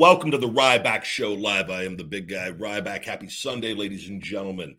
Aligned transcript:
Welcome 0.00 0.30
to 0.30 0.38
the 0.38 0.48
Ryback 0.48 1.04
Show 1.04 1.34
live. 1.34 1.68
I 1.68 1.84
am 1.84 1.94
the 1.94 2.04
big 2.04 2.26
guy, 2.26 2.52
Ryback. 2.52 3.04
Happy 3.04 3.28
Sunday, 3.28 3.74
ladies 3.74 4.08
and 4.08 4.22
gentlemen. 4.22 4.74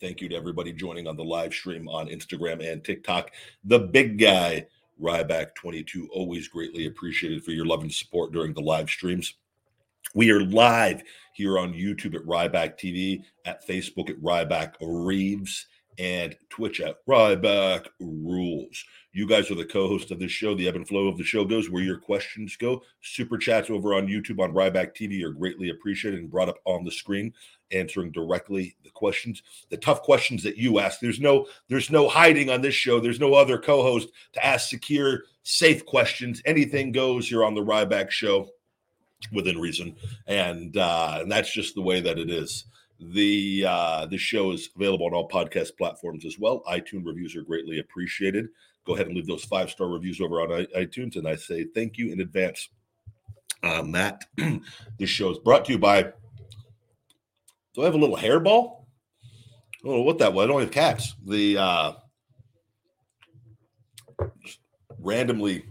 Thank 0.00 0.20
you 0.20 0.28
to 0.28 0.36
everybody 0.36 0.72
joining 0.72 1.08
on 1.08 1.16
the 1.16 1.24
live 1.24 1.52
stream 1.52 1.88
on 1.88 2.06
Instagram 2.06 2.64
and 2.64 2.84
TikTok. 2.84 3.32
The 3.64 3.80
big 3.80 4.16
guy, 4.20 4.68
Ryback22, 5.02 6.06
always 6.12 6.46
greatly 6.46 6.86
appreciated 6.86 7.42
for 7.42 7.50
your 7.50 7.66
love 7.66 7.80
and 7.80 7.92
support 7.92 8.30
during 8.30 8.54
the 8.54 8.60
live 8.60 8.88
streams. 8.88 9.34
We 10.14 10.30
are 10.30 10.44
live 10.44 11.02
here 11.34 11.58
on 11.58 11.74
YouTube 11.74 12.14
at 12.14 12.24
Ryback 12.24 12.78
TV, 12.78 13.24
at 13.44 13.66
Facebook 13.66 14.08
at 14.08 14.22
Ryback 14.22 14.74
Reeves, 14.80 15.66
and 15.98 16.36
Twitch 16.48 16.80
at 16.80 17.04
Ryback 17.06 17.86
Rules. 18.00 18.84
You 19.12 19.26
guys 19.26 19.50
are 19.50 19.56
the 19.56 19.64
co-host 19.64 20.10
of 20.10 20.18
this 20.18 20.30
show. 20.30 20.54
The 20.54 20.68
ebb 20.68 20.76
and 20.76 20.86
flow 20.86 21.08
of 21.08 21.18
the 21.18 21.24
show 21.24 21.44
goes 21.44 21.68
where 21.68 21.82
your 21.82 21.98
questions 21.98 22.56
go. 22.56 22.82
Super 23.02 23.36
chats 23.36 23.70
over 23.70 23.94
on 23.94 24.06
YouTube 24.06 24.40
on 24.40 24.52
Ryback 24.52 24.94
TV 24.94 25.22
are 25.24 25.32
greatly 25.32 25.70
appreciated 25.70 26.20
and 26.20 26.30
brought 26.30 26.48
up 26.48 26.58
on 26.64 26.84
the 26.84 26.90
screen, 26.90 27.32
answering 27.72 28.12
directly 28.12 28.76
the 28.84 28.90
questions, 28.90 29.42
the 29.68 29.76
tough 29.76 30.02
questions 30.02 30.42
that 30.44 30.56
you 30.56 30.78
ask. 30.78 31.00
There's 31.00 31.20
no, 31.20 31.46
there's 31.68 31.90
no 31.90 32.08
hiding 32.08 32.50
on 32.50 32.60
this 32.60 32.74
show. 32.74 33.00
There's 33.00 33.20
no 33.20 33.34
other 33.34 33.58
co-host 33.58 34.08
to 34.34 34.46
ask 34.46 34.68
secure, 34.68 35.24
safe 35.42 35.84
questions. 35.84 36.40
Anything 36.44 36.92
goes 36.92 37.28
here 37.28 37.44
on 37.44 37.54
the 37.54 37.64
Ryback 37.64 38.10
show 38.10 38.48
within 39.32 39.60
reason, 39.60 39.96
and 40.26 40.76
uh, 40.76 41.18
and 41.20 41.30
that's 41.30 41.52
just 41.52 41.74
the 41.74 41.82
way 41.82 42.00
that 42.00 42.18
it 42.18 42.30
is. 42.30 42.64
The 43.00 43.64
uh, 43.66 44.06
the 44.06 44.18
show 44.18 44.52
is 44.52 44.68
available 44.76 45.06
on 45.06 45.14
all 45.14 45.28
podcast 45.28 45.76
platforms 45.78 46.26
as 46.26 46.38
well. 46.38 46.62
iTunes 46.68 47.06
reviews 47.06 47.34
are 47.34 47.42
greatly 47.42 47.78
appreciated. 47.78 48.48
Go 48.86 48.94
ahead 48.94 49.06
and 49.06 49.16
leave 49.16 49.26
those 49.26 49.44
five 49.44 49.70
star 49.70 49.88
reviews 49.88 50.20
over 50.20 50.42
on 50.42 50.66
iTunes, 50.76 51.16
and 51.16 51.26
I 51.26 51.36
say 51.36 51.64
thank 51.64 51.96
you 51.96 52.12
in 52.12 52.20
advance 52.20 52.68
on 53.62 53.92
that. 53.92 54.24
this 54.98 55.08
show 55.08 55.30
is 55.30 55.38
brought 55.38 55.64
to 55.66 55.72
you 55.72 55.78
by. 55.78 56.02
Do 57.74 57.82
I 57.82 57.84
have 57.84 57.94
a 57.94 57.98
little 57.98 58.16
hairball? 58.16 58.84
I 59.82 59.86
don't 59.86 59.96
know 59.96 60.02
what 60.02 60.18
that 60.18 60.34
was. 60.34 60.44
I 60.44 60.48
don't 60.48 60.60
have 60.60 60.70
cats. 60.70 61.14
The 61.26 61.56
uh, 61.56 61.92
randomly 64.98 65.64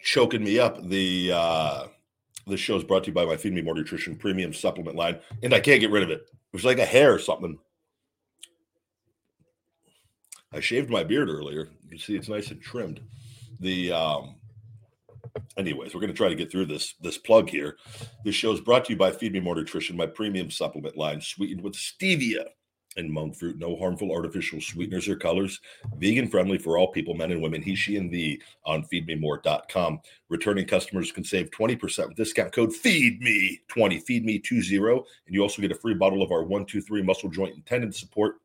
choking 0.00 0.42
me 0.42 0.58
up. 0.58 0.82
The 0.88 1.32
uh, 1.34 1.86
the 2.50 2.56
show 2.56 2.76
is 2.76 2.84
brought 2.84 3.04
to 3.04 3.10
you 3.10 3.14
by 3.14 3.24
my 3.24 3.36
Feed 3.36 3.52
Me 3.52 3.62
More 3.62 3.74
Nutrition 3.74 4.16
Premium 4.16 4.52
Supplement 4.52 4.96
line, 4.96 5.18
and 5.42 5.54
I 5.54 5.60
can't 5.60 5.80
get 5.80 5.90
rid 5.90 6.02
of 6.02 6.10
it. 6.10 6.20
It 6.30 6.52
was 6.52 6.64
like 6.64 6.78
a 6.78 6.84
hair 6.84 7.14
or 7.14 7.18
something. 7.18 7.58
I 10.52 10.60
shaved 10.60 10.90
my 10.90 11.04
beard 11.04 11.28
earlier. 11.28 11.68
You 11.88 11.98
see 11.98 12.16
it's 12.16 12.28
nice 12.28 12.50
and 12.50 12.60
trimmed. 12.60 13.00
The 13.60 13.92
um, 13.92 14.34
anyways, 15.56 15.94
we're 15.94 16.00
going 16.00 16.12
to 16.12 16.16
try 16.16 16.28
to 16.28 16.34
get 16.34 16.50
through 16.50 16.66
this 16.66 16.94
this 17.00 17.18
plug 17.18 17.48
here. 17.48 17.76
This 18.24 18.34
show 18.34 18.52
is 18.52 18.60
brought 18.60 18.84
to 18.86 18.92
you 18.92 18.98
by 18.98 19.12
Feed 19.12 19.32
Me 19.32 19.40
More 19.40 19.54
Nutrition, 19.54 19.96
my 19.96 20.06
premium 20.06 20.50
supplement 20.50 20.96
line, 20.96 21.20
sweetened 21.20 21.62
with 21.62 21.74
stevia 21.74 22.46
and 22.96 23.10
monk 23.10 23.36
fruit. 23.36 23.58
No 23.58 23.76
harmful 23.76 24.12
artificial 24.12 24.60
sweeteners 24.60 25.08
or 25.08 25.16
colors. 25.16 25.60
Vegan 25.98 26.28
friendly 26.28 26.58
for 26.58 26.78
all 26.78 26.88
people, 26.88 27.14
men 27.14 27.32
and 27.32 27.42
women. 27.42 27.62
He, 27.62 27.74
she, 27.74 27.96
and 27.96 28.10
thee 28.10 28.40
on 28.64 28.84
feedmemore.com. 28.84 30.00
Returning 30.28 30.66
customers 30.66 31.12
can 31.12 31.24
save 31.24 31.50
20% 31.50 32.08
with 32.08 32.16
discount 32.16 32.52
code 32.52 32.70
FEEDME20, 32.70 33.60
FEEDME20. 33.68 35.04
And 35.26 35.34
you 35.34 35.42
also 35.42 35.62
get 35.62 35.72
a 35.72 35.76
free 35.76 35.94
bottle 35.94 36.22
of 36.22 36.32
our 36.32 36.42
123 36.42 37.02
muscle 37.02 37.30
joint 37.30 37.54
and 37.54 37.66
tendon 37.66 37.92
support 37.92 38.36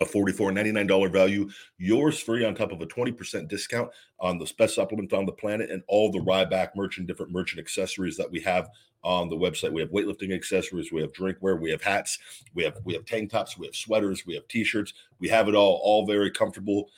a 0.00 0.04
$44.99 0.04 1.12
value, 1.12 1.48
yours 1.78 2.18
free 2.18 2.44
on 2.44 2.54
top 2.54 2.72
of 2.72 2.80
a 2.80 2.86
20% 2.86 3.48
discount 3.48 3.90
on 4.18 4.38
the 4.38 4.52
best 4.58 4.74
supplement 4.74 5.12
on 5.12 5.26
the 5.26 5.32
planet 5.32 5.70
and 5.70 5.82
all 5.86 6.10
the 6.10 6.20
Ryback 6.20 6.70
merch 6.74 6.98
and 6.98 7.06
different 7.06 7.32
merch 7.32 7.52
and 7.52 7.60
accessories 7.60 8.16
that 8.16 8.30
we 8.30 8.40
have 8.40 8.68
on 9.04 9.28
the 9.28 9.36
website. 9.36 9.72
We 9.72 9.82
have 9.82 9.90
weightlifting 9.90 10.34
accessories, 10.34 10.90
we 10.90 11.00
have 11.02 11.12
drinkware, 11.12 11.60
we 11.60 11.70
have 11.70 11.82
hats, 11.82 12.18
we 12.54 12.64
have 12.64 12.78
we 12.84 12.94
have 12.94 13.04
tank 13.04 13.30
tops, 13.30 13.58
we 13.58 13.66
have 13.66 13.76
sweaters, 13.76 14.26
we 14.26 14.34
have 14.34 14.48
t-shirts, 14.48 14.94
we 15.20 15.28
have 15.28 15.48
it 15.48 15.54
all, 15.54 15.80
all 15.82 16.06
very 16.06 16.30
comfortable, 16.30 16.88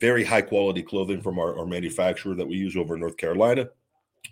very 0.00 0.22
high 0.22 0.42
quality 0.42 0.82
clothing 0.82 1.20
from 1.20 1.38
our, 1.38 1.58
our 1.58 1.66
manufacturer 1.66 2.34
that 2.34 2.46
we 2.46 2.56
use 2.56 2.76
over 2.76 2.94
in 2.94 3.00
North 3.00 3.16
Carolina. 3.16 3.68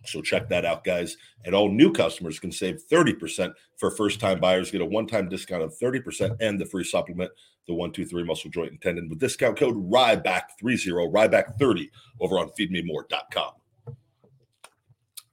So 0.04 0.22
check 0.22 0.48
that 0.48 0.64
out, 0.64 0.84
guys. 0.84 1.16
And 1.44 1.54
all 1.54 1.68
new 1.68 1.92
customers 1.92 2.38
can 2.38 2.52
save 2.52 2.82
30% 2.90 3.52
for 3.76 3.90
first 3.90 4.20
time 4.20 4.40
buyers, 4.40 4.70
get 4.70 4.80
a 4.80 4.86
one 4.86 5.06
time 5.06 5.28
discount 5.28 5.62
of 5.62 5.76
30% 5.78 6.36
and 6.40 6.60
the 6.60 6.66
free 6.66 6.84
supplement, 6.84 7.30
the 7.66 7.74
123 7.74 8.24
muscle 8.24 8.50
joint 8.50 8.70
and 8.70 8.80
tendon 8.80 9.08
with 9.08 9.18
discount 9.18 9.58
code 9.58 9.76
RYBACK30, 9.90 11.12
RYBACK30 11.12 11.90
over 12.20 12.38
on 12.38 12.50
feedmemore.com. 12.58 13.52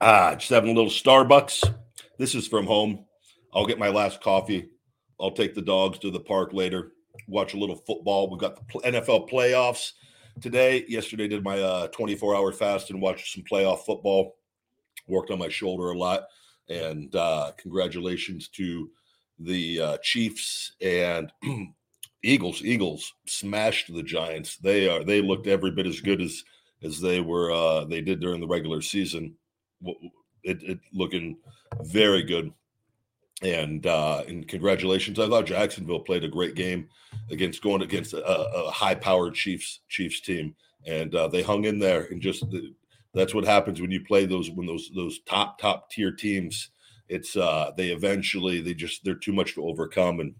Ah, 0.00 0.34
just 0.34 0.50
having 0.50 0.70
a 0.70 0.74
little 0.74 0.90
Starbucks. 0.90 1.74
This 2.18 2.34
is 2.34 2.46
from 2.46 2.66
home. 2.66 3.04
I'll 3.54 3.66
get 3.66 3.78
my 3.78 3.88
last 3.88 4.20
coffee. 4.20 4.68
I'll 5.18 5.30
take 5.30 5.54
the 5.54 5.62
dogs 5.62 5.98
to 6.00 6.10
the 6.10 6.20
park 6.20 6.52
later, 6.52 6.92
watch 7.26 7.54
a 7.54 7.56
little 7.56 7.76
football. 7.76 8.28
We've 8.30 8.40
got 8.40 8.56
the 8.68 8.80
NFL 8.80 9.30
playoffs 9.30 9.92
today. 10.40 10.84
Yesterday, 10.88 11.28
did 11.28 11.42
my 11.42 11.60
uh, 11.60 11.86
24 11.88 12.36
hour 12.36 12.52
fast 12.52 12.90
and 12.90 13.00
watched 13.00 13.32
some 13.32 13.44
playoff 13.50 13.80
football. 13.80 14.36
Worked 15.06 15.30
on 15.30 15.38
my 15.38 15.48
shoulder 15.48 15.90
a 15.90 15.98
lot. 15.98 16.26
And 16.68 17.14
uh, 17.14 17.52
congratulations 17.56 18.48
to 18.48 18.90
the 19.38 19.80
uh, 19.80 19.98
Chiefs 20.02 20.72
and 20.80 21.32
Eagles. 22.22 22.62
Eagles 22.62 23.12
smashed 23.26 23.92
the 23.92 24.02
Giants. 24.02 24.56
They 24.56 24.88
are 24.88 25.04
they 25.04 25.20
looked 25.20 25.46
every 25.46 25.70
bit 25.70 25.86
as 25.86 26.00
good 26.00 26.20
as 26.20 26.42
as 26.82 27.00
they 27.00 27.20
were 27.20 27.52
uh, 27.52 27.84
they 27.84 28.00
did 28.00 28.20
during 28.20 28.40
the 28.40 28.46
regular 28.46 28.80
season. 28.80 29.34
It, 30.42 30.62
it 30.62 30.78
looking 30.92 31.36
very 31.82 32.22
good. 32.22 32.52
And 33.42 33.86
uh, 33.86 34.22
and 34.26 34.48
congratulations. 34.48 35.18
I 35.18 35.28
thought 35.28 35.46
Jacksonville 35.46 36.00
played 36.00 36.24
a 36.24 36.28
great 36.28 36.54
game 36.54 36.88
against 37.30 37.62
going 37.62 37.82
against 37.82 38.14
a, 38.14 38.24
a 38.24 38.70
high-powered 38.70 39.34
Chiefs 39.34 39.80
Chiefs 39.90 40.20
team, 40.20 40.54
and 40.86 41.14
uh, 41.14 41.28
they 41.28 41.42
hung 41.42 41.66
in 41.66 41.78
there. 41.78 42.06
And 42.10 42.22
just 42.22 42.44
that's 43.16 43.34
what 43.34 43.44
happens 43.44 43.80
when 43.80 43.90
you 43.90 44.04
play 44.04 44.26
those 44.26 44.50
when 44.50 44.66
those 44.66 44.90
those 44.94 45.20
top 45.20 45.58
top 45.58 45.90
tier 45.90 46.12
teams. 46.12 46.70
It's 47.08 47.36
uh, 47.36 47.72
they 47.76 47.88
eventually 47.88 48.60
they 48.60 48.74
just 48.74 49.04
they're 49.04 49.14
too 49.14 49.32
much 49.32 49.54
to 49.54 49.66
overcome, 49.66 50.20
and 50.20 50.34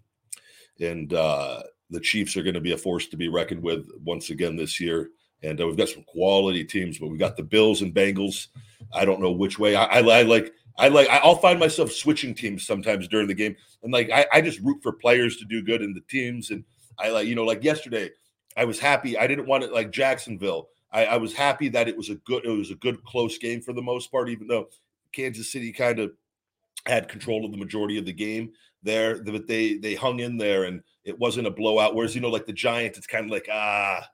and 0.79 1.13
uh, 1.13 1.63
the 1.89 1.99
Chiefs 1.99 2.37
are 2.37 2.43
going 2.43 2.53
to 2.53 2.61
be 2.61 2.73
a 2.73 2.77
force 2.77 3.07
to 3.07 3.17
be 3.17 3.29
reckoned 3.29 3.63
with 3.63 3.87
once 4.03 4.29
again 4.29 4.55
this 4.55 4.79
year. 4.79 5.09
And 5.43 5.59
uh, 5.59 5.67
we've 5.67 5.77
got 5.77 5.89
some 5.89 6.03
quality 6.03 6.63
teams, 6.63 6.99
but 6.99 7.07
we've 7.07 7.19
got 7.19 7.37
the 7.37 7.43
Bills 7.43 7.81
and 7.81 7.93
Bengals. 7.93 8.47
I 8.93 9.05
don't 9.05 9.21
know 9.21 9.31
which 9.31 9.59
way. 9.59 9.75
I, 9.75 9.85
I, 9.85 9.99
I 9.99 10.21
like. 10.23 10.53
I 10.77 10.89
like. 10.89 11.07
I'll 11.09 11.37
find 11.37 11.59
myself 11.59 11.91
switching 11.91 12.35
teams 12.35 12.65
sometimes 12.65 13.07
during 13.07 13.27
the 13.27 13.33
game, 13.33 13.55
and 13.81 13.91
like 13.91 14.11
I, 14.11 14.27
I 14.31 14.41
just 14.41 14.59
root 14.59 14.83
for 14.83 14.91
players 14.91 15.37
to 15.37 15.45
do 15.45 15.63
good 15.63 15.81
in 15.81 15.93
the 15.93 16.01
teams, 16.01 16.51
and 16.51 16.63
I 16.99 17.09
like, 17.09 17.27
you 17.27 17.33
know, 17.33 17.43
like 17.45 17.63
yesterday, 17.63 18.11
I 18.55 18.65
was 18.65 18.79
happy. 18.79 19.17
I 19.17 19.25
didn't 19.25 19.47
want 19.47 19.63
it 19.63 19.73
like 19.73 19.91
Jacksonville. 19.91 20.69
I, 20.91 21.05
I 21.05 21.17
was 21.17 21.33
happy 21.33 21.69
that 21.69 21.87
it 21.87 21.97
was 21.97 22.09
a 22.09 22.15
good, 22.15 22.45
it 22.45 22.49
was 22.49 22.71
a 22.71 22.75
good 22.75 23.03
close 23.03 23.37
game 23.37 23.61
for 23.61 23.73
the 23.73 23.81
most 23.81 24.11
part, 24.11 24.29
even 24.29 24.47
though 24.47 24.69
Kansas 25.11 25.51
City 25.51 25.71
kind 25.71 25.99
of 25.99 26.11
had 26.85 27.09
control 27.09 27.45
of 27.45 27.51
the 27.51 27.57
majority 27.57 27.97
of 27.97 28.05
the 28.05 28.13
game 28.13 28.51
there, 28.83 29.21
but 29.21 29.47
they 29.47 29.75
they 29.77 29.95
hung 29.95 30.19
in 30.19 30.37
there 30.37 30.63
and 30.63 30.81
it 31.03 31.17
wasn't 31.19 31.47
a 31.47 31.51
blowout. 31.51 31.95
Whereas 31.95 32.15
you 32.15 32.21
know, 32.21 32.29
like 32.29 32.45
the 32.45 32.53
Giants, 32.53 32.97
it's 32.97 33.07
kind 33.07 33.25
of 33.25 33.31
like 33.31 33.47
ah, 33.51 34.07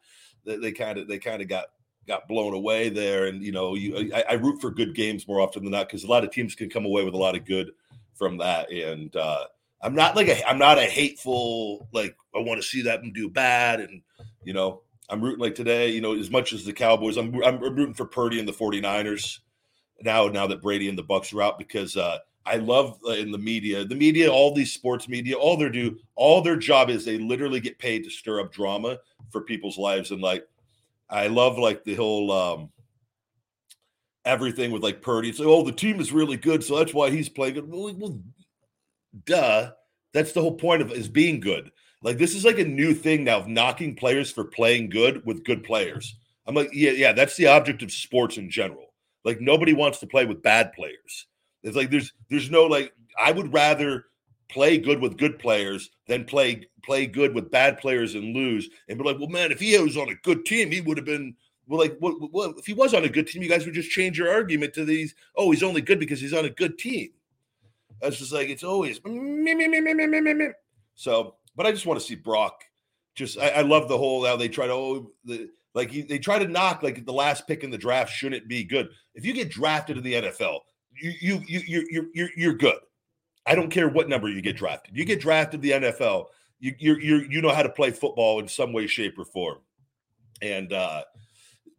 they 0.46 0.72
kind 0.72 0.98
of 0.98 1.08
they 1.08 1.20
kind 1.20 1.42
of 1.42 1.48
got 1.48 1.66
got 2.08 2.28
blown 2.28 2.54
away 2.54 2.90
there. 2.90 3.28
And 3.28 3.44
you 3.44 3.52
know, 3.52 3.76
you 3.76 4.12
I, 4.14 4.24
I 4.32 4.34
root 4.34 4.62
for 4.62 4.72
good 4.72 4.96
games 4.96 5.28
more 5.28 5.40
often 5.40 5.64
than 5.64 5.72
not 5.72 5.88
because 5.88 6.04
a 6.04 6.10
lot 6.10 6.24
of 6.24 6.32
teams 6.32 6.56
can 6.56 6.70
come 6.70 6.86
away 6.86 7.04
with 7.04 7.14
a 7.14 7.18
lot 7.18 7.36
of 7.36 7.46
good 7.46 7.72
from 8.16 8.38
that. 8.38 8.72
And 8.72 9.16
uh, 9.16 9.46
I'm 9.82 9.96
not 9.96 10.16
like 10.16 10.28
a 10.28 10.48
I'm 10.50 10.58
not 10.60 10.78
a 10.78 10.86
hateful 10.86 11.88
like 11.94 12.16
I 12.36 12.40
want 12.40 12.62
to 12.62 12.68
see 12.68 12.82
them 12.82 13.12
do 13.14 13.30
bad 13.30 13.80
and 13.80 14.02
you 14.44 14.54
know 14.54 14.82
I'm 15.10 15.22
rooting 15.22 15.40
like 15.40 15.56
today, 15.56 15.90
you 15.90 16.02
know, 16.02 16.16
as 16.16 16.32
much 16.32 16.54
as 16.54 16.66
the 16.66 16.74
Cowboys, 16.74 17.18
I'm 17.18 17.44
I'm 17.44 17.60
rooting 17.60 17.94
for 17.94 18.06
Purdy 18.06 18.40
and 18.40 18.48
the 18.48 18.54
49ers 18.54 19.40
now 20.02 20.28
now 20.28 20.48
that 20.48 20.62
Brady 20.62 20.90
and 20.90 20.98
the 20.98 21.04
Bucs 21.04 21.34
are 21.34 21.42
out 21.42 21.58
because 21.58 21.98
uh 21.98 22.20
I 22.46 22.58
love 22.58 23.00
uh, 23.08 23.12
in 23.12 23.32
the 23.32 23.38
media, 23.38 23.86
the 23.86 23.96
media, 23.96 24.30
all 24.30 24.54
these 24.54 24.74
sports 24.74 25.08
media, 25.08 25.38
all 25.38 25.56
they 25.56 25.70
do, 25.70 25.98
all 26.16 26.42
their 26.42 26.58
job 26.58 26.90
is 26.90 27.06
they 27.06 27.18
literally 27.18 27.62
get 27.62 27.80
paid 27.80 28.04
to 28.04 28.10
stir 28.10 28.42
up 28.42 28.52
drama 28.52 29.00
for 29.32 29.42
people's 29.42 29.78
lives. 29.78 30.12
And 30.12 30.22
like, 30.22 30.46
I 31.10 31.28
love 31.28 31.58
like 31.58 31.84
the 31.86 31.96
whole 31.96 32.32
um 32.32 32.70
everything 34.26 34.72
with 34.72 34.84
like 34.84 35.02
Purdy. 35.02 35.30
It's 35.30 35.40
like, 35.40 35.48
oh, 35.48 35.64
the 35.64 35.72
team 35.72 36.00
is 36.00 36.12
really 36.12 36.38
good, 36.38 36.64
so 36.64 36.78
that's 36.78 36.94
why 36.94 37.10
he's 37.10 37.30
playing 37.30 37.56
good. 37.56 37.70
Well, 37.70 37.94
well, 37.96 38.20
duh. 39.26 39.72
That's 40.14 40.32
the 40.32 40.42
whole 40.42 40.56
point 40.56 40.84
of 40.84 40.92
is 40.92 41.08
being 41.08 41.40
good. 41.40 41.72
Like 42.04 42.18
this 42.18 42.36
is 42.36 42.46
like 42.46 42.60
a 42.60 42.66
new 42.66 42.94
thing 42.94 43.24
now 43.24 43.40
of 43.40 43.48
knocking 43.48 43.96
players 43.96 44.30
for 44.30 44.44
playing 44.44 44.90
good 44.90 45.26
with 45.26 45.46
good 45.46 45.64
players. 45.64 46.16
I'm 46.46 46.54
like, 46.54 46.70
yeah, 46.74 46.92
yeah, 46.92 47.14
that's 47.14 47.38
the 47.38 47.48
object 47.48 47.82
of 47.82 47.92
sports 47.92 48.38
in 48.38 48.50
general. 48.50 48.94
Like 49.24 49.40
nobody 49.40 49.74
wants 49.74 50.00
to 50.00 50.08
play 50.08 50.26
with 50.26 50.44
bad 50.44 50.74
players. 50.74 51.28
It's 51.64 51.78
like 51.78 51.90
there's 51.90 52.12
there's 52.30 52.52
no 52.52 52.66
like 52.66 52.94
I 53.18 53.32
would 53.32 53.54
rather 53.54 54.06
play 54.50 54.78
good 54.78 55.00
with 55.00 55.18
good 55.18 55.40
players 55.40 55.90
than 56.08 56.26
play 56.26 56.68
play 56.84 57.08
good 57.08 57.34
with 57.34 57.50
bad 57.50 57.80
players 57.80 58.16
and 58.16 58.36
lose 58.36 58.70
and 58.90 58.98
be 58.98 59.04
like, 59.06 59.18
well, 59.18 59.30
man, 59.30 59.54
if 59.54 59.62
he 59.62 59.78
was 59.80 59.96
on 59.96 60.10
a 60.10 60.16
good 60.16 60.46
team, 60.46 60.72
he 60.72 60.82
would 60.82 60.98
have 60.98 61.06
been 61.06 61.36
well, 61.68 61.80
like, 61.80 61.96
well, 62.02 62.14
what, 62.32 62.56
if 62.58 62.66
he 62.66 62.74
was 62.74 62.94
on 62.94 63.06
a 63.06 63.10
good 63.10 63.28
team, 63.28 63.42
you 63.42 63.48
guys 63.48 63.66
would 63.66 63.74
just 63.74 63.90
change 63.90 64.18
your 64.18 64.30
argument 64.30 64.74
to 64.74 64.84
these. 64.84 65.16
Oh, 65.38 65.52
he's 65.52 65.64
only 65.64 65.82
good 65.82 66.00
because 66.00 66.20
he's 66.20 66.34
on 66.34 66.44
a 66.44 66.50
good 66.50 66.78
team. 66.78 67.12
That's 68.02 68.18
just 68.18 68.34
like 68.34 68.50
it's 68.50 68.66
always 68.66 69.00
mm, 69.00 69.44
me. 69.44 70.50
So, 70.96 71.36
but 71.56 71.66
I 71.66 71.72
just 71.72 71.86
want 71.86 72.00
to 72.00 72.06
see 72.06 72.16
Brock. 72.16 72.64
Just, 73.16 73.38
I, 73.38 73.50
I 73.50 73.62
love 73.62 73.88
the 73.88 73.98
whole 73.98 74.26
how 74.26 74.36
they 74.36 74.50
try 74.50 74.68
to 74.68 74.74
oh 74.74 75.12
the 75.24 75.50
like 75.76 75.90
he, 75.90 76.02
they 76.02 76.20
try 76.20 76.40
to 76.40 76.48
knock 76.48 76.84
like 76.84 77.06
the 77.06 77.14
last 77.14 77.48
pick 77.48 77.64
in 77.64 77.72
the 77.72 77.78
draft 77.78 78.12
shouldn't 78.12 78.48
be 78.48 78.64
good. 78.64 78.90
If 79.16 79.26
you 79.26 79.34
get 79.34 79.50
drafted 79.50 79.98
in 79.98 80.04
the 80.04 80.14
NFL, 80.14 80.60
you 81.00 81.14
you 81.20 81.42
you 81.48 81.62
you 81.66 82.12
you're 82.14 82.30
you're 82.36 82.54
good. 82.54 82.78
I 83.46 83.56
don't 83.56 83.70
care 83.70 83.90
what 83.90 84.08
number 84.08 84.30
you 84.30 84.42
get 84.42 84.56
drafted. 84.56 84.96
You 84.96 85.06
get 85.06 85.20
drafted 85.20 85.62
the 85.62 85.72
NFL, 85.72 86.28
you 86.60 86.76
you 86.80 86.96
you 86.96 87.28
you 87.30 87.42
know 87.42 87.54
how 87.54 87.64
to 87.64 87.70
play 87.70 87.92
football 87.92 88.40
in 88.40 88.48
some 88.48 88.72
way, 88.72 88.88
shape, 88.88 89.18
or 89.18 89.26
form. 89.26 89.58
And 90.42 90.72
uh, 90.72 91.04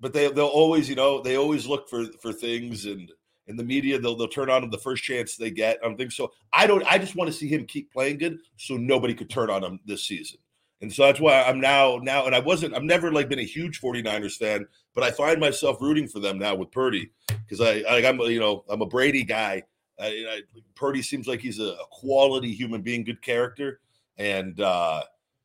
but 0.01 0.13
they 0.13 0.31
they'll 0.31 0.47
always 0.47 0.89
you 0.89 0.95
know 0.95 1.23
they 1.23 1.37
always 1.37 1.67
look 1.67 1.89
for 1.89 2.05
for 2.21 2.33
things 2.33 2.85
and 2.87 3.11
in 3.47 3.57
the 3.57 3.65
media 3.65 3.99
they'll 3.99 4.17
they'll 4.17 4.29
turn 4.29 4.51
on 4.51 4.65
him 4.65 4.71
the 4.71 4.79
first 4.79 5.03
chance 5.03 5.37
they 5.37 5.51
get 5.51 5.83
on 5.85 5.97
things. 5.97 6.17
So 6.17 6.33
I 6.53 6.67
don't. 6.67 6.85
I 6.85 6.99
just 6.99 7.17
want 7.17 7.31
to 7.31 7.37
see 7.37 7.49
him 7.49 7.67
keep 7.67 7.93
playing 7.93 8.19
good, 8.19 8.39
so 8.57 8.77
nobody 8.77 9.15
could 9.15 9.31
turn 9.31 9.51
on 9.51 9.63
him 9.63 9.81
this 9.85 10.05
season. 10.05 10.39
And 10.81 10.93
so 10.93 11.05
that's 11.05 11.21
why 11.21 11.43
I'm 11.43 11.61
now 11.61 11.99
now 12.03 12.27
and 12.27 12.35
I 12.35 12.41
wasn't 12.41 12.75
I've 12.75 12.83
never 12.83 13.11
like 13.13 13.29
been 13.29 13.39
a 13.39 13.45
huge 13.45 13.81
49ers 13.81 14.37
fan, 14.37 14.67
but 14.95 15.05
I 15.05 15.11
find 15.11 15.41
myself 15.41 15.81
rooting 15.81 16.09
for 16.09 16.21
them 16.21 16.39
now 16.39 16.55
with 16.55 16.71
Purdy 16.73 17.11
because 17.29 17.61
I, 17.61 17.83
I 17.89 18.01
am 18.01 18.19
you 18.21 18.41
know 18.41 18.65
I'm 18.69 18.83
a 18.83 18.87
Brady 18.87 19.25
guy. 19.25 19.63
I, 19.99 20.07
I, 20.07 20.41
Purdy 20.75 21.03
seems 21.03 21.29
like 21.29 21.41
he's 21.41 21.61
a, 21.61 21.69
a, 21.69 21.87
quality 21.91 22.53
human 22.53 22.83
being, 22.83 23.05
good 23.05 23.23
character, 23.23 23.79
and 24.19 24.61
uh, 24.61 25.05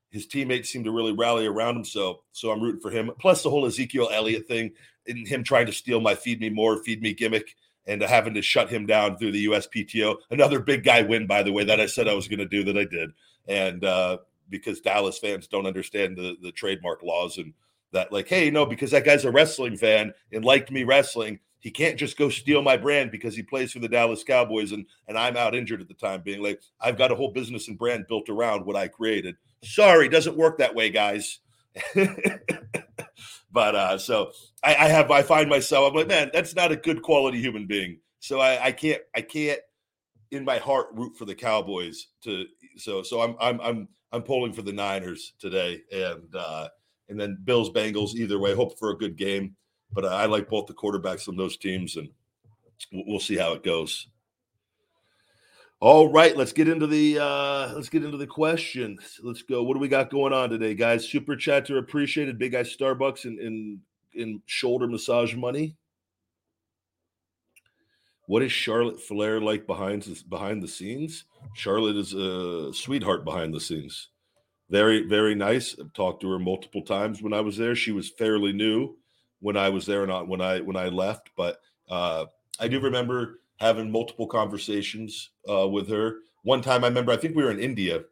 his 0.10 0.26
teammates 0.26 0.72
seem 0.72 0.84
to 0.84 0.92
really 0.92 1.14
rally 1.14 1.46
around 1.46 1.78
him. 1.78 1.86
So 1.86 2.24
so 2.32 2.52
I'm 2.52 2.62
rooting 2.62 2.82
for 2.82 2.90
him. 2.90 3.12
Plus 3.20 3.44
the 3.44 3.50
whole 3.50 3.66
Ezekiel 3.66 4.10
Elliott 4.12 4.48
thing 4.48 4.72
and 5.08 5.28
him 5.28 5.44
trying 5.44 5.68
to 5.68 5.72
steal 5.72 6.02
my 6.02 6.16
feed 6.16 6.42
me 6.42 6.50
more, 6.50 6.84
feed 6.84 7.02
me 7.02 7.14
gimmick. 7.14 7.56
And 7.90 8.02
having 8.02 8.36
to 8.36 8.42
shut 8.42 8.70
him 8.70 8.86
down 8.86 9.18
through 9.18 9.32
the 9.32 9.48
USPTO, 9.48 10.18
another 10.30 10.60
big 10.60 10.84
guy 10.84 11.02
win, 11.02 11.26
by 11.26 11.42
the 11.42 11.52
way, 11.52 11.64
that 11.64 11.82
I 11.82 11.88
said 11.88 12.08
I 12.08 12.14
was 12.14 12.28
going 12.28 12.40
to 12.40 12.46
do 12.46 12.64
that 12.66 12.78
I 12.78 12.86
did, 12.86 13.10
and 13.48 13.84
uh, 13.84 14.20
because 14.50 14.80
Dallas 14.80 15.18
fans 15.18 15.48
don't 15.48 15.66
understand 15.66 16.18
the 16.18 16.36
the 16.42 16.52
trademark 16.52 17.04
laws 17.04 17.38
and 17.38 17.54
that 17.92 18.12
like 18.12 18.28
hey 18.28 18.52
no 18.52 18.66
because 18.66 18.92
that 18.92 19.06
guy's 19.06 19.26
a 19.26 19.32
wrestling 19.32 19.76
fan 19.76 20.14
and 20.32 20.46
liked 20.46 20.72
me 20.72 20.84
wrestling 20.84 21.40
he 21.60 21.72
can't 21.72 21.98
just 21.98 22.18
go 22.18 22.30
steal 22.30 22.62
my 22.62 22.78
brand 22.78 23.12
because 23.12 23.36
he 23.36 23.44
plays 23.44 23.72
for 23.72 23.80
the 23.80 23.88
Dallas 23.88 24.24
Cowboys 24.24 24.72
and 24.72 24.86
and 25.08 25.18
I'm 25.18 25.38
out 25.38 25.56
injured 25.56 25.82
at 25.82 25.88
the 25.88 25.94
time 25.94 26.22
being 26.22 26.42
like 26.42 26.62
I've 26.80 26.98
got 26.98 27.12
a 27.12 27.16
whole 27.16 27.32
business 27.32 27.68
and 27.68 27.78
brand 27.78 28.06
built 28.08 28.30
around 28.30 28.66
what 28.66 28.76
I 28.76 28.88
created. 28.88 29.36
Sorry 29.64 30.08
doesn't 30.08 30.38
work 30.38 30.58
that 30.60 30.76
way 30.76 30.90
guys 30.90 31.40
but 33.52 33.76
uh 33.76 33.98
so 33.98 34.32
I, 34.64 34.76
I 34.76 34.88
have 34.88 35.10
I 35.12 35.22
find 35.22 35.50
myself 35.50 35.92
I'm 35.92 35.98
like 35.98 36.08
man 36.08 36.30
that's 36.34 36.56
not 36.56 36.72
a 36.72 36.76
good 36.76 37.02
quality 37.02 37.40
human 37.40 37.66
being 37.66 38.00
so 38.20 38.40
I 38.40 38.66
I 38.66 38.72
can't 38.72 39.02
I 39.16 39.22
can't 39.22 39.60
in 40.32 40.46
my 40.46 40.58
heart 40.58 40.88
root 40.94 41.18
for 41.18 41.26
the 41.26 41.36
Cowboys 41.36 42.08
to 42.24 42.46
so 42.78 43.04
so 43.04 43.22
I'm 43.22 43.36
I'm 43.40 43.60
I'm 43.62 43.88
I'm 44.12 44.24
polling 44.24 44.54
for 44.54 44.62
the 44.62 44.74
Niners 44.74 45.34
today, 45.40 45.82
and 45.92 46.36
uh, 46.36 46.70
and 47.10 47.20
then 47.20 47.38
Bills 47.44 47.70
Bengals. 47.70 48.16
Either 48.16 48.40
way, 48.40 48.56
hope 48.56 48.78
for 48.80 48.92
a 48.92 48.98
good 48.98 49.18
game. 49.18 49.56
But 49.92 50.06
I 50.06 50.26
like 50.26 50.50
both 50.50 50.68
the 50.68 50.74
quarterbacks 50.74 51.28
on 51.28 51.36
those 51.36 51.58
teams, 51.58 51.96
and 51.96 52.10
we'll 52.92 53.20
see 53.20 53.38
how 53.38 53.54
it 53.54 53.64
goes. 53.64 54.08
All 55.82 56.12
right, 56.12 56.36
let's 56.36 56.52
get 56.52 56.68
into 56.68 56.88
the 56.88 57.20
uh, 57.20 57.72
let's 57.74 57.88
get 57.88 58.04
into 58.04 58.18
the 58.18 58.28
questions. 58.28 59.18
Let's 59.24 59.44
go. 59.44 59.64
What 59.64 59.76
do 59.76 59.80
we 59.80 59.88
got 59.88 60.10
going 60.10 60.34
on 60.34 60.50
today, 60.50 60.76
guys? 60.76 61.08
Super 61.08 61.38
chats 61.38 61.70
are 61.70 61.78
appreciated. 61.78 62.38
Big 62.38 62.52
guy 62.52 62.64
Starbucks 62.64 63.24
and 63.24 63.40
in, 63.40 63.80
in, 64.14 64.22
in 64.22 64.42
shoulder 64.46 64.88
massage 64.88 65.36
money. 65.36 65.78
What 68.26 68.44
is 68.44 68.52
Charlotte 68.52 69.00
Flair 69.00 69.40
like 69.40 69.66
behind 69.68 70.06
behind 70.28 70.62
the 70.62 70.68
scenes? 70.68 71.24
Charlotte 71.56 71.96
is 71.96 72.14
a 72.14 72.74
sweetheart 72.74 73.24
behind 73.24 73.54
the 73.54 73.62
scenes. 73.62 74.10
Very, 74.70 75.08
very 75.08 75.34
nice. 75.34 75.78
I've 75.80 75.94
talked 75.94 76.22
to 76.22 76.30
her 76.30 76.40
multiple 76.40 76.82
times 76.82 77.22
when 77.22 77.34
I 77.34 77.40
was 77.40 77.56
there. 77.56 77.74
She 77.74 77.94
was 77.94 78.10
fairly 78.10 78.52
new 78.52 78.98
when 79.40 79.56
I 79.56 79.70
was 79.70 79.86
there, 79.86 80.06
not 80.06 80.28
when 80.28 80.42
I 80.42 80.60
when 80.60 80.76
I 80.76 80.90
left. 80.90 81.30
But 81.38 81.62
uh, 81.90 82.26
I 82.60 82.68
do 82.68 82.82
remember 82.82 83.40
having 83.60 83.92
multiple 83.92 84.28
conversations 84.28 85.32
uh, 85.50 85.68
with 85.68 85.90
her. 85.90 86.18
One 86.44 86.62
time, 86.62 86.84
I 86.84 86.88
remember 86.88 87.12
I 87.12 87.18
think 87.18 87.36
we 87.36 87.44
were 87.44 87.52
in 87.52 87.60
India 87.60 88.04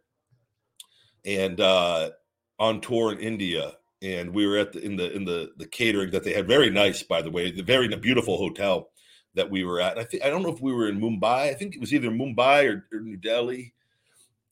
and 1.25 1.59
uh, 1.59 2.11
on 2.59 2.81
tour 2.81 3.11
in 3.11 3.19
India, 3.19 3.73
and 4.01 4.33
we 4.33 4.45
were 4.45 4.57
at 4.57 4.73
the 4.73 4.83
in 4.83 4.95
the 4.95 5.13
in 5.13 5.25
the 5.25 5.51
the 5.57 5.67
catering 5.67 6.11
that 6.11 6.23
they 6.23 6.33
had. 6.33 6.47
Very 6.47 6.69
nice, 6.69 7.03
by 7.03 7.21
the 7.21 7.31
way, 7.31 7.51
the 7.51 7.63
very 7.63 7.87
beautiful 7.95 8.37
hotel 8.37 8.89
that 9.35 9.49
we 9.49 9.63
were 9.63 9.79
at. 9.79 9.97
I 9.97 10.03
think 10.03 10.23
I 10.23 10.29
don't 10.29 10.43
know 10.43 10.53
if 10.53 10.61
we 10.61 10.73
were 10.73 10.89
in 10.89 10.99
Mumbai. 10.99 11.49
I 11.49 11.53
think 11.53 11.75
it 11.75 11.81
was 11.81 11.93
either 11.93 12.09
Mumbai 12.09 12.69
or, 12.69 12.87
or 12.95 13.01
New 13.01 13.17
Delhi 13.17 13.73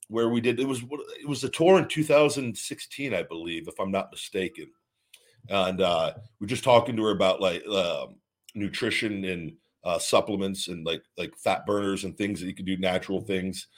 where 0.08 0.28
we 0.28 0.40
did 0.40 0.60
it 0.60 0.68
was 0.68 0.82
it 1.20 1.28
was 1.28 1.42
a 1.44 1.48
tour 1.48 1.78
in 1.78 1.88
2016 1.88 3.14
i 3.14 3.22
believe 3.22 3.66
if 3.68 3.78
i'm 3.78 3.90
not 3.90 4.10
mistaken 4.10 4.68
and 5.48 5.80
uh 5.80 6.12
we're 6.40 6.46
just 6.46 6.64
talking 6.64 6.96
to 6.96 7.04
her 7.04 7.10
about 7.10 7.40
like 7.40 7.62
uh, 7.70 8.06
nutrition 8.54 9.24
and 9.24 9.52
uh, 9.86 9.98
supplements 9.98 10.68
and 10.68 10.84
like 10.84 11.02
like 11.16 11.34
fat 11.36 11.64
burners 11.64 12.04
and 12.04 12.18
things 12.18 12.40
that 12.40 12.46
you 12.46 12.54
can 12.54 12.66
do 12.66 12.76
natural 12.76 13.20
things 13.20 13.68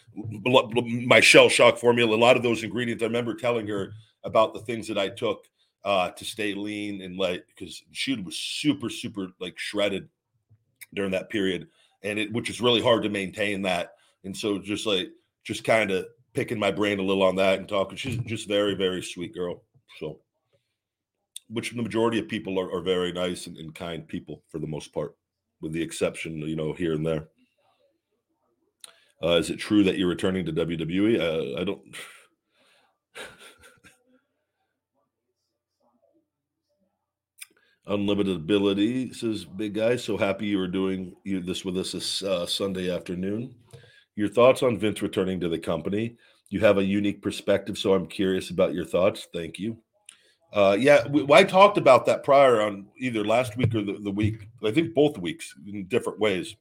my 1.05 1.21
shell 1.21 1.49
shock 1.49 1.77
formula 1.77 2.17
a 2.17 2.19
lot 2.19 2.37
of 2.37 2.43
those 2.43 2.65
ingredients 2.65 3.03
i 3.03 3.07
remember 3.07 3.35
telling 3.35 3.67
her 3.67 3.93
about 4.25 4.55
the 4.55 4.61
things 4.61 4.89
that 4.89 4.99
i 4.99 5.09
took 5.09 5.45
uh 5.85 6.11
to 6.11 6.25
stay 6.25 6.55
lean 6.55 7.03
and 7.03 7.19
like 7.19 7.45
because 7.49 7.83
she 7.93 8.15
was 8.15 8.37
super 8.37 8.89
super 8.89 9.29
like 9.39 9.59
shredded 9.59 10.09
during 10.95 11.11
that 11.13 11.31
period, 11.31 11.69
and 12.03 12.19
it 12.19 12.33
which 12.33 12.51
is 12.51 12.61
really 12.61 12.83
hard 12.83 13.03
to 13.03 13.09
maintain 13.09 13.63
that. 13.63 13.95
And 14.25 14.37
so 14.37 14.59
just 14.59 14.87
like 14.87 15.11
just 15.45 15.65
kind 15.65 15.91
of 15.91 16.07
picking 16.35 16.59
my 16.59 16.71
brain 16.71 16.99
a 16.99 17.03
little 17.03 17.23
on 17.23 17.37
that 17.37 17.59
and 17.59 17.69
talking. 17.69 17.97
She's 17.97 18.17
just 18.19 18.49
very 18.49 18.75
very 18.75 19.03
sweet 19.03 19.35
girl. 19.35 19.63
So, 19.99 20.21
which 21.49 21.71
the 21.71 21.83
majority 21.83 22.19
of 22.19 22.29
people 22.29 22.59
are, 22.59 22.73
are 22.73 22.83
very 22.83 23.13
nice 23.13 23.47
and, 23.47 23.57
and 23.57 23.75
kind 23.75 24.07
people 24.07 24.43
for 24.49 24.59
the 24.59 24.67
most 24.67 24.93
part, 24.93 25.17
with 25.61 25.73
the 25.73 25.83
exception 25.83 26.41
you 26.41 26.57
know 26.57 26.73
here 26.73 26.93
and 26.95 27.07
there. 27.07 27.29
Uh, 29.23 29.37
is 29.37 29.51
it 29.51 29.59
true 29.59 29.83
that 29.85 29.99
you're 29.99 30.09
returning 30.09 30.47
to 30.47 30.53
WWE? 30.53 31.19
Uh, 31.19 31.61
I 31.61 31.65
don't. 31.65 31.81
Unlimited 37.87 38.37
ability 38.37 39.13
says 39.13 39.45
big 39.45 39.75
guy. 39.75 39.97
So 39.97 40.17
happy 40.17 40.47
you 40.47 40.59
were 40.59 40.69
doing 40.69 41.15
you, 41.25 41.41
this 41.41 41.65
with 41.65 41.77
us 41.79 41.93
this 41.93 42.23
uh, 42.23 42.47
Sunday 42.47 42.95
afternoon. 42.95 43.55
Your 44.15 44.29
thoughts 44.29 44.63
on 44.63 44.79
Vince 44.79 45.03
returning 45.03 45.41
to 45.41 45.49
the 45.49 45.59
company? 45.59 46.17
you 46.51 46.61
have 46.61 46.79
a 46.79 46.85
unique 46.85 47.23
perspective. 47.23 47.79
So 47.79 47.95
I'm 47.95 48.07
curious 48.07 48.51
about 48.51 48.75
your 48.75 48.85
thoughts. 48.85 49.29
Thank 49.33 49.59
you. 49.59 49.79
Uh, 50.53 50.77
yeah, 50.79 51.07
we, 51.09 51.27
I 51.33 51.45
talked 51.45 51.77
about 51.77 52.07
that 52.07 52.25
prior 52.25 52.61
on 52.61 52.87
either 52.99 53.25
last 53.25 53.57
week 53.57 53.75
or 53.75 53.83
the, 53.83 53.99
the 54.01 54.11
week. 54.11 54.49
I 54.65 54.71
think 54.71 54.95
both 54.95 55.19
weeks 55.19 55.55
in 55.67 55.87
different 55.87 56.19
ways 56.19 56.57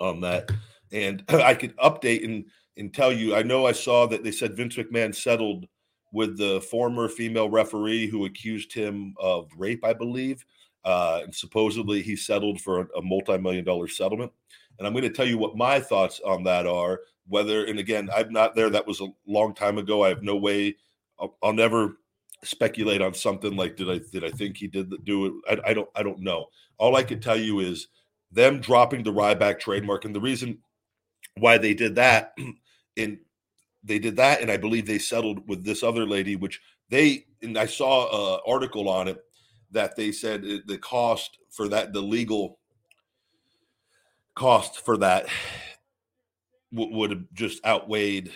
on 0.00 0.20
that. 0.22 0.50
And 0.92 1.24
I 1.28 1.54
could 1.54 1.76
update 1.76 2.24
and 2.24 2.44
and 2.76 2.92
tell 2.92 3.12
you. 3.12 3.34
I 3.34 3.42
know 3.42 3.66
I 3.66 3.72
saw 3.72 4.06
that 4.06 4.22
they 4.22 4.32
said 4.32 4.56
Vince 4.56 4.76
McMahon 4.76 5.14
settled 5.14 5.66
with 6.12 6.38
the 6.38 6.60
former 6.60 7.08
female 7.08 7.50
referee 7.50 8.06
who 8.06 8.24
accused 8.24 8.72
him 8.72 9.14
of 9.18 9.48
rape, 9.56 9.84
I 9.84 9.92
believe. 9.92 10.44
Uh, 10.84 11.20
and 11.24 11.34
supposedly 11.34 12.00
he 12.00 12.14
settled 12.14 12.60
for 12.60 12.80
a, 12.80 12.86
a 12.98 13.02
multi-million 13.02 13.64
dollar 13.64 13.88
settlement. 13.88 14.32
And 14.78 14.86
I'm 14.86 14.92
going 14.92 15.02
to 15.02 15.10
tell 15.10 15.26
you 15.26 15.38
what 15.38 15.56
my 15.56 15.80
thoughts 15.80 16.20
on 16.24 16.44
that 16.44 16.66
are. 16.66 17.00
Whether 17.28 17.64
and 17.64 17.78
again, 17.78 18.08
I'm 18.14 18.32
not 18.32 18.54
there. 18.54 18.70
That 18.70 18.86
was 18.86 19.00
a 19.00 19.08
long 19.26 19.52
time 19.54 19.78
ago. 19.78 20.04
I 20.04 20.08
have 20.10 20.22
no 20.22 20.36
way. 20.36 20.76
I'll, 21.18 21.36
I'll 21.42 21.52
never 21.52 21.96
speculate 22.44 23.02
on 23.02 23.14
something 23.14 23.56
like 23.56 23.76
did 23.76 23.90
I 23.90 24.00
did 24.12 24.24
I 24.24 24.30
think 24.30 24.56
he 24.56 24.66
did 24.66 24.92
do 25.04 25.26
it? 25.26 25.32
I, 25.48 25.70
I 25.70 25.74
don't 25.74 25.88
I 25.94 26.02
don't 26.02 26.20
know. 26.20 26.46
All 26.78 26.96
I 26.96 27.02
can 27.02 27.20
tell 27.20 27.38
you 27.38 27.60
is 27.60 27.88
them 28.30 28.60
dropping 28.60 29.02
the 29.02 29.12
Ryback 29.12 29.58
trademark, 29.58 30.04
and 30.04 30.14
the 30.14 30.20
reason 30.20 30.58
why 31.38 31.58
they 31.58 31.74
did 31.74 31.94
that, 31.96 32.36
and 32.96 33.18
they 33.84 33.98
did 33.98 34.16
that, 34.16 34.40
and 34.40 34.50
I 34.50 34.56
believe 34.56 34.86
they 34.86 34.98
settled 34.98 35.48
with 35.48 35.64
this 35.64 35.82
other 35.82 36.06
lady, 36.06 36.36
which 36.36 36.60
they 36.90 37.26
and 37.42 37.58
I 37.58 37.66
saw 37.66 38.36
an 38.36 38.40
article 38.46 38.88
on 38.88 39.08
it 39.08 39.22
that 39.70 39.96
they 39.96 40.12
said 40.12 40.42
the 40.66 40.78
cost 40.78 41.38
for 41.50 41.68
that 41.68 41.92
the 41.92 42.00
legal 42.00 42.58
cost 44.34 44.84
for 44.84 44.96
that 44.98 45.26
would 46.72 47.10
have 47.10 47.24
just 47.32 47.64
outweighed 47.64 48.30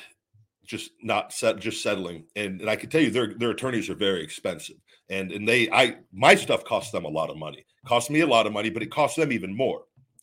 just 0.70 0.92
not 1.02 1.32
set 1.32 1.58
just 1.58 1.82
settling. 1.82 2.24
And, 2.36 2.60
and 2.60 2.70
i 2.70 2.76
can 2.76 2.88
tell 2.88 3.00
you 3.00 3.10
their 3.10 3.34
their 3.34 3.50
attorneys 3.50 3.90
are 3.90 3.96
very 3.96 4.22
expensive. 4.22 4.76
And 5.08 5.32
and 5.32 5.46
they 5.46 5.68
i 5.70 5.96
my 6.12 6.36
stuff 6.36 6.64
costs 6.64 6.92
them 6.92 7.04
a 7.04 7.08
lot 7.08 7.28
of 7.28 7.36
money. 7.36 7.66
Costs 7.84 8.08
me 8.08 8.20
a 8.20 8.26
lot 8.26 8.46
of 8.46 8.52
money 8.52 8.70
but 8.70 8.82
it 8.82 8.92
costs 8.92 9.16
them 9.16 9.32
even 9.32 9.54
more. 9.54 9.82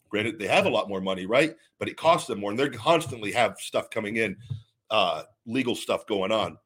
Granted 0.10 0.40
they 0.40 0.48
have 0.48 0.66
a 0.66 0.70
lot 0.70 0.88
more 0.88 1.02
money 1.02 1.26
right? 1.26 1.54
But 1.80 1.90
it 1.90 1.98
costs 1.98 2.28
them 2.28 2.40
more 2.40 2.52
and 2.52 2.60
they 2.60 2.70
constantly 2.70 3.34
have 3.34 3.58
stuff 3.60 3.90
coming 3.90 4.16
in 4.16 4.38
uh 4.90 5.24
legal 5.46 5.76
stuff 5.76 6.08
going 6.08 6.32
on. 6.32 6.58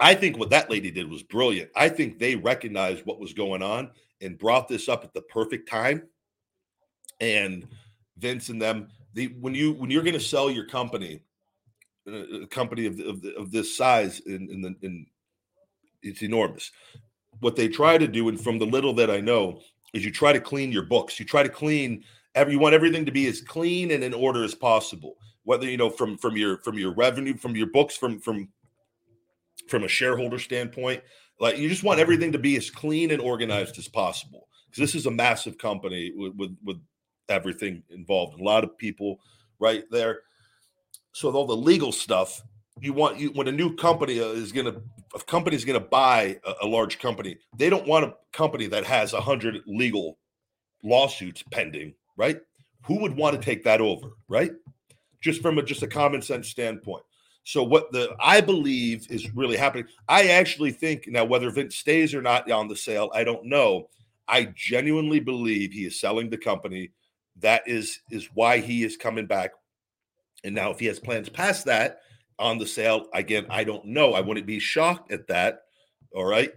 I 0.00 0.16
think 0.16 0.36
what 0.36 0.50
that 0.50 0.70
lady 0.70 0.90
did 0.90 1.08
was 1.08 1.22
brilliant. 1.22 1.70
I 1.76 1.88
think 1.88 2.18
they 2.18 2.34
recognized 2.34 3.06
what 3.06 3.20
was 3.20 3.32
going 3.32 3.62
on 3.62 3.92
and 4.20 4.36
brought 4.36 4.66
this 4.66 4.88
up 4.88 5.04
at 5.04 5.14
the 5.14 5.22
perfect 5.22 5.68
time. 5.68 6.02
And 7.20 7.68
vince 8.18 8.48
and 8.48 8.60
them 8.60 8.88
the 9.12 9.28
when 9.40 9.54
you 9.54 9.72
when 9.74 9.88
you're 9.88 10.02
going 10.02 10.14
to 10.14 10.20
sell 10.20 10.50
your 10.50 10.66
company 10.66 11.20
Uh, 12.06 12.16
uh, 12.16 12.40
a 12.42 12.46
company 12.46 12.86
of, 12.86 13.00
of, 13.00 13.24
of 13.36 13.50
this 13.50 13.76
size 13.76 14.20
in, 14.20 14.48
in 14.50 14.60
the 14.60 14.74
in 14.82 15.06
it's 16.02 16.22
enormous. 16.22 16.70
What 17.40 17.56
they 17.56 17.68
try 17.68 17.96
to 17.96 18.06
do 18.06 18.28
and 18.28 18.40
from 18.40 18.58
the 18.58 18.66
little 18.66 18.92
that 18.94 19.10
i 19.10 19.20
know 19.20 19.60
is 19.94 20.04
you 20.04 20.10
try 20.10 20.32
to 20.32 20.40
clean 20.40 20.70
your 20.70 20.82
books. 20.82 21.18
You 21.18 21.24
try 21.24 21.42
to 21.42 21.48
clean 21.48 22.04
every 22.34 22.52
you 22.52 22.58
want 22.58 22.74
everything 22.74 23.06
to 23.06 23.12
be 23.12 23.26
as 23.26 23.40
clean 23.40 23.90
and 23.90 24.04
in 24.04 24.12
order 24.12 24.44
as 24.44 24.54
possible 24.54 25.16
whether 25.44 25.68
you 25.68 25.76
know 25.76 25.88
from 25.88 26.18
from 26.18 26.36
your 26.36 26.58
from 26.58 26.76
your 26.76 26.92
revenue 26.92 27.36
from 27.36 27.56
your 27.56 27.68
books 27.68 27.96
from 27.96 28.18
from 28.20 28.48
from 29.68 29.84
a 29.84 29.88
shareholder 29.88 30.38
standpoint. 30.38 31.02
Like 31.40 31.56
you 31.56 31.68
just 31.68 31.84
want 31.84 31.96
mm-hmm. 31.96 32.02
everything 32.02 32.32
to 32.32 32.38
be 32.38 32.56
as 32.56 32.70
clean 32.70 33.12
and 33.12 33.20
organized 33.20 33.78
as 33.78 33.88
possible 33.88 34.48
because 34.66 34.80
this 34.80 34.94
is 34.94 35.06
a 35.06 35.10
massive 35.10 35.56
company 35.56 36.12
with, 36.14 36.34
with 36.34 36.56
with 36.64 36.80
everything 37.28 37.82
involved. 37.90 38.38
A 38.38 38.44
lot 38.44 38.64
of 38.64 38.76
people 38.76 39.20
right 39.58 39.84
there 39.90 40.20
so 41.14 41.28
with 41.28 41.36
all 41.36 41.46
the 41.46 41.56
legal 41.56 41.92
stuff, 41.92 42.42
you 42.80 42.92
want 42.92 43.20
you 43.20 43.30
when 43.30 43.46
a 43.46 43.52
new 43.52 43.74
company 43.76 44.18
is 44.18 44.50
going 44.50 44.66
to 44.66 44.82
a 45.14 45.20
company 45.20 45.54
is 45.54 45.64
going 45.64 45.80
to 45.80 45.88
buy 45.88 46.40
a, 46.44 46.54
a, 46.62 46.66
large 46.66 46.98
company, 46.98 47.36
they 47.56 47.70
don't 47.70 47.86
want 47.86 48.04
a 48.04 48.16
company 48.32 48.66
that 48.66 48.84
has 48.84 49.12
a 49.12 49.20
hundred 49.20 49.62
legal 49.64 50.18
lawsuits 50.82 51.44
pending, 51.52 51.94
right? 52.16 52.40
Who 52.86 52.98
would 52.98 53.16
want 53.16 53.36
to 53.36 53.40
take 53.40 53.62
that 53.62 53.80
over, 53.80 54.08
right? 54.28 54.50
Just 55.20 55.40
from 55.40 55.56
a 55.56 55.62
just 55.62 55.84
a 55.84 55.86
common 55.86 56.20
sense 56.20 56.48
standpoint. 56.48 57.04
So 57.44 57.62
what 57.62 57.92
the 57.92 58.16
I 58.18 58.40
believe 58.40 59.06
is 59.08 59.32
really 59.36 59.56
happening. 59.56 59.86
I 60.08 60.30
actually 60.30 60.72
think 60.72 61.06
now 61.06 61.24
whether 61.24 61.48
Vince 61.50 61.76
stays 61.76 62.12
or 62.12 62.22
not 62.22 62.50
on 62.50 62.66
the 62.66 62.76
sale, 62.76 63.12
I 63.14 63.22
don't 63.22 63.44
know. 63.44 63.88
I 64.26 64.52
genuinely 64.56 65.20
believe 65.20 65.70
he 65.70 65.84
is 65.84 66.00
selling 66.00 66.28
the 66.28 66.38
company. 66.38 66.90
That 67.36 67.62
is 67.68 68.00
is 68.10 68.30
why 68.34 68.58
he 68.58 68.82
is 68.82 68.96
coming 68.96 69.26
back 69.26 69.52
and 70.44 70.54
now, 70.54 70.70
if 70.70 70.78
he 70.78 70.86
has 70.86 71.00
plans 71.00 71.28
past 71.28 71.64
that 71.64 72.00
on 72.38 72.58
the 72.58 72.66
sale, 72.66 73.08
again, 73.14 73.46
I 73.48 73.64
don't 73.64 73.86
know. 73.86 74.12
I 74.12 74.20
wouldn't 74.20 74.46
be 74.46 74.58
shocked 74.58 75.10
at 75.10 75.26
that. 75.28 75.62
All 76.14 76.26
right. 76.26 76.52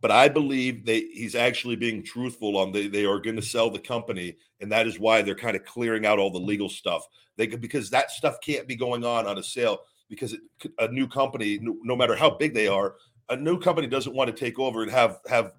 But 0.00 0.12
I 0.12 0.28
believe 0.28 0.86
that 0.86 1.04
he's 1.12 1.34
actually 1.34 1.76
being 1.76 2.02
truthful 2.02 2.56
on 2.56 2.72
they, 2.72 2.88
they 2.88 3.04
are 3.04 3.20
going 3.20 3.36
to 3.36 3.42
sell 3.42 3.70
the 3.70 3.78
company, 3.78 4.36
and 4.60 4.70
that 4.72 4.86
is 4.86 4.98
why 4.98 5.22
they're 5.22 5.34
kind 5.34 5.56
of 5.56 5.64
clearing 5.64 6.06
out 6.06 6.18
all 6.18 6.30
the 6.30 6.38
legal 6.38 6.68
stuff. 6.68 7.06
They 7.36 7.46
could, 7.46 7.60
because 7.60 7.90
that 7.90 8.10
stuff 8.10 8.36
can't 8.40 8.66
be 8.66 8.76
going 8.76 9.04
on 9.04 9.26
on 9.26 9.38
a 9.38 9.42
sale 9.42 9.80
because 10.08 10.34
it, 10.34 10.40
a 10.78 10.88
new 10.88 11.08
company, 11.08 11.58
no, 11.62 11.96
matter 11.96 12.16
how 12.16 12.30
big 12.30 12.54
they 12.54 12.68
are, 12.68 12.96
a 13.28 13.36
new 13.36 13.58
company 13.58 13.86
doesn't 13.86 14.14
want 14.14 14.28
to 14.28 14.36
take 14.36 14.58
over 14.58 14.82
and 14.82 14.90
have 14.90 15.18
have 15.28 15.52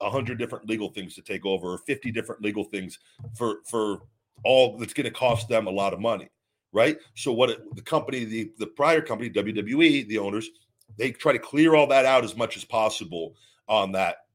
a 0.00 0.08
hundred 0.08 0.38
different 0.38 0.68
legal 0.68 0.88
things 0.88 1.14
to 1.14 1.22
take 1.22 1.44
over 1.44 1.74
or 1.74 1.78
50 1.78 2.10
different 2.10 2.42
legal 2.42 2.64
things 2.64 2.98
for 3.36 3.58
for 3.66 4.02
all 4.44 4.78
that's 4.78 4.94
going 4.94 5.04
to 5.04 5.10
cost 5.10 5.48
them 5.48 5.66
a 5.66 5.70
lot 5.70 5.92
of 5.92 6.00
money 6.00 6.30
right? 6.72 6.98
So 7.14 7.32
what 7.32 7.50
it, 7.50 7.74
the 7.74 7.82
company, 7.82 8.24
the 8.24 8.52
the 8.58 8.66
prior 8.66 9.00
company, 9.00 9.30
WWE, 9.30 10.06
the 10.06 10.18
owners, 10.18 10.50
they 10.96 11.10
try 11.12 11.32
to 11.32 11.38
clear 11.38 11.74
all 11.74 11.86
that 11.88 12.06
out 12.06 12.24
as 12.24 12.36
much 12.36 12.56
as 12.56 12.64
possible 12.64 13.34
on 13.68 13.92
that, 13.92 14.26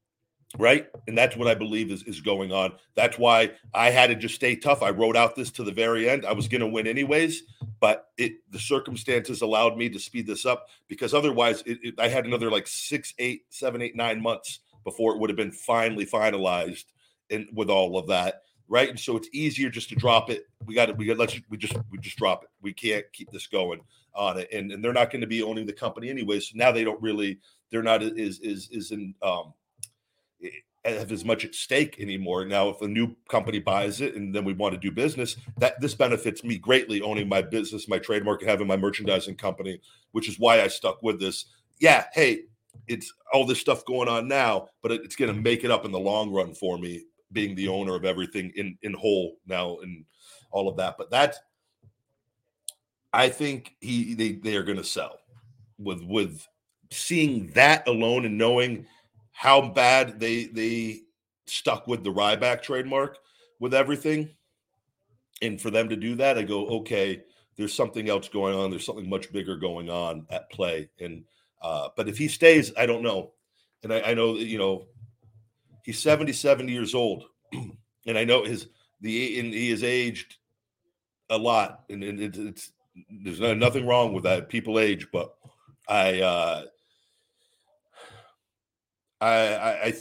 right? 0.58 0.88
And 1.08 1.18
that's 1.18 1.36
what 1.36 1.48
I 1.48 1.56
believe 1.56 1.92
is 1.92 2.04
is 2.04 2.22
going 2.22 2.52
on. 2.52 2.74
That's 2.96 3.18
why 3.18 3.52
I 3.74 3.90
had 3.90 4.08
to 4.08 4.16
just 4.16 4.36
stay 4.36 4.56
tough. 4.56 4.82
I 4.82 4.90
wrote 4.90 5.18
out 5.18 5.36
this 5.36 5.52
to 5.52 5.64
the 5.64 5.72
very 5.72 6.10
end. 6.10 6.26
I 6.26 6.34
was 6.34 6.48
going 6.48 6.62
to 6.62 6.68
win 6.68 6.88
anyways, 6.88 7.44
but 7.80 8.10
it 8.18 8.34
the 8.52 8.60
circumstances 8.60 9.42
allowed 9.42 9.78
me 9.78 9.90
to 9.90 10.00
speed 10.00 10.28
this 10.28 10.46
up 10.46 10.68
because 10.88 11.14
otherwise, 11.14 11.64
it, 11.66 11.80
it, 11.84 12.00
I 12.00 12.08
had 12.08 12.26
another 12.26 12.52
like 12.52 12.68
six, 12.68 13.14
eight, 13.20 13.44
seven, 13.50 13.82
eight, 13.82 13.96
nine 13.96 14.22
months 14.22 14.60
before 14.84 15.14
it 15.14 15.20
would 15.20 15.30
have 15.30 15.38
been 15.38 15.52
finally 15.52 16.06
finalized 16.06 16.86
and 17.32 17.48
with 17.54 17.70
all 17.70 17.98
of 17.98 18.08
that 18.08 18.44
right? 18.68 18.90
And 18.90 19.00
so 19.00 19.16
it's 19.18 19.30
easier 19.32 19.70
just 19.70 19.90
to 19.90 19.96
drop 19.96 20.30
it. 20.30 20.48
We 20.66 20.76
got 20.76 20.90
it. 20.90 20.98
We 20.98 21.06
got 21.06 21.18
let's 21.18 21.40
we 21.50 21.58
just 21.58 21.76
we 21.92 21.98
just 22.00 22.18
drop 22.18 22.44
it. 22.44 22.50
We 22.62 22.74
can't 22.74 23.06
keep 23.14 23.32
this 23.32 23.48
going 23.48 23.82
on 24.14 24.38
it, 24.38 24.50
and 24.52 24.72
and 24.72 24.84
they're 24.84 24.94
not 24.94 25.12
going 25.12 25.22
to 25.22 25.28
be 25.28 25.44
owning 25.44 25.66
the 25.66 25.74
company 25.74 26.10
anyway. 26.10 26.40
So 26.40 26.54
now 26.56 26.72
they 26.72 26.84
don't 26.84 27.02
really 27.02 27.40
they're 27.72 27.84
not 27.84 28.04
is 28.04 28.40
is 28.40 28.70
is 28.72 28.92
in 28.92 29.14
um 29.22 29.54
have 30.84 31.12
as 31.12 31.26
much 31.26 31.44
at 31.44 31.56
stake 31.56 32.00
anymore. 32.00 32.46
Now, 32.46 32.70
if 32.70 32.82
a 32.82 32.88
new 32.88 33.16
company 33.28 33.60
buys 33.60 34.02
it 34.02 34.16
and 34.16 34.34
then 34.34 34.46
we 34.46 34.54
want 34.54 34.74
to 34.74 34.80
do 34.80 34.92
business, 34.92 35.36
that 35.58 35.82
this 35.82 35.96
benefits 35.96 36.44
me 36.44 36.58
greatly 36.58 37.02
owning 37.02 37.28
my 37.28 37.42
business, 37.42 37.88
my 37.88 37.98
trademark, 37.98 38.42
and 38.42 38.50
having 38.50 38.68
my 38.68 38.78
merchandising 38.78 39.36
company, 39.36 39.82
which 40.12 40.30
is 40.30 40.40
why 40.40 40.62
I 40.62 40.68
stuck 40.68 41.02
with 41.02 41.20
this. 41.20 41.46
Yeah, 41.80 42.06
hey, 42.14 42.44
it's 42.88 43.12
all 43.34 43.46
this 43.46 43.60
stuff 43.60 43.84
going 43.86 44.08
on 44.08 44.28
now, 44.28 44.68
but 44.84 44.92
it's 44.92 45.16
going 45.16 45.34
to 45.34 45.42
make 45.42 45.64
it 45.64 45.72
up 45.72 45.86
in 45.86 45.92
the 45.92 46.00
long 46.00 46.32
run 46.32 46.54
for 46.54 46.78
me 46.78 47.06
being 47.32 47.56
the 47.56 47.68
owner 47.68 47.96
of 47.96 48.06
everything 48.06 48.52
in 48.56 48.78
in 48.82 48.94
whole 48.94 49.38
now 49.46 49.78
and 49.80 50.06
all 50.52 50.68
of 50.68 50.78
that. 50.78 50.98
But 50.98 51.12
that 51.12 51.36
I 53.14 53.30
think 53.30 53.76
he 53.80 54.14
they 54.14 54.34
they 54.34 54.56
are 54.56 54.64
going 54.64 54.78
to 54.78 54.84
sell 54.84 55.20
with 55.78 56.02
with 56.04 56.48
seeing 56.92 57.48
that 57.52 57.88
alone 57.88 58.26
and 58.26 58.38
knowing 58.38 58.86
how 59.32 59.70
bad 59.70 60.20
they 60.20 60.46
they 60.46 61.02
stuck 61.46 61.88
with 61.88 62.04
the 62.04 62.12
Ryback 62.12 62.62
trademark 62.62 63.18
with 63.60 63.74
everything. 63.74 64.30
And 65.42 65.60
for 65.60 65.70
them 65.70 65.90
to 65.90 65.96
do 65.96 66.16
that, 66.16 66.38
I 66.38 66.44
go, 66.44 66.68
okay, 66.68 67.22
there's 67.58 67.74
something 67.74 68.10
else 68.10 68.30
going 68.30 68.56
on. 68.56 68.70
There's 68.70 68.86
something 68.86 69.10
much 69.10 69.32
bigger 69.32 69.58
going 69.58 69.90
on 69.90 70.26
at 70.30 70.50
play. 70.50 70.90
And 71.00 71.24
uh, 71.62 71.90
but 71.96 72.08
if 72.08 72.18
he 72.18 72.28
stays, 72.28 72.72
I 72.78 72.86
don't 72.86 73.04
know. 73.04 73.32
And 73.84 73.94
I, 73.94 74.02
I 74.02 74.14
know 74.14 74.38
that, 74.38 74.46
you 74.46 74.58
know, 74.58 74.88
he's 75.86 76.00
77 76.00 76.68
years 76.68 76.96
old, 76.96 77.26
and 77.54 78.18
I 78.18 78.26
know 78.26 78.44
his 78.44 78.68
the 79.02 79.40
and 79.40 79.54
he 79.54 79.70
has 79.70 79.84
aged 79.84 80.38
a 81.30 81.38
lot, 81.38 81.84
and, 81.90 82.04
it, 82.04 82.36
it's 82.36 82.72
there's 83.10 83.40
no, 83.40 83.54
nothing 83.54 83.86
wrong 83.86 84.14
with 84.14 84.24
that. 84.24 84.50
People 84.50 84.80
age, 84.80 85.08
but 85.14 85.36
I 85.88 86.22
uh, 86.22 86.64
I 89.22 89.30
I 89.30 89.86
I, 89.86 89.94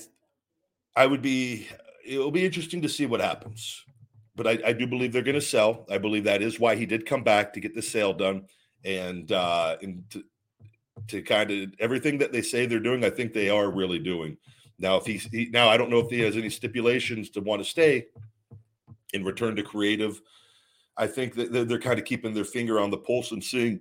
I 0.97 1.07
would 1.07 1.23
be 1.23 1.69
it'll 2.05 2.31
be 2.31 2.47
interesting 2.47 2.83
to 2.83 2.89
see 2.89 3.07
what 3.07 3.21
happens. 3.21 3.85
But 4.37 4.49
I, 4.49 4.59
I 4.67 4.73
do 4.73 4.89
believe 4.89 5.13
they're 5.13 5.23
going 5.23 5.37
to 5.37 5.41
sell. 5.41 5.87
I 5.89 5.99
believe 5.99 6.25
that 6.25 6.43
is 6.43 6.59
why 6.59 6.75
he 6.75 6.87
did 6.87 7.07
come 7.07 7.23
back 7.23 7.53
to 7.53 7.61
get 7.61 7.73
the 7.73 7.83
sale 7.83 8.13
done, 8.13 8.47
and 8.85 9.31
uh, 9.31 9.77
and 9.81 10.03
to, 10.11 10.25
to 11.09 11.23
kind 11.23 11.51
of 11.51 11.75
everything 11.79 12.19
that 12.19 12.33
they 12.33 12.43
say 12.43 12.67
they're 12.67 12.81
doing. 12.81 13.05
I 13.05 13.11
think 13.11 13.33
they 13.33 13.49
are 13.49 13.71
really 13.71 14.01
doing. 14.01 14.37
Now, 14.79 14.97
if 14.97 15.07
he's 15.07 15.25
he, 15.25 15.49
now, 15.53 15.69
I 15.69 15.77
don't 15.77 15.91
know 15.91 16.01
if 16.01 16.11
he 16.11 16.21
has 16.21 16.37
any 16.37 16.51
stipulations 16.51 17.31
to 17.31 17.41
want 17.41 17.63
to 17.63 17.69
stay 17.69 18.07
and 19.13 19.25
return 19.25 19.57
to 19.57 19.63
creative. 19.63 20.21
I 20.97 21.07
think 21.07 21.35
that 21.35 21.53
they're, 21.53 21.65
they're 21.65 21.79
kind 21.79 21.99
of 21.99 22.05
keeping 22.05 22.35
their 22.35 22.45
finger 22.45 22.81
on 22.81 22.91
the 22.91 22.99
pulse 22.99 23.33
and 23.33 23.43
seeing 23.43 23.81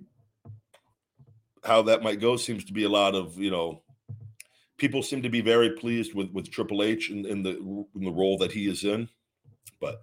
how 1.64 1.82
that 1.82 2.02
might 2.02 2.20
go. 2.20 2.36
Seems 2.36 2.64
to 2.64 2.72
be 2.72 2.84
a 2.84 2.88
lot 2.88 3.14
of 3.14 3.38
you 3.38 3.50
know 3.50 3.82
people 4.76 5.02
seem 5.02 5.22
to 5.22 5.28
be 5.28 5.40
very 5.40 5.70
pleased 5.70 6.14
with 6.14 6.30
with 6.30 6.50
Triple 6.50 6.82
H 6.82 7.10
in 7.10 7.42
the 7.42 7.86
in 7.94 8.04
the 8.04 8.12
role 8.12 8.38
that 8.38 8.52
he 8.52 8.68
is 8.68 8.84
in. 8.84 9.08
But 9.80 10.02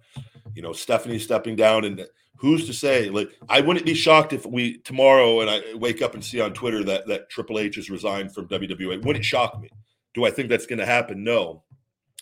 you 0.54 0.62
know, 0.62 0.72
Stephanie 0.72 1.18
stepping 1.18 1.56
down, 1.56 1.84
and 1.84 2.06
who's 2.36 2.66
to 2.66 2.72
say? 2.72 3.08
Like, 3.08 3.30
I 3.48 3.60
wouldn't 3.60 3.86
be 3.86 3.94
shocked 3.94 4.32
if 4.32 4.44
we 4.44 4.78
tomorrow 4.78 5.40
and 5.40 5.50
I 5.50 5.74
wake 5.74 6.02
up 6.02 6.14
and 6.14 6.24
see 6.24 6.40
on 6.40 6.52
Twitter 6.52 6.84
that 6.84 7.06
that 7.06 7.30
Triple 7.30 7.58
H 7.58 7.76
has 7.76 7.90
resigned 7.90 8.34
from 8.34 8.48
WWE. 8.48 9.04
Wouldn't 9.04 9.24
shock 9.24 9.60
me. 9.60 9.70
Do 10.14 10.24
I 10.24 10.30
think 10.30 10.48
that's 10.48 10.66
going 10.66 10.78
to 10.78 10.86
happen? 10.86 11.24
No, 11.24 11.64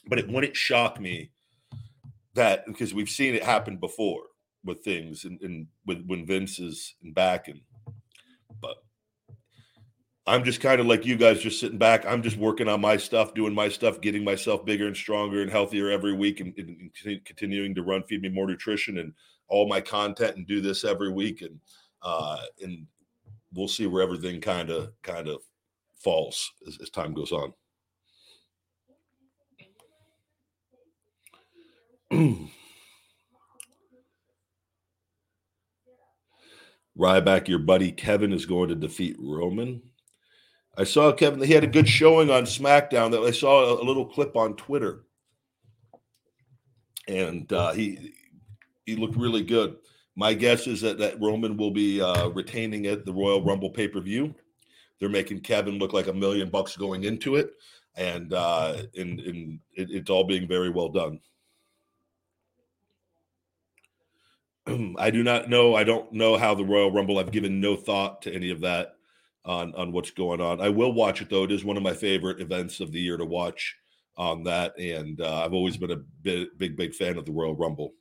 but 0.07 0.19
it 0.19 0.29
wouldn't 0.29 0.57
shock 0.57 1.01
me 1.01 1.31
that 2.35 2.67
because 2.67 2.95
we've 2.95 3.09
seen 3.09 3.35
it 3.35 3.43
happen 3.43 3.77
before 3.77 4.23
with 4.65 4.85
things 4.85 5.25
and, 5.25 5.41
and 5.43 5.67
with 5.87 6.05
when 6.07 6.27
Vince 6.27 6.59
is 6.59 6.95
back 7.03 7.49
and 7.49 7.61
but 8.61 8.77
I'm 10.27 10.45
just 10.45 10.61
kind 10.61 10.81
of 10.81 10.87
like 10.87 11.07
you 11.07 11.17
guys, 11.17 11.41
just 11.41 11.59
sitting 11.59 11.79
back. 11.79 12.05
I'm 12.07 12.23
just 12.23 12.37
working 12.37 12.69
on 12.69 12.81
my 12.81 12.97
stuff, 12.97 13.35
doing 13.35 13.55
my 13.55 13.69
stuff, 13.69 14.01
getting 14.01 14.23
myself 14.23 14.65
bigger 14.65 14.87
and 14.87 14.97
stronger 14.97 15.43
and 15.43 15.51
healthier 15.51 15.91
every 15.91 16.13
week, 16.13 16.41
and, 16.41 16.55
and 16.57 17.25
continuing 17.25 17.75
to 17.75 17.83
run 17.83 18.05
Feed 18.05 18.23
Me 18.23 18.29
More 18.29 18.47
Nutrition 18.47 18.99
and 18.99 19.13
all 19.49 19.67
my 19.67 19.81
content, 19.81 20.37
and 20.37 20.47
do 20.47 20.61
this 20.61 20.85
every 20.85 21.11
week, 21.11 21.43
and 21.43 21.59
uh, 22.03 22.39
and 22.63 22.87
we'll 23.53 23.67
see 23.67 23.87
where 23.87 24.03
everything 24.03 24.41
kind 24.41 24.71
of 24.71 24.93
kind 25.03 25.27
of 25.27 25.41
falls 25.97 26.53
as, 26.69 26.79
as 26.81 26.91
time 26.91 27.13
goes 27.13 27.33
on. 27.33 27.53
Ryback, 36.99 37.47
your 37.47 37.61
buddy 37.61 37.93
Kevin 37.93 38.33
is 38.33 38.47
going 38.47 38.69
to 38.69 38.75
defeat 38.75 39.17
Roman. 39.21 39.81
I 40.77 40.85
saw 40.85 41.13
Kevin. 41.13 41.41
He 41.43 41.53
had 41.53 41.63
a 41.63 41.69
good 41.69 41.89
showing 41.89 42.31
on 42.31 42.45
SmackDown. 42.45 43.13
That 43.13 43.21
I 43.21 43.31
saw 43.31 43.81
a, 43.81 43.85
little 43.85 44.07
clip 44.07 44.37
on 44.37 44.57
Twitter, 44.57 45.05
and 47.07 47.53
uh, 47.53 47.73
he 47.73 48.15
he 48.87 48.97
looked 48.97 49.17
really 49.17 49.43
good. 49.43 49.77
My 50.17 50.35
guess 50.35 50.67
is 50.67 50.81
that 50.81 50.99
that 50.99 51.21
Roman 51.21 51.57
will 51.57 51.71
be 51.71 52.01
uh, 52.01 52.29
retaining 52.29 52.87
at 52.87 53.05
the 53.05 53.13
Royal 53.13 53.45
Rumble 53.45 53.71
pay 53.71 53.87
per 53.89 54.01
view. 54.01 54.35
They're 54.99 55.09
making 55.09 55.41
Kevin 55.41 55.79
look 55.79 55.93
like 55.93 56.09
a 56.09 56.13
million 56.13 56.51
bucks 56.51 56.77
going 56.77 57.05
into 57.05 57.37
it, 57.37 57.53
and 57.95 58.33
uh, 58.35 58.83
and, 58.97 59.21
and 59.21 59.61
it, 59.75 59.91
it's 59.91 60.11
all 60.11 60.25
being 60.25 60.49
very 60.49 60.71
well 60.71 60.89
done. 60.89 61.21
I 64.99 65.11
do 65.11 65.23
not 65.23 65.49
know. 65.49 65.75
I 65.75 65.85
don't 65.85 66.13
know 66.13 66.37
how 66.37 66.55
the 66.55 66.65
Royal 66.65 66.93
Rumble. 66.93 67.19
I've 67.19 67.33
given 67.33 67.61
no 67.61 67.77
thought 67.77 68.23
to 68.23 68.35
any 68.35 68.51
of 68.51 68.61
that 68.61 68.95
on 69.45 69.75
on 69.75 69.93
what's 69.93 70.11
going 70.11 70.41
on. 70.41 70.61
I 70.61 70.69
will 70.69 70.93
watch 70.93 71.23
it 71.23 71.31
though. 71.31 71.45
It 71.45 71.53
is 71.53 71.65
one 71.65 71.77
of 71.77 71.83
my 71.83 71.95
favorite 71.95 72.41
events 72.41 72.81
of 72.81 72.93
the 72.93 73.01
year 73.01 73.17
to 73.17 73.25
watch 73.25 73.77
on 74.17 74.45
that, 74.45 74.79
and 74.79 75.21
uh, 75.21 75.45
I've 75.45 75.55
always 75.55 75.77
been 75.77 75.93
a 75.93 75.97
big, 75.97 76.49
big, 76.59 76.77
big 76.77 76.95
fan 76.95 77.17
of 77.17 77.25
the 77.25 77.33
Royal 77.33 77.57
Rumble. 77.57 77.93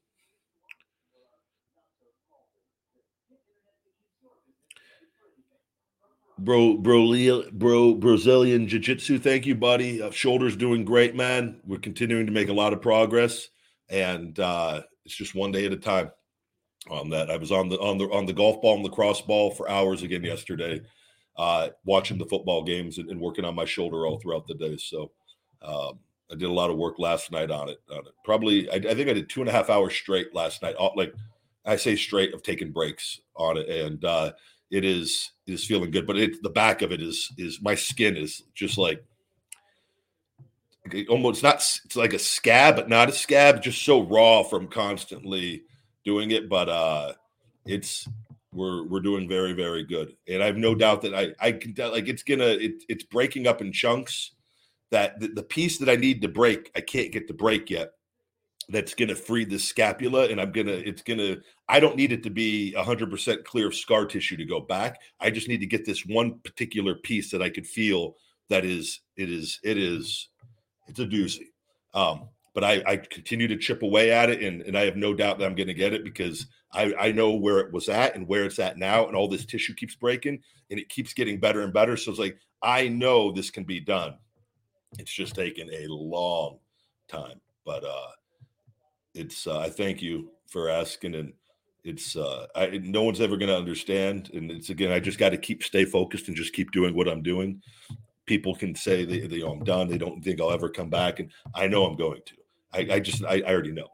Bro, 6.38 6.78
bro, 6.78 7.44
bro, 7.52 7.96
Brazilian 7.96 8.68
Jiu 8.68 8.80
Jitsu. 8.80 9.20
Thank 9.20 9.46
you, 9.46 9.56
buddy. 9.56 10.02
Uh, 10.02 10.10
shoulders 10.10 10.56
doing 10.56 10.86
great, 10.86 11.14
man. 11.14 11.60
We're 11.66 11.80
continuing 11.80 12.28
to 12.28 12.32
make 12.32 12.48
a 12.48 12.54
lot 12.54 12.72
of 12.72 12.82
progress, 12.82 13.50
and 13.90 14.40
uh, 14.40 14.84
it's 15.04 15.16
just 15.16 15.36
one 15.36 15.52
day 15.52 15.66
at 15.66 15.74
a 15.74 15.78
time. 15.78 16.12
On 16.90 17.10
that, 17.10 17.30
I 17.30 17.38
was 17.38 17.52
on 17.52 17.70
the 17.70 17.78
on 17.80 17.98
the 17.98 18.06
on 18.06 18.26
the 18.26 18.34
golf 18.34 18.62
ball 18.62 18.76
and 18.76 18.86
the 18.86 18.90
cross 18.90 19.22
ball 19.22 19.52
for 19.52 19.70
hours 19.70 20.02
again 20.02 20.24
yesterday 20.24 20.82
uh, 21.40 21.70
watching 21.86 22.18
the 22.18 22.26
football 22.26 22.62
games 22.64 22.98
and, 22.98 23.10
and, 23.10 23.20
working 23.20 23.46
on 23.46 23.56
my 23.56 23.64
shoulder 23.64 24.06
all 24.06 24.20
throughout 24.20 24.46
the 24.46 24.56
day. 24.56 24.76
So 24.76 25.10
um, 25.62 25.98
I 26.30 26.36
did 26.36 26.50
a 26.50 26.54
lot 26.54 26.70
of 26.70 26.76
work 26.76 27.00
last 27.00 27.32
night 27.32 27.50
on 27.50 27.70
it. 27.70 27.78
On 27.90 28.00
it. 28.00 28.14
Probably, 28.26 28.70
I, 28.70 28.76
I, 28.76 28.94
think 28.94 29.10
I 29.10 29.14
did 29.14 29.30
two 29.30 29.40
and 29.40 29.50
a 29.50 29.54
half 29.54 29.70
hours 29.70 29.94
straight 29.94 30.36
last 30.36 30.62
night. 30.62 30.76
Like 30.98 31.14
I 31.66 31.78
say, 31.78 31.96
straight 31.96 32.34
of 32.34 32.44
taking 32.44 32.74
breaks 32.74 33.22
on 33.38 33.56
it, 33.56 33.70
and 33.70 34.04
uh, 34.04 34.34
it 34.70 34.84
is 34.84 35.32
it 35.48 35.54
is 35.54 35.66
feeling 35.66 35.92
good. 35.92 36.06
But 36.06 36.18
it, 36.18 36.44
the 36.44 36.50
back 36.50 36.82
of 36.82 36.92
it 36.92 37.02
is 37.02 37.32
is 37.38 37.62
my 37.62 37.74
skin 37.74 38.18
is 38.18 38.44
just 38.54 38.78
like 38.78 39.02
almost 41.08 41.42
not 41.42 41.56
it's 41.56 41.96
like 41.96 42.14
a 42.14 42.20
scab, 42.20 42.76
but 42.76 42.90
not 42.90 43.08
a 43.08 43.14
scab, 43.14 43.64
just 43.64 43.82
so 43.84 44.04
raw 44.04 44.44
from 44.44 44.68
constantly 44.68 45.64
doing 46.06 46.32
it. 46.32 46.50
But 46.50 46.70
uh, 46.70 47.14
it's 47.66 48.08
we're 48.54 48.86
we're 48.88 49.00
doing 49.00 49.28
very 49.28 49.54
very 49.54 49.84
good, 49.84 50.16
and 50.28 50.42
I 50.42 50.46
have 50.48 50.58
no 50.58 50.76
doubt 50.76 51.02
that 51.04 51.14
I 51.14 51.34
I 51.40 51.52
can 51.52 51.74
tell 51.74 51.92
like 51.92 52.08
it's 52.08 52.24
gonna 52.24 52.46
it, 52.46 52.84
it's 52.90 53.04
breaking 53.04 53.48
up 53.48 53.62
in 53.62 53.72
chunks. 53.72 54.32
That 54.92 55.20
the, 55.20 55.28
the 55.28 55.44
piece 55.44 55.78
that 55.78 55.90
I 55.90 55.96
need 55.96 56.22
to 56.24 56.28
break, 56.28 56.72
I 56.76 56.82
can't 56.82 57.12
get 57.12 57.28
to 57.28 57.34
break 57.34 57.70
yet. 57.70 57.92
That's 58.70 58.96
gonna 58.96 59.16
free 59.16 59.46
the 59.46 59.60
scapula, 59.60 60.28
and 60.30 60.42
I'm 60.42 60.52
gonna 60.52 60.72
it's 60.72 61.04
gonna. 61.04 61.38
I 61.68 61.80
don't 61.80 61.96
need 61.96 62.12
it 62.12 62.24
to 62.24 62.32
be 62.32 62.74
100 62.74 63.12
percent 63.12 63.46
clear 63.46 63.68
of 63.68 63.76
scar 63.76 64.06
tissue 64.06 64.38
to 64.38 64.46
go 64.46 64.60
back. 64.60 65.00
I 65.20 65.30
just 65.30 65.48
need 65.48 65.60
to 65.60 65.68
get 65.68 65.86
this 65.86 66.06
one 66.06 66.40
particular 66.44 66.96
piece 66.96 67.30
that 67.32 67.44
I 67.44 67.50
could 67.50 67.68
feel 67.68 68.16
that 68.50 68.66
is 68.66 69.02
it 69.16 69.30
is 69.30 69.60
it 69.64 69.78
is 69.78 70.30
it's 70.88 71.00
a 71.00 71.06
doozy. 71.06 71.50
Um, 71.94 72.30
but 72.54 72.64
I, 72.64 72.84
I 72.86 72.98
continue 72.98 73.48
to 73.48 73.58
chip 73.58 73.84
away 73.84 74.12
at 74.12 74.30
it, 74.30 74.42
and, 74.42 74.62
and 74.64 74.78
I 74.78 74.86
have 74.86 74.96
no 74.96 75.14
doubt 75.14 75.40
that 75.40 75.46
I'm 75.46 75.56
going 75.56 75.68
to 75.68 75.74
get 75.74 75.94
it 75.94 76.04
because 76.04 76.48
I, 76.74 76.94
I 77.00 77.12
know 77.12 77.32
where 77.32 77.60
it 77.60 77.72
was 77.72 77.90
at 77.90 78.16
and 78.16 78.28
where 78.28 78.46
it's 78.46 78.60
at 78.60 78.78
now, 78.78 79.08
and 79.08 79.16
all 79.16 79.28
this 79.28 79.46
tissue 79.46 79.74
keeps 79.74 79.96
breaking 79.96 80.42
and 80.70 80.80
it 80.80 80.90
keeps 80.90 81.14
getting 81.14 81.40
better 81.40 81.62
and 81.62 81.74
better. 81.74 81.98
So 81.98 82.12
it's 82.12 82.20
like 82.20 82.38
I 82.62 82.88
know 82.88 83.32
this 83.32 83.50
can 83.50 83.64
be 83.64 83.80
done. 83.80 84.16
It's 84.98 85.14
just 85.14 85.36
taken 85.36 85.70
a 85.72 85.88
long 85.88 86.60
time, 87.08 87.40
but 87.66 87.84
uh, 87.84 88.08
it's 89.14 89.48
uh, 89.48 89.60
I 89.60 89.70
thank 89.70 90.02
you 90.02 90.32
for 90.48 90.70
asking, 90.70 91.16
and 91.16 91.34
it's 91.84 92.16
uh, 92.16 92.48
I, 92.56 92.80
no 92.84 93.04
one's 93.04 93.22
ever 93.22 93.38
going 93.38 93.50
to 93.50 93.58
understand, 93.58 94.32
and 94.34 94.52
it's 94.52 94.70
again 94.70 94.92
I 94.92 95.00
just 95.00 95.20
got 95.20 95.30
to 95.30 95.38
keep 95.38 95.64
stay 95.64 95.86
focused 95.86 96.28
and 96.28 96.38
just 96.38 96.54
keep 96.54 96.72
doing 96.72 96.96
what 96.96 97.08
I'm 97.08 97.22
doing. 97.22 97.62
People 98.26 98.56
can 98.56 98.76
say 98.76 99.06
they, 99.06 99.28
they 99.28 99.42
I'm 99.42 99.64
done. 99.64 99.88
They 99.88 99.98
don't 99.98 100.24
think 100.24 100.40
I'll 100.42 100.52
ever 100.52 100.70
come 100.70 100.90
back, 100.90 101.20
and 101.20 101.32
I 101.54 101.68
know 101.68 101.86
I'm 101.86 101.98
going 101.98 102.22
to. 102.26 102.34
I, 102.74 102.88
I 102.92 103.00
just 103.00 103.24
I, 103.24 103.42
I 103.46 103.52
already 103.52 103.72
know. 103.72 103.88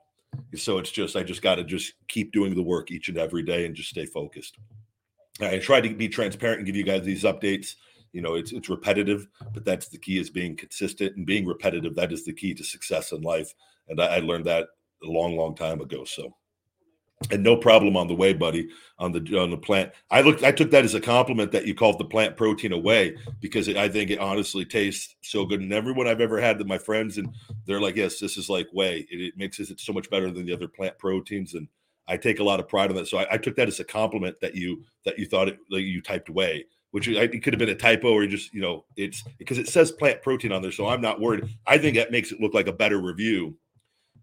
So 0.56 0.78
it's 0.78 0.92
just 0.92 1.16
I 1.16 1.24
just 1.24 1.42
got 1.42 1.56
to 1.56 1.64
just 1.64 1.94
keep 2.08 2.32
doing 2.32 2.56
the 2.56 2.64
work 2.64 2.92
each 2.92 3.10
and 3.10 3.18
every 3.18 3.44
day 3.44 3.66
and 3.66 3.76
just 3.76 3.90
stay 3.90 4.06
focused. 4.06 4.58
I 5.42 5.58
try 5.60 5.82
to 5.82 5.94
be 5.94 6.08
transparent 6.08 6.60
and 6.60 6.66
give 6.66 6.76
you 6.76 6.84
guys 6.84 7.04
these 7.04 7.24
updates. 7.24 7.76
You 8.14 8.22
know, 8.22 8.36
it's 8.36 8.52
it's 8.52 8.70
repetitive, 8.70 9.28
but 9.54 9.66
that's 9.66 9.90
the 9.90 9.98
key 9.98 10.20
is 10.20 10.30
being 10.30 10.56
consistent 10.56 11.18
and 11.18 11.26
being 11.26 11.46
repetitive. 11.46 11.96
That 11.96 12.14
is 12.14 12.26
the 12.26 12.34
key 12.34 12.54
to 12.54 12.64
success 12.64 13.12
in 13.12 13.22
life. 13.22 13.54
And 13.90 14.02
I, 14.02 14.18
I 14.18 14.20
learned 14.20 14.46
that 14.46 14.68
a 15.04 15.08
long, 15.08 15.36
long 15.36 15.56
time 15.56 15.82
ago. 15.82 16.06
So 16.06 16.34
and 17.32 17.44
no 17.44 17.56
problem 17.56 17.96
on 17.98 18.08
the 18.08 18.16
way, 18.16 18.34
buddy. 18.34 18.70
On 18.98 19.12
the 19.12 19.38
on 19.38 19.50
the 19.50 19.58
plant, 19.58 19.92
I 20.10 20.22
looked. 20.22 20.44
I 20.44 20.54
took 20.54 20.72
that 20.72 20.86
as 20.86 20.94
a 20.94 21.02
compliment 21.02 21.52
that 21.52 21.66
you 21.66 21.76
called 21.76 22.00
the 22.00 22.06
plant 22.06 22.38
protein 22.38 22.72
away 22.72 23.18
because 23.42 23.68
it, 23.68 23.76
I 23.76 23.90
think 23.90 24.10
it 24.10 24.20
honestly 24.20 24.64
tastes 24.64 25.16
so 25.22 25.46
good. 25.46 25.60
And 25.60 25.74
everyone 25.74 26.08
I've 26.08 26.22
ever 26.22 26.40
had, 26.40 26.58
that 26.60 26.68
my 26.68 26.78
friends, 26.78 27.18
and 27.18 27.28
they're 27.66 27.82
like, 27.82 27.98
"Yes, 27.98 28.20
this 28.20 28.38
is 28.38 28.48
like 28.48 28.68
whey. 28.72 29.06
It, 29.12 29.20
it 29.20 29.34
mixes 29.38 29.70
it 29.70 29.82
so 29.82 29.92
much 29.92 30.10
better 30.10 30.32
than 30.32 30.46
the 30.46 30.54
other 30.54 30.70
plant 30.70 30.98
proteins." 30.98 31.56
And 31.56 31.68
I 32.08 32.16
take 32.16 32.40
a 32.40 32.44
lot 32.44 32.62
of 32.62 32.70
pride 32.70 32.90
in 32.90 32.96
that. 32.96 33.08
So 33.08 33.18
I, 33.18 33.34
I 33.34 33.38
took 33.38 33.58
that 33.58 33.68
as 33.68 33.82
a 33.82 33.84
compliment 33.84 34.40
that 34.40 34.56
you 34.56 34.86
that 35.04 35.20
you 35.20 35.26
thought 35.26 35.50
it 35.50 35.58
like 35.70 35.84
you 35.84 36.02
typed 36.02 36.30
away, 36.30 36.66
which 36.92 37.10
it 37.10 37.44
could 37.44 37.54
have 37.54 37.60
been 37.60 37.68
a 37.68 37.76
typo 37.76 38.14
or 38.14 38.26
just 38.28 38.54
you 38.54 38.62
know 38.62 38.86
it's 38.96 39.24
because 39.38 39.58
it 39.58 39.68
says 39.68 39.92
plant 39.92 40.22
protein 40.22 40.54
on 40.54 40.62
there. 40.62 40.72
So 40.72 40.88
I'm 40.88 41.02
not 41.02 41.20
worried. 41.20 41.50
I 41.68 41.78
think 41.78 41.98
that 41.98 42.12
makes 42.12 42.32
it 42.32 42.40
look 42.40 42.54
like 42.54 42.68
a 42.68 42.74
better 42.74 43.00
review. 43.00 43.58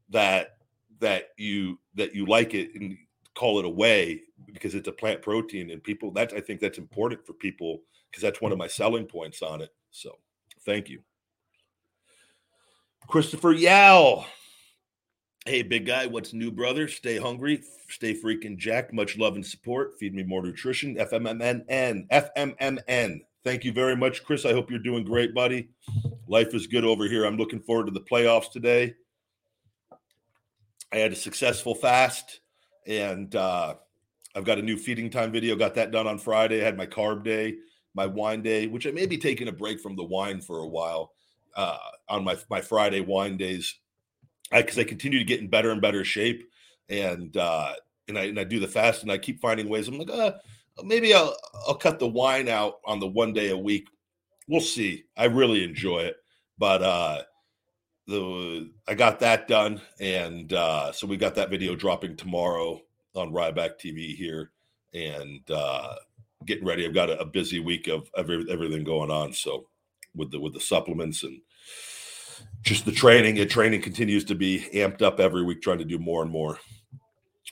That 0.08 0.56
that 1.02 1.28
you 1.36 1.78
that 1.94 2.14
you 2.14 2.24
like 2.26 2.54
it 2.54 2.70
and 2.74 2.96
call 3.34 3.58
it 3.58 3.64
away 3.64 4.22
because 4.52 4.74
it's 4.74 4.88
a 4.88 4.92
plant 4.92 5.20
protein 5.22 5.70
and 5.70 5.82
people 5.82 6.10
that 6.12 6.32
I 6.32 6.40
think 6.40 6.60
that's 6.60 6.78
important 6.78 7.26
for 7.26 7.34
people 7.34 7.82
because 8.10 8.22
that's 8.22 8.40
one 8.40 8.52
of 8.52 8.58
my 8.58 8.66
selling 8.66 9.06
points 9.06 9.42
on 9.42 9.60
it. 9.60 9.70
So 9.90 10.18
thank 10.64 10.88
you. 10.88 11.00
Christopher 13.08 13.52
Yao. 13.52 14.24
Hey, 15.44 15.62
big 15.62 15.86
guy, 15.86 16.06
what's 16.06 16.32
new, 16.32 16.52
brother? 16.52 16.86
Stay 16.86 17.18
hungry, 17.18 17.62
stay 17.88 18.14
freaking 18.14 18.56
jacked. 18.56 18.92
Much 18.92 19.18
love 19.18 19.34
and 19.34 19.44
support. 19.44 19.98
Feed 19.98 20.14
me 20.14 20.22
more 20.22 20.40
nutrition. 20.40 20.94
FMMN. 20.94 21.66
FMMN. 22.12 23.20
Thank 23.42 23.64
you 23.64 23.72
very 23.72 23.96
much, 23.96 24.22
Chris. 24.22 24.46
I 24.46 24.52
hope 24.52 24.70
you're 24.70 24.78
doing 24.78 25.04
great, 25.04 25.34
buddy. 25.34 25.68
Life 26.28 26.54
is 26.54 26.68
good 26.68 26.84
over 26.84 27.06
here. 27.08 27.24
I'm 27.24 27.36
looking 27.36 27.60
forward 27.60 27.86
to 27.86 27.92
the 27.92 28.00
playoffs 28.00 28.52
today. 28.52 28.94
I 30.92 30.98
had 30.98 31.12
a 31.12 31.16
successful 31.16 31.74
fast, 31.74 32.40
and 32.86 33.34
uh, 33.34 33.74
I've 34.34 34.44
got 34.44 34.58
a 34.58 34.62
new 34.62 34.76
feeding 34.76 35.08
time 35.08 35.32
video. 35.32 35.56
Got 35.56 35.74
that 35.74 35.90
done 35.90 36.06
on 36.06 36.18
Friday. 36.18 36.60
I 36.60 36.64
had 36.64 36.76
my 36.76 36.86
carb 36.86 37.24
day, 37.24 37.56
my 37.94 38.06
wine 38.06 38.42
day, 38.42 38.66
which 38.66 38.86
I 38.86 38.90
may 38.90 39.06
be 39.06 39.16
taking 39.16 39.48
a 39.48 39.52
break 39.52 39.80
from 39.80 39.96
the 39.96 40.04
wine 40.04 40.40
for 40.40 40.58
a 40.58 40.66
while 40.66 41.12
uh, 41.56 41.78
on 42.08 42.24
my 42.24 42.36
my 42.50 42.60
Friday 42.60 43.00
wine 43.00 43.36
days, 43.38 43.74
because 44.50 44.78
I, 44.78 44.84
continue 44.84 45.18
to 45.18 45.24
get 45.24 45.40
in 45.40 45.48
better 45.48 45.70
and 45.70 45.80
better 45.80 46.04
shape, 46.04 46.46
and 46.90 47.34
uh, 47.36 47.72
and 48.08 48.18
I 48.18 48.24
and 48.24 48.38
I 48.38 48.44
do 48.44 48.60
the 48.60 48.68
fast, 48.68 49.02
and 49.02 49.10
I 49.10 49.16
keep 49.16 49.40
finding 49.40 49.68
ways. 49.68 49.88
I'm 49.88 49.98
like, 49.98 50.10
uh, 50.10 50.32
maybe 50.84 51.14
I'll 51.14 51.34
I'll 51.66 51.74
cut 51.74 51.98
the 51.98 52.08
wine 52.08 52.48
out 52.48 52.74
on 52.84 53.00
the 53.00 53.08
one 53.08 53.32
day 53.32 53.48
a 53.48 53.56
week. 53.56 53.88
We'll 54.46 54.60
see. 54.60 55.04
I 55.16 55.24
really 55.24 55.64
enjoy 55.64 56.00
it, 56.00 56.16
but 56.58 56.82
uh 56.82 57.22
the 58.06 58.70
I 58.88 58.94
got 58.94 59.20
that 59.20 59.48
done, 59.48 59.80
and 60.00 60.52
uh 60.52 60.92
so 60.92 61.06
we 61.06 61.16
got 61.16 61.34
that 61.36 61.50
video 61.50 61.74
dropping 61.74 62.16
tomorrow 62.16 62.80
on 63.14 63.32
Ryback 63.32 63.80
TV 63.80 64.14
here, 64.14 64.50
and 64.94 65.40
uh 65.50 65.94
getting 66.46 66.66
ready. 66.66 66.84
I've 66.84 66.94
got 66.94 67.10
a, 67.10 67.20
a 67.20 67.24
busy 67.24 67.60
week 67.60 67.88
of, 67.88 68.10
everything 68.16 68.84
going 68.84 69.10
on. 69.10 69.32
So 69.32 69.66
with 70.14 70.30
the 70.30 70.40
with 70.40 70.54
the 70.54 70.60
supplements 70.60 71.22
and 71.22 71.40
just 72.62 72.84
the 72.84 72.92
training, 72.92 73.36
it 73.36 73.50
training 73.50 73.82
continues 73.82 74.24
to 74.24 74.34
be 74.34 74.66
amped 74.74 75.02
up 75.02 75.20
every 75.20 75.42
week, 75.42 75.62
trying 75.62 75.78
to 75.78 75.84
do 75.84 75.98
more 75.98 76.22
and 76.22 76.30
more 76.30 76.58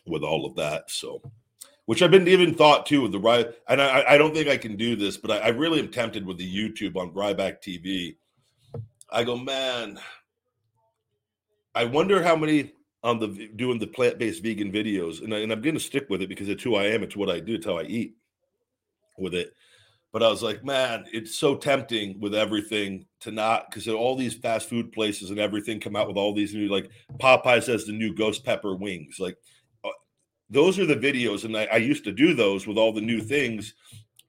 with 0.06 0.22
all 0.22 0.46
of 0.46 0.56
that. 0.56 0.90
So 0.90 1.22
which 1.90 2.02
I've 2.02 2.10
been 2.12 2.28
even 2.28 2.54
thought 2.54 2.86
too 2.86 3.02
with 3.02 3.12
the 3.12 3.18
right. 3.18 3.48
And 3.68 3.82
I, 3.82 4.04
I 4.10 4.16
don't 4.18 4.32
think 4.32 4.48
I 4.48 4.56
can 4.56 4.76
do 4.76 4.94
this, 4.94 5.16
but 5.16 5.32
I, 5.32 5.38
I 5.38 5.48
really 5.48 5.80
am 5.80 5.90
tempted 5.90 6.24
with 6.24 6.38
the 6.38 6.48
YouTube 6.48 6.96
on 6.96 7.10
Ryback 7.10 7.56
TV. 7.60 8.16
I 9.10 9.24
go, 9.24 9.36
man, 9.36 9.98
I 11.74 11.84
wonder 11.84 12.22
how 12.22 12.36
many 12.36 12.72
on 13.02 13.18
the 13.18 13.50
doing 13.56 13.78
the 13.78 13.86
plant 13.86 14.18
based 14.18 14.42
vegan 14.42 14.72
videos, 14.72 15.22
and, 15.22 15.34
I, 15.34 15.38
and 15.38 15.52
I'm 15.52 15.62
going 15.62 15.74
to 15.74 15.80
stick 15.80 16.08
with 16.10 16.22
it 16.22 16.28
because 16.28 16.48
it's 16.48 16.62
who 16.62 16.74
I 16.74 16.86
am. 16.86 17.02
It's 17.02 17.16
what 17.16 17.30
I 17.30 17.40
do. 17.40 17.54
It's 17.54 17.66
how 17.66 17.78
I 17.78 17.84
eat 17.84 18.14
with 19.18 19.34
it. 19.34 19.54
But 20.12 20.24
I 20.24 20.28
was 20.28 20.42
like, 20.42 20.64
man, 20.64 21.04
it's 21.12 21.36
so 21.38 21.54
tempting 21.54 22.18
with 22.18 22.34
everything 22.34 23.06
to 23.20 23.30
not 23.30 23.70
because 23.70 23.86
all 23.86 24.16
these 24.16 24.34
fast 24.34 24.68
food 24.68 24.90
places 24.90 25.30
and 25.30 25.38
everything 25.38 25.78
come 25.78 25.94
out 25.94 26.08
with 26.08 26.16
all 26.16 26.34
these 26.34 26.52
new 26.52 26.68
like 26.68 26.90
Popeyes 27.18 27.68
has 27.68 27.84
the 27.84 27.92
new 27.92 28.12
ghost 28.12 28.44
pepper 28.44 28.74
wings. 28.74 29.18
Like 29.20 29.36
uh, 29.84 29.90
those 30.48 30.78
are 30.80 30.86
the 30.86 30.96
videos, 30.96 31.44
and 31.44 31.56
I, 31.56 31.66
I 31.66 31.76
used 31.76 32.04
to 32.04 32.12
do 32.12 32.34
those 32.34 32.66
with 32.66 32.76
all 32.76 32.92
the 32.92 33.00
new 33.00 33.20
things 33.20 33.74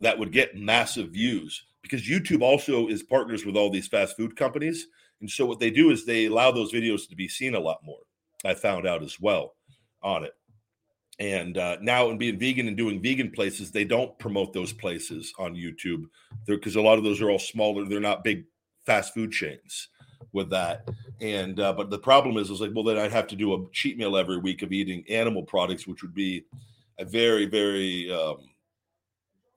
that 0.02 0.18
would 0.18 0.32
get 0.32 0.56
massive 0.56 1.10
views 1.10 1.64
because 1.82 2.08
YouTube 2.08 2.42
also 2.42 2.88
is 2.88 3.02
partners 3.02 3.46
with 3.46 3.58
all 3.58 3.72
these 3.72 3.88
fast 3.88 4.16
food 4.16 4.36
companies. 4.36 4.88
And 5.22 5.30
so 5.30 5.46
what 5.46 5.60
they 5.60 5.70
do 5.70 5.92
is 5.92 6.06
they 6.06 6.26
allow 6.26 6.52
those 6.52 6.74
videos 6.74 7.08
to 7.10 7.16
be 7.16 7.28
seen 7.28 7.56
a 7.56 7.60
lot 7.60 7.84
more. 7.84 8.02
I 8.44 8.56
found 8.56 8.88
out 8.88 9.04
as 9.04 9.20
well 9.20 9.54
on 10.02 10.24
it. 10.24 10.34
And 11.20 11.58
uh, 11.58 11.78
now, 11.82 12.10
in 12.10 12.18
being 12.18 12.40
vegan 12.40 12.68
and 12.68 12.76
doing 12.76 13.00
vegan 13.00 13.30
places, 13.30 13.70
they 13.70 13.84
don't 13.84 14.18
promote 14.18 14.54
those 14.54 14.74
places 14.74 15.32
on 15.38 15.54
YouTube 15.54 16.06
because 16.48 16.76
a 16.76 16.82
lot 16.82 16.98
of 16.98 17.04
those 17.04 17.22
are 17.22 17.30
all 17.30 17.38
smaller. 17.38 17.86
They're 17.86 18.00
not 18.00 18.24
big 18.24 18.46
fast 18.88 19.14
food 19.14 19.32
chains 19.32 19.90
with 20.34 20.50
that. 20.50 20.90
And 21.20 21.60
uh, 21.60 21.74
but 21.74 21.92
the 21.92 22.00
problem 22.00 22.38
is, 22.38 22.50
is 22.50 22.60
like, 22.60 22.72
well, 22.74 22.84
then 22.84 22.98
I'd 22.98 23.12
have 23.12 23.28
to 23.28 23.36
do 23.36 23.54
a 23.54 23.70
cheat 23.72 24.00
meal 24.00 24.18
every 24.18 24.40
week 24.40 24.64
of 24.64 24.72
eating 24.72 25.04
animal 25.10 25.44
products, 25.44 25.86
which 25.86 26.02
would 26.02 26.16
be 26.16 26.46
a 26.98 27.06
very, 27.06 27.46
very, 27.46 28.12
um, 28.12 28.38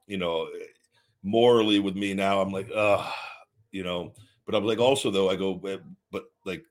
you 0.06 0.18
know, 0.18 0.48
morally 1.22 1.78
with 1.78 1.96
me 1.96 2.12
now. 2.12 2.42
I'm 2.42 2.52
like, 2.52 2.68
uh, 2.74 3.10
you 3.72 3.84
know, 3.84 4.12
but 4.46 4.54
I'm 4.54 4.64
like, 4.64 4.78
also 4.78 5.10
though, 5.10 5.30
I 5.30 5.36
go, 5.36 5.54
but 6.10 6.24
like, 6.44 6.64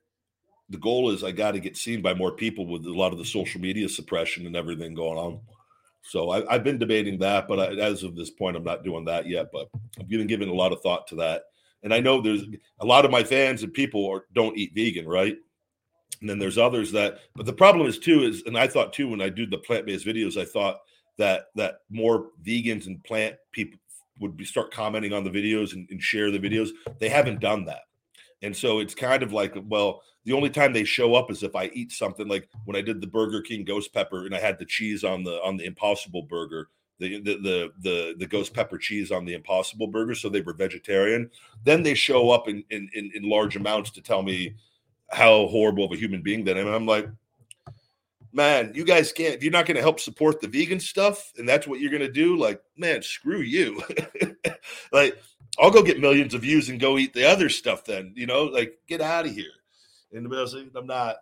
the 0.70 0.78
goal 0.78 1.10
is 1.10 1.22
I 1.22 1.30
got 1.30 1.52
to 1.52 1.60
get 1.60 1.76
seen 1.76 2.00
by 2.00 2.14
more 2.14 2.32
people 2.32 2.66
with 2.66 2.86
a 2.86 2.92
lot 2.92 3.12
of 3.12 3.18
the 3.18 3.24
social 3.24 3.60
media 3.60 3.88
suppression 3.88 4.46
and 4.46 4.56
everything 4.56 4.94
going 4.94 5.18
on. 5.18 5.40
So 6.02 6.30
I, 6.30 6.52
have 6.52 6.64
been 6.64 6.78
debating 6.78 7.18
that, 7.18 7.48
but 7.48 7.60
I, 7.60 7.66
as 7.80 8.02
of 8.02 8.14
this 8.14 8.30
point, 8.30 8.56
I'm 8.56 8.64
not 8.64 8.84
doing 8.84 9.04
that 9.06 9.26
yet. 9.28 9.48
But 9.52 9.68
I've 9.98 10.08
been 10.08 10.26
giving 10.26 10.48
a 10.48 10.54
lot 10.54 10.72
of 10.72 10.80
thought 10.80 11.06
to 11.08 11.16
that. 11.16 11.44
And 11.82 11.92
I 11.92 12.00
know 12.00 12.20
there's 12.20 12.44
a 12.80 12.86
lot 12.86 13.04
of 13.04 13.10
my 13.10 13.22
fans 13.22 13.62
and 13.62 13.72
people 13.72 14.08
are, 14.10 14.24
don't 14.34 14.56
eat 14.56 14.74
vegan, 14.74 15.06
right? 15.06 15.36
And 16.20 16.30
then 16.30 16.38
there's 16.38 16.58
others 16.58 16.92
that, 16.92 17.18
but 17.34 17.44
the 17.44 17.52
problem 17.52 17.86
is 17.86 17.98
too 17.98 18.22
is, 18.22 18.42
and 18.46 18.56
I 18.56 18.66
thought 18.66 18.92
too 18.92 19.08
when 19.08 19.20
I 19.20 19.28
do 19.28 19.46
the 19.46 19.58
plant 19.58 19.84
based 19.84 20.06
videos, 20.06 20.40
I 20.40 20.46
thought 20.46 20.78
that 21.18 21.46
that 21.54 21.80
more 21.90 22.30
vegans 22.42 22.86
and 22.86 23.02
plant 23.04 23.36
people 23.52 23.78
would 24.20 24.36
be 24.36 24.44
start 24.44 24.72
commenting 24.72 25.12
on 25.12 25.24
the 25.24 25.30
videos 25.30 25.72
and, 25.72 25.88
and 25.90 26.02
share 26.02 26.30
the 26.30 26.38
videos. 26.38 26.70
They 27.00 27.08
haven't 27.08 27.40
done 27.40 27.64
that, 27.66 27.82
and 28.42 28.56
so 28.56 28.78
it's 28.78 28.94
kind 28.94 29.22
of 29.22 29.32
like, 29.32 29.54
well, 29.66 30.02
the 30.24 30.32
only 30.32 30.50
time 30.50 30.72
they 30.72 30.84
show 30.84 31.14
up 31.14 31.30
is 31.30 31.42
if 31.42 31.54
I 31.54 31.66
eat 31.74 31.92
something 31.92 32.28
like 32.28 32.48
when 32.64 32.76
I 32.76 32.80
did 32.80 33.00
the 33.00 33.06
Burger 33.06 33.42
King 33.42 33.64
ghost 33.64 33.92
pepper 33.92 34.26
and 34.26 34.34
I 34.34 34.40
had 34.40 34.58
the 34.58 34.66
cheese 34.66 35.04
on 35.04 35.24
the 35.24 35.42
on 35.42 35.56
the 35.56 35.64
Impossible 35.64 36.22
burger 36.22 36.68
the, 36.98 37.20
the 37.20 37.36
the 37.36 37.72
the 37.80 38.14
the 38.18 38.26
ghost 38.26 38.54
pepper 38.54 38.78
cheese 38.78 39.10
on 39.10 39.24
the 39.24 39.34
Impossible 39.34 39.86
Burger, 39.86 40.14
so 40.14 40.28
they 40.28 40.40
were 40.40 40.52
vegetarian. 40.52 41.30
Then 41.64 41.82
they 41.82 41.94
show 41.94 42.30
up 42.30 42.48
in 42.48 42.64
in 42.70 42.88
in, 42.94 43.10
in 43.14 43.28
large 43.28 43.56
amounts 43.56 43.90
to 43.92 44.02
tell 44.02 44.22
me 44.22 44.54
how 45.10 45.46
horrible 45.48 45.84
of 45.84 45.92
a 45.92 45.96
human 45.96 46.22
being 46.22 46.44
that 46.44 46.56
I 46.56 46.60
am. 46.60 46.66
And 46.66 46.76
I'm 46.76 46.86
like, 46.86 47.08
man, 48.34 48.72
you 48.74 48.84
guys 48.84 49.12
can't. 49.12 49.34
If 49.34 49.42
you're 49.42 49.52
not 49.52 49.64
going 49.64 49.76
to 49.76 49.82
help 49.82 50.00
support 50.00 50.40
the 50.40 50.48
vegan 50.48 50.80
stuff, 50.80 51.32
and 51.38 51.48
that's 51.48 51.66
what 51.66 51.80
you're 51.80 51.90
going 51.90 52.02
to 52.02 52.12
do, 52.12 52.36
like, 52.36 52.60
man, 52.76 53.02
screw 53.02 53.40
you. 53.40 53.80
like, 54.92 55.16
I'll 55.58 55.70
go 55.70 55.82
get 55.82 56.00
millions 56.00 56.34
of 56.34 56.42
views 56.42 56.68
and 56.68 56.80
go 56.80 56.98
eat 56.98 57.14
the 57.14 57.24
other 57.24 57.48
stuff. 57.48 57.84
Then 57.84 58.12
you 58.16 58.26
know, 58.26 58.44
like, 58.44 58.78
get 58.88 59.00
out 59.00 59.26
of 59.26 59.34
here. 59.34 59.52
And 60.12 60.26
I 60.26 60.40
was 60.40 60.54
like, 60.54 60.66
I'm 60.74 60.86
not. 60.86 61.16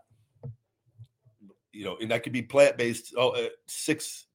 You 1.73 1.85
know, 1.85 1.97
and 2.01 2.11
that 2.11 2.23
could 2.23 2.33
be 2.33 2.43
plant 2.43 2.77
based. 2.77 3.15
Oh, 3.17 3.31
uh, 3.31 3.49
six 3.67 4.27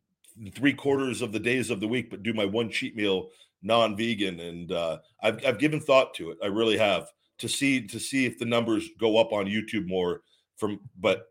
three 0.53 0.73
quarters 0.73 1.21
of 1.21 1.31
the 1.31 1.39
days 1.39 1.69
of 1.69 1.79
the 1.79 1.87
week, 1.87 2.09
but 2.09 2.23
do 2.23 2.33
my 2.33 2.45
one 2.45 2.69
cheat 2.69 2.95
meal 2.95 3.29
non-vegan. 3.63 4.39
And 4.39 4.71
uh, 4.71 4.99
I've 5.21 5.43
I've 5.45 5.59
given 5.59 5.79
thought 5.79 6.13
to 6.15 6.31
it. 6.31 6.37
I 6.43 6.47
really 6.47 6.77
have 6.77 7.09
to 7.39 7.47
see 7.47 7.85
to 7.87 7.99
see 7.99 8.25
if 8.25 8.37
the 8.37 8.45
numbers 8.45 8.87
go 8.99 9.17
up 9.17 9.33
on 9.33 9.45
YouTube 9.45 9.87
more. 9.87 10.21
From 10.57 10.79
but 10.99 11.27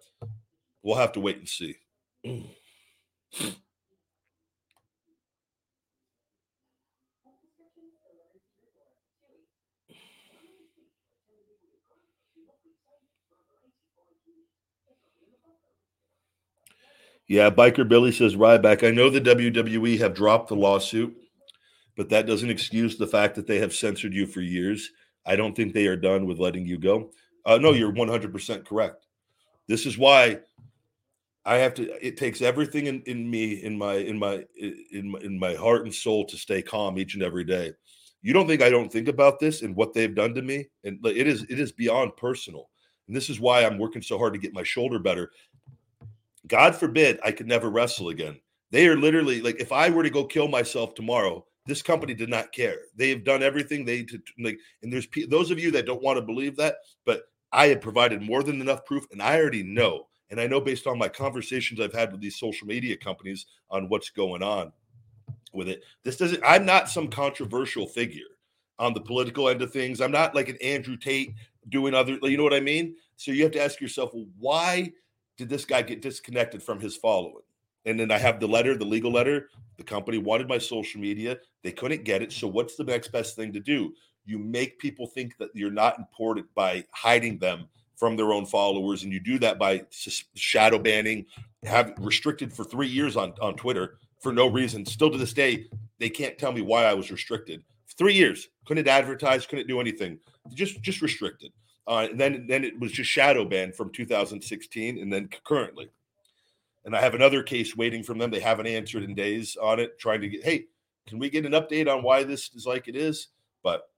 we'll 0.86 0.96
have 0.96 1.10
to 1.10 1.20
wait 1.20 1.36
and 1.36 1.48
see. 1.48 1.74
Yeah, 17.28 17.50
Biker 17.50 17.88
Billy 17.88 18.12
says 18.12 18.36
Ryback. 18.36 18.86
I 18.86 18.92
know 18.92 19.10
the 19.10 19.20
WWE 19.20 19.98
have 19.98 20.14
dropped 20.14 20.48
the 20.48 20.54
lawsuit, 20.54 21.16
but 21.96 22.08
that 22.10 22.28
doesn't 22.28 22.48
excuse 22.48 22.96
the 22.96 23.08
fact 23.08 23.34
that 23.34 23.48
they 23.48 23.58
have 23.58 23.74
censored 23.74 24.14
you 24.14 24.26
for 24.26 24.40
years. 24.40 24.92
I 25.26 25.34
don't 25.34 25.56
think 25.56 25.74
they 25.74 25.88
are 25.88 25.96
done 25.96 26.26
with 26.26 26.38
letting 26.38 26.64
you 26.64 26.78
go. 26.78 27.10
Uh, 27.44 27.58
no, 27.58 27.72
you're 27.72 27.92
100% 27.92 28.64
correct. 28.64 29.06
This 29.66 29.86
is 29.86 29.98
why 29.98 30.38
I 31.46 31.56
have 31.56 31.72
to. 31.74 32.06
It 32.06 32.16
takes 32.16 32.42
everything 32.42 32.86
in, 32.86 33.02
in 33.06 33.30
me, 33.30 33.62
in 33.62 33.78
my, 33.78 33.94
in 33.94 34.18
my, 34.18 34.44
in 34.92 35.10
my, 35.10 35.20
in 35.20 35.38
my 35.38 35.54
heart 35.54 35.84
and 35.84 35.94
soul 35.94 36.26
to 36.26 36.36
stay 36.36 36.60
calm 36.60 36.98
each 36.98 37.14
and 37.14 37.22
every 37.22 37.44
day. 37.44 37.72
You 38.20 38.32
don't 38.32 38.46
think 38.46 38.60
I 38.60 38.68
don't 38.70 38.92
think 38.92 39.08
about 39.08 39.40
this 39.40 39.62
and 39.62 39.74
what 39.74 39.94
they've 39.94 40.14
done 40.14 40.34
to 40.34 40.42
me, 40.42 40.66
and 40.84 40.98
it 41.06 41.26
is, 41.26 41.44
it 41.44 41.58
is 41.58 41.72
beyond 41.72 42.16
personal. 42.16 42.68
And 43.06 43.16
this 43.16 43.30
is 43.30 43.40
why 43.40 43.64
I'm 43.64 43.78
working 43.78 44.02
so 44.02 44.18
hard 44.18 44.32
to 44.34 44.40
get 44.40 44.52
my 44.52 44.64
shoulder 44.64 44.98
better 44.98 45.30
God 46.46 46.76
forbid 46.76 47.18
I 47.24 47.32
could 47.32 47.46
never 47.46 47.70
wrestle 47.70 48.10
again. 48.10 48.40
They 48.70 48.86
are 48.88 48.96
literally 48.96 49.40
like, 49.40 49.60
if 49.60 49.72
I 49.72 49.90
were 49.90 50.02
to 50.02 50.10
go 50.10 50.24
kill 50.24 50.48
myself 50.48 50.94
tomorrow, 50.94 51.44
this 51.66 51.82
company 51.82 52.14
did 52.14 52.28
not 52.28 52.52
care. 52.52 52.78
They 52.94 53.10
have 53.10 53.24
done 53.24 53.42
everything 53.42 53.84
they 53.84 54.04
to 54.04 54.20
like, 54.38 54.58
and 54.82 54.92
there's 54.92 55.08
those 55.28 55.50
of 55.50 55.58
you 55.58 55.70
that 55.72 55.86
don't 55.86 56.02
want 56.02 56.18
to 56.18 56.22
believe 56.22 56.56
that, 56.56 56.76
but 57.04 57.22
I 57.52 57.68
have 57.68 57.80
provided 57.80 58.22
more 58.22 58.42
than 58.42 58.60
enough 58.60 58.84
proof, 58.84 59.04
and 59.10 59.20
I 59.20 59.38
already 59.38 59.62
know, 59.62 60.06
and 60.30 60.40
I 60.40 60.46
know 60.46 60.60
based 60.60 60.86
on 60.86 60.98
my 60.98 61.08
conversations 61.08 61.80
I've 61.80 61.92
had 61.92 62.12
with 62.12 62.20
these 62.20 62.38
social 62.38 62.66
media 62.66 62.96
companies 62.96 63.46
on 63.70 63.88
what's 63.88 64.10
going 64.10 64.42
on 64.42 64.72
with 65.52 65.68
it. 65.68 65.82
This 66.02 66.16
doesn't. 66.16 66.42
I'm 66.44 66.66
not 66.66 66.88
some 66.88 67.08
controversial 67.08 67.86
figure 67.86 68.24
on 68.78 68.92
the 68.92 69.00
political 69.00 69.48
end 69.48 69.62
of 69.62 69.72
things. 69.72 70.00
I'm 70.00 70.12
not 70.12 70.34
like 70.34 70.48
an 70.48 70.58
Andrew 70.62 70.96
Tate 70.96 71.34
doing 71.68 71.94
other. 71.94 72.18
You 72.22 72.36
know 72.36 72.44
what 72.44 72.54
I 72.54 72.60
mean? 72.60 72.96
So 73.16 73.30
you 73.30 73.42
have 73.44 73.52
to 73.52 73.62
ask 73.62 73.80
yourself, 73.80 74.12
well, 74.14 74.26
why 74.38 74.92
did 75.36 75.48
this 75.48 75.64
guy 75.64 75.82
get 75.82 76.02
disconnected 76.02 76.62
from 76.62 76.80
his 76.80 76.96
following? 76.96 77.42
And 77.84 77.98
then 77.98 78.10
I 78.10 78.18
have 78.18 78.40
the 78.40 78.48
letter, 78.48 78.76
the 78.76 78.84
legal 78.84 79.12
letter. 79.12 79.48
The 79.76 79.84
company 79.84 80.18
wanted 80.18 80.48
my 80.48 80.58
social 80.58 81.00
media. 81.00 81.38
They 81.62 81.72
couldn't 81.72 82.04
get 82.04 82.22
it. 82.22 82.32
So 82.32 82.48
what's 82.48 82.76
the 82.76 82.84
next 82.84 83.08
best 83.08 83.36
thing 83.36 83.52
to 83.52 83.60
do? 83.60 83.92
You 84.24 84.38
make 84.38 84.78
people 84.78 85.06
think 85.06 85.36
that 85.38 85.50
you're 85.54 85.70
not 85.70 85.98
important 85.98 86.46
by 86.54 86.84
hiding 86.90 87.38
them 87.38 87.68
from 87.96 88.16
their 88.16 88.32
own 88.32 88.46
followers, 88.46 89.02
and 89.02 89.12
you 89.12 89.20
do 89.20 89.38
that 89.38 89.58
by 89.58 89.82
shadow 90.34 90.78
banning, 90.78 91.26
have 91.64 91.94
restricted 91.98 92.52
for 92.52 92.64
three 92.64 92.88
years 92.88 93.16
on 93.16 93.34
on 93.40 93.56
Twitter 93.56 93.98
for 94.20 94.32
no 94.32 94.46
reason. 94.46 94.84
Still 94.84 95.10
to 95.10 95.18
this 95.18 95.32
day, 95.32 95.66
they 95.98 96.10
can't 96.10 96.38
tell 96.38 96.52
me 96.52 96.60
why 96.60 96.84
I 96.84 96.94
was 96.94 97.10
restricted. 97.10 97.62
Three 97.98 98.14
years, 98.14 98.48
couldn't 98.66 98.88
advertise, 98.88 99.46
couldn't 99.46 99.68
do 99.68 99.80
anything, 99.80 100.18
just 100.54 100.80
just 100.82 101.02
restricted. 101.02 101.52
Uh, 101.88 102.08
and 102.10 102.20
then 102.20 102.46
then 102.48 102.64
it 102.64 102.78
was 102.78 102.92
just 102.92 103.10
shadow 103.10 103.44
banned 103.44 103.74
from 103.74 103.90
2016, 103.90 104.98
and 104.98 105.12
then 105.12 105.28
currently. 105.44 105.90
And 106.84 106.94
I 106.94 107.00
have 107.00 107.14
another 107.14 107.42
case 107.42 107.76
waiting 107.76 108.02
from 108.02 108.18
them. 108.18 108.30
They 108.30 108.40
haven't 108.40 108.68
answered 108.68 109.02
in 109.02 109.14
days 109.14 109.56
on 109.60 109.80
it, 109.80 109.98
trying 109.98 110.20
to 110.20 110.28
get, 110.28 110.44
hey, 110.44 110.66
can 111.08 111.18
we 111.18 111.28
get 111.28 111.44
an 111.44 111.52
update 111.52 111.92
on 111.92 112.02
why 112.02 112.22
this 112.22 112.50
is 112.54 112.64
like 112.64 112.86
it 112.86 112.94
is? 112.94 113.28
But 113.64 113.88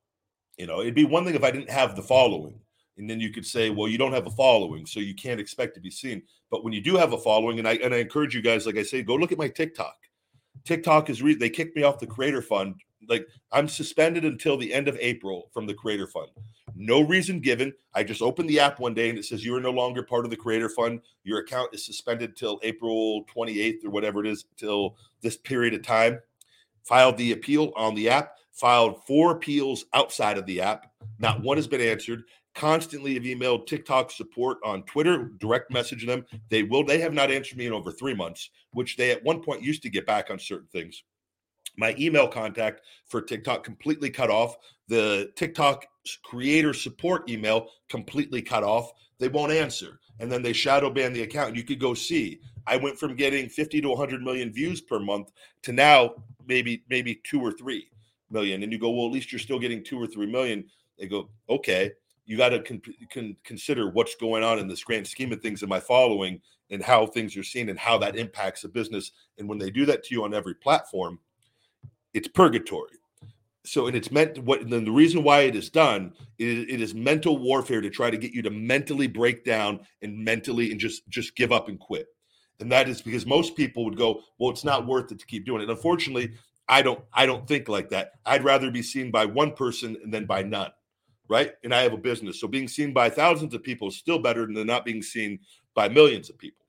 you 0.56 0.66
know, 0.66 0.80
it'd 0.80 0.94
be 0.94 1.04
one 1.04 1.24
thing 1.24 1.34
if 1.34 1.44
I 1.44 1.50
didn't 1.50 1.70
have 1.70 1.96
the 1.96 2.02
following. 2.02 2.60
And 2.98 3.08
then 3.08 3.20
you 3.20 3.30
could 3.30 3.46
say, 3.46 3.70
well, 3.70 3.88
you 3.88 3.96
don't 3.96 4.12
have 4.12 4.26
a 4.26 4.30
following, 4.30 4.84
so 4.84 5.00
you 5.00 5.14
can't 5.14 5.40
expect 5.40 5.74
to 5.76 5.80
be 5.80 5.90
seen. 5.90 6.22
But 6.50 6.64
when 6.64 6.72
you 6.72 6.80
do 6.80 6.96
have 6.96 7.12
a 7.12 7.18
following, 7.18 7.58
and 7.58 7.68
I 7.68 7.74
and 7.74 7.94
I 7.94 7.98
encourage 7.98 8.34
you 8.34 8.42
guys, 8.42 8.66
like 8.66 8.76
I 8.76 8.82
say, 8.82 9.02
go 9.02 9.14
look 9.14 9.32
at 9.32 9.38
my 9.38 9.48
TikTok. 9.48 9.96
TikTok 10.64 11.08
is 11.08 11.22
re- 11.22 11.34
they 11.34 11.50
kicked 11.50 11.76
me 11.76 11.82
off 11.84 12.00
the 12.00 12.06
Creator 12.06 12.42
Fund. 12.42 12.74
Like 13.08 13.26
I'm 13.52 13.68
suspended 13.68 14.24
until 14.24 14.56
the 14.56 14.72
end 14.74 14.88
of 14.88 14.98
April 15.00 15.48
from 15.52 15.66
the 15.66 15.74
Creator 15.74 16.08
Fund. 16.08 16.28
No 16.74 17.00
reason 17.00 17.40
given. 17.40 17.72
I 17.94 18.04
just 18.04 18.22
opened 18.22 18.48
the 18.48 18.60
app 18.60 18.78
one 18.78 18.94
day 18.94 19.08
and 19.08 19.18
it 19.18 19.24
says 19.24 19.44
you 19.44 19.54
are 19.56 19.60
no 19.60 19.70
longer 19.70 20.02
part 20.02 20.24
of 20.24 20.30
the 20.30 20.36
Creator 20.36 20.70
Fund. 20.70 21.00
Your 21.24 21.40
account 21.40 21.74
is 21.74 21.84
suspended 21.84 22.36
till 22.36 22.60
April 22.62 23.24
28th 23.34 23.84
or 23.84 23.90
whatever 23.90 24.24
it 24.24 24.30
is, 24.30 24.44
till 24.56 24.96
this 25.20 25.36
period 25.36 25.74
of 25.74 25.82
time. 25.82 26.20
Filed 26.84 27.16
the 27.16 27.32
appeal 27.32 27.72
on 27.76 27.94
the 27.94 28.08
app. 28.08 28.36
Filed 28.52 29.04
four 29.06 29.32
appeals 29.32 29.84
outside 29.94 30.38
of 30.38 30.46
the 30.46 30.60
app. 30.60 30.92
Not 31.18 31.42
one 31.42 31.56
has 31.56 31.66
been 31.66 31.80
answered 31.80 32.24
constantly 32.58 33.14
have 33.14 33.22
emailed 33.22 33.66
TikTok 33.66 34.10
support 34.10 34.58
on 34.64 34.82
Twitter, 34.82 35.30
direct 35.38 35.70
mm-hmm. 35.70 35.76
messaging 35.76 36.06
them. 36.06 36.26
They 36.50 36.64
will, 36.64 36.84
they 36.84 36.98
have 37.00 37.14
not 37.14 37.30
answered 37.30 37.56
me 37.56 37.66
in 37.66 37.72
over 37.72 37.92
three 37.92 38.14
months, 38.14 38.50
which 38.72 38.96
they 38.96 39.12
at 39.12 39.24
one 39.24 39.40
point 39.40 39.62
used 39.62 39.82
to 39.82 39.90
get 39.90 40.06
back 40.06 40.30
on 40.30 40.38
certain 40.38 40.68
things. 40.72 41.04
My 41.76 41.94
email 41.98 42.26
contact 42.26 42.82
for 43.06 43.22
TikTok 43.22 43.62
completely 43.62 44.10
cut 44.10 44.30
off. 44.30 44.56
The 44.88 45.30
TikTok 45.36 45.86
creator 46.24 46.74
support 46.74 47.30
email 47.30 47.68
completely 47.88 48.42
cut 48.42 48.64
off. 48.64 48.90
They 49.20 49.28
won't 49.28 49.52
answer. 49.52 50.00
And 50.18 50.30
then 50.30 50.42
they 50.42 50.52
shadow 50.52 50.90
ban 50.90 51.12
the 51.12 51.22
account. 51.22 51.54
You 51.54 51.62
could 51.62 51.78
go 51.78 51.94
see. 51.94 52.40
I 52.66 52.76
went 52.76 52.98
from 52.98 53.14
getting 53.14 53.48
50 53.48 53.80
to 53.82 53.88
100 53.90 54.22
million 54.22 54.52
views 54.52 54.80
per 54.80 54.98
month 54.98 55.30
to 55.62 55.72
now 55.72 56.14
maybe 56.48 56.82
maybe 56.90 57.20
two 57.22 57.40
or 57.40 57.52
three 57.52 57.88
million. 58.30 58.64
And 58.64 58.72
you 58.72 58.78
go, 58.78 58.90
well, 58.90 59.06
at 59.06 59.12
least 59.12 59.30
you're 59.30 59.38
still 59.38 59.60
getting 59.60 59.84
two 59.84 60.02
or 60.02 60.08
three 60.08 60.26
million. 60.26 60.64
They 60.98 61.06
go, 61.06 61.30
okay 61.48 61.92
you 62.28 62.36
got 62.36 62.50
to 62.50 62.60
con- 62.60 62.82
con- 63.10 63.36
consider 63.42 63.88
what's 63.88 64.14
going 64.14 64.44
on 64.44 64.58
in 64.58 64.68
this 64.68 64.84
grand 64.84 65.06
scheme 65.06 65.32
of 65.32 65.40
things 65.40 65.62
in 65.62 65.68
my 65.68 65.80
following 65.80 66.40
and 66.70 66.82
how 66.82 67.06
things 67.06 67.34
are 67.38 67.42
seen 67.42 67.70
and 67.70 67.78
how 67.78 67.96
that 67.96 68.16
impacts 68.16 68.64
a 68.64 68.68
business. 68.68 69.12
And 69.38 69.48
when 69.48 69.58
they 69.58 69.70
do 69.70 69.86
that 69.86 70.04
to 70.04 70.14
you 70.14 70.24
on 70.24 70.34
every 70.34 70.54
platform, 70.54 71.18
it's 72.12 72.28
purgatory. 72.28 72.92
So, 73.64 73.86
and 73.86 73.96
it's 73.96 74.10
meant 74.12 74.38
what 74.44 74.68
then 74.68 74.84
the 74.84 74.90
reason 74.90 75.22
why 75.22 75.40
it 75.40 75.56
is 75.56 75.70
done 75.70 76.12
is 76.38 76.66
it 76.68 76.82
is 76.82 76.94
mental 76.94 77.38
warfare 77.38 77.80
to 77.80 77.90
try 77.90 78.10
to 78.10 78.18
get 78.18 78.32
you 78.32 78.42
to 78.42 78.50
mentally 78.50 79.06
break 79.06 79.42
down 79.42 79.80
and 80.02 80.16
mentally 80.16 80.70
and 80.70 80.78
just 80.78 81.08
just 81.08 81.34
give 81.34 81.50
up 81.50 81.68
and 81.68 81.80
quit. 81.80 82.08
And 82.60 82.70
that 82.72 82.90
is 82.90 83.00
because 83.00 83.24
most 83.24 83.56
people 83.56 83.84
would 83.86 83.96
go, 83.96 84.20
well, 84.38 84.50
it's 84.50 84.64
not 84.64 84.86
worth 84.86 85.12
it 85.12 85.18
to 85.18 85.26
keep 85.26 85.46
doing 85.46 85.60
it. 85.60 85.64
And 85.64 85.72
Unfortunately, 85.72 86.32
I 86.68 86.82
don't 86.82 87.02
I 87.12 87.24
don't 87.24 87.48
think 87.48 87.68
like 87.68 87.88
that. 87.90 88.12
I'd 88.26 88.44
rather 88.44 88.70
be 88.70 88.82
seen 88.82 89.10
by 89.10 89.24
one 89.24 89.52
person 89.52 89.96
and 90.02 90.12
then 90.12 90.26
by 90.26 90.42
none 90.42 90.70
right? 91.28 91.52
And 91.64 91.74
I 91.74 91.82
have 91.82 91.92
a 91.92 91.98
business. 91.98 92.40
So 92.40 92.48
being 92.48 92.68
seen 92.68 92.92
by 92.92 93.10
thousands 93.10 93.54
of 93.54 93.62
people 93.62 93.88
is 93.88 93.96
still 93.96 94.18
better 94.18 94.46
than 94.46 94.66
not 94.66 94.84
being 94.84 95.02
seen 95.02 95.38
by 95.74 95.88
millions 95.88 96.30
of 96.30 96.38
people 96.38 96.64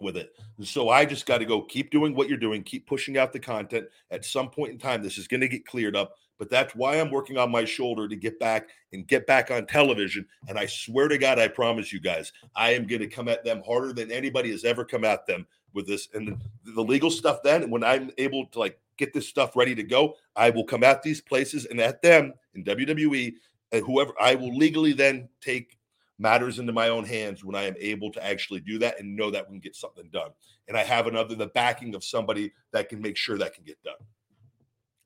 with 0.00 0.16
it. 0.16 0.32
And 0.58 0.66
so 0.66 0.88
I 0.88 1.04
just 1.04 1.26
got 1.26 1.38
to 1.38 1.44
go 1.44 1.62
keep 1.62 1.90
doing 1.90 2.14
what 2.14 2.28
you're 2.28 2.38
doing, 2.38 2.62
keep 2.62 2.86
pushing 2.86 3.18
out 3.18 3.32
the 3.32 3.40
content. 3.40 3.86
At 4.10 4.24
some 4.24 4.50
point 4.50 4.72
in 4.72 4.78
time, 4.78 5.02
this 5.02 5.18
is 5.18 5.28
going 5.28 5.40
to 5.40 5.48
get 5.48 5.66
cleared 5.66 5.96
up. 5.96 6.16
But 6.36 6.50
that's 6.50 6.74
why 6.74 6.96
I'm 6.96 7.12
working 7.12 7.38
on 7.38 7.52
my 7.52 7.64
shoulder 7.64 8.08
to 8.08 8.16
get 8.16 8.40
back 8.40 8.68
and 8.92 9.06
get 9.06 9.26
back 9.26 9.52
on 9.52 9.66
television. 9.66 10.26
And 10.48 10.58
I 10.58 10.66
swear 10.66 11.06
to 11.08 11.16
God, 11.16 11.38
I 11.38 11.46
promise 11.46 11.92
you 11.92 12.00
guys, 12.00 12.32
I 12.56 12.74
am 12.74 12.86
going 12.86 13.02
to 13.02 13.06
come 13.06 13.28
at 13.28 13.44
them 13.44 13.62
harder 13.64 13.92
than 13.92 14.10
anybody 14.10 14.50
has 14.50 14.64
ever 14.64 14.84
come 14.84 15.04
at 15.04 15.26
them 15.26 15.46
with 15.74 15.86
this. 15.86 16.08
And 16.12 16.36
the 16.64 16.82
legal 16.82 17.10
stuff, 17.10 17.38
then, 17.44 17.70
when 17.70 17.84
I'm 17.84 18.10
able 18.18 18.46
to 18.46 18.58
like 18.58 18.80
get 18.96 19.12
this 19.12 19.28
stuff 19.28 19.54
ready 19.54 19.76
to 19.76 19.84
go, 19.84 20.16
I 20.34 20.50
will 20.50 20.64
come 20.64 20.82
at 20.82 21.02
these 21.02 21.20
places 21.20 21.66
and 21.66 21.80
at 21.80 22.02
them 22.02 22.34
in 22.54 22.64
WWE 22.64 23.34
whoever 23.80 24.12
I 24.20 24.34
will 24.34 24.54
legally 24.54 24.92
then 24.92 25.28
take 25.40 25.78
matters 26.18 26.58
into 26.58 26.72
my 26.72 26.88
own 26.88 27.04
hands 27.04 27.44
when 27.44 27.56
I 27.56 27.64
am 27.64 27.74
able 27.78 28.10
to 28.12 28.24
actually 28.24 28.60
do 28.60 28.78
that 28.78 29.00
and 29.00 29.16
know 29.16 29.30
that 29.30 29.48
we 29.48 29.54
can 29.54 29.60
get 29.60 29.76
something 29.76 30.08
done. 30.12 30.30
And 30.68 30.76
I 30.76 30.84
have 30.84 31.06
another 31.06 31.34
the 31.34 31.48
backing 31.48 31.94
of 31.94 32.04
somebody 32.04 32.52
that 32.72 32.88
can 32.88 33.00
make 33.00 33.16
sure 33.16 33.36
that 33.38 33.54
can 33.54 33.64
get 33.64 33.82
done. 33.82 33.94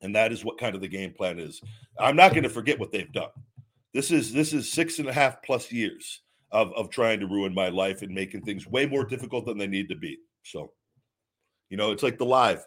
And 0.00 0.14
that 0.14 0.33
is 0.33 0.44
what 0.44 0.59
kind 0.59 0.74
of 0.74 0.81
the 0.81 0.88
game 0.88 1.12
plan 1.12 1.38
is. 1.38 1.61
I'm 1.98 2.16
not 2.16 2.33
going 2.33 2.44
to 2.44 2.48
forget 2.48 2.78
what 2.78 2.92
they've 2.92 3.12
done. 3.12 3.31
This 3.92 4.11
is 4.11 4.33
this 4.33 4.52
is 4.52 4.70
six 4.70 4.98
and 4.98 5.09
a 5.09 5.12
half 5.12 5.42
plus 5.42 5.72
years 5.72 6.20
of 6.52 6.72
of 6.74 6.90
trying 6.90 7.20
to 7.20 7.26
ruin 7.26 7.54
my 7.54 7.68
life 7.68 8.02
and 8.02 8.14
making 8.14 8.42
things 8.42 8.66
way 8.66 8.87
more 8.87 9.04
difficult 9.04 9.46
than 9.46 9.59
they 9.59 9.66
need 9.66 9.88
to 9.88 9.96
be. 9.96 10.18
So, 10.44 10.72
you 11.70 11.76
know, 11.76 11.90
it's 11.90 12.02
like 12.02 12.18
the 12.18 12.24
live 12.24 12.64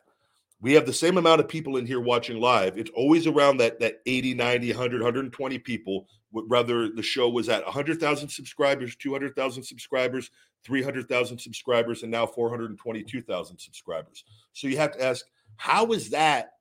we 0.61 0.73
have 0.73 0.85
the 0.85 0.93
same 0.93 1.17
amount 1.17 1.41
of 1.41 1.47
people 1.47 1.77
in 1.77 1.87
here 1.87 1.99
watching 1.99 2.39
live. 2.39 2.77
It's 2.77 2.91
always 2.95 3.25
around 3.25 3.57
that 3.57 3.79
that 3.79 4.01
80 4.05 4.35
90 4.35 4.71
100 4.71 5.01
120 5.01 5.59
people 5.59 6.07
whether 6.29 6.89
the 6.89 7.03
show 7.03 7.27
was 7.27 7.49
at 7.49 7.65
100000 7.65 8.29
subscribers 8.29 8.95
200000 8.95 9.63
subscribers 9.63 10.31
300000 10.63 11.39
subscribers 11.39 12.03
and 12.03 12.11
now 12.11 12.25
422000 12.25 13.57
subscribers. 13.57 14.23
So 14.53 14.67
you 14.67 14.77
have 14.77 14.91
to 14.93 15.03
ask 15.03 15.25
how 15.57 15.91
is 15.91 16.11
that 16.11 16.51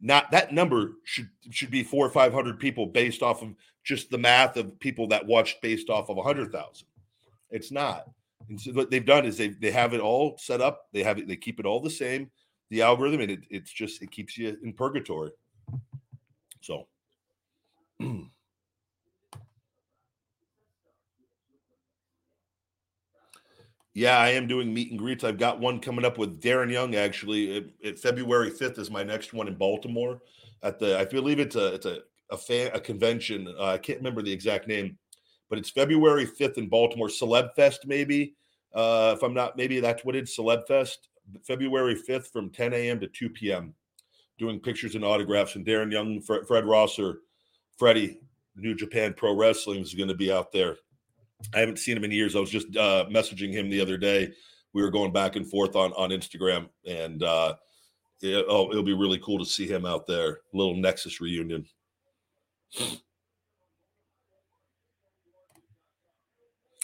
not 0.00 0.30
that 0.32 0.52
number 0.52 0.94
should 1.04 1.28
should 1.50 1.70
be 1.70 1.84
four 1.84 2.04
or 2.04 2.10
five 2.10 2.32
hundred 2.32 2.58
people 2.58 2.86
based 2.86 3.22
off 3.22 3.42
of 3.42 3.54
just 3.84 4.10
the 4.10 4.18
math 4.18 4.56
of 4.56 4.78
people 4.80 5.06
that 5.08 5.26
watched 5.26 5.62
based 5.62 5.88
off 5.88 6.10
of 6.10 6.18
a 6.18 6.22
hundred 6.22 6.50
thousand? 6.50 6.88
It's 7.50 7.70
not. 7.70 8.06
And 8.48 8.60
so 8.60 8.72
what 8.72 8.90
they've 8.90 9.04
done 9.04 9.24
is 9.24 9.36
they 9.36 9.48
they 9.48 9.70
have 9.70 9.94
it 9.94 10.00
all 10.00 10.36
set 10.38 10.60
up. 10.60 10.86
They 10.92 11.02
have 11.02 11.18
it 11.18 11.28
they 11.28 11.36
keep 11.36 11.60
it 11.60 11.66
all 11.66 11.80
the 11.80 11.90
same 11.90 12.30
the 12.70 12.82
algorithm 12.82 13.20
and 13.20 13.30
it, 13.32 13.40
it's 13.50 13.72
just 13.72 14.02
it 14.02 14.10
keeps 14.10 14.38
you 14.38 14.56
in 14.62 14.72
purgatory. 14.72 15.32
So. 16.60 16.86
Yeah 23.94 24.18
i 24.18 24.28
am 24.30 24.46
doing 24.46 24.72
meet 24.72 24.90
and 24.90 24.98
greets. 24.98 25.24
I've 25.24 25.38
got 25.38 25.58
one 25.58 25.80
coming 25.80 26.04
up 26.04 26.16
with 26.16 26.40
darren 26.40 26.70
young 26.70 26.94
actually. 26.94 27.56
It, 27.56 27.70
it, 27.80 27.98
february 27.98 28.50
5th 28.50 28.78
is 28.78 28.90
my 28.90 29.02
next 29.02 29.32
one 29.32 29.48
in 29.48 29.54
baltimore 29.56 30.20
at 30.62 30.78
the 30.78 30.98
i 30.98 31.04
believe 31.04 31.40
it's 31.40 31.56
a 31.56 31.74
it's 31.74 31.86
a 31.86 31.98
a 32.30 32.36
fan 32.38 32.70
a 32.72 32.80
convention. 32.80 33.52
Uh, 33.58 33.64
i 33.66 33.78
can't 33.78 33.98
remember 33.98 34.22
the 34.22 34.32
exact 34.32 34.68
name 34.68 34.96
but 35.48 35.58
it's 35.58 35.70
february 35.70 36.24
5th 36.24 36.56
in 36.58 36.68
baltimore 36.68 37.08
celeb 37.08 37.52
fest 37.54 37.84
maybe. 37.86 38.34
Uh 38.72 39.14
if 39.16 39.22
i'm 39.24 39.34
not 39.34 39.56
maybe 39.56 39.80
that's 39.80 40.04
what 40.04 40.14
it's 40.14 40.38
celeb 40.38 40.66
fest 40.68 41.08
February 41.46 41.94
5th 41.94 42.32
from 42.32 42.50
10 42.50 42.72
a.m. 42.72 43.00
to 43.00 43.06
2 43.06 43.30
p.m. 43.30 43.74
doing 44.38 44.60
pictures 44.60 44.94
and 44.94 45.04
autographs. 45.04 45.56
And 45.56 45.66
Darren 45.66 45.92
Young, 45.92 46.20
Fred, 46.20 46.46
Fred 46.46 46.64
Rosser, 46.64 47.20
Freddie, 47.78 48.18
New 48.56 48.74
Japan 48.74 49.14
Pro 49.16 49.34
Wrestling 49.34 49.80
is 49.80 49.94
going 49.94 50.08
to 50.08 50.14
be 50.14 50.32
out 50.32 50.52
there. 50.52 50.76
I 51.54 51.60
haven't 51.60 51.78
seen 51.78 51.96
him 51.96 52.04
in 52.04 52.10
years. 52.10 52.36
I 52.36 52.40
was 52.40 52.50
just 52.50 52.76
uh, 52.76 53.06
messaging 53.10 53.52
him 53.52 53.70
the 53.70 53.80
other 53.80 53.96
day. 53.96 54.30
We 54.72 54.82
were 54.82 54.90
going 54.90 55.12
back 55.12 55.36
and 55.36 55.48
forth 55.48 55.74
on 55.74 55.92
on 55.94 56.10
Instagram, 56.10 56.68
and 56.86 57.22
uh, 57.22 57.54
it, 58.20 58.44
oh, 58.48 58.70
it'll 58.70 58.82
be 58.82 58.92
really 58.92 59.18
cool 59.18 59.38
to 59.38 59.44
see 59.44 59.66
him 59.66 59.86
out 59.86 60.06
there. 60.06 60.40
Little 60.52 60.76
Nexus 60.76 61.20
reunion. 61.20 61.64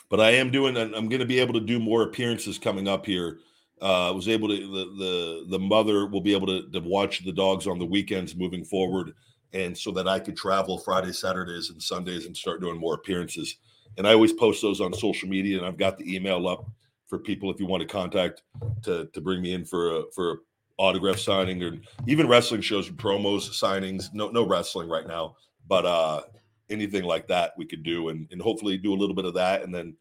But 0.08 0.20
I 0.20 0.30
am 0.30 0.50
doing. 0.50 0.76
I'm 0.76 1.08
going 1.08 1.20
to 1.20 1.26
be 1.26 1.38
able 1.38 1.54
to 1.54 1.60
do 1.60 1.78
more 1.78 2.02
appearances 2.02 2.58
coming 2.58 2.88
up 2.88 3.04
here 3.04 3.38
uh, 3.80 4.12
was 4.14 4.28
able 4.28 4.48
to 4.48 4.56
the 4.56 4.84
the 4.96 5.46
the 5.50 5.58
mother 5.58 6.06
will 6.06 6.20
be 6.20 6.34
able 6.34 6.46
to, 6.46 6.68
to 6.70 6.80
watch 6.80 7.24
the 7.24 7.32
dogs 7.32 7.66
on 7.66 7.78
the 7.78 7.84
weekends 7.84 8.34
moving 8.34 8.64
forward, 8.64 9.12
and 9.52 9.76
so 9.76 9.90
that 9.92 10.08
I 10.08 10.18
could 10.18 10.36
travel 10.36 10.78
Fridays, 10.78 11.18
Saturdays, 11.18 11.70
and 11.70 11.82
Sundays 11.82 12.26
and 12.26 12.36
start 12.36 12.60
doing 12.60 12.78
more 12.78 12.94
appearances. 12.94 13.56
And 13.98 14.06
I 14.06 14.12
always 14.12 14.32
post 14.32 14.62
those 14.62 14.80
on 14.80 14.92
social 14.94 15.28
media, 15.28 15.58
and 15.58 15.66
I've 15.66 15.78
got 15.78 15.98
the 15.98 16.14
email 16.14 16.48
up 16.48 16.66
for 17.06 17.18
people 17.18 17.50
if 17.50 17.60
you 17.60 17.66
want 17.66 17.82
to 17.82 17.88
contact 17.88 18.42
to 18.84 19.06
to 19.12 19.20
bring 19.20 19.42
me 19.42 19.52
in 19.52 19.64
for 19.64 19.96
a 19.96 20.02
for 20.14 20.32
a 20.32 20.36
autograph 20.78 21.18
signing 21.18 21.62
or 21.62 21.78
even 22.06 22.28
wrestling 22.28 22.60
shows, 22.60 22.88
promos, 22.88 23.50
signings. 23.50 24.12
No 24.14 24.30
no 24.30 24.46
wrestling 24.46 24.88
right 24.88 25.06
now, 25.06 25.36
but 25.66 25.84
uh 25.84 26.22
anything 26.68 27.04
like 27.04 27.28
that 27.28 27.52
we 27.58 27.66
could 27.66 27.82
do, 27.82 28.08
and 28.08 28.26
and 28.32 28.40
hopefully 28.40 28.78
do 28.78 28.94
a 28.94 28.96
little 28.96 29.14
bit 29.14 29.26
of 29.26 29.34
that, 29.34 29.62
and 29.62 29.74
then 29.74 29.96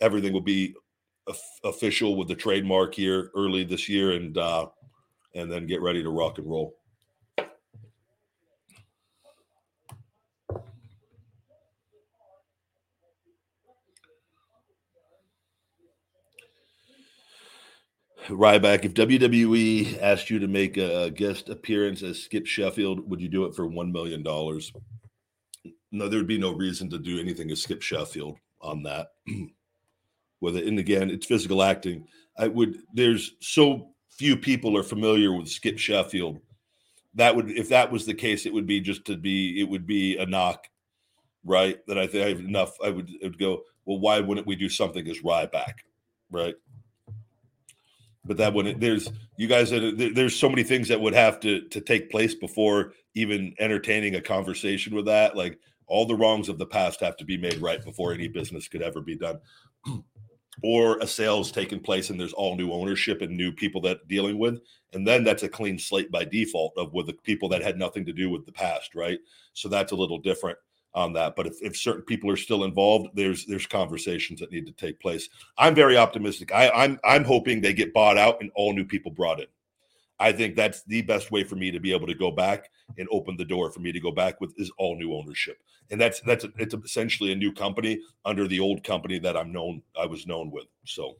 everything 0.00 0.32
will 0.32 0.40
be 0.40 0.74
official 1.64 2.16
with 2.16 2.28
the 2.28 2.34
trademark 2.34 2.94
here 2.94 3.30
early 3.34 3.64
this 3.64 3.88
year, 3.88 4.12
and 4.12 4.36
uh, 4.36 4.66
and 5.34 5.50
then 5.50 5.66
get 5.66 5.82
ready 5.82 6.02
to 6.02 6.10
rock 6.10 6.38
and 6.38 6.48
roll. 6.48 6.74
Ryback, 18.28 18.84
if 18.84 18.92
WWE 18.92 20.02
asked 20.02 20.28
you 20.28 20.38
to 20.38 20.48
make 20.48 20.76
a 20.76 21.10
guest 21.10 21.48
appearance 21.48 22.02
as 22.02 22.22
Skip 22.22 22.46
Sheffield, 22.46 23.08
would 23.08 23.22
you 23.22 23.28
do 23.28 23.46
it 23.46 23.54
for 23.54 23.66
one 23.66 23.90
million 23.90 24.22
dollars? 24.22 24.70
No, 25.90 26.08
there 26.08 26.18
would 26.18 26.26
be 26.26 26.38
no 26.38 26.52
reason 26.52 26.90
to 26.90 26.98
do 26.98 27.18
anything 27.18 27.50
as 27.50 27.62
Skip 27.62 27.80
Sheffield 27.80 28.36
on 28.60 28.82
that. 28.82 29.12
with 30.40 30.56
it. 30.56 30.66
And 30.66 30.78
again, 30.78 31.10
it's 31.10 31.26
physical 31.26 31.62
acting. 31.62 32.06
I 32.36 32.48
would 32.48 32.78
there's 32.92 33.34
so 33.40 33.90
few 34.10 34.36
people 34.36 34.76
are 34.76 34.82
familiar 34.82 35.32
with 35.32 35.48
Skip 35.48 35.78
Sheffield. 35.78 36.38
That 37.14 37.34
would 37.36 37.50
if 37.50 37.68
that 37.70 37.90
was 37.90 38.06
the 38.06 38.14
case, 38.14 38.46
it 38.46 38.52
would 38.52 38.66
be 38.66 38.80
just 38.80 39.04
to 39.06 39.16
be 39.16 39.60
it 39.60 39.68
would 39.68 39.86
be 39.86 40.16
a 40.16 40.26
knock, 40.26 40.68
right? 41.44 41.78
That 41.86 41.98
I 41.98 42.06
think 42.06 42.24
I 42.24 42.28
have 42.28 42.40
enough. 42.40 42.76
I 42.82 42.90
would, 42.90 43.10
would 43.22 43.38
go, 43.38 43.62
well, 43.84 43.98
why 43.98 44.20
wouldn't 44.20 44.46
we 44.46 44.56
do 44.56 44.68
something 44.68 45.06
as 45.08 45.20
Ryback, 45.20 45.74
right? 46.30 46.54
but 48.28 48.36
that 48.36 48.54
wouldn't. 48.54 48.78
There's 48.78 49.10
you 49.36 49.48
guys. 49.48 49.72
Uh, 49.72 49.90
there's 49.96 50.36
so 50.36 50.48
many 50.48 50.62
things 50.62 50.86
that 50.88 51.00
would 51.00 51.14
have 51.14 51.40
to 51.40 51.62
to 51.68 51.80
take 51.80 52.10
place 52.10 52.34
before 52.34 52.92
even 53.14 53.54
entertaining 53.58 54.14
a 54.14 54.20
conversation 54.20 54.94
with 54.94 55.06
that. 55.06 55.34
Like 55.34 55.58
all 55.86 56.06
the 56.06 56.14
wrongs 56.14 56.48
of 56.48 56.58
the 56.58 56.66
past 56.66 57.00
have 57.00 57.16
to 57.16 57.24
be 57.24 57.38
made 57.38 57.58
right 57.58 57.82
before 57.82 58.12
any 58.12 58.28
business 58.28 58.68
could 58.68 58.82
ever 58.82 59.00
be 59.00 59.16
done. 59.16 59.40
Or 60.62 60.98
a 60.98 61.06
sale's 61.06 61.52
taken 61.52 61.78
place 61.78 62.10
and 62.10 62.20
there's 62.20 62.32
all 62.32 62.56
new 62.56 62.72
ownership 62.72 63.22
and 63.22 63.36
new 63.36 63.52
people 63.52 63.80
that 63.80 64.06
dealing 64.08 64.38
with 64.38 64.60
and 64.92 65.06
then 65.06 65.22
that's 65.22 65.42
a 65.42 65.48
clean 65.48 65.78
slate 65.78 66.10
by 66.10 66.24
default 66.24 66.72
of 66.76 66.92
with 66.92 67.06
the 67.06 67.12
people 67.12 67.48
that 67.48 67.62
had 67.62 67.78
nothing 67.78 68.04
to 68.04 68.12
do 68.12 68.30
with 68.30 68.44
the 68.46 68.52
past 68.52 68.94
right? 68.94 69.18
So 69.52 69.68
that's 69.68 69.92
a 69.92 69.96
little 69.96 70.18
different 70.18 70.58
on 70.94 71.12
that 71.12 71.36
but 71.36 71.46
if, 71.46 71.54
if 71.62 71.76
certain 71.76 72.02
people 72.02 72.30
are 72.30 72.36
still 72.36 72.64
involved 72.64 73.08
there's 73.14 73.44
there's 73.46 73.66
conversations 73.66 74.40
that 74.40 74.50
need 74.50 74.66
to 74.66 74.72
take 74.72 74.98
place. 75.00 75.28
I'm 75.56 75.74
very 75.74 75.96
optimistic. 75.96 76.52
I, 76.52 76.70
i'm 76.70 76.98
i'm 77.04 77.24
hoping 77.24 77.60
they 77.60 77.74
get 77.74 77.94
bought 77.94 78.18
out 78.18 78.40
and 78.40 78.50
all 78.54 78.72
new 78.72 78.84
people 78.84 79.12
brought 79.12 79.40
in 79.40 79.46
i 80.20 80.32
think 80.32 80.56
that's 80.56 80.82
the 80.84 81.02
best 81.02 81.30
way 81.30 81.44
for 81.44 81.56
me 81.56 81.70
to 81.70 81.80
be 81.80 81.92
able 81.92 82.06
to 82.06 82.14
go 82.14 82.30
back 82.30 82.70
and 82.98 83.08
open 83.10 83.36
the 83.36 83.44
door 83.44 83.70
for 83.70 83.80
me 83.80 83.92
to 83.92 84.00
go 84.00 84.10
back 84.10 84.40
with 84.40 84.52
is 84.58 84.70
all 84.78 84.96
new 84.96 85.14
ownership 85.14 85.58
and 85.90 86.00
that's 86.00 86.20
that's 86.20 86.44
it's 86.58 86.74
essentially 86.74 87.32
a 87.32 87.36
new 87.36 87.52
company 87.52 88.00
under 88.24 88.46
the 88.46 88.60
old 88.60 88.84
company 88.84 89.18
that 89.20 89.36
I'm 89.36 89.52
known 89.52 89.82
I 89.98 90.06
was 90.06 90.26
known 90.26 90.50
with. 90.50 90.66
So, 90.84 91.16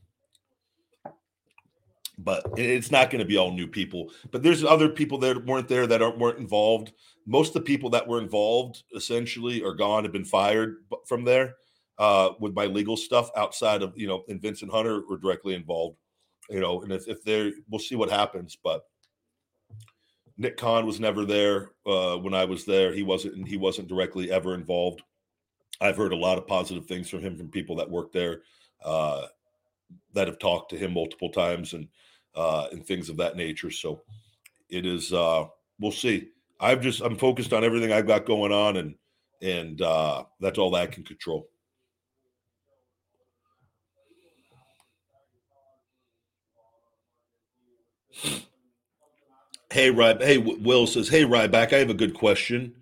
but 2.19 2.45
it's 2.57 2.91
not 2.91 3.11
going 3.11 3.21
to 3.21 3.25
be 3.25 3.37
all 3.37 3.53
new 3.53 3.67
people. 3.67 4.11
But 4.31 4.43
there's 4.43 4.65
other 4.65 4.89
people 4.89 5.19
that 5.19 5.47
weren't 5.47 5.69
there 5.69 5.87
that 5.87 6.03
aren't 6.03 6.19
weren't 6.19 6.39
involved. 6.39 6.93
Most 7.27 7.49
of 7.49 7.55
the 7.55 7.61
people 7.63 7.91
that 7.91 8.07
were 8.07 8.21
involved 8.21 8.83
essentially 8.95 9.63
are 9.63 9.75
gone, 9.75 10.05
have 10.05 10.13
been 10.13 10.25
fired 10.25 10.85
from 11.07 11.25
there 11.25 11.57
uh, 11.99 12.31
with 12.41 12.55
my 12.55 12.67
legal 12.67 12.97
stuff 12.97 13.31
outside 13.37 13.83
of 13.83 13.97
you 13.97 14.07
know, 14.07 14.25
and 14.29 14.41
Vince 14.41 14.63
and 14.63 14.71
Hunter 14.71 15.03
were 15.09 15.19
directly 15.19 15.55
involved. 15.55 15.97
You 16.49 16.61
know, 16.61 16.83
and 16.83 16.93
if, 16.93 17.09
if 17.09 17.23
they're, 17.25 17.53
we'll 17.69 17.79
see 17.79 17.97
what 17.97 18.11
happens, 18.11 18.57
but 18.63 18.85
Nick 20.39 20.57
Khan 20.57 20.87
was 20.87 21.01
never 21.01 21.25
there 21.25 21.73
uh, 21.85 22.17
when 22.17 22.33
I 22.33 22.45
was 22.45 22.65
there. 22.65 22.95
He 22.95 23.03
wasn't. 23.03 23.47
He 23.47 23.57
wasn't 23.57 23.89
directly 23.89 24.31
ever 24.31 24.55
involved. 24.55 25.03
I've 25.81 25.97
heard 25.97 26.13
a 26.13 26.17
lot 26.17 26.39
of 26.39 26.47
positive 26.47 26.87
things 26.87 27.11
from 27.11 27.21
him 27.21 27.37
from 27.37 27.49
people 27.49 27.77
that 27.77 27.91
work 27.91 28.13
there, 28.13 28.43
uh, 28.85 29.27
that 30.15 30.29
have 30.29 30.39
talked 30.39 30.71
to 30.71 30.79
him 30.79 30.95
multiple 30.95 31.31
times 31.31 31.75
and 31.75 31.89
uh, 32.37 32.69
and 32.71 32.87
things 32.87 33.09
of 33.09 33.17
that 33.17 33.37
nature. 33.37 33.71
So 33.71 34.03
it 34.71 34.87
is. 34.87 35.13
Uh, 35.13 35.47
we'll 35.81 35.93
see. 35.93 36.29
I've 36.61 36.81
just 36.81 37.01
I'm 37.01 37.17
focused 37.17 37.53
on 37.53 37.65
everything 37.65 37.93
I've 37.93 38.07
got 38.07 38.25
going 38.25 38.53
on, 38.53 38.77
and 38.77 38.95
and 39.43 39.83
uh, 39.83 40.23
that's 40.41 40.59
all 40.59 40.71
that 40.71 40.83
I 40.83 40.87
can 40.87 41.03
control. 41.03 41.49
Hey. 48.19 48.45
Hey, 49.71 50.39
Will 50.39 50.87
says, 50.87 51.09
Hey, 51.09 51.25
Ryback, 51.25 51.73
I 51.73 51.79
have 51.79 51.91
a 51.91 51.95
good 51.95 52.15
question. 52.15 52.75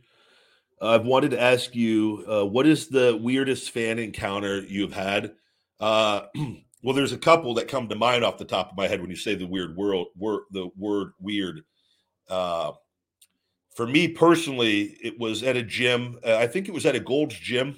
I've 0.81 1.07
wanted 1.07 1.31
to 1.33 1.41
ask 1.41 1.75
you, 1.75 2.25
uh, 2.29 2.45
what 2.45 2.67
is 2.67 2.89
the 2.89 3.19
weirdest 3.21 3.71
fan 3.71 3.99
encounter 3.99 4.61
you've 4.61 4.93
had? 4.93 5.33
Uh, 5.81 6.23
well, 6.83 6.95
there's 6.95 7.13
a 7.13 7.19
couple 7.19 7.55
that 7.55 7.69
come 7.69 7.89
to 7.89 7.97
mind 7.97 8.25
off 8.25 8.39
the 8.39 8.45
top 8.45 8.71
of 8.71 8.77
my 8.77 8.87
head 8.87 9.01
when 9.01 9.11
you 9.11 9.17
say 9.17 9.35
the 9.35 9.47
weird 9.47 9.77
world, 9.77 10.09
word, 10.17 10.43
the 10.53 10.69
word 10.77 11.13
weird. 11.19 11.63
Uh, 12.29 12.73
for 13.75 13.87
me 13.87 14.09
personally, 14.09 14.97
it 15.03 15.19
was 15.19 15.43
at 15.43 15.57
a 15.57 15.63
gym. 15.63 16.19
Uh, 16.25 16.37
I 16.37 16.47
think 16.47 16.69
it 16.69 16.75
was 16.75 16.87
at 16.87 16.97
a 16.97 17.01
Gold's 17.01 17.39
Gym. 17.39 17.77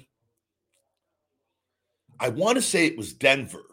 I 2.19 2.29
want 2.29 2.57
to 2.57 2.61
say 2.61 2.85
it 2.85 2.97
was 2.97 3.13
Denver. 3.13 3.63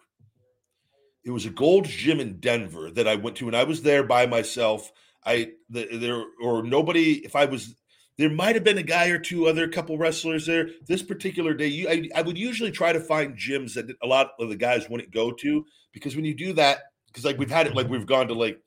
It 1.27 1.33
was 1.33 1.45
a 1.45 1.51
Gold's 1.51 1.91
Gym 1.91 2.21
in 2.21 2.39
Denver 2.39 2.89
that 2.93 3.09
I 3.09 3.17
went 3.17 3.37
to, 3.39 3.49
and 3.49 3.57
I 3.57 3.65
was 3.65 3.83
there 3.83 4.05
by 4.05 4.27
myself. 4.27 4.93
I 5.25 5.51
the, 5.69 5.89
there 5.99 6.23
or 6.41 6.63
nobody. 6.63 7.15
If 7.25 7.35
I 7.35 7.47
was, 7.47 7.75
there 8.17 8.31
might 8.31 8.55
have 8.55 8.63
been 8.63 8.79
a 8.79 8.85
guy 8.85 9.09
or 9.09 9.19
two 9.19 9.49
other 9.49 9.67
couple 9.67 9.99
wrestlers 9.99 10.47
there. 10.47 10.71
This 10.87 11.03
particular 11.03 11.53
day, 11.53 11.67
you, 11.67 11.89
I, 11.89 12.09
I 12.15 12.23
would 12.23 12.39
usually 12.39 12.71
try 12.71 12.93
to 12.93 13.01
find 13.01 13.37
gyms 13.37 13.75
that 13.75 13.93
a 14.05 14.07
lot 14.07 14.31
of 14.39 14.49
the 14.49 14.57
guys 14.57 14.89
wouldn't 14.89 15.11
go 15.11 15.33
to 15.33 15.67
because 15.91 16.15
when 16.15 16.25
you 16.25 16.33
do 16.33 16.53
that, 16.53 16.79
because 17.09 17.25
like 17.25 17.39
we've 17.39 17.51
had 17.51 17.67
it, 17.67 17.75
like 17.75 17.89
we've 17.89 18.07
gone 18.07 18.29
to 18.29 18.35
like 18.35 18.63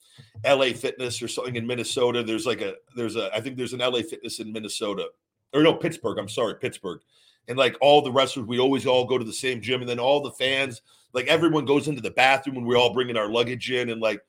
LA 0.45 0.73
Fitness 0.73 1.21
or 1.21 1.29
something 1.29 1.55
in 1.55 1.65
Minnesota. 1.65 2.23
There's 2.23 2.45
like 2.45 2.59
a 2.59 2.73
there's 2.93 3.15
a 3.15 3.33
I 3.33 3.39
think 3.39 3.55
there's 3.55 3.73
an 3.73 3.79
LA 3.79 4.01
Fitness 4.01 4.41
in 4.41 4.51
Minnesota 4.51 5.07
or 5.53 5.63
no 5.63 5.75
Pittsburgh. 5.75 6.17
I'm 6.17 6.27
sorry, 6.27 6.55
Pittsburgh. 6.55 6.99
And 7.47 7.57
like 7.57 7.77
all 7.79 8.01
the 8.01 8.11
wrestlers, 8.11 8.47
we 8.47 8.59
always 8.59 8.85
all 8.85 9.05
go 9.05 9.17
to 9.17 9.23
the 9.23 9.31
same 9.31 9.61
gym, 9.61 9.79
and 9.79 9.89
then 9.89 9.97
all 9.97 10.21
the 10.21 10.31
fans, 10.31 10.81
like 11.13 11.27
everyone 11.27 11.65
goes 11.65 11.87
into 11.87 12.01
the 12.01 12.11
bathroom 12.11 12.55
when 12.55 12.65
we're 12.65 12.77
all 12.77 12.93
bringing 12.93 13.17
our 13.17 13.29
luggage 13.29 13.71
in, 13.71 13.89
and 13.89 14.01
like 14.01 14.21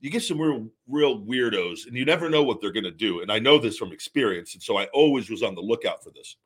you 0.00 0.10
get 0.10 0.22
some 0.22 0.40
real 0.40 0.68
real 0.86 1.20
weirdos 1.20 1.86
and 1.86 1.96
you 1.96 2.04
never 2.04 2.30
know 2.30 2.42
what 2.42 2.60
they're 2.60 2.72
going 2.72 2.84
to 2.84 2.90
do. 2.90 3.20
And 3.20 3.32
i 3.32 3.38
know 3.38 3.58
this 3.58 3.76
from 3.76 3.92
experience 3.92 4.54
and 4.54 4.62
so 4.62 4.76
i 4.78 4.86
always 4.86 5.30
was 5.30 5.42
on 5.42 5.54
the 5.54 5.60
lookout 5.60 6.02
for 6.02 6.10
this. 6.10 6.36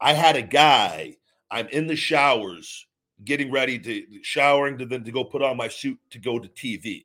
I 0.00 0.12
had 0.12 0.36
a 0.36 0.42
guy 0.42 1.16
i'm 1.50 1.68
in 1.68 1.86
the 1.86 1.96
showers 1.96 2.86
getting 3.24 3.50
ready 3.50 3.78
to 3.78 4.04
showering 4.22 4.78
to 4.78 4.86
then 4.86 5.04
to 5.04 5.12
go 5.12 5.24
put 5.24 5.42
on 5.42 5.56
my 5.56 5.68
suit 5.68 5.98
to 6.10 6.18
go 6.18 6.38
to 6.38 6.48
tv 6.48 7.04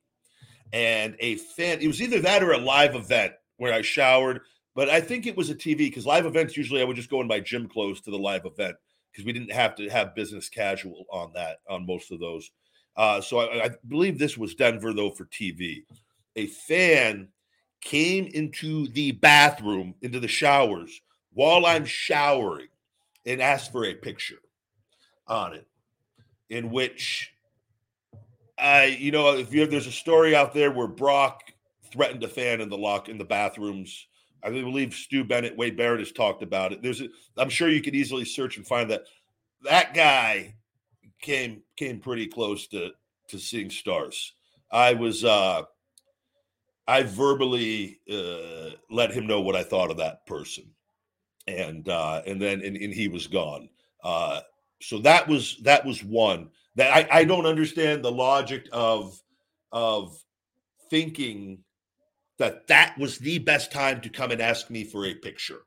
and 0.74 1.15
a 1.20 1.36
fan 1.36 1.80
it 1.82 1.88
was 1.88 2.02
either 2.02 2.20
that 2.20 2.44
or 2.44 2.52
a 2.52 2.58
live 2.58 2.96
event 2.96 3.34
where 3.58 3.74
i 3.74 3.82
showered 3.82 4.41
but 4.76 4.89
i 4.89 5.00
think 5.00 5.26
it 5.26 5.38
was 5.38 5.50
a 5.50 5.56
tv 5.56 5.78
because 5.78 6.06
live 6.06 6.26
events 6.26 6.58
usually 6.58 6.82
i 6.82 6.84
would 6.84 6.96
just 6.96 7.10
go 7.10 7.22
in 7.22 7.28
my 7.28 7.39
gym 7.39 7.67
clothes 7.67 8.02
to 8.02 8.12
the 8.12 8.17
live 8.17 8.46
event 8.46 8.76
because 9.12 9.26
we 9.26 9.34
didn't 9.34 9.52
have 9.52 9.76
to 9.76 9.89
have 9.89 10.15
business 10.15 10.50
casual 10.50 11.06
on 11.12 11.32
that 11.34 11.58
on 11.69 11.86
most 11.86 12.12
of 12.12 12.19
those 12.19 12.52
uh, 12.95 13.21
so 13.21 13.39
I, 13.39 13.65
I 13.65 13.69
believe 13.88 14.19
this 14.19 14.38
was 14.38 14.56
Denver, 14.56 14.93
though, 14.93 15.12
for 15.12 15.26
TV. 15.26 15.84
A 16.36 16.47
fan 16.47 17.30
came 17.82 18.28
into 18.28 18.88
the 18.89 19.12
bathroom, 19.13 19.95
into 20.02 20.19
the 20.19 20.28
showers 20.28 21.02
while 21.34 21.65
I'm 21.65 21.86
showering 21.86 22.67
and 23.26 23.41
asked 23.41 23.71
for 23.71 23.86
a 23.86 23.93
picture 23.93 24.39
on 25.28 25.54
it, 25.54 25.65
in 26.50 26.69
which 26.69 27.34
I, 28.58 28.86
you 28.86 29.12
know, 29.12 29.38
if 29.38 29.54
you 29.54 29.62
have, 29.62 29.71
there's 29.71 29.88
a 29.88 29.91
story 29.91 30.36
out 30.36 30.54
there 30.54 30.71
where 30.71 30.88
Brock 30.88 31.54
threatened 31.91 32.24
a 32.24 32.28
fan 32.28 32.62
in 32.62 32.69
the 32.69 32.78
lock 32.78 33.10
in 33.10 33.17
the 33.17 33.26
bathrooms. 33.26 34.08
I 34.43 34.49
believe 34.49 34.93
Stu 34.93 35.23
Bennett, 35.23 35.58
Wade 35.58 35.77
Barrett 35.77 35.99
has 35.99 36.12
talked 36.12 36.43
about 36.43 36.73
it. 36.73 36.82
There's, 36.82 37.01
a, 37.01 37.10
I'm 37.38 37.49
sure 37.49 37.69
you 37.69 37.82
could 37.82 37.95
easily 37.95 38.25
search 38.25 38.58
and 38.58 38.65
find 38.65 38.89
that. 38.89 39.04
That 39.63 39.93
guy 39.93 40.56
came 41.21 41.62
came 41.77 41.99
pretty 41.99 42.27
close 42.27 42.67
to 42.67 42.91
to 43.27 43.39
seeing 43.39 43.69
stars. 43.69 44.34
I 44.71 44.93
was 44.93 45.23
uh 45.23 45.63
I 46.88 47.04
verbally 47.04 47.99
uh 48.12 48.71
let 48.89 49.12
him 49.12 49.27
know 49.27 49.41
what 49.41 49.56
I 49.56 49.63
thought 49.63 49.91
of 49.91 49.97
that 49.97 50.25
person. 50.25 50.65
And 51.47 51.88
uh 51.88 52.23
and 52.25 52.41
then 52.41 52.62
and, 52.62 52.75
and 52.75 52.93
he 52.93 53.08
was 53.08 53.27
gone. 53.27 53.69
Uh 54.04 54.41
so 54.82 54.97
that 54.99 55.27
was 55.27 55.58
that 55.62 55.86
was 55.86 56.04
one 56.04 56.49
that 56.75 56.91
I, 56.91 57.19
I 57.19 57.23
don't 57.23 57.45
understand 57.45 58.04
the 58.04 58.12
logic 58.12 58.67
of 58.71 59.21
of 59.71 60.17
thinking 60.89 61.60
that 62.41 62.67
that 62.67 62.97
was 62.97 63.17
the 63.19 63.38
best 63.39 63.71
time 63.71 64.01
to 64.01 64.10
come 64.10 64.32
and 64.32 64.41
ask 64.41 64.69
me 64.69 64.84
for 64.84 65.06
a 65.06 65.13
picture. 65.13 65.60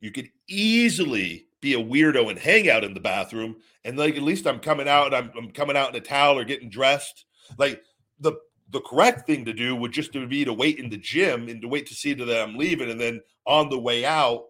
You 0.00 0.10
could 0.10 0.30
easily 0.48 1.46
be 1.60 1.74
a 1.74 1.82
weirdo 1.82 2.30
and 2.30 2.38
hang 2.38 2.70
out 2.70 2.84
in 2.84 2.94
the 2.94 3.00
bathroom 3.00 3.56
and 3.84 3.98
like 3.98 4.16
at 4.16 4.22
least 4.22 4.46
I'm 4.46 4.60
coming 4.60 4.88
out 4.88 5.06
and 5.06 5.16
I'm, 5.16 5.30
I'm 5.36 5.50
coming 5.50 5.76
out 5.76 5.90
in 5.90 5.96
a 5.96 6.04
towel 6.04 6.38
or 6.38 6.44
getting 6.44 6.70
dressed. 6.70 7.24
Like 7.58 7.82
the 8.18 8.34
the 8.70 8.80
correct 8.82 9.26
thing 9.26 9.44
to 9.46 9.52
do 9.52 9.74
would 9.74 9.92
just 9.92 10.12
be 10.12 10.44
to 10.44 10.52
wait 10.52 10.78
in 10.78 10.90
the 10.90 10.96
gym 10.96 11.48
and 11.48 11.60
to 11.62 11.68
wait 11.68 11.86
to 11.86 11.94
see 11.94 12.12
that 12.14 12.42
I'm 12.42 12.56
leaving 12.56 12.90
and 12.90 13.00
then 13.00 13.20
on 13.46 13.68
the 13.68 13.78
way 13.78 14.04
out 14.04 14.44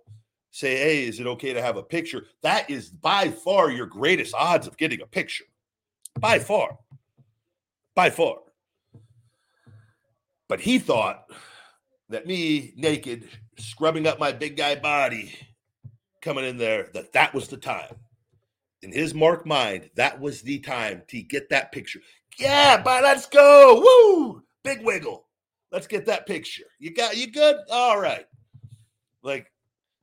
say, 0.51 0.77
"Hey, 0.77 1.05
is 1.07 1.21
it 1.21 1.27
okay 1.27 1.53
to 1.53 1.63
have 1.63 1.77
a 1.77 1.83
picture?" 1.83 2.27
That 2.43 2.69
is 2.69 2.91
by 2.91 3.31
far 3.31 3.71
your 3.71 3.87
greatest 3.87 4.35
odds 4.35 4.67
of 4.67 4.77
getting 4.77 5.01
a 5.01 5.07
picture. 5.07 5.45
By 6.19 6.39
far. 6.39 6.79
By 7.95 8.11
far. 8.11 8.39
But 10.51 10.61
he 10.61 10.81
thought 10.81 11.27
that 12.09 12.27
me 12.27 12.73
naked 12.77 13.29
scrubbing 13.57 14.09
up 14.09 14.19
my 14.19 14.33
big 14.33 14.57
guy 14.57 14.75
body 14.75 15.33
coming 16.21 16.45
in 16.45 16.59
there 16.59 16.89
that 16.93 17.13
that 17.13 17.33
was 17.33 17.47
the 17.47 17.57
time. 17.57 17.95
In 18.83 18.91
his 18.91 19.15
mark 19.15 19.47
mind 19.47 19.91
that 19.95 20.21
was 20.21 20.43
the 20.43 20.59
time 20.59 21.03
to 21.07 21.23
get 21.23 21.49
that 21.51 21.71
picture. 21.71 22.01
Yeah 22.37 22.83
but 22.83 23.05
let's 23.05 23.27
go. 23.27 23.81
Woo! 23.81 24.43
Big 24.65 24.85
wiggle. 24.85 25.29
Let's 25.71 25.87
get 25.87 26.05
that 26.07 26.27
picture. 26.27 26.65
You 26.81 26.93
got 26.93 27.17
you 27.17 27.31
good? 27.31 27.55
All 27.71 28.01
right. 28.01 28.27
Like 29.23 29.53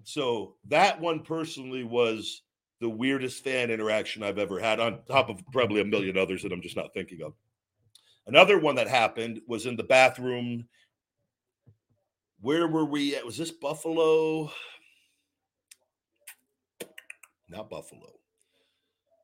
so 0.05 0.55
that 0.69 1.01
one 1.01 1.23
personally 1.23 1.83
was 1.83 2.43
the 2.79 2.87
weirdest 2.87 3.43
fan 3.43 3.69
interaction 3.69 4.23
i've 4.23 4.37
ever 4.37 4.59
had 4.59 4.79
on 4.79 4.99
top 5.09 5.29
of 5.29 5.41
probably 5.51 5.81
a 5.81 5.85
million 5.85 6.15
others 6.15 6.43
that 6.43 6.53
i'm 6.53 6.61
just 6.61 6.77
not 6.77 6.93
thinking 6.93 7.23
of 7.23 7.33
another 8.27 8.59
one 8.59 8.75
that 8.75 8.87
happened 8.87 9.41
was 9.47 9.65
in 9.65 9.75
the 9.75 9.83
bathroom 9.83 10.67
where 12.41 12.67
were 12.67 12.85
we 12.85 13.15
at 13.15 13.25
was 13.25 13.37
this 13.37 13.51
buffalo 13.51 14.51
not 17.49 17.69
Buffalo. 17.69 18.13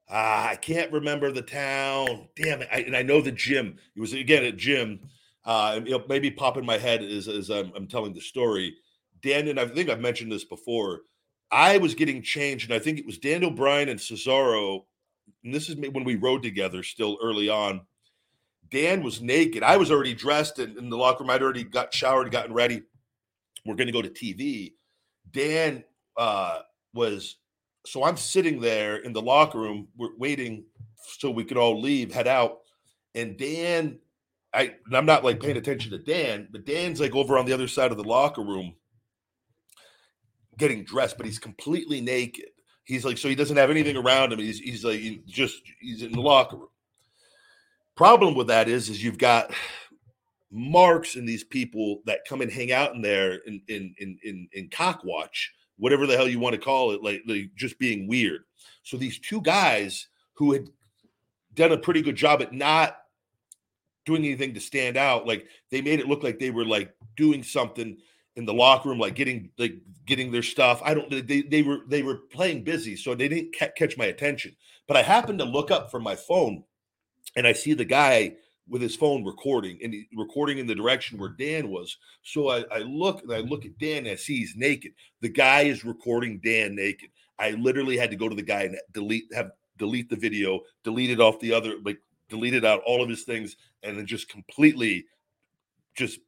uh, 0.10 0.48
I 0.52 0.58
can't 0.62 0.92
remember 0.92 1.32
the 1.32 1.42
town. 1.42 2.30
Damn 2.36 2.62
it! 2.62 2.70
I, 2.72 2.80
and 2.80 2.96
I 2.96 3.02
know 3.02 3.22
the 3.22 3.32
gym. 3.32 3.78
It 3.96 4.00
was 4.00 4.14
again 4.14 4.46
at 4.46 4.58
gym. 4.58 5.00
Uh, 5.46 5.82
maybe 6.08 6.32
pop 6.32 6.56
in 6.56 6.66
my 6.66 6.78
head 6.78 7.04
as, 7.04 7.28
as 7.28 7.50
I'm, 7.50 7.74
I'm 7.76 7.88
telling 7.88 8.14
the 8.14 8.22
story. 8.22 8.76
Dan 9.22 9.50
and 9.50 9.60
I 9.60 9.68
think 9.68 9.90
I've 9.90 10.00
mentioned 10.00 10.32
this 10.32 10.46
before. 10.46 11.02
I 11.52 11.78
was 11.78 11.96
getting 11.96 12.22
changed, 12.22 12.70
and 12.70 12.74
I 12.74 12.80
think 12.80 12.98
it 12.98 13.06
was 13.06 13.18
Daniel 13.18 13.52
Bryan 13.52 13.90
and 13.90 14.00
Cesaro. 14.00 14.86
And 15.44 15.54
this 15.54 15.68
is 15.68 15.76
when 15.76 16.06
we 16.06 16.16
rode 16.16 16.44
together 16.44 16.82
still 16.82 17.18
early 17.22 17.50
on. 17.50 17.82
Dan 18.74 19.04
was 19.04 19.22
naked. 19.22 19.62
I 19.62 19.78
was 19.78 19.92
already 19.92 20.16
dressed 20.16 20.58
in, 20.58 20.78
in 20.80 20.90
the 20.90 20.98
locker 20.98 21.24
room. 21.24 21.30
I'd 21.30 21.44
already 21.44 21.64
got 21.64 21.94
showered, 21.94 22.32
gotten 22.32 22.54
ready. 22.54 22.82
We're 23.66 23.76
going 23.76 23.88
to 23.88 23.94
go 23.94 24.02
to 24.02 24.10
TV. 24.10 24.74
Dan 25.32 25.84
uh, 26.18 26.60
was 26.94 27.38
so 27.86 28.04
I'm 28.04 28.18
sitting 28.18 28.60
there 28.60 28.98
in 28.98 29.14
the 29.14 29.22
locker 29.22 29.60
room, 29.60 29.90
we're 29.96 30.18
waiting 30.18 30.66
so 30.96 31.30
we 31.30 31.44
could 31.44 31.58
all 31.58 31.80
leave, 31.80 32.12
head 32.12 32.28
out. 32.28 32.62
And 33.14 33.38
Dan, 33.38 34.00
I 34.54 34.74
I'm 34.92 35.06
not 35.06 35.24
like 35.24 35.40
paying 35.40 35.58
attention 35.58 35.92
to 35.92 36.00
Dan, 36.00 36.48
but 36.52 36.66
Dan's 36.66 37.00
like 37.00 37.16
over 37.16 37.38
on 37.38 37.46
the 37.46 37.54
other 37.54 37.68
side 37.68 37.92
of 37.92 37.98
the 37.98 38.04
locker 38.04 38.42
room 38.42 38.74
getting 40.58 40.84
dressed, 40.84 41.18
but 41.18 41.28
he's 41.28 41.40
completely 41.40 42.02
naked. 42.02 42.46
He's 42.86 43.06
like, 43.06 43.18
so 43.18 43.30
he 43.30 43.36
doesn't 43.36 43.58
have 43.58 43.70
anything 43.70 43.98
around 43.98 44.34
him. 44.34 44.40
He's 44.40 44.60
he's 44.60 44.84
like 44.84 45.02
just 45.28 45.62
he's 45.80 46.02
in 46.02 46.12
the 46.12 46.22
locker 46.22 46.58
room. 46.58 46.68
Problem 47.96 48.36
with 48.36 48.48
that 48.48 48.68
is, 48.68 48.90
is 48.90 49.04
you've 49.04 49.18
got 49.18 49.52
marks 50.52 51.16
and 51.16 51.28
these 51.28 51.44
people 51.44 52.02
that 52.06 52.26
come 52.28 52.42
and 52.42 52.52
hang 52.52 52.72
out 52.72 52.94
in 52.96 53.02
there 53.02 53.36
in 53.46 53.62
in 53.68 53.94
in 54.00 54.18
in, 54.24 54.48
in 54.54 54.70
cockwatch 54.70 55.50
whatever 55.78 56.06
the 56.08 56.16
hell 56.16 56.28
you 56.28 56.40
want 56.40 56.54
to 56.54 56.62
call 56.62 56.92
it, 56.92 57.04
like, 57.04 57.24
like 57.28 57.50
just 57.56 57.80
being 57.80 58.08
weird. 58.08 58.44
So 58.84 58.98
these 58.98 59.20
two 59.20 59.42
guys 59.42 60.08
who 60.34 60.54
had 60.54 60.70
done 61.56 61.72
a 61.72 61.78
pretty 61.78 62.02
good 62.02 62.16
job 62.16 62.42
at 62.42 62.54
not 62.54 62.98
doing 64.06 64.24
anything 64.26 64.54
to 64.54 64.60
stand 64.60 64.98
out, 64.98 65.28
like 65.28 65.48
they 65.72 65.82
made 65.82 66.00
it 66.00 66.08
look 66.08 66.24
like 66.24 66.40
they 66.40 66.52
were 66.52 66.66
like 66.66 66.94
doing 67.16 67.44
something 67.44 67.98
in 68.36 68.46
the 68.46 68.54
locker 68.54 68.90
room, 68.90 69.00
like 69.00 69.16
getting 69.16 69.50
like 69.58 69.76
getting 70.06 70.32
their 70.32 70.44
stuff. 70.44 70.82
I 70.84 70.94
don't. 70.94 71.28
They 71.28 71.42
they 71.42 71.62
were 71.62 71.80
they 71.88 72.02
were 72.02 72.22
playing 72.32 72.64
busy, 72.64 72.96
so 72.96 73.14
they 73.14 73.28
didn't 73.28 73.56
ca- 73.58 73.72
catch 73.78 73.98
my 73.98 74.06
attention. 74.06 74.56
But 74.88 74.98
I 74.98 75.04
happened 75.04 75.40
to 75.40 75.46
look 75.46 75.70
up 75.70 75.92
from 75.92 76.04
my 76.04 76.16
phone, 76.16 76.64
and 77.36 77.48
I 77.48 77.54
see 77.54 77.74
the 77.74 77.86
guy 77.86 78.36
with 78.68 78.82
his 78.82 78.96
phone 78.96 79.26
recording 79.26 79.78
and 79.84 79.94
recording 80.16 80.58
in 80.58 80.68
the 80.68 80.76
direction 80.76 81.18
where 81.18 81.30
Dan 81.30 81.70
was. 81.70 81.98
So 82.24 82.50
I, 82.50 82.64
I 82.72 82.80
look 82.80 83.24
and 83.24 83.34
I 83.34 83.40
look 83.40 83.66
at 83.66 83.78
Dan 83.78 84.00
and 84.00 84.10
I 84.10 84.16
see 84.16 84.38
he's 84.38 84.56
naked. 84.56 84.94
The 85.22 85.30
guy 85.30 85.62
is 85.62 85.84
recording 85.84 86.40
Dan 86.44 86.76
naked. 86.76 87.10
I 87.40 87.52
literally 87.52 87.98
had 87.98 88.12
to 88.12 88.16
go 88.16 88.30
to 88.30 88.36
the 88.36 88.42
guy 88.42 88.64
and 88.64 88.78
delete 88.94 89.26
have 89.34 89.52
delete 89.78 90.10
the 90.10 90.16
video, 90.16 90.62
delete 90.84 91.10
it 91.10 91.20
off 91.20 91.40
the 91.40 91.52
other, 91.52 91.76
like 91.84 92.00
deleted 92.30 92.64
out 92.64 92.82
all 92.86 93.04
of 93.04 93.10
his 93.10 93.24
things, 93.24 93.58
and 93.82 93.98
then 93.98 94.06
just 94.06 94.30
completely 94.30 95.06
just 95.96 96.20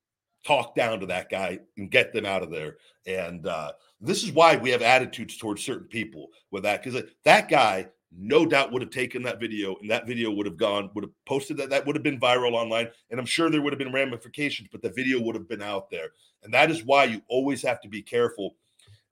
talk 0.46 0.76
down 0.76 1.00
to 1.00 1.06
that 1.08 1.30
guy 1.30 1.60
and 1.78 1.90
get 1.90 2.14
them 2.14 2.26
out 2.26 2.44
of 2.44 2.52
there. 2.52 2.78
And 3.08 3.48
uh, 3.48 3.72
this 4.02 4.24
is 4.24 4.32
why 4.32 4.58
we 4.58 4.70
have 4.72 4.82
attitudes 4.82 5.38
towards 5.38 5.64
certain 5.64 5.88
people 5.88 6.30
with 6.52 6.64
that 6.64 6.84
because 6.84 7.02
that 7.24 7.50
guy 7.50 7.88
no 8.12 8.46
doubt 8.46 8.72
would 8.72 8.82
have 8.82 8.92
taken 8.92 9.24
that 9.24 9.40
video 9.40 9.76
and 9.82 9.90
that 9.90 10.08
video 10.08 10.32
would 10.32 10.46
have 10.46 10.58
gone, 10.58 10.90
would 10.94 11.04
have 11.04 11.14
posted 11.26 11.58
that, 11.58 11.70
that 11.70 11.86
would 11.86 11.96
have 11.96 12.04
been 12.04 12.20
viral 12.20 12.54
online. 12.54 12.88
And 13.10 13.20
I'm 13.20 13.26
sure 13.26 13.50
there 13.50 13.62
would 13.62 13.74
have 13.74 13.80
been 13.80 13.92
ramifications, 13.92 14.70
but 14.72 14.82
the 14.82 14.90
video 14.90 15.22
would 15.22 15.36
have 15.36 15.50
been 15.50 15.62
out 15.62 15.90
there. 15.90 16.10
And 16.44 16.54
that 16.54 16.72
is 16.72 16.86
why 16.86 17.06
you 17.06 17.22
always 17.28 17.62
have 17.64 17.82
to 17.82 17.90
be 17.90 18.02
careful. 18.02 18.56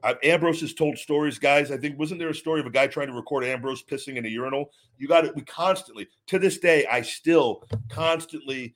Uh, 0.04 0.16
Ambrose 0.24 0.62
has 0.62 0.74
told 0.74 0.98
stories, 0.98 1.40
guys. 1.40 1.72
I 1.72 1.78
think 1.78 1.98
wasn't 1.98 2.20
there 2.20 2.30
a 2.30 2.36
story 2.36 2.60
of 2.60 2.66
a 2.66 2.72
guy 2.72 2.88
trying 2.88 3.08
to 3.08 3.14
record 3.14 3.46
Ambrose 3.46 3.84
pissing 3.84 4.18
in 4.18 4.26
a 4.26 4.30
urinal? 4.30 4.72
You 4.98 5.08
got 5.08 5.26
it. 5.26 5.36
We 5.36 5.44
constantly, 5.44 6.10
to 6.28 6.40
this 6.40 6.58
day, 6.58 6.86
I 6.88 7.02
still 7.02 7.64
constantly 7.90 8.76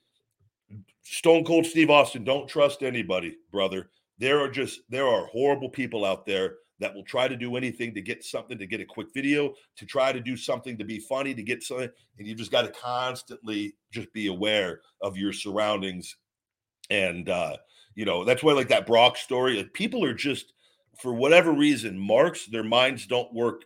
Stone 1.04 1.44
Cold 1.44 1.66
Steve 1.66 1.90
Austin. 1.90 2.24
Don't 2.24 2.48
trust 2.48 2.82
anybody, 2.82 3.38
brother. 3.52 3.90
There 4.20 4.40
are 4.40 4.50
just 4.50 4.82
there 4.90 5.08
are 5.08 5.26
horrible 5.28 5.70
people 5.70 6.06
out 6.06 6.26
there 6.26 6.56
that 6.80 6.94
will 6.94 7.04
try 7.04 7.28
to 7.28 7.36
do 7.36 7.56
anything 7.56 7.94
to 7.94 8.02
get 8.02 8.24
something, 8.24 8.58
to 8.58 8.68
get 8.68 8.82
a 8.82 8.86
quick 8.86 9.08
video, 9.14 9.54
to 9.78 9.86
try 9.86 10.12
to 10.12 10.20
do 10.20 10.38
something 10.38 10.78
to 10.78 10.86
be 10.86 11.00
funny, 11.00 11.34
to 11.34 11.44
get 11.44 11.64
something. 11.64 11.90
And 12.18 12.28
you 12.28 12.36
just 12.36 12.52
got 12.52 12.64
to 12.64 12.72
constantly 12.72 13.76
just 13.92 14.12
be 14.14 14.28
aware 14.28 14.82
of 15.02 15.18
your 15.18 15.34
surroundings. 15.34 16.16
And, 16.90 17.30
uh, 17.30 17.58
you 17.96 18.06
know, 18.06 18.24
that's 18.24 18.44
why, 18.44 18.54
like 18.54 18.70
that 18.70 18.86
Brock 18.86 19.18
story, 19.18 19.58
like 19.58 19.74
people 19.74 20.04
are 20.06 20.14
just, 20.14 20.54
for 21.02 21.14
whatever 21.14 21.52
reason, 21.52 21.98
marks, 21.98 22.46
their 22.46 22.64
minds 22.64 23.08
don't 23.08 23.34
work 23.34 23.66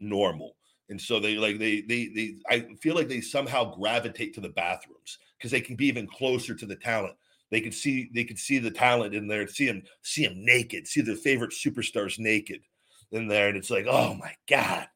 normal. 0.00 0.56
And 0.90 1.00
so 1.00 1.20
they 1.20 1.36
like, 1.36 1.58
they, 1.58 1.82
they, 1.82 2.08
they, 2.08 2.34
I 2.48 2.74
feel 2.80 2.94
like 2.94 3.08
they 3.08 3.20
somehow 3.20 3.74
gravitate 3.74 4.34
to 4.34 4.40
the 4.40 4.48
bathrooms 4.48 5.18
because 5.36 5.50
they 5.50 5.60
can 5.60 5.76
be 5.76 5.86
even 5.86 6.06
closer 6.06 6.54
to 6.54 6.66
the 6.66 6.76
talent 6.76 7.14
they 7.50 7.60
could 7.60 7.74
see 7.74 8.10
they 8.14 8.24
could 8.24 8.38
see 8.38 8.58
the 8.58 8.70
talent 8.70 9.14
in 9.14 9.26
there, 9.28 9.46
see 9.46 9.66
him 9.66 9.82
see 10.02 10.24
him 10.24 10.44
naked, 10.44 10.86
see 10.86 11.00
their 11.00 11.16
favorite 11.16 11.52
superstars 11.52 12.18
naked 12.18 12.60
in 13.10 13.28
there, 13.28 13.48
and 13.48 13.56
it's 13.56 13.70
like, 13.70 13.86
oh 13.88 14.14
my 14.14 14.34
god, 14.48 14.88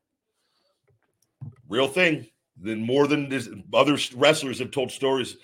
real 1.69 1.89
thing. 1.89 2.27
Then 2.57 2.83
more 2.83 3.07
than 3.07 3.29
this, 3.29 3.49
other 3.73 3.97
wrestlers 4.15 4.59
have 4.59 4.71
told 4.71 4.93
stories 4.93 5.37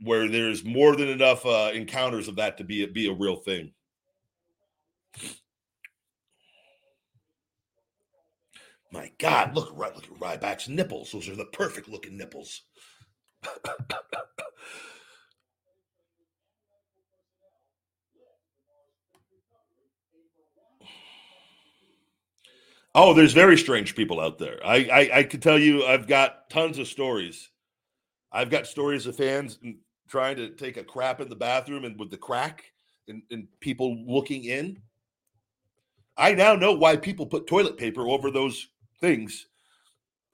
where 0.00 0.28
there's 0.28 0.64
more 0.64 0.96
than 0.96 1.08
enough 1.08 1.44
uh, 1.44 1.70
encounters 1.74 2.28
of 2.28 2.36
that 2.36 2.58
to 2.58 2.64
be 2.64 2.84
a, 2.84 2.88
be 2.88 3.08
a 3.08 3.12
real 3.12 3.36
thing. 3.36 3.72
My 8.92 9.10
God, 9.18 9.56
look, 9.56 9.72
right, 9.74 9.94
look 9.94 10.04
at 10.04 10.40
Ryback's 10.40 10.68
nipples. 10.68 11.10
Those 11.10 11.28
are 11.28 11.34
the 11.34 11.46
perfect 11.46 11.88
looking 11.88 12.16
nipples. 12.16 12.62
Oh, 22.94 23.12
there's 23.12 23.32
very 23.32 23.58
strange 23.58 23.96
people 23.96 24.20
out 24.20 24.38
there. 24.38 24.58
I, 24.64 24.76
I 24.92 25.18
I 25.18 25.22
can 25.24 25.40
tell 25.40 25.58
you, 25.58 25.84
I've 25.84 26.06
got 26.06 26.48
tons 26.48 26.78
of 26.78 26.86
stories. 26.86 27.50
I've 28.30 28.50
got 28.50 28.66
stories 28.66 29.06
of 29.06 29.16
fans 29.16 29.58
trying 30.08 30.36
to 30.36 30.50
take 30.50 30.76
a 30.76 30.84
crap 30.84 31.20
in 31.20 31.28
the 31.28 31.36
bathroom 31.36 31.84
and 31.84 31.98
with 31.98 32.10
the 32.10 32.16
crack 32.16 32.64
and, 33.08 33.22
and 33.30 33.48
people 33.60 33.96
looking 34.06 34.44
in. 34.44 34.80
I 36.16 36.34
now 36.34 36.54
know 36.54 36.72
why 36.72 36.96
people 36.96 37.26
put 37.26 37.46
toilet 37.46 37.76
paper 37.76 38.08
over 38.08 38.30
those 38.30 38.68
things 39.00 39.46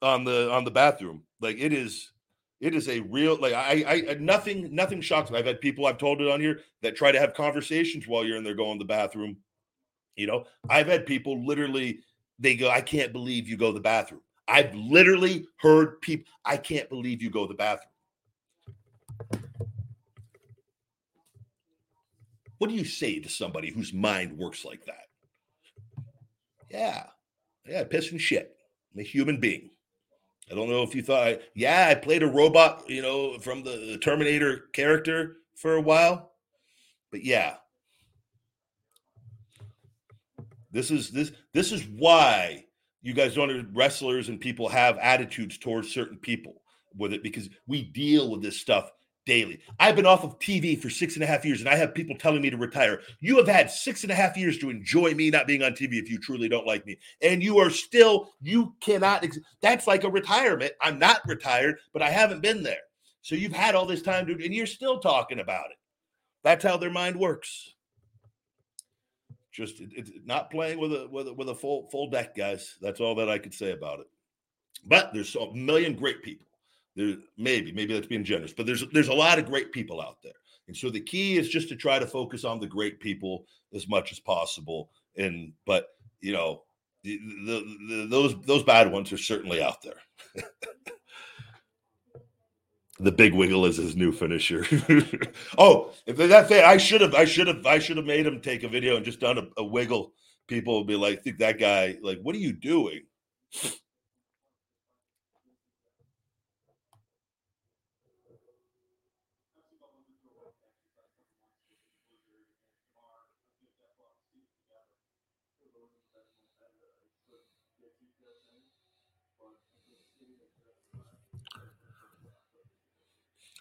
on 0.02 0.24
the 0.24 0.50
on 0.50 0.64
the 0.64 0.70
bathroom. 0.70 1.22
Like 1.40 1.56
it 1.58 1.72
is 1.72 2.12
it 2.60 2.74
is 2.74 2.88
a 2.88 3.00
real 3.00 3.36
like 3.40 3.54
I 3.54 3.84
I 4.10 4.14
nothing 4.20 4.74
nothing 4.74 5.00
shocks 5.00 5.30
me. 5.30 5.38
I've 5.38 5.46
had 5.46 5.62
people 5.62 5.86
I've 5.86 5.98
told 5.98 6.20
it 6.20 6.28
on 6.30 6.40
here 6.40 6.60
that 6.82 6.96
try 6.96 7.10
to 7.10 7.20
have 7.20 7.32
conversations 7.32 8.06
while 8.06 8.24
you're 8.24 8.36
in 8.36 8.44
there 8.44 8.54
going 8.54 8.78
to 8.78 8.84
the 8.84 8.88
bathroom. 8.88 9.38
You 10.16 10.26
know, 10.26 10.44
I've 10.68 10.88
had 10.88 11.06
people 11.06 11.46
literally 11.46 12.00
they 12.40 12.56
go, 12.56 12.70
I 12.70 12.80
can't 12.80 13.12
believe 13.12 13.48
you 13.48 13.56
go 13.56 13.68
to 13.68 13.74
the 13.74 13.80
bathroom. 13.80 14.22
I've 14.48 14.74
literally 14.74 15.46
heard 15.58 16.00
people, 16.00 16.32
I 16.44 16.56
can't 16.56 16.88
believe 16.88 17.22
you 17.22 17.30
go 17.30 17.46
to 17.46 17.52
the 17.52 17.54
bathroom. 17.54 17.86
What 22.58 22.68
do 22.68 22.74
you 22.76 22.84
say 22.84 23.20
to 23.20 23.28
somebody 23.28 23.70
whose 23.70 23.92
mind 23.92 24.36
works 24.36 24.64
like 24.64 24.84
that? 24.86 25.06
Yeah, 26.70 27.04
yeah, 27.66 27.84
piss 27.84 28.10
and 28.10 28.20
shit. 28.20 28.56
I'm 28.92 29.00
a 29.00 29.04
human 29.04 29.38
being. 29.38 29.70
I 30.50 30.54
don't 30.54 30.68
know 30.68 30.82
if 30.82 30.94
you 30.94 31.02
thought, 31.02 31.38
yeah, 31.54 31.86
I 31.88 31.94
played 31.94 32.22
a 32.22 32.26
robot, 32.26 32.84
you 32.88 33.02
know, 33.02 33.38
from 33.38 33.62
the 33.62 33.98
Terminator 34.02 34.64
character 34.72 35.36
for 35.54 35.76
a 35.76 35.80
while. 35.80 36.32
But 37.10 37.24
yeah, 37.24 37.56
this 40.72 40.90
is 40.90 41.10
this 41.10 41.32
this 41.52 41.72
is 41.72 41.86
why 41.96 42.64
you 43.02 43.14
guys 43.14 43.34
don't 43.34 43.72
wrestlers 43.72 44.28
and 44.28 44.40
people 44.40 44.68
have 44.68 44.98
attitudes 44.98 45.58
towards 45.58 45.92
certain 45.92 46.18
people 46.18 46.62
with 46.96 47.12
it 47.12 47.22
because 47.22 47.48
we 47.66 47.82
deal 47.82 48.30
with 48.30 48.42
this 48.42 48.60
stuff 48.60 48.90
daily. 49.26 49.60
I've 49.78 49.96
been 49.96 50.06
off 50.06 50.24
of 50.24 50.38
TV 50.38 50.80
for 50.80 50.90
six 50.90 51.14
and 51.14 51.22
a 51.22 51.26
half 51.26 51.44
years 51.44 51.60
and 51.60 51.68
I 51.68 51.76
have 51.76 51.94
people 51.94 52.16
telling 52.16 52.42
me 52.42 52.50
to 52.50 52.56
retire. 52.56 53.00
You 53.20 53.36
have 53.36 53.48
had 53.48 53.70
six 53.70 54.02
and 54.02 54.10
a 54.10 54.14
half 54.14 54.36
years 54.36 54.58
to 54.58 54.70
enjoy 54.70 55.14
me 55.14 55.30
not 55.30 55.46
being 55.46 55.62
on 55.62 55.72
TV 55.72 55.94
if 55.94 56.10
you 56.10 56.18
truly 56.18 56.48
don't 56.48 56.66
like 56.66 56.86
me. 56.86 56.98
And 57.22 57.42
you 57.42 57.58
are 57.58 57.70
still, 57.70 58.32
you 58.40 58.74
cannot, 58.80 59.24
ex- 59.24 59.38
that's 59.60 59.86
like 59.86 60.04
a 60.04 60.10
retirement. 60.10 60.72
I'm 60.80 60.98
not 60.98 61.20
retired, 61.26 61.78
but 61.92 62.02
I 62.02 62.10
haven't 62.10 62.42
been 62.42 62.62
there. 62.62 62.80
So 63.22 63.34
you've 63.34 63.52
had 63.52 63.74
all 63.74 63.86
this 63.86 64.02
time 64.02 64.26
to, 64.26 64.32
and 64.32 64.54
you're 64.54 64.66
still 64.66 64.98
talking 64.98 65.40
about 65.40 65.70
it. 65.70 65.76
That's 66.42 66.64
how 66.64 66.76
their 66.76 66.90
mind 66.90 67.16
works. 67.16 67.74
Just 69.52 69.80
it's 69.80 70.10
it, 70.10 70.26
not 70.26 70.50
playing 70.50 70.78
with 70.78 70.92
a 70.92 71.08
with 71.10 71.28
a, 71.28 71.32
with 71.32 71.48
a 71.48 71.54
full 71.54 71.88
full 71.90 72.08
deck, 72.08 72.36
guys. 72.36 72.76
That's 72.80 73.00
all 73.00 73.14
that 73.16 73.28
I 73.28 73.38
could 73.38 73.54
say 73.54 73.72
about 73.72 74.00
it. 74.00 74.06
But 74.86 75.12
there's 75.12 75.34
a 75.36 75.52
million 75.52 75.94
great 75.94 76.22
people. 76.22 76.46
There 76.96 77.16
maybe 77.36 77.72
maybe 77.72 77.94
that's 77.94 78.06
being 78.06 78.24
generous, 78.24 78.52
but 78.52 78.66
there's 78.66 78.84
there's 78.92 79.08
a 79.08 79.14
lot 79.14 79.38
of 79.38 79.46
great 79.46 79.72
people 79.72 80.00
out 80.00 80.22
there. 80.22 80.32
And 80.68 80.76
so 80.76 80.88
the 80.88 81.00
key 81.00 81.36
is 81.36 81.48
just 81.48 81.68
to 81.70 81.76
try 81.76 81.98
to 81.98 82.06
focus 82.06 82.44
on 82.44 82.60
the 82.60 82.66
great 82.66 83.00
people 83.00 83.44
as 83.74 83.88
much 83.88 84.12
as 84.12 84.20
possible. 84.20 84.90
And 85.16 85.52
but 85.66 85.88
you 86.20 86.32
know, 86.32 86.62
the, 87.02 87.18
the, 87.44 87.76
the, 87.88 88.06
those 88.08 88.40
those 88.42 88.62
bad 88.62 88.90
ones 88.90 89.12
are 89.12 89.18
certainly 89.18 89.62
out 89.62 89.82
there. 89.82 90.00
the 93.00 93.12
big 93.12 93.34
wiggle 93.34 93.66
is 93.66 93.76
his 93.76 93.96
new 93.96 94.12
finisher. 94.12 94.64
oh, 95.58 95.92
if 96.06 96.16
that's 96.16 96.50
it, 96.50 96.64
I 96.64 96.76
should 96.76 97.00
have, 97.00 97.14
I 97.14 97.24
should 97.24 97.46
have, 97.46 97.64
I 97.66 97.78
should 97.78 97.96
have 97.96 98.06
made 98.06 98.26
him 98.26 98.40
take 98.40 98.62
a 98.62 98.68
video 98.68 98.96
and 98.96 99.04
just 99.04 99.20
done 99.20 99.38
a, 99.38 99.46
a 99.58 99.64
wiggle. 99.64 100.12
People 100.48 100.74
will 100.74 100.84
be 100.84 100.96
like, 100.96 101.22
think 101.22 101.38
that 101.38 101.58
guy, 101.58 101.96
like, 102.02 102.18
what 102.22 102.34
are 102.34 102.38
you 102.38 102.52
doing? 102.52 103.02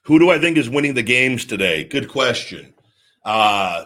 Who 0.03 0.19
do 0.19 0.29
I 0.29 0.39
think 0.39 0.57
is 0.57 0.69
winning 0.69 0.93
the 0.93 1.03
games 1.03 1.45
today? 1.45 1.83
Good 1.83 2.09
question. 2.09 2.73
Uh, 3.23 3.85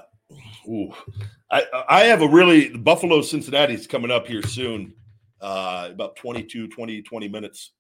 I, 1.52 1.64
I 1.90 2.04
have 2.06 2.22
a 2.22 2.28
really 2.28 2.70
Buffalo 2.70 3.22
Cincinnati's 3.22 3.88
coming 3.88 4.12
up 4.12 4.28
here 4.28 4.42
soon, 4.42 4.94
uh, 5.42 5.90
about 5.92 6.16
22, 6.16 6.68
20, 6.68 7.02
20 7.02 7.28
minutes. 7.28 7.72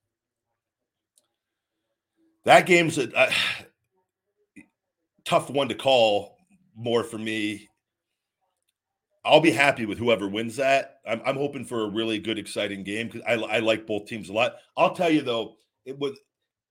That 2.45 2.65
game's 2.65 2.97
a, 2.97 3.09
a 3.15 3.31
tough 5.25 5.49
one 5.49 5.69
to 5.69 5.75
call 5.75 6.37
more 6.75 7.03
for 7.03 7.17
me. 7.17 7.69
I'll 9.25 9.39
be 9.39 9.51
happy 9.51 9.85
with 9.85 9.97
whoever 9.97 10.27
wins 10.27 10.57
that. 10.57 10.97
I'm, 11.07 11.21
I'm 11.25 11.37
hoping 11.37 11.63
for 11.63 11.83
a 11.83 11.89
really 11.89 12.19
good, 12.19 12.37
exciting 12.37 12.83
game 12.83 13.07
because 13.07 13.21
I, 13.25 13.33
I 13.35 13.59
like 13.59 13.87
both 13.87 14.05
teams 14.05 14.29
a 14.29 14.33
lot. 14.33 14.55
I'll 14.75 14.93
tell 14.93 15.09
you 15.09 15.21
though, 15.21 15.55
it 15.85 15.97
was 15.97 16.19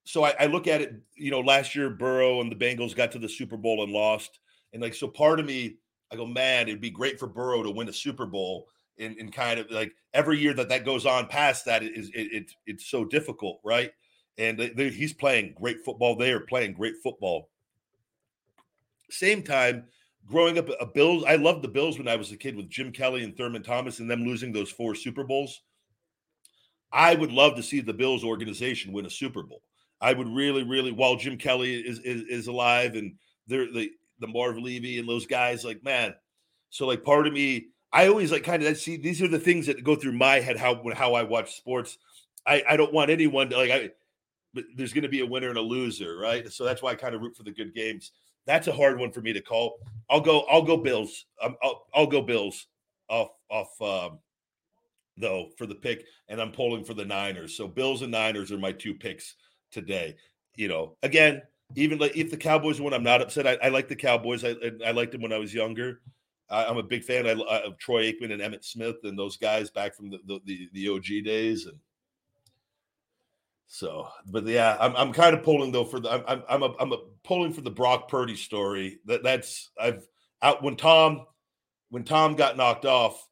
so 0.05 0.23
I, 0.23 0.33
I, 0.39 0.45
look 0.47 0.67
at 0.67 0.81
it, 0.81 0.95
you 1.15 1.31
know, 1.31 1.39
last 1.39 1.75
year 1.75 1.89
Burrow 1.89 2.41
and 2.41 2.51
the 2.51 2.55
Bengals 2.55 2.95
got 2.95 3.11
to 3.13 3.19
the 3.19 3.29
Super 3.29 3.57
Bowl 3.57 3.83
and 3.83 3.91
lost. 3.91 4.39
And 4.73 4.81
like, 4.81 4.93
so 4.93 5.07
part 5.07 5.39
of 5.39 5.45
me, 5.45 5.77
I 6.11 6.15
go, 6.15 6.25
man, 6.25 6.67
it'd 6.67 6.81
be 6.81 6.89
great 6.89 7.19
for 7.19 7.27
Burrow 7.27 7.63
to 7.63 7.71
win 7.71 7.89
a 7.89 7.93
Super 7.93 8.25
Bowl. 8.25 8.67
And, 8.99 9.17
and 9.17 9.33
kind 9.33 9.59
of 9.59 9.71
like 9.71 9.91
every 10.13 10.37
year 10.37 10.53
that 10.53 10.69
that 10.69 10.85
goes 10.85 11.07
on 11.07 11.25
past 11.25 11.65
that 11.65 11.81
is 11.81 12.11
it, 12.13 12.31
it, 12.31 12.51
it's 12.67 12.85
so 12.85 13.03
difficult, 13.03 13.59
right? 13.63 13.91
And 14.37 14.59
they, 14.59 14.89
he's 14.89 15.13
playing 15.13 15.55
great 15.59 15.83
football. 15.83 16.15
They 16.15 16.31
are 16.31 16.41
playing 16.41 16.73
great 16.73 16.95
football. 17.01 17.49
Same 19.09 19.41
time, 19.41 19.85
growing 20.27 20.59
up, 20.59 20.69
a 20.79 20.85
Bills. 20.85 21.23
I 21.27 21.37
loved 21.37 21.63
the 21.63 21.69
Bills 21.69 21.97
when 21.97 22.07
I 22.07 22.15
was 22.15 22.31
a 22.31 22.37
kid 22.37 22.55
with 22.55 22.69
Jim 22.69 22.91
Kelly 22.91 23.23
and 23.23 23.35
Thurman 23.35 23.63
Thomas, 23.63 23.99
and 23.99 24.09
them 24.09 24.23
losing 24.23 24.51
those 24.51 24.69
four 24.69 24.93
Super 24.93 25.23
Bowls. 25.23 25.61
I 26.91 27.15
would 27.15 27.31
love 27.31 27.55
to 27.55 27.63
see 27.63 27.81
the 27.81 27.93
Bills 27.93 28.23
organization 28.23 28.93
win 28.93 29.07
a 29.07 29.09
Super 29.09 29.41
Bowl. 29.41 29.63
I 30.03 30.11
would 30.11 30.27
really, 30.27 30.63
really, 30.63 30.91
while 30.91 31.15
Jim 31.15 31.37
Kelly 31.37 31.75
is 31.75 31.99
is, 31.99 32.23
is 32.23 32.47
alive 32.47 32.95
and 32.95 33.15
they're 33.47 33.71
the 33.71 33.89
the 34.19 34.27
Marv 34.27 34.57
Levy 34.57 34.99
and 34.99 35.07
those 35.07 35.25
guys, 35.25 35.63
like 35.63 35.81
man. 35.81 36.13
So 36.69 36.85
like 36.85 37.05
part 37.05 37.25
of 37.25 37.31
me, 37.31 37.67
I 37.91 38.07
always 38.07 38.29
like 38.29 38.43
kind 38.43 38.61
of 38.63 38.77
see 38.77 38.97
these 38.97 39.21
are 39.21 39.29
the 39.29 39.39
things 39.39 39.65
that 39.67 39.81
go 39.81 39.95
through 39.95 40.11
my 40.11 40.41
head 40.41 40.57
how 40.57 40.83
how 40.93 41.13
I 41.13 41.23
watch 41.23 41.55
sports. 41.55 41.97
I 42.45 42.61
I 42.67 42.75
don't 42.75 42.93
want 42.93 43.11
anyone 43.11 43.49
to 43.49 43.57
like 43.57 43.71
I. 43.71 43.91
But 44.53 44.65
there's 44.75 44.93
going 44.93 45.03
to 45.03 45.09
be 45.09 45.21
a 45.21 45.25
winner 45.25 45.49
and 45.49 45.57
a 45.57 45.61
loser, 45.61 46.15
right? 46.15 46.47
So 46.51 46.63
that's 46.63 46.83
why 46.83 46.91
I 46.91 46.95
kind 46.95 47.15
of 47.15 47.21
root 47.21 47.35
for 47.35 47.41
the 47.41 47.51
good 47.51 47.73
games. 47.73 48.11
That's 48.45 48.67
a 48.67 48.71
hard 48.71 48.99
one 48.99 49.11
for 49.11 49.21
me 49.21 49.33
to 49.33 49.41
call. 49.41 49.79
I'll 50.11 50.21
go. 50.21 50.41
I'll 50.41 50.61
go 50.61 50.77
Bills. 50.77 51.25
Um, 51.41 51.55
I'll, 51.63 51.87
I'll 51.95 52.07
go 52.07 52.21
Bills 52.21 52.67
off 53.09 53.29
off 53.49 53.81
um, 53.81 54.19
though 55.17 55.49
for 55.57 55.65
the 55.65 55.75
pick, 55.75 56.05
and 56.27 56.41
I'm 56.41 56.51
pulling 56.51 56.83
for 56.83 56.93
the 56.93 57.05
Niners. 57.05 57.55
So 57.55 57.67
Bills 57.67 58.03
and 58.03 58.11
Niners 58.11 58.51
are 58.51 58.59
my 58.59 58.73
two 58.73 58.93
picks 58.93 59.35
today. 59.73 60.15
You 60.55 60.67
know, 60.67 60.97
again, 61.03 61.41
even 61.75 61.97
like 61.97 62.15
if 62.15 62.29
the 62.29 62.37
Cowboys 62.37 62.79
win, 62.79 62.93
I'm 62.93 63.03
not 63.03 63.21
upset. 63.21 63.47
I, 63.47 63.57
I 63.65 63.69
like 63.69 63.87
the 63.87 63.95
Cowboys. 63.95 64.43
I, 64.43 64.55
I 64.85 64.91
liked 64.91 65.11
them 65.11 65.21
when 65.21 65.33
I 65.33 65.39
was 65.39 65.53
younger. 65.53 66.01
I, 66.49 66.65
am 66.65 66.77
a 66.77 66.83
big 66.83 67.03
fan 67.03 67.25
of 67.25 67.77
Troy 67.79 68.11
Aikman 68.11 68.31
and 68.31 68.41
Emmitt 68.41 68.63
Smith 68.63 68.97
and 69.03 69.17
those 69.17 69.37
guys 69.37 69.71
back 69.71 69.95
from 69.95 70.09
the 70.09 70.19
the, 70.25 70.39
the, 70.45 70.69
the 70.73 70.89
OG 70.89 71.25
days. 71.25 71.65
And 71.65 71.77
so, 73.67 74.07
but 74.27 74.45
yeah, 74.45 74.77
I'm, 74.79 74.95
I'm 74.95 75.13
kind 75.13 75.35
of 75.35 75.43
pulling 75.43 75.71
though 75.71 75.85
for 75.85 75.99
the 75.99 76.11
I'm 76.11 76.23
I'm 76.27 76.43
I'm, 76.47 76.63
a, 76.63 76.75
I'm 76.79 76.93
a 76.93 76.97
pulling 77.23 77.53
for 77.53 77.61
the 77.61 77.71
Brock 77.71 78.07
Purdy 78.07 78.35
story. 78.35 78.99
That 79.05 79.23
that's 79.23 79.71
I've 79.81 80.05
out 80.41 80.61
when 80.61 80.75
Tom 80.75 81.25
when 81.89 82.03
Tom 82.03 82.35
got 82.35 82.57
knocked 82.57 82.85
off 82.85 83.27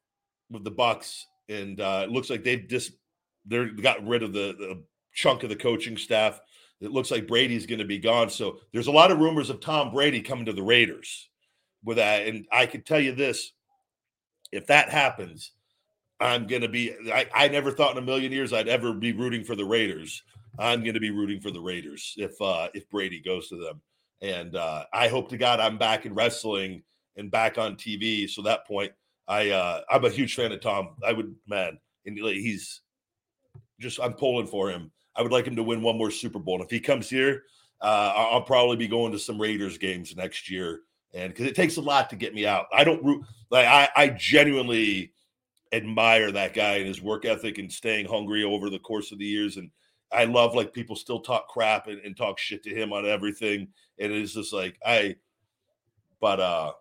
with 0.50 0.64
the 0.64 0.72
Bucs 0.72 1.22
and 1.48 1.80
uh, 1.80 2.02
it 2.04 2.10
looks 2.10 2.30
like 2.30 2.42
they've 2.42 2.66
just 2.68 2.92
they're 3.46 3.70
got 3.70 4.06
rid 4.06 4.22
of 4.22 4.32
the, 4.32 4.54
the 4.58 4.82
chunk 5.12 5.42
of 5.42 5.48
the 5.48 5.56
coaching 5.56 5.96
staff. 5.96 6.40
It 6.80 6.90
looks 6.90 7.10
like 7.10 7.28
Brady's 7.28 7.66
going 7.66 7.78
to 7.78 7.84
be 7.84 7.98
gone. 7.98 8.28
So 8.28 8.58
there's 8.72 8.88
a 8.88 8.92
lot 8.92 9.10
of 9.10 9.18
rumors 9.18 9.50
of 9.50 9.60
Tom 9.60 9.92
Brady 9.92 10.20
coming 10.20 10.46
to 10.46 10.52
the 10.52 10.62
Raiders 10.62 11.28
with 11.84 11.98
that. 11.98 12.26
And 12.26 12.46
I 12.50 12.66
can 12.66 12.82
tell 12.82 13.00
you 13.00 13.12
this 13.12 13.52
if 14.50 14.66
that 14.66 14.90
happens, 14.90 15.52
I'm 16.20 16.46
going 16.46 16.62
to 16.62 16.68
be, 16.68 16.92
I, 17.12 17.26
I 17.34 17.48
never 17.48 17.70
thought 17.70 17.96
in 17.96 18.02
a 18.02 18.06
million 18.06 18.32
years 18.32 18.52
I'd 18.52 18.68
ever 18.68 18.92
be 18.92 19.12
rooting 19.12 19.44
for 19.44 19.56
the 19.56 19.64
Raiders. 19.64 20.22
I'm 20.58 20.82
going 20.82 20.94
to 20.94 21.00
be 21.00 21.10
rooting 21.10 21.40
for 21.40 21.50
the 21.50 21.60
Raiders 21.60 22.14
if, 22.16 22.40
uh, 22.40 22.68
if 22.74 22.88
Brady 22.90 23.20
goes 23.20 23.48
to 23.48 23.56
them. 23.56 23.80
And 24.20 24.54
uh, 24.54 24.84
I 24.92 25.08
hope 25.08 25.30
to 25.30 25.38
God 25.38 25.58
I'm 25.58 25.78
back 25.78 26.04
in 26.04 26.14
wrestling 26.14 26.82
and 27.16 27.30
back 27.30 27.58
on 27.58 27.76
TV. 27.76 28.28
So 28.28 28.42
that 28.42 28.66
point, 28.66 28.92
I, 29.26 29.50
uh, 29.50 29.80
I'm 29.90 30.04
a 30.04 30.10
huge 30.10 30.34
fan 30.34 30.52
of 30.52 30.60
Tom. 30.60 30.90
I 31.04 31.12
would, 31.12 31.34
man, 31.46 31.78
and 32.06 32.18
he's 32.18 32.82
just, 33.80 34.00
I'm 34.00 34.14
pulling 34.14 34.46
for 34.46 34.70
him 34.70 34.92
I 35.16 35.22
would 35.22 35.32
like 35.32 35.46
him 35.46 35.56
to 35.56 35.62
win 35.62 35.82
one 35.82 35.98
more 35.98 36.10
Super 36.10 36.38
Bowl. 36.38 36.56
And 36.56 36.64
if 36.64 36.70
he 36.70 36.80
comes 36.80 37.08
here, 37.08 37.44
uh, 37.80 38.12
I'll 38.16 38.42
probably 38.42 38.76
be 38.76 38.88
going 38.88 39.12
to 39.12 39.18
some 39.18 39.40
Raiders 39.40 39.78
games 39.78 40.16
next 40.16 40.50
year. 40.50 40.80
And 41.14 41.32
because 41.32 41.46
it 41.46 41.54
takes 41.54 41.76
a 41.76 41.82
lot 41.82 42.08
to 42.10 42.16
get 42.16 42.34
me 42.34 42.46
out, 42.46 42.66
I 42.72 42.84
don't 42.84 43.04
root 43.04 43.24
like 43.50 43.66
I, 43.66 43.88
I 43.94 44.08
genuinely 44.08 45.12
admire 45.72 46.30
that 46.32 46.54
guy 46.54 46.76
and 46.76 46.86
his 46.86 47.02
work 47.02 47.24
ethic 47.24 47.58
and 47.58 47.70
staying 47.70 48.06
hungry 48.06 48.44
over 48.44 48.70
the 48.70 48.78
course 48.78 49.12
of 49.12 49.18
the 49.18 49.26
years. 49.26 49.56
And 49.56 49.70
I 50.10 50.24
love 50.24 50.54
like 50.54 50.72
people 50.72 50.96
still 50.96 51.20
talk 51.20 51.48
crap 51.48 51.86
and, 51.86 52.00
and 52.00 52.16
talk 52.16 52.38
shit 52.38 52.62
to 52.64 52.74
him 52.74 52.92
on 52.92 53.06
everything. 53.06 53.68
And 53.98 54.12
it's 54.12 54.34
just 54.34 54.52
like 54.52 54.78
I, 54.84 55.16
but 56.20 56.40
uh 56.40 56.72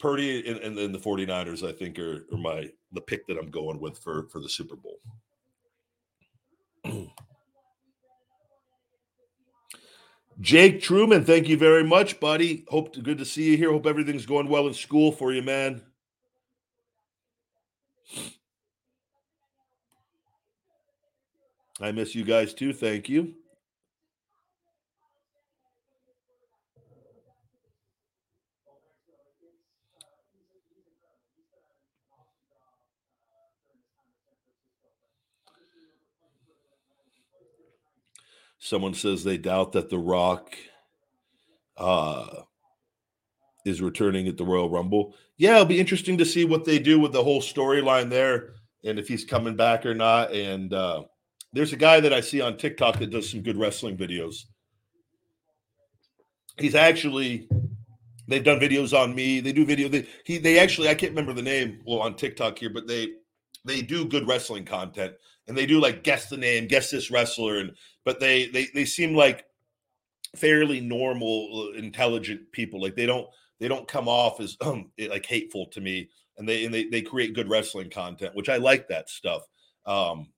Purdy 0.00 0.46
and, 0.46 0.58
and, 0.58 0.78
and 0.78 0.94
the 0.94 0.98
49ers, 0.98 1.66
I 1.66 1.72
think, 1.72 1.98
are, 1.98 2.26
are 2.30 2.36
my 2.36 2.70
the 2.92 3.00
pick 3.00 3.26
that 3.26 3.38
I'm 3.38 3.50
going 3.50 3.80
with 3.80 3.98
for 3.98 4.28
for 4.28 4.40
the 4.40 4.48
Super 4.48 4.76
Bowl. 4.76 4.98
Jake 10.40 10.82
Truman, 10.82 11.24
thank 11.24 11.48
you 11.48 11.56
very 11.56 11.84
much, 11.84 12.18
buddy. 12.18 12.64
Hope 12.68 12.92
to, 12.94 13.00
good 13.00 13.18
to 13.18 13.24
see 13.24 13.52
you 13.52 13.56
here. 13.56 13.70
Hope 13.70 13.86
everything's 13.86 14.26
going 14.26 14.48
well 14.48 14.66
in 14.66 14.74
school 14.74 15.12
for 15.12 15.32
you, 15.32 15.42
man. 15.42 15.80
I 21.80 21.92
miss 21.92 22.14
you 22.14 22.24
guys 22.24 22.54
too. 22.54 22.72
Thank 22.72 23.08
you. 23.08 23.34
Someone 38.74 38.94
says 38.94 39.22
they 39.22 39.38
doubt 39.38 39.70
that 39.74 39.88
The 39.88 40.00
Rock 40.00 40.56
uh, 41.76 42.26
is 43.64 43.80
returning 43.80 44.26
at 44.26 44.36
the 44.36 44.44
Royal 44.44 44.68
Rumble. 44.68 45.14
Yeah, 45.36 45.52
it'll 45.52 45.66
be 45.66 45.78
interesting 45.78 46.18
to 46.18 46.24
see 46.24 46.44
what 46.44 46.64
they 46.64 46.80
do 46.80 46.98
with 46.98 47.12
the 47.12 47.22
whole 47.22 47.40
storyline 47.40 48.10
there 48.10 48.54
and 48.82 48.98
if 48.98 49.06
he's 49.06 49.24
coming 49.24 49.54
back 49.54 49.86
or 49.86 49.94
not. 49.94 50.32
And 50.32 50.74
uh, 50.74 51.04
there's 51.52 51.72
a 51.72 51.76
guy 51.76 52.00
that 52.00 52.12
I 52.12 52.20
see 52.20 52.40
on 52.40 52.56
TikTok 52.56 52.98
that 52.98 53.10
does 53.10 53.30
some 53.30 53.42
good 53.42 53.56
wrestling 53.56 53.96
videos. 53.96 54.38
He's 56.58 56.74
actually 56.74 57.48
they've 58.26 58.42
done 58.42 58.58
videos 58.58 58.92
on 58.92 59.14
me. 59.14 59.38
They 59.38 59.52
do 59.52 59.64
video. 59.64 59.86
They 59.86 60.04
he 60.24 60.38
they 60.38 60.58
actually 60.58 60.88
I 60.88 60.96
can't 60.96 61.12
remember 61.12 61.32
the 61.32 61.42
name 61.42 61.80
well 61.86 62.00
on 62.00 62.16
TikTok 62.16 62.58
here, 62.58 62.70
but 62.70 62.88
they 62.88 63.10
they 63.64 63.82
do 63.82 64.04
good 64.04 64.26
wrestling 64.26 64.64
content 64.64 65.14
and 65.46 65.56
they 65.56 65.66
do 65.66 65.80
like 65.80 66.02
guess 66.02 66.28
the 66.28 66.36
name, 66.36 66.66
guess 66.66 66.90
this 66.90 67.10
wrestler, 67.10 67.58
and 67.58 67.72
but 68.04 68.20
they 68.20 68.46
they 68.46 68.68
they 68.74 68.84
seem 68.84 69.14
like 69.14 69.44
fairly 70.36 70.80
normal, 70.80 71.68
uh, 71.68 71.78
intelligent 71.78 72.50
people. 72.52 72.80
Like 72.80 72.96
they 72.96 73.06
don't 73.06 73.26
they 73.60 73.68
don't 73.68 73.88
come 73.88 74.08
off 74.08 74.40
as 74.40 74.56
um, 74.60 74.90
like 74.98 75.26
hateful 75.26 75.66
to 75.72 75.80
me, 75.80 76.08
and 76.38 76.48
they 76.48 76.64
and 76.64 76.74
they 76.74 76.84
they 76.84 77.02
create 77.02 77.34
good 77.34 77.48
wrestling 77.48 77.90
content, 77.90 78.34
which 78.34 78.48
I 78.48 78.56
like 78.56 78.88
that 78.88 79.08
stuff. 79.08 79.42
Um, 79.86 80.28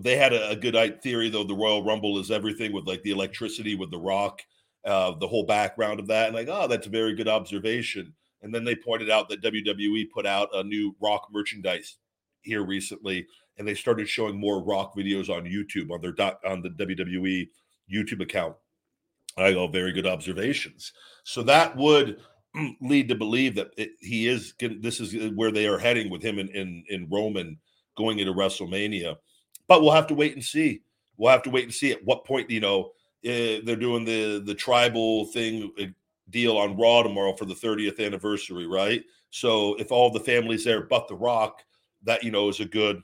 they 0.00 0.16
had 0.16 0.32
a, 0.32 0.50
a 0.50 0.56
good 0.56 1.02
theory 1.02 1.28
though. 1.28 1.44
The 1.44 1.54
Royal 1.54 1.84
Rumble 1.84 2.18
is 2.18 2.30
everything 2.30 2.72
with 2.72 2.86
like 2.86 3.02
the 3.02 3.12
electricity 3.12 3.74
with 3.74 3.90
the 3.90 3.98
Rock, 3.98 4.42
uh, 4.84 5.12
the 5.18 5.28
whole 5.28 5.46
background 5.46 6.00
of 6.00 6.08
that, 6.08 6.26
and 6.26 6.36
like 6.36 6.48
oh, 6.50 6.68
that's 6.68 6.86
a 6.86 6.90
very 6.90 7.14
good 7.14 7.28
observation. 7.28 8.14
And 8.42 8.54
then 8.54 8.64
they 8.64 8.76
pointed 8.76 9.08
out 9.08 9.30
that 9.30 9.42
WWE 9.42 10.10
put 10.10 10.26
out 10.26 10.50
a 10.52 10.62
new 10.62 10.94
Rock 11.00 11.28
merchandise 11.32 11.96
here 12.42 12.62
recently, 12.62 13.26
and 13.58 13.66
they 13.66 13.74
started 13.74 14.08
showing 14.08 14.38
more 14.38 14.62
Rock 14.62 14.94
videos 14.96 15.28
on 15.28 15.44
YouTube 15.44 15.90
on 15.90 16.00
their 16.00 16.12
dot 16.12 16.40
on 16.46 16.62
the 16.62 16.70
WWE 16.70 17.48
YouTube 17.92 18.22
account. 18.22 18.56
I 19.36 19.52
go 19.52 19.66
very 19.66 19.92
good 19.92 20.06
observations. 20.06 20.92
So 21.24 21.42
that 21.44 21.76
would 21.76 22.20
lead 22.80 23.08
to 23.08 23.14
believe 23.14 23.54
that 23.56 23.70
it, 23.76 23.90
he 24.00 24.28
is. 24.28 24.54
This 24.58 25.00
is 25.00 25.32
where 25.34 25.50
they 25.50 25.66
are 25.66 25.78
heading 25.78 26.10
with 26.10 26.22
him 26.22 26.38
in 26.38 26.48
in, 26.48 26.84
in 26.88 27.08
Roman 27.10 27.58
going 27.96 28.18
into 28.18 28.32
WrestleMania. 28.32 29.16
But 29.66 29.82
we'll 29.82 29.92
have 29.92 30.06
to 30.08 30.14
wait 30.14 30.34
and 30.34 30.44
see. 30.44 30.82
We'll 31.16 31.32
have 31.32 31.42
to 31.44 31.50
wait 31.50 31.64
and 31.64 31.74
see 31.74 31.92
at 31.92 32.04
what 32.04 32.24
point 32.24 32.50
you 32.50 32.60
know 32.60 32.90
uh, 33.24 33.62
they're 33.64 33.76
doing 33.76 34.04
the 34.04 34.42
the 34.44 34.54
tribal 34.54 35.26
thing 35.26 35.72
uh, 35.80 35.86
deal 36.30 36.56
on 36.56 36.76
Raw 36.76 37.02
tomorrow 37.02 37.34
for 37.34 37.44
the 37.44 37.54
30th 37.54 38.04
anniversary, 38.04 38.66
right? 38.66 39.02
So 39.30 39.74
if 39.74 39.92
all 39.92 40.10
the 40.10 40.20
families 40.20 40.64
there 40.64 40.82
but 40.82 41.08
The 41.08 41.14
Rock, 41.14 41.62
that 42.04 42.22
you 42.22 42.30
know 42.30 42.48
is 42.48 42.60
a 42.60 42.64
good 42.64 43.02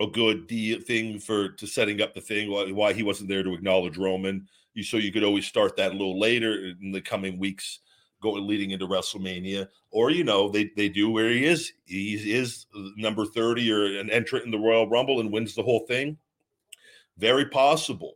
a 0.00 0.06
good 0.06 0.46
deal 0.46 0.80
thing 0.80 1.18
for 1.18 1.50
to 1.50 1.66
setting 1.66 2.00
up 2.00 2.14
the 2.14 2.20
thing 2.20 2.50
why, 2.50 2.70
why 2.72 2.92
he 2.92 3.02
wasn't 3.02 3.28
there 3.28 3.42
to 3.42 3.54
acknowledge 3.54 3.98
Roman. 3.98 4.48
You 4.74 4.82
so 4.82 4.96
you 4.96 5.12
could 5.12 5.24
always 5.24 5.46
start 5.46 5.76
that 5.76 5.90
a 5.90 5.96
little 5.96 6.18
later 6.18 6.74
in 6.80 6.92
the 6.92 7.00
coming 7.00 7.38
weeks 7.38 7.80
going 8.22 8.46
leading 8.46 8.70
into 8.70 8.86
WrestleMania, 8.86 9.68
or 9.90 10.10
you 10.10 10.24
know 10.24 10.48
they 10.48 10.70
they 10.76 10.88
do 10.88 11.10
where 11.10 11.28
he 11.28 11.44
is. 11.44 11.72
He 11.84 12.14
is 12.32 12.66
number 12.96 13.26
thirty 13.26 13.70
or 13.72 13.98
an 13.98 14.10
entrant 14.10 14.44
in 14.44 14.50
the 14.50 14.58
Royal 14.58 14.88
Rumble 14.88 15.20
and 15.20 15.32
wins 15.32 15.54
the 15.54 15.62
whole 15.62 15.86
thing. 15.86 16.16
Very 17.18 17.46
possible, 17.46 18.14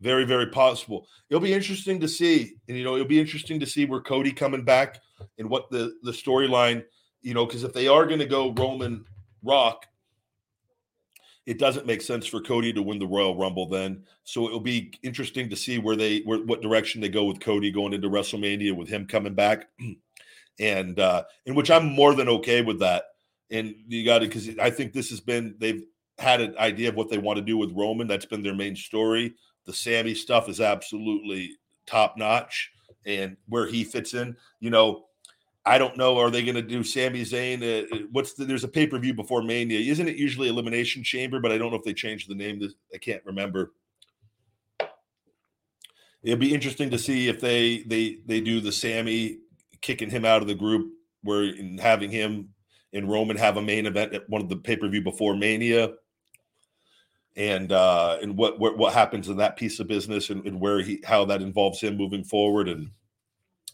very 0.00 0.24
very 0.24 0.46
possible. 0.46 1.06
It'll 1.28 1.40
be 1.40 1.52
interesting 1.52 2.00
to 2.00 2.08
see, 2.08 2.54
and 2.68 2.76
you 2.76 2.84
know 2.84 2.94
it'll 2.94 3.06
be 3.06 3.20
interesting 3.20 3.60
to 3.60 3.66
see 3.66 3.84
where 3.84 4.00
Cody 4.00 4.32
coming 4.32 4.64
back 4.64 5.00
and 5.38 5.50
what 5.50 5.70
the 5.70 5.94
the 6.02 6.12
storyline. 6.12 6.84
You 7.20 7.34
know, 7.34 7.44
because 7.44 7.64
if 7.64 7.72
they 7.72 7.88
are 7.88 8.06
going 8.06 8.20
to 8.20 8.26
go 8.26 8.52
Roman 8.52 9.04
Rock, 9.42 9.86
it 11.48 11.58
doesn't 11.58 11.86
make 11.86 12.02
sense 12.02 12.26
for 12.26 12.42
Cody 12.42 12.74
to 12.74 12.82
win 12.82 12.98
the 12.98 13.06
Royal 13.06 13.34
Rumble 13.34 13.66
then. 13.66 14.04
So 14.24 14.46
it'll 14.46 14.60
be 14.60 14.92
interesting 15.02 15.48
to 15.48 15.56
see 15.56 15.78
where 15.78 15.96
they 15.96 16.18
where 16.20 16.40
what 16.40 16.60
direction 16.60 17.00
they 17.00 17.08
go 17.08 17.24
with 17.24 17.40
Cody 17.40 17.70
going 17.72 17.94
into 17.94 18.10
WrestleMania 18.10 18.76
with 18.76 18.90
him 18.90 19.06
coming 19.06 19.32
back. 19.32 19.66
and 20.60 21.00
uh 21.00 21.22
in 21.46 21.54
which 21.54 21.70
I'm 21.70 21.86
more 21.86 22.14
than 22.14 22.28
okay 22.28 22.60
with 22.60 22.80
that. 22.80 23.04
And 23.50 23.74
you 23.86 24.04
got 24.04 24.18
to 24.18 24.26
because 24.26 24.58
I 24.58 24.68
think 24.68 24.92
this 24.92 25.08
has 25.08 25.20
been 25.20 25.54
they've 25.58 25.82
had 26.18 26.42
an 26.42 26.54
idea 26.58 26.90
of 26.90 26.96
what 26.96 27.08
they 27.08 27.16
want 27.16 27.38
to 27.38 27.44
do 27.44 27.56
with 27.56 27.72
Roman. 27.72 28.06
That's 28.06 28.26
been 28.26 28.42
their 28.42 28.54
main 28.54 28.76
story. 28.76 29.32
The 29.64 29.72
Sami 29.72 30.14
stuff 30.14 30.50
is 30.50 30.60
absolutely 30.60 31.52
top 31.86 32.18
notch 32.18 32.70
and 33.06 33.38
where 33.46 33.66
he 33.66 33.84
fits 33.84 34.12
in. 34.12 34.36
You 34.60 34.68
know, 34.68 35.06
I 35.64 35.76
don't 35.76 35.96
know. 35.96 36.18
Are 36.18 36.30
they 36.30 36.42
going 36.42 36.54
to 36.54 36.62
do 36.62 36.82
Sami 36.82 37.22
Zayn? 37.22 37.62
Uh, 37.62 37.94
uh, 37.94 37.98
what's 38.12 38.32
the, 38.34 38.44
there's 38.44 38.64
a 38.64 38.68
pay 38.68 38.86
per 38.86 38.98
view 38.98 39.12
before 39.12 39.42
Mania? 39.42 39.78
Isn't 39.80 40.08
it 40.08 40.16
usually 40.16 40.48
Elimination 40.48 41.02
Chamber? 41.02 41.40
But 41.40 41.52
I 41.52 41.58
don't 41.58 41.70
know 41.70 41.76
if 41.76 41.84
they 41.84 41.92
changed 41.92 42.30
the 42.30 42.34
name. 42.34 42.60
I 42.94 42.98
can't 42.98 43.22
remember. 43.24 43.72
It'd 46.22 46.40
be 46.40 46.54
interesting 46.54 46.90
to 46.90 46.98
see 46.98 47.28
if 47.28 47.40
they 47.40 47.82
they 47.82 48.18
they 48.26 48.40
do 48.40 48.60
the 48.60 48.72
Sami 48.72 49.38
kicking 49.80 50.10
him 50.10 50.24
out 50.24 50.42
of 50.42 50.48
the 50.48 50.54
group, 50.54 50.92
where 51.22 51.52
having 51.80 52.10
him 52.10 52.48
and 52.92 53.10
Roman 53.10 53.36
have 53.36 53.56
a 53.56 53.62
main 53.62 53.86
event 53.86 54.14
at 54.14 54.28
one 54.28 54.40
of 54.40 54.48
the 54.48 54.56
pay 54.56 54.76
per 54.76 54.88
view 54.88 55.02
before 55.02 55.36
Mania, 55.36 55.92
and 57.38 57.70
uh 57.70 58.18
and 58.20 58.36
what, 58.36 58.58
what 58.58 58.76
what 58.76 58.92
happens 58.92 59.28
in 59.28 59.36
that 59.36 59.56
piece 59.56 59.78
of 59.78 59.86
business 59.86 60.30
and, 60.30 60.44
and 60.44 60.60
where 60.60 60.82
he 60.82 61.00
how 61.04 61.24
that 61.24 61.40
involves 61.40 61.80
him 61.80 61.96
moving 61.96 62.24
forward 62.24 62.68
and 62.68 62.90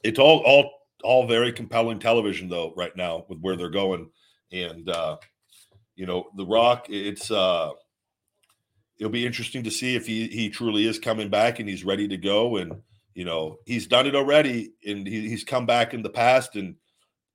it's 0.02 0.18
all 0.18 0.40
all 0.40 0.70
all 1.04 1.26
very 1.26 1.52
compelling 1.52 1.98
television 1.98 2.48
though 2.48 2.72
right 2.76 2.94
now 2.96 3.24
with 3.28 3.38
where 3.40 3.56
they're 3.56 3.70
going. 3.70 4.10
And 4.52 4.88
uh 4.88 5.18
you 5.96 6.06
know 6.06 6.26
the 6.36 6.46
rock 6.46 6.86
it's 6.88 7.30
uh 7.30 7.70
it'll 8.98 9.12
be 9.12 9.26
interesting 9.26 9.64
to 9.64 9.70
see 9.70 9.94
if 9.94 10.06
he 10.06 10.28
he 10.28 10.50
truly 10.50 10.86
is 10.86 10.98
coming 10.98 11.28
back 11.28 11.58
and 11.60 11.68
he's 11.68 11.84
ready 11.84 12.08
to 12.08 12.16
go. 12.16 12.56
And 12.56 12.82
you 13.14 13.24
know 13.24 13.58
he's 13.66 13.86
done 13.86 14.06
it 14.06 14.16
already 14.16 14.72
and 14.84 15.06
he, 15.06 15.28
he's 15.28 15.44
come 15.44 15.66
back 15.66 15.94
in 15.94 16.02
the 16.02 16.10
past 16.10 16.56
and 16.56 16.76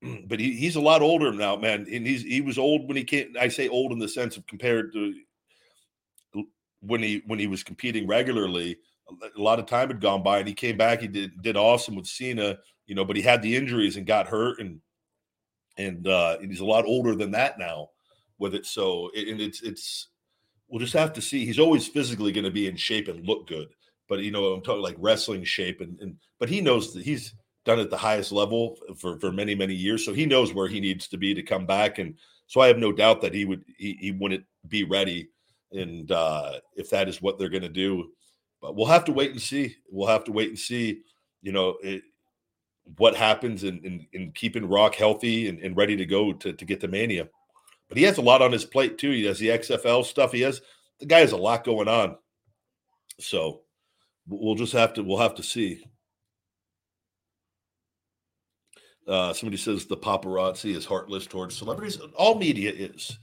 but 0.28 0.40
he, 0.40 0.54
he's 0.54 0.76
a 0.76 0.82
lot 0.82 1.02
older 1.02 1.32
now 1.32 1.56
man. 1.56 1.88
And 1.92 2.06
he's 2.06 2.24
he 2.24 2.42
was 2.42 2.58
old 2.58 2.88
when 2.88 2.98
he 2.98 3.04
can't 3.04 3.38
i 3.38 3.48
say 3.48 3.68
old 3.68 3.92
in 3.92 4.00
the 4.00 4.10
sense 4.10 4.38
of 4.38 4.46
compared 4.48 4.92
to 4.94 5.14
when 6.82 7.02
he 7.02 7.22
when 7.26 7.40
he 7.40 7.48
was 7.48 7.64
competing 7.64 8.08
regularly. 8.08 8.78
A 9.36 9.42
lot 9.42 9.58
of 9.58 9.66
time 9.66 9.88
had 9.88 10.02
gone 10.02 10.22
by 10.22 10.38
and 10.40 10.48
he 10.48 10.54
came 10.54 10.78
back. 10.78 11.02
He 11.02 11.08
did 11.08 11.42
did 11.42 11.58
awesome 11.58 11.96
with 11.96 12.06
cena 12.06 12.58
you 12.90 12.96
know, 12.96 13.06
but 13.06 13.16
he 13.16 13.22
had 13.22 13.44
the 13.44 13.56
injuries 13.56 13.98
and 13.98 14.08
got 14.08 14.28
hurt, 14.28 14.60
and 14.60 14.82
and, 15.78 16.08
uh, 16.08 16.38
and 16.42 16.50
he's 16.50 16.60
a 16.60 16.66
lot 16.66 16.86
older 16.86 17.16
than 17.16 17.32
that 17.32 17.60
now 17.60 17.90
with 18.40 18.56
it. 18.56 18.66
So 18.66 19.12
and 19.16 19.40
it's 19.40 19.62
it's 19.62 20.08
we'll 20.68 20.80
just 20.80 20.94
have 20.94 21.14
to 21.14 21.22
see. 21.22 21.46
He's 21.46 21.60
always 21.60 21.88
physically 21.88 22.32
going 22.32 22.46
to 22.46 22.52
be 22.52 22.68
in 22.68 22.76
shape 22.76 23.08
and 23.08 23.26
look 23.26 23.48
good, 23.48 23.68
but 24.10 24.20
you 24.20 24.32
know, 24.32 24.54
I'm 24.54 24.64
talking 24.64 24.82
like 24.82 24.96
wrestling 24.98 25.44
shape, 25.44 25.82
and 25.82 26.00
and 26.00 26.16
but 26.40 26.50
he 26.50 26.62
knows 26.62 26.92
that 26.96 27.04
he's 27.04 27.36
done 27.64 27.80
at 27.80 27.92
the 27.92 27.98
highest 27.98 28.32
level 28.32 28.76
for 28.98 29.20
for 29.20 29.32
many 29.32 29.54
many 29.54 29.76
years, 29.76 30.04
so 30.04 30.12
he 30.12 30.26
knows 30.26 30.52
where 30.52 30.68
he 30.68 30.80
needs 30.80 31.08
to 31.10 31.18
be 31.18 31.36
to 31.36 31.44
come 31.44 31.68
back, 31.68 32.00
and 32.00 32.16
so 32.48 32.60
I 32.60 32.68
have 32.68 32.80
no 32.80 32.92
doubt 32.92 33.22
that 33.22 33.36
he 33.36 33.46
would 33.46 33.64
he, 33.78 33.98
he 34.02 34.12
wouldn't 34.12 34.46
be 34.68 34.84
ready, 34.84 35.30
and 35.72 36.12
uh, 36.12 36.54
if 36.76 36.90
that 36.90 37.08
is 37.08 37.22
what 37.22 37.38
they're 37.38 37.50
going 37.50 37.62
to 37.62 37.70
do, 37.70 38.10
but 38.64 38.76
we'll 38.76 38.88
have 38.88 39.06
to 39.06 39.14
wait 39.14 39.30
and 39.30 39.42
see. 39.42 39.76
We'll 39.92 40.08
have 40.08 40.24
to 40.24 40.32
wait 40.32 40.50
and 40.50 40.58
see. 40.58 41.02
You 41.44 41.52
know, 41.52 41.78
it, 41.84 42.02
what 42.98 43.16
happens 43.16 43.64
in, 43.64 43.80
in, 43.80 44.08
in 44.14 44.32
keeping 44.32 44.68
Rock 44.68 44.96
healthy 44.96 45.48
and, 45.48 45.60
and, 45.60 45.78
ready 45.78 45.96
to 45.96 46.06
go 46.06 46.34
to, 46.34 46.54
to 46.54 46.66
get 46.66 46.80
to 46.82 46.88
Mania. 46.88 47.28
But 47.88 47.98
he 47.98 48.04
has 48.04 48.18
a 48.18 48.22
lot 48.22 48.42
on 48.42 48.52
his 48.52 48.66
plate 48.66 48.98
too. 48.98 49.12
He 49.12 49.26
has 49.26 49.40
the 49.40 49.50
XFL 49.50 50.06
stuff. 50.06 50.32
He 50.32 50.42
has 50.42 50.62
the 51.00 51.06
guy 51.06 51.20
has 51.20 51.32
a 51.32 51.38
lot 51.38 51.64
going 51.64 51.88
on. 51.88 52.18
So 53.20 53.62
we'll 54.28 54.56
just 54.56 54.74
have 54.74 54.94
to 54.94 55.04
we'll 55.04 55.18
have 55.18 55.36
to 55.36 55.44
see. 55.44 55.84
Uh, 59.08 59.34
somebody 59.34 59.58
says 59.58 59.86
the 59.86 59.98
paparazzi 59.98 60.76
is 60.76 60.86
heartless 60.86 61.26
towards 61.26 61.58
celebrities. 61.58 61.98
All 62.16 62.36
media 62.36 62.72
is 62.72 63.18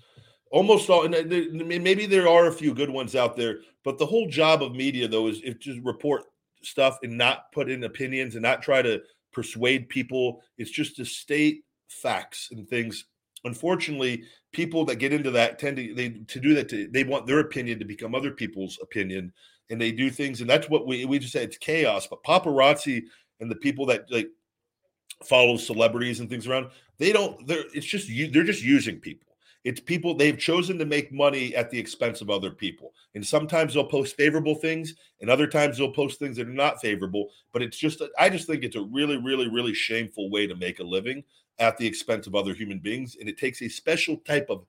almost 0.50 0.90
all. 0.90 1.04
And 1.04 1.28
maybe 1.68 2.06
there 2.06 2.28
are 2.28 2.46
a 2.46 2.52
few 2.52 2.74
good 2.74 2.90
ones 2.90 3.14
out 3.14 3.36
there, 3.36 3.60
but 3.84 3.98
the 3.98 4.06
whole 4.06 4.28
job 4.28 4.62
of 4.62 4.74
media 4.74 5.06
though 5.06 5.28
is, 5.28 5.40
is 5.42 5.54
to 5.62 5.80
report 5.84 6.24
stuff 6.62 6.98
and 7.04 7.16
not 7.16 7.52
put 7.52 7.70
in 7.70 7.84
opinions 7.84 8.34
and 8.34 8.42
not 8.42 8.62
try 8.62 8.82
to 8.82 9.00
persuade 9.36 9.90
people. 9.90 10.42
It's 10.56 10.70
just 10.70 10.96
to 10.96 11.04
state 11.04 11.64
facts 11.88 12.48
and 12.50 12.66
things. 12.66 13.04
Unfortunately, 13.44 14.22
people 14.52 14.86
that 14.86 14.96
get 14.96 15.12
into 15.12 15.30
that 15.32 15.58
tend 15.58 15.76
to 15.76 15.94
they 15.94 16.08
to 16.08 16.40
do 16.40 16.54
that. 16.54 16.70
To, 16.70 16.88
they 16.88 17.04
want 17.04 17.26
their 17.26 17.40
opinion 17.40 17.78
to 17.78 17.84
become 17.84 18.14
other 18.14 18.30
people's 18.30 18.78
opinion, 18.82 19.30
and 19.68 19.78
they 19.78 19.92
do 19.92 20.08
things. 20.08 20.40
And 20.40 20.48
that's 20.48 20.70
what 20.70 20.86
we 20.86 21.04
we 21.04 21.18
just 21.18 21.34
say 21.34 21.44
it's 21.44 21.58
chaos. 21.58 22.06
But 22.06 22.24
paparazzi 22.24 23.02
and 23.38 23.50
the 23.50 23.56
people 23.56 23.84
that 23.86 24.10
like 24.10 24.28
follow 25.22 25.58
celebrities 25.58 26.20
and 26.20 26.30
things 26.30 26.46
around, 26.46 26.70
they 26.96 27.12
don't. 27.12 27.46
They're 27.46 27.64
it's 27.74 27.86
just 27.86 28.08
they're 28.32 28.42
just 28.42 28.64
using 28.64 28.98
people. 28.98 29.25
It's 29.66 29.80
people 29.80 30.14
they've 30.14 30.38
chosen 30.38 30.78
to 30.78 30.84
make 30.86 31.12
money 31.12 31.52
at 31.56 31.72
the 31.72 31.78
expense 31.78 32.20
of 32.20 32.30
other 32.30 32.52
people. 32.52 32.92
And 33.16 33.26
sometimes 33.26 33.74
they'll 33.74 33.82
post 33.82 34.14
favorable 34.14 34.54
things, 34.54 34.94
and 35.20 35.28
other 35.28 35.48
times 35.48 35.76
they'll 35.76 35.90
post 35.90 36.20
things 36.20 36.36
that 36.36 36.46
are 36.46 36.52
not 36.52 36.80
favorable. 36.80 37.30
But 37.52 37.62
it's 37.62 37.76
just, 37.76 38.00
I 38.16 38.28
just 38.28 38.46
think 38.46 38.62
it's 38.62 38.76
a 38.76 38.82
really, 38.82 39.16
really, 39.16 39.48
really 39.48 39.74
shameful 39.74 40.30
way 40.30 40.46
to 40.46 40.54
make 40.54 40.78
a 40.78 40.84
living 40.84 41.24
at 41.58 41.76
the 41.78 41.86
expense 41.86 42.28
of 42.28 42.36
other 42.36 42.54
human 42.54 42.78
beings. 42.78 43.16
And 43.18 43.28
it 43.28 43.38
takes 43.38 43.60
a 43.60 43.68
special 43.68 44.18
type 44.18 44.46
of 44.50 44.64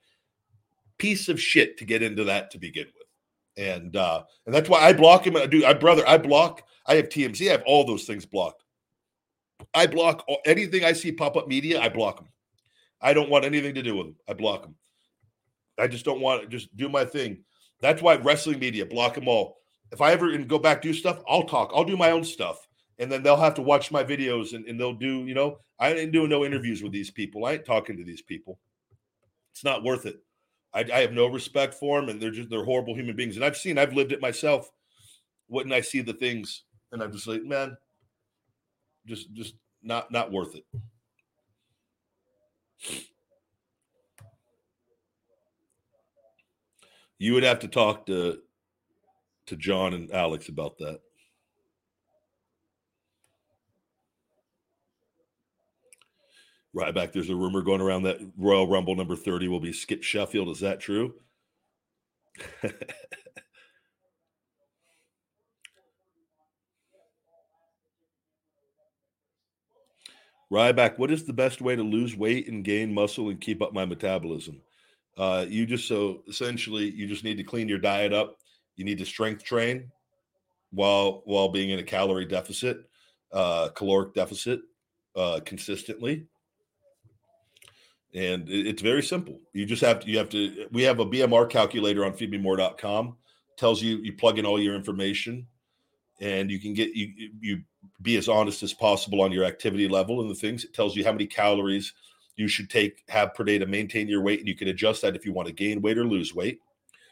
piece 0.97 1.29
of 1.29 1.39
shit 1.39 1.77
to 1.77 1.85
get 1.85 2.01
into 2.01 2.23
that 2.23 2.49
to 2.49 2.57
begin 2.57 2.87
with. 2.87 3.63
And 3.63 3.95
uh, 3.95 4.23
and 4.47 4.55
that's 4.55 4.67
why 4.67 4.79
I 4.79 4.93
block 4.93 5.27
him. 5.27 5.37
I 5.37 5.45
do. 5.45 5.63
I 5.63 5.75
brother, 5.75 6.07
I 6.07 6.17
block. 6.17 6.63
I 6.87 6.95
have 6.95 7.09
TMZ. 7.09 7.47
I 7.49 7.51
have 7.51 7.63
all 7.67 7.83
those 7.85 8.05
things 8.05 8.25
blocked. 8.25 8.63
I 9.75 9.85
block 9.85 10.23
all, 10.27 10.39
anything 10.47 10.83
I 10.83 10.93
see 10.93 11.11
pop 11.11 11.37
up 11.37 11.47
media. 11.47 11.79
I 11.79 11.89
block 11.89 12.17
them. 12.17 12.29
I 12.99 13.13
don't 13.13 13.29
want 13.29 13.45
anything 13.45 13.75
to 13.75 13.83
do 13.83 13.95
with 13.95 14.07
them. 14.07 14.15
I 14.27 14.33
block 14.33 14.63
them. 14.63 14.73
I 15.77 15.87
just 15.87 16.05
don't 16.05 16.21
want 16.21 16.41
to 16.41 16.47
just 16.47 16.75
do 16.75 16.89
my 16.89 17.05
thing. 17.05 17.43
That's 17.81 18.01
why 18.01 18.15
wrestling 18.15 18.59
media 18.59 18.85
block 18.85 19.15
them 19.15 19.27
all. 19.27 19.57
If 19.91 20.01
I 20.01 20.11
ever 20.11 20.35
go 20.39 20.59
back 20.59 20.81
do 20.81 20.93
stuff, 20.93 21.21
I'll 21.27 21.43
talk. 21.43 21.71
I'll 21.73 21.85
do 21.85 21.97
my 21.97 22.11
own 22.11 22.23
stuff, 22.23 22.67
and 22.99 23.11
then 23.11 23.23
they'll 23.23 23.37
have 23.37 23.53
to 23.55 23.61
watch 23.61 23.91
my 23.91 24.03
videos, 24.03 24.53
and, 24.53 24.65
and 24.65 24.79
they'll 24.79 24.93
do. 24.93 25.25
You 25.25 25.33
know, 25.33 25.59
I 25.79 25.93
ain't 25.93 26.11
doing 26.11 26.29
no 26.29 26.43
interviews 26.43 26.83
with 26.83 26.91
these 26.91 27.11
people. 27.11 27.45
I 27.45 27.53
ain't 27.53 27.65
talking 27.65 27.97
to 27.97 28.03
these 28.03 28.21
people. 28.21 28.59
It's 29.51 29.63
not 29.63 29.83
worth 29.83 30.05
it. 30.05 30.19
I, 30.73 30.85
I 30.93 30.99
have 31.01 31.13
no 31.13 31.27
respect 31.27 31.73
for 31.73 31.99
them, 31.99 32.09
and 32.09 32.21
they're 32.21 32.31
just 32.31 32.49
they're 32.49 32.65
horrible 32.65 32.95
human 32.95 33.15
beings. 33.15 33.35
And 33.35 33.45
I've 33.45 33.57
seen, 33.57 33.77
I've 33.77 33.93
lived 33.93 34.11
it 34.11 34.21
myself. 34.21 34.69
Wouldn't 35.47 35.73
I 35.73 35.81
see 35.81 36.01
the 36.01 36.13
things, 36.13 36.63
and 36.91 37.01
I'm 37.01 37.11
just 37.11 37.27
like, 37.27 37.43
man, 37.43 37.77
just 39.05 39.33
just 39.33 39.55
not 39.81 40.11
not 40.11 40.31
worth 40.31 40.55
it. 40.55 40.65
You 47.19 47.33
would 47.33 47.43
have 47.43 47.59
to 47.59 47.67
talk 47.67 48.05
to 48.07 48.39
to 49.47 49.55
John 49.55 49.93
and 49.93 50.11
Alex 50.11 50.49
about 50.49 50.77
that. 50.79 50.99
Ryback, 56.75 57.11
there's 57.11 57.29
a 57.29 57.35
rumor 57.35 57.61
going 57.61 57.81
around 57.81 58.03
that 58.03 58.19
Royal 58.37 58.67
Rumble 58.67 58.95
number 58.95 59.15
30 59.15 59.47
will 59.47 59.59
be 59.59 59.73
Skip 59.73 60.03
Sheffield. 60.03 60.49
Is 60.49 60.59
that 60.59 60.79
true? 60.79 61.15
Ryback, 70.51 70.97
what 70.99 71.09
is 71.11 71.25
the 71.25 71.33
best 71.33 71.61
way 71.61 71.75
to 71.75 71.83
lose 71.83 72.15
weight 72.15 72.47
and 72.47 72.63
gain 72.63 72.93
muscle 72.93 73.29
and 73.29 73.41
keep 73.41 73.61
up 73.61 73.73
my 73.73 73.85
metabolism? 73.85 74.61
Uh, 75.17 75.45
you 75.47 75.65
just 75.65 75.87
so 75.87 76.21
essentially 76.27 76.91
you 76.91 77.07
just 77.07 77.23
need 77.23 77.37
to 77.37 77.43
clean 77.43 77.67
your 77.67 77.79
diet 77.79 78.13
up. 78.13 78.37
You 78.75 78.85
need 78.85 78.99
to 78.99 79.05
strength 79.05 79.43
train 79.43 79.91
while 80.71 81.23
while 81.25 81.49
being 81.49 81.71
in 81.71 81.79
a 81.79 81.83
calorie 81.83 82.25
deficit, 82.25 82.85
uh, 83.31 83.69
caloric 83.69 84.13
deficit 84.13 84.61
uh, 85.15 85.39
consistently. 85.43 86.27
And 88.13 88.47
it, 88.47 88.67
it's 88.67 88.81
very 88.81 89.01
simple. 89.03 89.39
You 89.53 89.65
just 89.65 89.83
have 89.83 90.01
to 90.01 90.07
you 90.07 90.17
have 90.19 90.29
to 90.29 90.67
we 90.71 90.83
have 90.83 90.99
a 90.99 91.05
BMR 91.05 91.49
calculator 91.49 92.05
on 92.05 92.13
feedmemore.com 92.13 93.17
tells 93.57 93.81
you 93.81 93.97
you 93.97 94.13
plug 94.13 94.37
in 94.37 94.45
all 94.45 94.61
your 94.61 94.75
information 94.75 95.47
and 96.21 96.49
you 96.49 96.59
can 96.59 96.73
get 96.73 96.95
you 96.95 97.31
you 97.41 97.61
be 98.01 98.17
as 98.17 98.29
honest 98.29 98.63
as 98.63 98.73
possible 98.73 99.21
on 99.21 99.31
your 99.31 99.43
activity 99.43 99.87
level 99.87 100.21
and 100.21 100.29
the 100.29 100.35
things 100.35 100.63
it 100.63 100.73
tells 100.73 100.95
you 100.95 101.03
how 101.03 101.11
many 101.11 101.25
calories 101.25 101.93
you 102.37 102.47
should 102.47 102.69
take 102.69 103.03
have 103.09 103.33
per 103.33 103.43
day 103.43 103.57
to 103.57 103.65
maintain 103.65 104.07
your 104.07 104.21
weight 104.21 104.39
and 104.39 104.47
you 104.47 104.55
can 104.55 104.69
adjust 104.69 105.01
that 105.01 105.15
if 105.15 105.25
you 105.25 105.33
want 105.33 105.47
to 105.47 105.53
gain 105.53 105.81
weight 105.81 105.97
or 105.97 106.05
lose 106.05 106.33
weight 106.33 106.59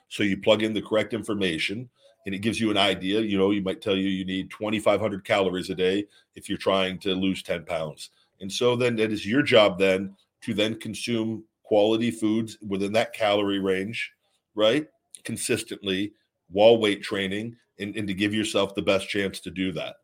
so 0.07 0.23
you 0.23 0.37
plug 0.37 0.63
in 0.63 0.73
the 0.73 0.81
correct 0.81 1.13
information 1.13 1.89
and 2.25 2.33
it 2.33 2.39
gives 2.39 2.59
you 2.59 2.71
an 2.71 2.77
idea 2.77 3.19
you 3.19 3.37
know 3.37 3.51
you 3.51 3.61
might 3.61 3.81
tell 3.81 3.95
you 3.95 4.07
you 4.07 4.25
need 4.25 4.49
2500 4.49 5.23
calories 5.25 5.69
a 5.69 5.75
day 5.75 6.05
if 6.35 6.47
you're 6.47 6.57
trying 6.57 6.97
to 6.97 7.13
lose 7.13 7.43
10 7.43 7.65
pounds 7.65 8.11
and 8.39 8.51
so 8.51 8.75
then 8.75 8.97
it 8.97 9.11
is 9.11 9.25
your 9.25 9.41
job 9.41 9.77
then 9.77 10.15
to 10.41 10.53
then 10.53 10.79
consume 10.79 11.43
quality 11.63 12.11
foods 12.11 12.57
within 12.65 12.93
that 12.93 13.13
calorie 13.13 13.59
range 13.59 14.13
right 14.53 14.87
consistently 15.23 16.13
while 16.49 16.77
weight 16.77 17.03
training 17.03 17.55
and, 17.79 17.95
and 17.95 18.07
to 18.07 18.13
give 18.13 18.33
yourself 18.33 18.75
the 18.75 18.81
best 18.81 19.09
chance 19.09 19.39
to 19.41 19.51
do 19.51 19.71
that. 19.73 19.95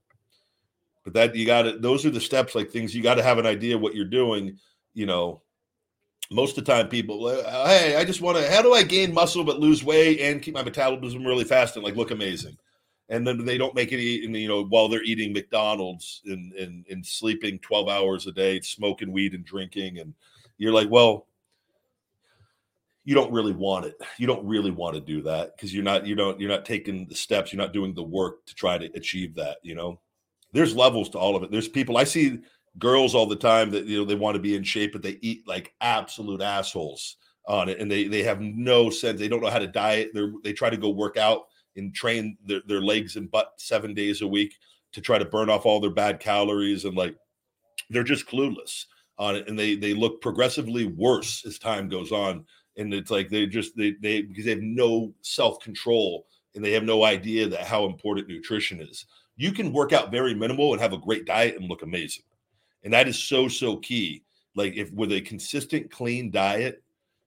But 1.03 1.13
that 1.13 1.35
you 1.35 1.45
got 1.45 1.63
to, 1.63 1.77
those 1.77 2.05
are 2.05 2.11
the 2.11 2.21
steps, 2.21 2.53
like 2.53 2.69
things 2.69 2.95
you 2.95 3.01
got 3.01 3.15
to 3.15 3.23
have 3.23 3.37
an 3.37 3.45
idea 3.45 3.77
what 3.77 3.95
you're 3.95 4.05
doing. 4.05 4.59
You 4.93 5.05
know, 5.05 5.41
most 6.31 6.57
of 6.57 6.65
the 6.65 6.71
time 6.71 6.87
people, 6.87 7.29
hey, 7.29 7.95
I 7.95 8.05
just 8.05 8.21
want 8.21 8.37
to, 8.37 8.49
how 8.49 8.61
do 8.61 8.73
I 8.73 8.83
gain 8.83 9.13
muscle 9.13 9.43
but 9.43 9.59
lose 9.59 9.83
weight 9.83 10.19
and 10.19 10.41
keep 10.41 10.53
my 10.53 10.63
metabolism 10.63 11.25
really 11.25 11.43
fast 11.43 11.75
and 11.75 11.83
like 11.83 11.95
look 11.95 12.11
amazing? 12.11 12.57
And 13.09 13.27
then 13.27 13.43
they 13.43 13.57
don't 13.57 13.75
make 13.75 13.91
it, 13.91 13.99
you 13.99 14.47
know, 14.47 14.63
while 14.63 14.87
they're 14.87 15.03
eating 15.03 15.33
McDonald's 15.33 16.21
and, 16.25 16.53
and, 16.53 16.85
and 16.89 17.05
sleeping 17.05 17.59
12 17.59 17.89
hours 17.89 18.25
a 18.27 18.31
day, 18.31 18.61
smoking 18.61 19.11
weed 19.11 19.33
and 19.33 19.43
drinking. 19.43 19.99
And 19.99 20.13
you're 20.57 20.71
like, 20.71 20.89
well, 20.89 21.27
you 23.03 23.15
don't 23.15 23.31
really 23.31 23.51
want 23.51 23.85
it. 23.85 23.99
You 24.17 24.27
don't 24.27 24.45
really 24.45 24.71
want 24.71 24.95
to 24.95 25.01
do 25.01 25.21
that 25.23 25.55
because 25.55 25.73
you're 25.73 25.83
not 25.83 26.05
you 26.05 26.15
don't 26.15 26.39
you're 26.39 26.49
not 26.49 26.65
taking 26.65 27.07
the 27.07 27.15
steps. 27.15 27.51
You're 27.51 27.61
not 27.61 27.73
doing 27.73 27.93
the 27.93 28.03
work 28.03 28.45
to 28.45 28.55
try 28.55 28.77
to 28.77 28.85
achieve 28.93 29.35
that. 29.35 29.57
You 29.63 29.75
know, 29.75 29.99
there's 30.53 30.75
levels 30.75 31.09
to 31.09 31.17
all 31.17 31.35
of 31.35 31.43
it. 31.43 31.51
There's 31.51 31.67
people 31.67 31.97
I 31.97 32.03
see 32.03 32.39
girls 32.77 33.15
all 33.15 33.25
the 33.25 33.35
time 33.35 33.71
that 33.71 33.85
you 33.85 33.99
know 33.99 34.05
they 34.05 34.15
want 34.15 34.35
to 34.35 34.41
be 34.41 34.55
in 34.55 34.63
shape, 34.63 34.93
but 34.93 35.01
they 35.01 35.17
eat 35.21 35.47
like 35.47 35.73
absolute 35.81 36.41
assholes 36.41 37.17
on 37.47 37.69
it, 37.69 37.79
and 37.79 37.91
they 37.91 38.05
they 38.07 38.23
have 38.23 38.41
no 38.41 38.89
sense. 38.89 39.19
They 39.19 39.27
don't 39.27 39.41
know 39.41 39.49
how 39.49 39.59
to 39.59 39.67
diet. 39.67 40.11
They 40.13 40.27
they 40.43 40.53
try 40.53 40.69
to 40.69 40.77
go 40.77 40.89
work 40.89 41.17
out 41.17 41.43
and 41.75 41.93
train 41.93 42.37
their, 42.45 42.61
their 42.67 42.81
legs 42.81 43.15
and 43.15 43.31
butt 43.31 43.53
seven 43.57 43.93
days 43.93 44.21
a 44.21 44.27
week 44.27 44.55
to 44.91 45.01
try 45.01 45.17
to 45.17 45.25
burn 45.25 45.49
off 45.49 45.65
all 45.65 45.79
their 45.79 45.89
bad 45.89 46.19
calories 46.19 46.83
and 46.83 46.97
like 46.97 47.15
they're 47.89 48.03
just 48.03 48.27
clueless 48.27 48.85
on 49.17 49.35
it 49.37 49.47
and 49.47 49.57
they 49.57 49.75
they 49.75 49.93
look 49.93 50.21
progressively 50.21 50.85
worse 50.85 51.45
as 51.45 51.57
time 51.57 51.87
goes 51.87 52.11
on 52.11 52.45
and 52.77 52.93
it's 52.93 53.11
like 53.11 53.29
they 53.29 53.45
just 53.45 53.75
they 53.75 53.93
they 54.01 54.21
because 54.21 54.45
they 54.45 54.51
have 54.51 54.61
no 54.61 55.13
self 55.21 55.59
control 55.59 56.25
and 56.55 56.63
they 56.63 56.71
have 56.71 56.83
no 56.83 57.03
idea 57.03 57.47
that 57.47 57.65
how 57.65 57.85
important 57.85 58.27
nutrition 58.27 58.81
is. 58.81 59.05
You 59.37 59.51
can 59.51 59.71
work 59.71 59.93
out 59.93 60.11
very 60.11 60.33
minimal 60.33 60.73
and 60.73 60.81
have 60.81 60.93
a 60.93 60.97
great 60.97 61.25
diet 61.25 61.55
and 61.55 61.69
look 61.69 61.81
amazing, 61.81 62.23
and 62.83 62.93
that 62.93 63.07
is 63.07 63.17
so 63.17 63.47
so 63.47 63.77
key. 63.77 64.23
Like 64.55 64.75
if 64.75 64.91
with 64.91 65.11
a 65.11 65.21
consistent 65.21 65.91
clean 65.91 66.31
diet, 66.31 66.83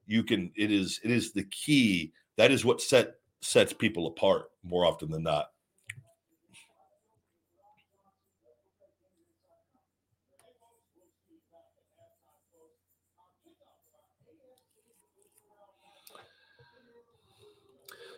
you 0.07 0.22
can 0.22 0.50
it 0.57 0.70
is 0.70 1.00
it 1.02 1.11
is 1.11 1.32
the 1.32 1.44
key. 1.44 2.12
That 2.36 2.50
is 2.50 2.64
what 2.64 2.80
set 2.80 3.14
sets 3.40 3.72
people 3.72 4.07
apart 4.07 4.50
more 4.62 4.84
often 4.84 5.11
than 5.11 5.22
not. 5.22 5.50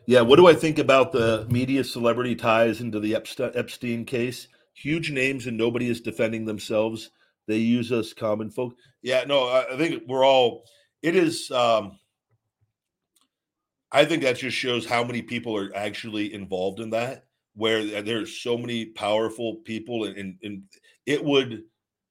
Yeah, 0.09 0.21
what 0.21 0.37
do 0.37 0.47
I 0.47 0.55
think 0.55 0.79
about 0.79 1.11
the 1.11 1.47
media 1.51 1.83
celebrity 1.83 2.37
ties 2.37 2.81
into 2.81 3.01
the 3.01 3.17
Epstein 3.17 4.05
case? 4.05 4.47
Huge 4.73 5.11
names 5.11 5.49
and 5.49 5.57
nobody 5.59 5.89
is 5.89 6.01
defending 6.01 6.45
themselves. 6.45 7.11
They 7.47 7.59
use 7.59 7.93
us 7.93 8.13
common 8.13 8.51
folk. 8.51 8.75
Yeah, 9.03 9.25
no, 9.27 9.49
I 9.49 9.77
think 9.77 10.03
we're 10.07 10.25
all. 10.25 10.65
It 11.03 11.17
is. 11.17 11.51
um 11.51 11.99
I 13.93 14.05
think 14.05 14.23
that 14.25 14.37
just 14.37 14.57
shows 14.57 14.85
how 14.85 15.05
many 15.05 15.23
people 15.23 15.57
are 15.57 15.71
actually 15.75 16.35
involved 16.35 16.81
in 16.81 16.91
that. 16.91 17.25
Where 17.55 18.03
there's 18.03 18.41
so 18.41 18.59
many 18.59 18.85
powerful 18.85 19.57
people, 19.65 20.05
and, 20.05 20.17
and, 20.19 20.39
and 20.43 20.63
it 21.07 21.25
would 21.25 21.63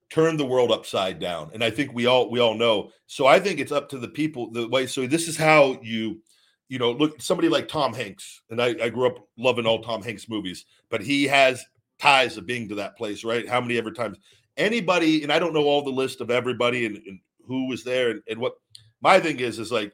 turn 0.10 0.38
the 0.38 0.46
world 0.46 0.72
upside 0.72 1.20
down. 1.20 1.52
And 1.54 1.64
I 1.64 1.70
think 1.70 1.94
we 1.94 2.08
all 2.08 2.32
we 2.32 2.40
all 2.40 2.56
know. 2.56 2.92
So 3.08 3.28
I 3.28 3.40
think 3.40 3.60
it's 3.60 3.72
up 3.72 3.90
to 3.90 4.00
the 4.00 4.08
people. 4.08 4.52
The 4.52 4.68
way. 4.68 4.88
So 4.88 5.06
this 5.06 5.28
is 5.28 5.38
how 5.38 5.80
you 5.84 6.22
you 6.68 6.80
know, 6.80 6.92
look 6.92 7.22
somebody 7.22 7.50
like 7.50 7.68
Tom 7.68 7.94
Hanks, 7.94 8.42
and 8.50 8.62
I, 8.62 8.76
I 8.82 8.90
grew 8.90 9.08
up 9.08 9.28
loving 9.38 9.66
all 9.66 9.82
Tom 9.82 10.02
Hanks 10.02 10.28
movies, 10.28 10.66
but 10.90 11.02
he 11.02 11.26
has 11.26 11.64
ties 12.00 12.38
of 12.38 12.46
being 12.46 12.68
to 12.70 12.76
that 12.76 12.98
place, 12.98 13.24
right? 13.24 13.48
How 13.48 13.62
many 13.62 13.78
ever 13.78 13.92
times 13.92 14.18
anybody, 14.58 15.24
and 15.24 15.32
I 15.32 15.40
don't 15.40 15.54
know 15.54 15.66
all 15.66 15.84
the 15.84 15.90
list 15.90 16.22
of 16.22 16.32
everybody 16.32 16.86
and, 16.86 16.98
and 17.06 17.20
who 17.48 17.68
was 17.68 17.84
there 17.84 18.12
and, 18.12 18.22
and, 18.30 18.40
what 18.40 18.56
my 19.02 19.20
thing 19.20 19.40
is 19.40 19.60
is 19.60 19.72
like 19.72 19.94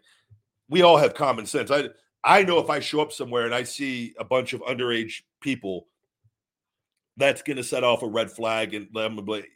we 0.69 0.83
all 0.83 0.97
have 0.97 1.13
common 1.13 1.45
sense. 1.45 1.69
I 1.69 1.89
I 2.23 2.43
know 2.43 2.59
if 2.59 2.69
I 2.69 2.79
show 2.79 3.01
up 3.01 3.11
somewhere 3.11 3.45
and 3.45 3.53
I 3.53 3.63
see 3.63 4.13
a 4.17 4.23
bunch 4.23 4.53
of 4.53 4.61
underage 4.61 5.23
people, 5.41 5.87
that's 7.17 7.41
gonna 7.41 7.63
set 7.63 7.83
off 7.83 8.03
a 8.03 8.07
red 8.07 8.31
flag 8.31 8.73
and 8.73 8.87
I'm 8.95 9.17
like, 9.17 9.49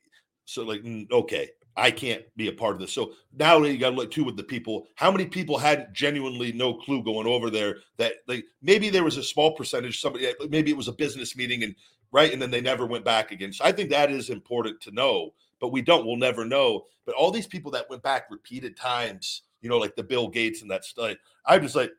so 0.46 0.64
like 0.64 0.82
mm, 0.82 1.10
okay, 1.12 1.50
I 1.78 1.92
can't 1.92 2.24
be 2.38 2.48
a 2.48 2.54
part 2.54 2.74
of 2.74 2.80
this. 2.80 2.94
So 2.94 3.14
now 3.38 3.62
you 3.62 3.78
got 3.78 3.90
to 3.90 3.96
look 3.96 4.12
too 4.12 4.24
with 4.24 4.38
the 4.38 4.44
people. 4.44 4.88
How 4.96 5.12
many 5.12 5.26
people 5.26 5.58
had 5.58 5.94
genuinely 5.94 6.54
no 6.54 6.74
clue 6.74 7.04
going 7.04 7.28
over 7.28 7.50
there 7.50 7.78
that 7.98 8.14
like 8.28 8.46
maybe 8.62 8.90
there 8.90 9.04
was 9.04 9.18
a 9.18 9.24
small 9.24 9.54
percentage, 9.54 10.00
somebody 10.00 10.34
maybe 10.50 10.72
it 10.72 10.78
was 10.78 10.88
a 10.88 10.94
business 10.94 11.36
meeting 11.36 11.64
and 11.64 11.76
right, 12.16 12.32
and 12.32 12.42
then 12.42 12.52
they 12.52 12.62
never 12.62 12.86
went 12.86 13.06
back 13.06 13.32
again. 13.32 13.54
So 13.54 13.66
I 13.66 13.72
think 13.72 13.90
that 13.90 14.12
is 14.12 14.30
important 14.30 14.82
to 14.82 14.92
know, 14.92 15.34
but 15.60 15.72
we 15.72 15.82
don't. 15.82 16.06
We'll 16.06 16.16
never 16.16 16.46
know. 16.46 16.86
But 17.06 17.16
all 17.16 17.32
these 17.32 17.48
people 17.48 17.72
that 17.72 17.90
went 17.90 18.04
back 18.04 18.32
repeated 18.32 18.76
times, 18.76 19.44
you 19.62 19.70
know, 19.70 19.78
like 19.78 19.96
the 19.96 20.04
Bill 20.04 20.28
Gates 20.28 20.62
and 20.62 20.72
that 20.72 20.86
stuff. 20.86 21.18
I'm 21.46 21.62
just 21.62 21.76
like, 21.76 21.92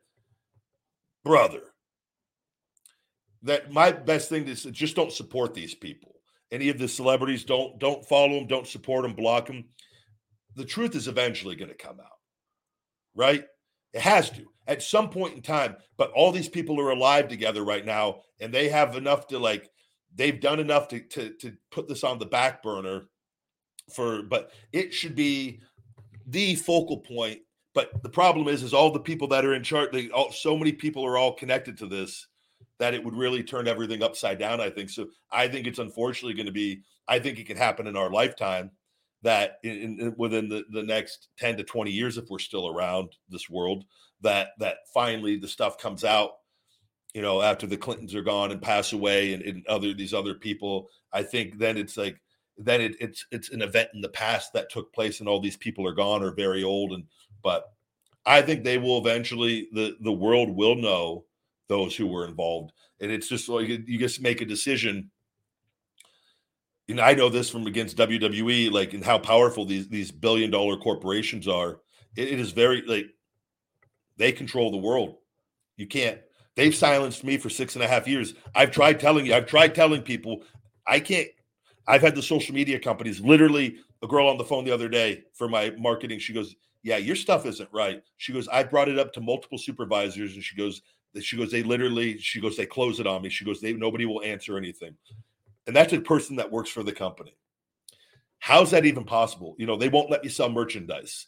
brother, 1.23 1.61
that 3.43 3.71
my 3.71 3.91
best 3.91 4.29
thing 4.29 4.47
is 4.47 4.63
just 4.63 4.95
don't 4.95 5.11
support 5.11 5.53
these 5.53 5.75
people 5.75 6.17
any 6.51 6.69
of 6.69 6.77
the 6.77 6.87
celebrities 6.87 7.43
don't 7.43 7.79
don't 7.79 8.05
follow 8.05 8.35
them 8.35 8.47
don't 8.47 8.67
support 8.67 9.03
them 9.03 9.13
block 9.13 9.47
them 9.47 9.65
the 10.55 10.65
truth 10.65 10.95
is 10.95 11.07
eventually 11.07 11.55
going 11.55 11.69
to 11.69 11.75
come 11.75 11.99
out 11.99 12.19
right 13.15 13.45
it 13.93 14.01
has 14.01 14.29
to 14.29 14.45
at 14.67 14.81
some 14.81 15.09
point 15.09 15.35
in 15.35 15.41
time 15.41 15.75
but 15.97 16.11
all 16.11 16.31
these 16.31 16.49
people 16.49 16.79
are 16.79 16.91
alive 16.91 17.27
together 17.27 17.63
right 17.63 17.85
now 17.85 18.21
and 18.39 18.53
they 18.53 18.69
have 18.69 18.95
enough 18.95 19.27
to 19.27 19.39
like 19.39 19.69
they've 20.17 20.41
done 20.41 20.59
enough 20.59 20.89
to 20.89 20.99
to, 20.99 21.29
to 21.39 21.53
put 21.71 21.87
this 21.87 22.03
on 22.03 22.19
the 22.19 22.25
back 22.25 22.61
burner 22.61 23.07
for 23.93 24.23
but 24.23 24.51
it 24.73 24.93
should 24.93 25.15
be 25.15 25.61
the 26.27 26.55
focal 26.55 26.97
point 26.97 27.39
but 27.73 28.03
the 28.03 28.09
problem 28.09 28.49
is 28.49 28.63
is 28.63 28.73
all 28.73 28.91
the 28.91 28.99
people 28.99 29.29
that 29.29 29.45
are 29.45 29.53
in 29.53 29.63
charge 29.63 29.89
they 29.93 30.09
all 30.09 30.31
so 30.31 30.57
many 30.57 30.73
people 30.73 31.05
are 31.05 31.17
all 31.17 31.33
connected 31.33 31.77
to 31.77 31.87
this 31.87 32.27
that 32.79 32.93
it 32.93 33.03
would 33.03 33.15
really 33.15 33.43
turn 33.43 33.67
everything 33.67 34.03
upside 34.03 34.39
down. 34.39 34.61
I 34.61 34.69
think 34.69 34.89
so. 34.89 35.07
I 35.31 35.47
think 35.47 35.67
it's 35.67 35.79
unfortunately 35.79 36.35
going 36.35 36.47
to 36.47 36.51
be. 36.51 36.81
I 37.07 37.19
think 37.19 37.39
it 37.39 37.47
can 37.47 37.57
happen 37.57 37.87
in 37.87 37.97
our 37.97 38.09
lifetime. 38.09 38.71
That 39.23 39.57
in, 39.63 39.99
in, 39.99 40.15
within 40.17 40.47
the, 40.47 40.63
the 40.71 40.83
next 40.83 41.29
ten 41.39 41.57
to 41.57 41.63
twenty 41.63 41.91
years, 41.91 42.17
if 42.17 42.29
we're 42.29 42.39
still 42.39 42.67
around 42.67 43.09
this 43.29 43.49
world, 43.49 43.85
that 44.21 44.49
that 44.59 44.77
finally 44.93 45.37
the 45.37 45.47
stuff 45.47 45.77
comes 45.77 46.03
out. 46.03 46.31
You 47.17 47.23
know, 47.23 47.41
after 47.41 47.65
the 47.65 47.77
Clintons 47.77 48.13
are 48.13 48.21
gone 48.21 48.51
and 48.51 48.61
pass 48.61 48.93
away, 48.93 49.33
and, 49.33 49.41
and 49.41 49.65
other 49.65 49.91
these 49.91 50.13
other 50.13 50.35
people, 50.35 50.87
I 51.11 51.23
think 51.23 51.57
then 51.57 51.75
it's 51.75 51.97
like 51.97 52.21
then 52.59 52.79
it, 52.79 52.95
it's 52.99 53.25
it's 53.31 53.49
an 53.49 53.63
event 53.63 53.89
in 53.95 54.01
the 54.01 54.09
past 54.09 54.53
that 54.53 54.69
took 54.69 54.93
place, 54.93 55.19
and 55.19 55.27
all 55.27 55.39
these 55.39 55.57
people 55.57 55.87
are 55.87 55.95
gone 55.95 56.21
or 56.21 56.29
very 56.35 56.63
old, 56.63 56.91
and 56.91 57.05
but 57.41 57.71
I 58.27 58.43
think 58.43 58.63
they 58.63 58.77
will 58.77 58.99
eventually 58.99 59.67
the 59.73 59.97
the 60.01 60.11
world 60.11 60.51
will 60.51 60.75
know 60.75 61.25
those 61.69 61.95
who 61.95 62.05
were 62.05 62.27
involved. 62.27 62.71
And 62.99 63.11
it's 63.11 63.27
just 63.27 63.49
like 63.49 63.67
you 63.67 63.97
just 63.97 64.21
make 64.21 64.41
a 64.41 64.45
decision. 64.45 65.09
and 66.87 67.01
I 67.01 67.15
know 67.15 67.29
this 67.29 67.49
from 67.49 67.65
against 67.65 67.97
WWE, 67.97 68.69
like 68.71 68.93
and 68.93 69.03
how 69.03 69.17
powerful 69.17 69.65
these 69.65 69.89
these 69.89 70.11
billion 70.11 70.51
dollar 70.51 70.77
corporations 70.77 71.47
are. 71.47 71.79
it, 72.15 72.27
it 72.27 72.39
is 72.39 72.51
very 72.51 72.83
like 72.83 73.07
they 74.17 74.31
control 74.31 74.69
the 74.69 74.77
world. 74.77 75.15
You 75.77 75.87
can't. 75.87 76.19
They've 76.57 76.75
silenced 76.75 77.23
me 77.23 77.37
for 77.37 77.49
six 77.49 77.75
and 77.75 77.83
a 77.83 77.87
half 77.87 78.07
years. 78.07 78.33
I've 78.55 78.71
tried 78.71 78.99
telling 78.99 79.25
you. 79.25 79.33
I've 79.33 79.45
tried 79.45 79.73
telling 79.73 80.01
people. 80.01 80.43
I 80.85 80.99
can't. 80.99 81.29
I've 81.87 82.01
had 82.01 82.15
the 82.15 82.21
social 82.21 82.53
media 82.53 82.79
companies. 82.79 83.21
Literally, 83.21 83.77
a 84.03 84.07
girl 84.07 84.27
on 84.27 84.37
the 84.37 84.43
phone 84.43 84.65
the 84.65 84.73
other 84.73 84.89
day 84.89 85.23
for 85.33 85.47
my 85.47 85.69
marketing. 85.77 86.19
She 86.19 86.33
goes, 86.33 86.55
"Yeah, 86.83 86.97
your 86.97 87.15
stuff 87.15 87.45
isn't 87.45 87.69
right." 87.71 88.03
She 88.17 88.33
goes, 88.33 88.49
"I 88.49 88.63
brought 88.63 88.89
it 88.89 88.99
up 88.99 89.13
to 89.13 89.21
multiple 89.21 89.57
supervisors," 89.57 90.33
and 90.33 90.43
she 90.43 90.57
goes, 90.57 90.81
"She 91.21 91.37
goes, 91.37 91.51
they 91.51 91.63
literally." 91.63 92.17
She 92.17 92.41
goes, 92.41 92.57
"They 92.57 92.65
close 92.65 92.99
it 92.99 93.07
on 93.07 93.21
me." 93.21 93.29
She 93.29 93.45
goes, 93.45 93.61
"They 93.61 93.71
nobody 93.71 94.05
will 94.05 94.23
answer 94.23 94.57
anything." 94.57 94.97
and 95.67 95.75
that's 95.75 95.93
a 95.93 95.99
person 95.99 96.37
that 96.37 96.51
works 96.51 96.69
for 96.69 96.81
the 96.81 96.93
company. 96.93 97.35
How's 98.39 98.71
that 98.71 98.85
even 98.85 99.03
possible? 99.03 99.55
You 99.59 99.67
know, 99.67 99.75
they 99.75 99.89
won't 99.89 100.09
let 100.09 100.23
me 100.23 100.29
sell 100.29 100.49
merchandise 100.49 101.27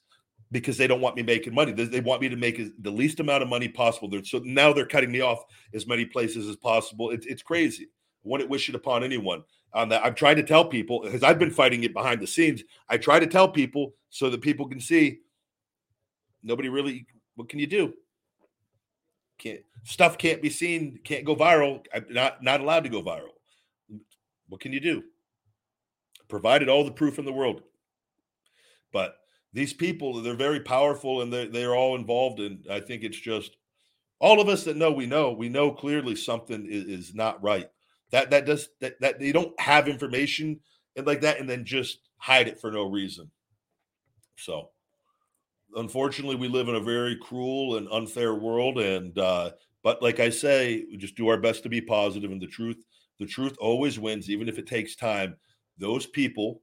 because 0.52 0.78
they 0.78 0.88
don't 0.88 1.02
want 1.02 1.16
me 1.16 1.22
making 1.22 1.54
money. 1.54 1.72
They, 1.72 2.00
want 2.00 2.22
me 2.22 2.30
to 2.30 2.36
make 2.36 2.60
the 2.82 2.90
least 2.90 3.20
amount 3.20 3.44
of 3.44 3.50
money 3.50 3.68
possible. 3.68 4.10
So 4.24 4.40
now 4.44 4.74
they're 4.74 4.86
cutting 4.86 5.12
me 5.12 5.22
off 5.22 5.44
as 5.74 5.86
many 5.86 6.06
places 6.06 6.48
as 6.48 6.56
possible. 6.56 7.12
It, 7.12 7.26
it's 7.28 7.44
crazy. 7.44 7.84
I 7.84 7.88
wouldn't 8.24 8.50
wish 8.50 8.70
it 8.70 8.76
upon 8.76 9.04
anyone. 9.04 9.44
On 9.74 9.90
that, 9.90 10.04
I'm 10.04 10.16
trying 10.16 10.38
to 10.38 10.44
tell 10.44 10.66
people 10.66 11.02
because 11.04 11.22
I've 11.22 11.38
been 11.38 11.52
fighting 11.52 11.84
it 11.84 11.94
behind 11.94 12.22
the 12.22 12.28
scenes. 12.28 12.64
I 12.90 12.98
try 12.98 13.20
to 13.20 13.28
tell 13.28 13.48
people 13.48 13.94
so 14.10 14.30
that 14.32 14.42
people 14.42 14.68
can 14.68 14.80
see. 14.80 15.20
Nobody 16.42 16.70
really. 16.70 17.06
What 17.36 17.50
can 17.50 17.60
you 17.60 17.68
do? 17.68 17.94
Can't 19.38 19.60
stuff 19.84 20.18
can't 20.18 20.42
be 20.42 20.50
seen. 20.50 21.00
Can't 21.04 21.24
go 21.24 21.36
viral. 21.36 21.86
I'm 21.94 22.06
not 22.10 22.42
not 22.42 22.62
allowed 22.62 22.84
to 22.86 22.90
go 22.90 23.04
viral. 23.04 23.30
What 24.48 24.60
can 24.60 24.74
you 24.74 24.80
do? 24.80 25.04
Provided 26.28 26.68
all 26.68 26.84
the 26.84 26.92
proof 26.92 27.20
in 27.20 27.26
the 27.26 27.32
world. 27.32 27.62
But 28.92 29.16
these 29.54 29.74
people, 29.74 30.22
they're 30.22 30.36
very 30.36 30.60
powerful 30.60 31.22
and 31.22 31.32
they're, 31.32 31.48
they're 31.48 31.76
all 31.76 31.96
involved. 31.96 32.40
And 32.40 32.66
I 32.70 32.80
think 32.80 33.04
it's 33.04 33.20
just 33.20 33.58
all 34.20 34.40
of 34.40 34.50
us 34.50 34.64
that 34.66 34.78
know, 34.78 34.92
we 34.92 35.06
know, 35.06 35.32
we 35.32 35.50
know 35.50 35.72
clearly 35.72 36.16
something 36.16 36.66
is, 36.70 36.86
is 36.86 37.16
not 37.16 37.42
right. 37.42 37.70
That, 38.12 38.30
that 38.32 38.46
does, 38.46 38.70
that, 38.82 39.00
that 39.02 39.20
they 39.20 39.32
don't 39.32 39.60
have 39.60 39.88
information 39.88 40.60
and 40.96 41.06
like 41.06 41.22
that 41.22 41.40
and 41.40 41.50
then 41.50 41.66
just 41.66 42.00
hide 42.18 42.48
it 42.48 42.60
for 42.60 42.72
no 42.72 42.84
reason. 42.84 43.30
So, 44.38 44.70
unfortunately, 45.76 46.36
we 46.36 46.48
live 46.48 46.68
in 46.70 46.76
a 46.76 46.80
very 46.80 47.16
cruel 47.16 47.78
and 47.78 47.88
unfair 47.92 48.36
world. 48.36 48.80
And, 48.80 49.18
uh, 49.18 49.52
but 49.84 50.02
like 50.02 50.20
I 50.20 50.30
say, 50.30 50.86
we 50.90 50.98
just 50.98 51.16
do 51.16 51.28
our 51.28 51.38
best 51.38 51.64
to 51.64 51.70
be 51.70 51.82
positive 51.82 52.32
and 52.32 52.42
the 52.42 52.48
truth 52.48 52.84
the 53.20 53.26
truth 53.26 53.56
always 53.60 54.00
wins, 54.00 54.30
even 54.30 54.48
if 54.48 54.58
it 54.58 54.66
takes 54.66 54.96
time. 54.96 55.36
Those 55.78 56.06
people 56.06 56.62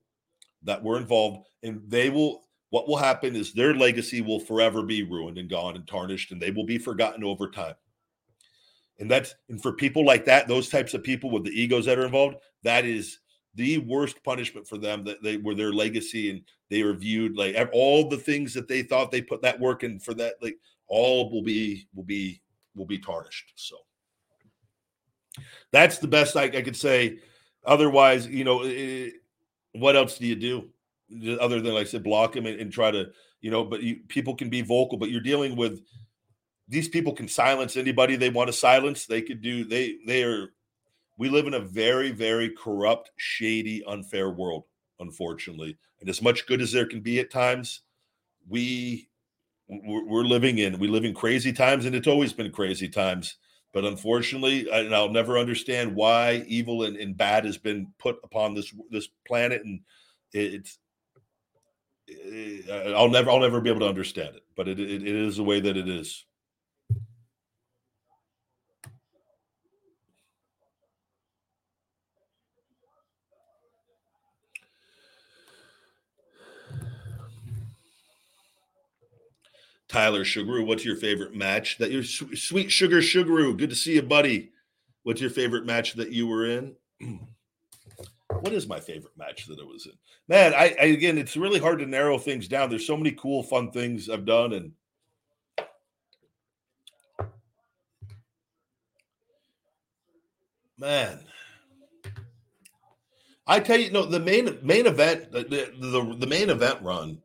that 0.63 0.83
were 0.83 0.97
involved, 0.97 1.47
and 1.63 1.83
they 1.87 2.11
will, 2.11 2.43
what 2.71 2.89
will 2.89 2.97
happen 2.97 3.37
is 3.37 3.53
their 3.53 3.75
legacy 3.75 4.21
will 4.21 4.41
forever 4.41 4.83
be 4.83 5.03
ruined 5.03 5.39
and 5.39 5.49
gone 5.49 5.77
and 5.77 5.87
tarnished, 5.87 6.33
and 6.33 6.41
they 6.41 6.51
will 6.51 6.65
be 6.67 6.79
forgotten 6.79 7.23
over 7.23 7.49
time. 7.49 7.75
And 8.99 9.11
that's, 9.11 9.35
and 9.49 9.61
for 9.63 9.73
people 9.73 10.05
like 10.05 10.25
that, 10.25 10.49
those 10.49 10.69
types 10.69 10.95
of 10.95 11.03
people 11.03 11.31
with 11.31 11.45
the 11.45 11.51
egos 11.51 11.85
that 11.85 11.99
are 11.99 12.07
involved, 12.07 12.37
that 12.63 12.85
is 12.85 13.19
the 13.55 13.79
worst 13.79 14.23
punishment 14.25 14.67
for 14.67 14.79
them 14.79 15.05
that 15.05 15.23
they 15.23 15.37
were 15.37 15.55
their 15.55 15.73
legacy 15.73 16.31
and 16.31 16.43
they 16.71 16.83
were 16.83 16.95
viewed 16.95 17.37
like 17.37 17.57
all 17.73 18.09
the 18.09 18.17
things 18.17 18.53
that 18.55 18.69
they 18.69 18.83
thought 18.83 19.11
they 19.11 19.23
put 19.23 19.43
that 19.43 19.61
work 19.61 19.83
in 19.83 19.99
for 19.99 20.15
that, 20.15 20.35
like 20.43 20.59
all 20.89 21.31
will 21.31 21.43
be, 21.43 21.87
will 21.95 22.05
be, 22.05 22.41
will 22.75 22.87
be 22.87 22.99
tarnished. 22.99 23.53
So. 23.55 23.77
That's 25.73 25.99
the 25.99 26.09
best 26.09 26.37
I, 26.37 26.45
I 26.45 26.63
could 26.63 26.77
say. 26.77 27.19
Otherwise, 27.65 28.27
you 28.27 28.45
know, 28.45 28.63
it, 28.65 29.15
what 29.73 29.97
else 29.97 30.19
do 30.19 30.27
you 30.27 30.37
do 30.37 30.69
other 31.41 31.61
than 31.61 31.75
like 31.75 31.87
I 31.87 31.91
said, 31.91 32.03
block 32.03 32.37
him 32.37 32.47
and, 32.47 32.61
and 32.61 32.73
try 32.73 32.91
to, 32.91 33.07
you 33.41 33.51
know, 33.51 33.65
but 33.65 33.83
you, 33.83 34.01
people 34.09 34.35
can 34.35 34.49
be 34.49 34.63
vocal, 34.63 34.99
but 34.99 35.11
you're 35.11 35.21
dealing 35.21 35.57
with 35.57 35.81
these 36.69 36.89
people 36.89 37.13
can 37.13 37.29
silence 37.29 37.77
anybody 37.77 38.17
they 38.17 38.31
want 38.31 38.49
to 38.49 38.53
silence. 38.53 39.07
They 39.07 39.23
could 39.23 39.41
do, 39.41 39.65
they, 39.65 39.97
they 40.07 40.25
are, 40.25 40.53
we 41.17 41.29
live 41.29 41.47
in 41.47 41.55
a 41.55 41.61
very, 41.61 42.11
very 42.11 42.51
corrupt, 42.51 43.11
shady, 43.17 43.85
unfair 43.87 44.31
world, 44.31 44.65
unfortunately. 44.99 45.79
And 46.01 46.11
as 46.11 46.21
much 46.21 46.47
good 46.47 46.61
as 46.61 46.73
there 46.73 46.87
can 46.87 47.01
be 47.01 47.21
at 47.21 47.31
times, 47.31 47.83
we, 48.49 49.09
we're 49.69 50.25
living 50.25 50.59
in, 50.59 50.79
we 50.79 50.89
live 50.89 51.05
in 51.05 51.15
crazy 51.15 51.53
times 51.53 51.85
and 51.85 51.95
it's 51.95 52.07
always 52.07 52.33
been 52.33 52.53
crazy 52.53 52.89
times 52.89 53.37
but 53.77 53.85
unfortunately, 53.85 54.67
and 54.73 54.95
I'll 54.95 55.11
never 55.11 55.39
understand 55.39 55.95
why 55.95 56.45
evil 56.47 56.85
and, 56.85 56.97
and 56.97 57.15
bad 57.15 57.45
has 57.45 57.59
been 57.59 57.89
put 57.99 58.17
upon 58.25 58.55
this 58.55 58.73
this 58.91 59.07
planet, 59.27 59.67
and 59.67 59.81
it's 60.33 60.71
it, 60.71 60.79
Eh, 62.09 62.93
I'll 62.95 63.09
never 63.09 63.31
I'll 63.31 63.41
never 63.41 63.61
be 63.61 63.71
able 63.71 63.81
to 63.81 63.89
understand 63.89 64.37
it. 64.37 64.45
But 64.57 64.69
it, 64.69 64.79
it, 64.79 65.03
it 65.03 65.15
is 65.15 65.37
the 65.37 65.43
way 65.43 65.61
that 65.61 65.77
it 65.77 65.89
is. 65.89 66.25
Tyler 79.89 80.25
Sugaru, 80.25 80.67
what's 80.67 80.85
your 80.85 80.97
favorite 80.97 81.35
match 81.35 81.79
that 81.79 81.91
you're 81.91 82.03
sweet 82.03 82.73
sugar 82.73 82.99
Sugaru? 82.99 83.57
Good 83.57 83.71
to 83.71 83.77
see 83.77 83.95
you, 83.95 84.03
buddy. 84.03 84.51
What's 85.05 85.21
your 85.21 85.31
favorite 85.31 85.65
match 85.65 85.95
that 85.95 86.11
you 86.11 86.27
were 86.27 86.47
in? 86.47 86.77
what 88.29 88.53
is 88.53 88.67
my 88.69 88.81
favorite 88.81 89.17
match 89.17 89.47
that 89.47 89.61
I 89.61 89.65
was 89.65 89.87
in? 89.87 89.93
Man, 90.29 90.55
I, 90.55 90.75
I, 90.81 90.85
again, 90.87 91.19
it's 91.19 91.37
really 91.37 91.59
hard 91.59 91.79
to 91.81 91.87
narrow 91.87 92.19
things 92.19 92.49
down. 92.49 92.71
There's 92.71 92.87
so 92.87 92.97
many 92.97 93.13
cool, 93.13 93.43
fun 93.43 93.71
things 93.71 94.09
I've 94.09 94.25
done, 94.25 94.53
and 94.53 94.73
man, 100.79 101.21
I 103.47 103.61
tell 103.61 103.79
you, 103.79 103.91
no, 103.91 104.05
the 104.05 104.21
main 104.21 104.59
main 104.63 104.87
event, 104.87 105.33
the 105.33 105.45
the, 105.79 106.17
the 106.19 106.27
main 106.27 106.51
event 106.51 106.83
run 106.83 107.23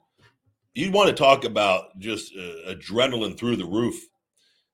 you 0.73 0.91
want 0.91 1.09
to 1.09 1.15
talk 1.15 1.43
about 1.43 1.97
just 1.99 2.33
uh, 2.35 2.71
adrenaline 2.71 3.37
through 3.37 3.57
the 3.57 3.65
roof. 3.65 4.07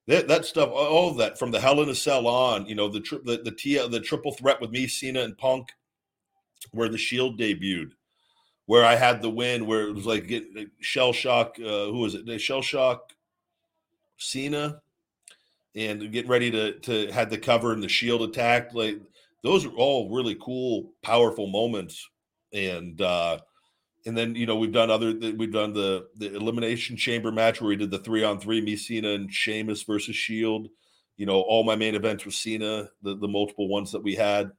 That, 0.06 0.28
that 0.28 0.44
stuff, 0.46 0.70
all 0.70 1.10
of 1.10 1.18
that 1.18 1.38
from 1.38 1.50
the 1.50 1.60
Hell 1.60 1.82
in 1.82 1.88
a 1.90 1.94
Cell 1.94 2.26
on, 2.26 2.66
you 2.66 2.74
know, 2.74 2.88
the 2.88 3.00
tri- 3.00 3.18
the 3.24 3.38
the, 3.38 3.50
T- 3.50 3.88
the 3.88 4.00
triple 4.00 4.32
threat 4.32 4.60
with 4.60 4.70
me, 4.70 4.86
Cena, 4.86 5.20
and 5.20 5.36
Punk, 5.36 5.68
where 6.72 6.88
the 6.88 6.98
Shield 6.98 7.38
debuted, 7.38 7.92
where 8.66 8.84
I 8.84 8.96
had 8.96 9.22
the 9.22 9.30
win, 9.30 9.66
where 9.66 9.88
it 9.88 9.94
was 9.94 10.06
like 10.06 10.26
get, 10.26 10.46
shell 10.80 11.12
shock. 11.12 11.56
Uh, 11.58 11.86
who 11.86 11.98
was 11.98 12.14
it? 12.14 12.26
The 12.26 12.38
shell 12.38 12.62
shock, 12.62 13.12
Cena, 14.18 14.80
and 15.74 16.12
getting 16.12 16.30
ready 16.30 16.50
to 16.50 16.78
to 16.80 17.12
had 17.12 17.30
the 17.30 17.38
cover 17.38 17.72
and 17.72 17.82
the 17.82 17.88
Shield 17.88 18.22
attack. 18.22 18.74
Like 18.74 19.00
those 19.42 19.64
are 19.64 19.70
all 19.70 20.10
really 20.10 20.36
cool, 20.40 20.92
powerful 21.02 21.46
moments, 21.46 22.08
and 22.52 23.00
uh, 23.00 23.38
and 24.06 24.16
then 24.16 24.34
you 24.34 24.46
know 24.46 24.56
we've 24.56 24.72
done 24.72 24.90
other 24.90 25.14
we've 25.36 25.52
done 25.52 25.72
the 25.72 26.08
the 26.16 26.34
elimination 26.34 26.96
chamber 26.96 27.30
match 27.30 27.60
where 27.60 27.68
we 27.68 27.76
did 27.76 27.90
the 27.90 27.98
three 27.98 28.24
on 28.24 28.40
three 28.40 28.60
me 28.60 28.76
Cena 28.76 29.10
and 29.10 29.32
Sheamus 29.32 29.82
versus 29.84 30.16
Shield. 30.16 30.68
You 31.16 31.26
know 31.26 31.40
all 31.40 31.64
my 31.64 31.76
main 31.76 31.94
events 31.94 32.24
with 32.24 32.34
Cena, 32.34 32.88
the 33.02 33.16
the 33.16 33.28
multiple 33.28 33.68
ones 33.68 33.92
that 33.92 34.02
we 34.02 34.14
had. 34.14 34.50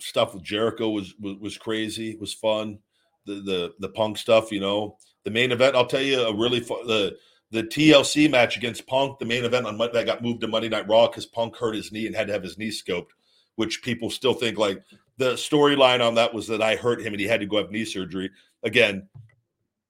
Stuff 0.00 0.34
with 0.34 0.42
Jericho 0.42 0.90
was 0.90 1.14
was, 1.20 1.36
was 1.38 1.58
crazy, 1.58 2.16
was 2.16 2.32
fun. 2.32 2.78
The 3.26 3.34
the 3.34 3.72
the 3.80 3.88
Punk 3.90 4.18
stuff, 4.18 4.50
you 4.50 4.60
know, 4.60 4.96
the 5.24 5.30
main 5.30 5.52
event. 5.52 5.76
I'll 5.76 5.86
tell 5.86 6.02
you 6.02 6.20
a 6.20 6.34
really 6.34 6.60
fun 6.60 6.86
the 6.86 7.16
the 7.50 7.62
TLC 7.64 8.30
match 8.30 8.56
against 8.56 8.86
Punk. 8.86 9.18
The 9.18 9.24
main 9.24 9.44
event 9.44 9.66
on 9.66 9.76
that 9.78 10.06
got 10.06 10.22
moved 10.22 10.40
to 10.42 10.48
Monday 10.48 10.68
Night 10.68 10.88
Raw 10.88 11.08
because 11.08 11.26
Punk 11.26 11.56
hurt 11.56 11.74
his 11.74 11.92
knee 11.92 12.06
and 12.06 12.14
had 12.14 12.28
to 12.28 12.32
have 12.32 12.42
his 12.42 12.58
knee 12.58 12.70
scoped 12.70 13.10
which 13.60 13.82
people 13.82 14.08
still 14.08 14.32
think 14.32 14.56
like 14.56 14.82
the 15.18 15.34
storyline 15.34 16.00
on 16.00 16.14
that 16.14 16.32
was 16.32 16.46
that 16.46 16.62
I 16.62 16.76
hurt 16.76 17.02
him 17.02 17.12
and 17.12 17.20
he 17.20 17.26
had 17.26 17.40
to 17.40 17.46
go 17.46 17.58
have 17.58 17.70
knee 17.70 17.84
surgery. 17.84 18.30
Again, 18.62 19.06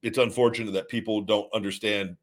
it's 0.02 0.18
unfortunate 0.18 0.72
that 0.72 0.88
people 0.88 1.20
don't 1.20 1.46
understand 1.54 2.16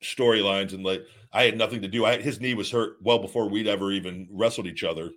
storylines 0.00 0.74
and 0.74 0.84
like 0.84 1.02
I 1.32 1.42
had 1.42 1.58
nothing 1.58 1.82
to 1.82 1.88
do. 1.88 2.04
I 2.04 2.20
his 2.20 2.40
knee 2.40 2.54
was 2.54 2.70
hurt 2.70 2.98
well 3.02 3.18
before 3.18 3.48
we'd 3.48 3.66
ever 3.66 3.90
even 3.90 4.28
wrestled 4.30 4.68
each 4.68 4.84
other. 4.84 5.10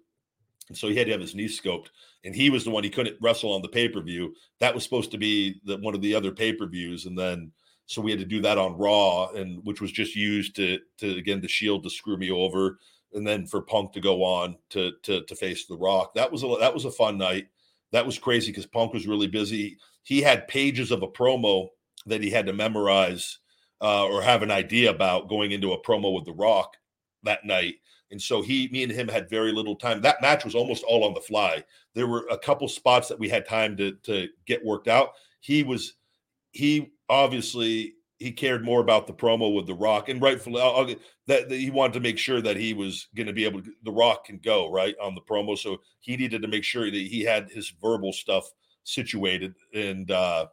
And 0.67 0.77
so 0.77 0.87
he 0.87 0.95
had 0.95 1.07
to 1.07 1.11
have 1.11 1.21
his 1.21 1.35
knee 1.35 1.47
scoped. 1.47 1.87
And 2.23 2.35
he 2.35 2.49
was 2.49 2.63
the 2.63 2.71
one 2.71 2.83
he 2.83 2.89
couldn't 2.89 3.17
wrestle 3.21 3.53
on 3.53 3.61
the 3.61 3.69
pay-per-view. 3.69 4.33
That 4.59 4.73
was 4.73 4.83
supposed 4.83 5.11
to 5.11 5.17
be 5.17 5.61
the 5.63 5.77
one 5.77 5.93
of 5.93 6.01
the 6.01 6.15
other 6.15 6.31
pay-per-views. 6.31 7.05
And 7.05 7.17
then 7.17 7.51
so 7.85 8.01
we 8.01 8.11
had 8.11 8.19
to 8.19 8.25
do 8.25 8.41
that 8.41 8.57
on 8.57 8.77
Raw, 8.77 9.29
and 9.29 9.63
which 9.63 9.79
was 9.79 9.91
just 9.91 10.15
used 10.15 10.55
to 10.55 10.79
to 10.97 11.17
again 11.17 11.41
the 11.41 11.47
shield 11.47 11.83
to 11.83 11.89
screw 11.89 12.17
me 12.17 12.31
over 12.31 12.79
and 13.13 13.25
then 13.25 13.45
for 13.47 13.61
Punk 13.61 13.93
to 13.93 14.01
go 14.01 14.23
on 14.23 14.57
to 14.71 14.91
to 15.03 15.23
to 15.23 15.35
face 15.35 15.65
The 15.65 15.77
Rock. 15.77 16.13
That 16.15 16.31
was 16.31 16.43
a 16.43 16.55
that 16.59 16.73
was 16.73 16.85
a 16.85 16.91
fun 16.91 17.17
night. 17.17 17.47
That 17.91 18.05
was 18.05 18.19
crazy 18.19 18.51
because 18.51 18.65
Punk 18.65 18.93
was 18.93 19.07
really 19.07 19.27
busy. 19.27 19.77
He 20.03 20.21
had 20.21 20.47
pages 20.47 20.91
of 20.91 21.01
a 21.01 21.07
promo 21.07 21.69
that 22.05 22.21
he 22.21 22.29
had 22.29 22.45
to 22.47 22.53
memorize 22.53 23.39
uh, 23.81 24.05
or 24.05 24.21
have 24.21 24.43
an 24.43 24.51
idea 24.51 24.89
about 24.89 25.29
going 25.29 25.51
into 25.51 25.73
a 25.73 25.81
promo 25.81 26.13
with 26.13 26.25
The 26.25 26.33
Rock. 26.33 26.75
that 27.23 27.45
night. 27.45 27.75
And 28.15 28.21
so 28.21 28.41
he, 28.41 28.69
me 28.69 28.81
and 28.81 28.91
him 28.93 29.09
had 29.09 29.29
very 29.29 29.51
little 29.51 29.75
time. 29.75 29.99
That 29.99 30.21
match 30.21 30.45
was 30.45 30.55
almost 30.55 30.85
all 30.85 31.03
on 31.03 31.13
the 31.13 31.19
fly. 31.19 31.61
There 31.95 32.07
were 32.07 32.25
a 32.31 32.37
couple 32.37 32.65
spots 32.69 33.09
that 33.09 33.19
we 33.19 33.27
had 33.27 33.45
time 33.45 33.75
to 33.75 33.91
to 34.03 34.29
get 34.45 34.63
worked 34.63 34.87
out. 34.87 35.15
He 35.41 35.63
was 35.63 35.95
he 36.53 36.93
obviously 37.09 37.95
he 38.19 38.31
cared 38.31 38.63
more 38.63 38.79
about 38.79 39.05
the 39.05 39.13
promo 39.13 39.53
with 39.53 39.67
the 39.67 39.73
Rock, 39.73 40.07
and 40.07 40.21
rightfully 40.21 40.61
I'll, 40.61 40.77
I'll, 40.77 40.85
that, 41.27 41.49
that, 41.49 41.51
he 41.51 41.69
wanted 41.71 41.95
to 41.95 41.99
make 41.99 42.17
sure 42.17 42.39
that 42.39 42.55
he 42.55 42.73
was 42.73 43.07
going 43.17 43.27
to 43.27 43.33
be 43.33 43.43
able 43.43 43.61
to. 43.61 43.71
The 43.83 43.91
Rock 43.91 44.23
can 44.27 44.37
go 44.37 44.71
right 44.71 44.95
on 45.01 45.13
the 45.13 45.19
promo, 45.19 45.57
so 45.57 45.81
he 45.99 46.15
needed 46.15 46.41
to 46.41 46.47
make 46.47 46.63
sure 46.63 46.85
that 46.89 46.95
he 46.95 47.21
had 47.21 47.49
his 47.49 47.73
verbal 47.81 48.13
stuff 48.13 48.49
situated, 48.85 49.55
and 49.73 50.09
uh 50.09 50.45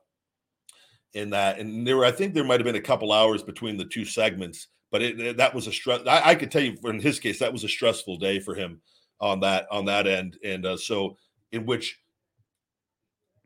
in 1.14 1.30
that. 1.30 1.60
And 1.60 1.86
there 1.86 1.96
were, 1.96 2.06
I 2.06 2.10
think, 2.10 2.34
there 2.34 2.42
might 2.42 2.58
have 2.58 2.64
been 2.64 2.74
a 2.74 2.80
couple 2.80 3.12
hours 3.12 3.44
between 3.44 3.76
the 3.76 3.84
two 3.84 4.04
segments, 4.04 4.66
but 4.92 5.02
it, 5.02 5.38
that 5.38 5.54
was 5.54 5.66
a 5.66 5.72
stress. 5.72 6.02
I, 6.06 6.30
I, 6.30 6.34
could 6.34 6.50
tell 6.50 6.62
you, 6.62 6.76
in 6.84 7.00
his 7.00 7.18
case, 7.18 7.38
that 7.38 7.52
was 7.52 7.64
a 7.64 7.68
stressful 7.68 8.18
day 8.18 8.38
for 8.38 8.54
him 8.54 8.80
on 9.20 9.40
that 9.40 9.66
on 9.72 9.86
that 9.86 10.06
end, 10.06 10.36
and 10.44 10.64
uh, 10.66 10.76
so 10.76 11.16
in 11.50 11.66
which 11.66 11.98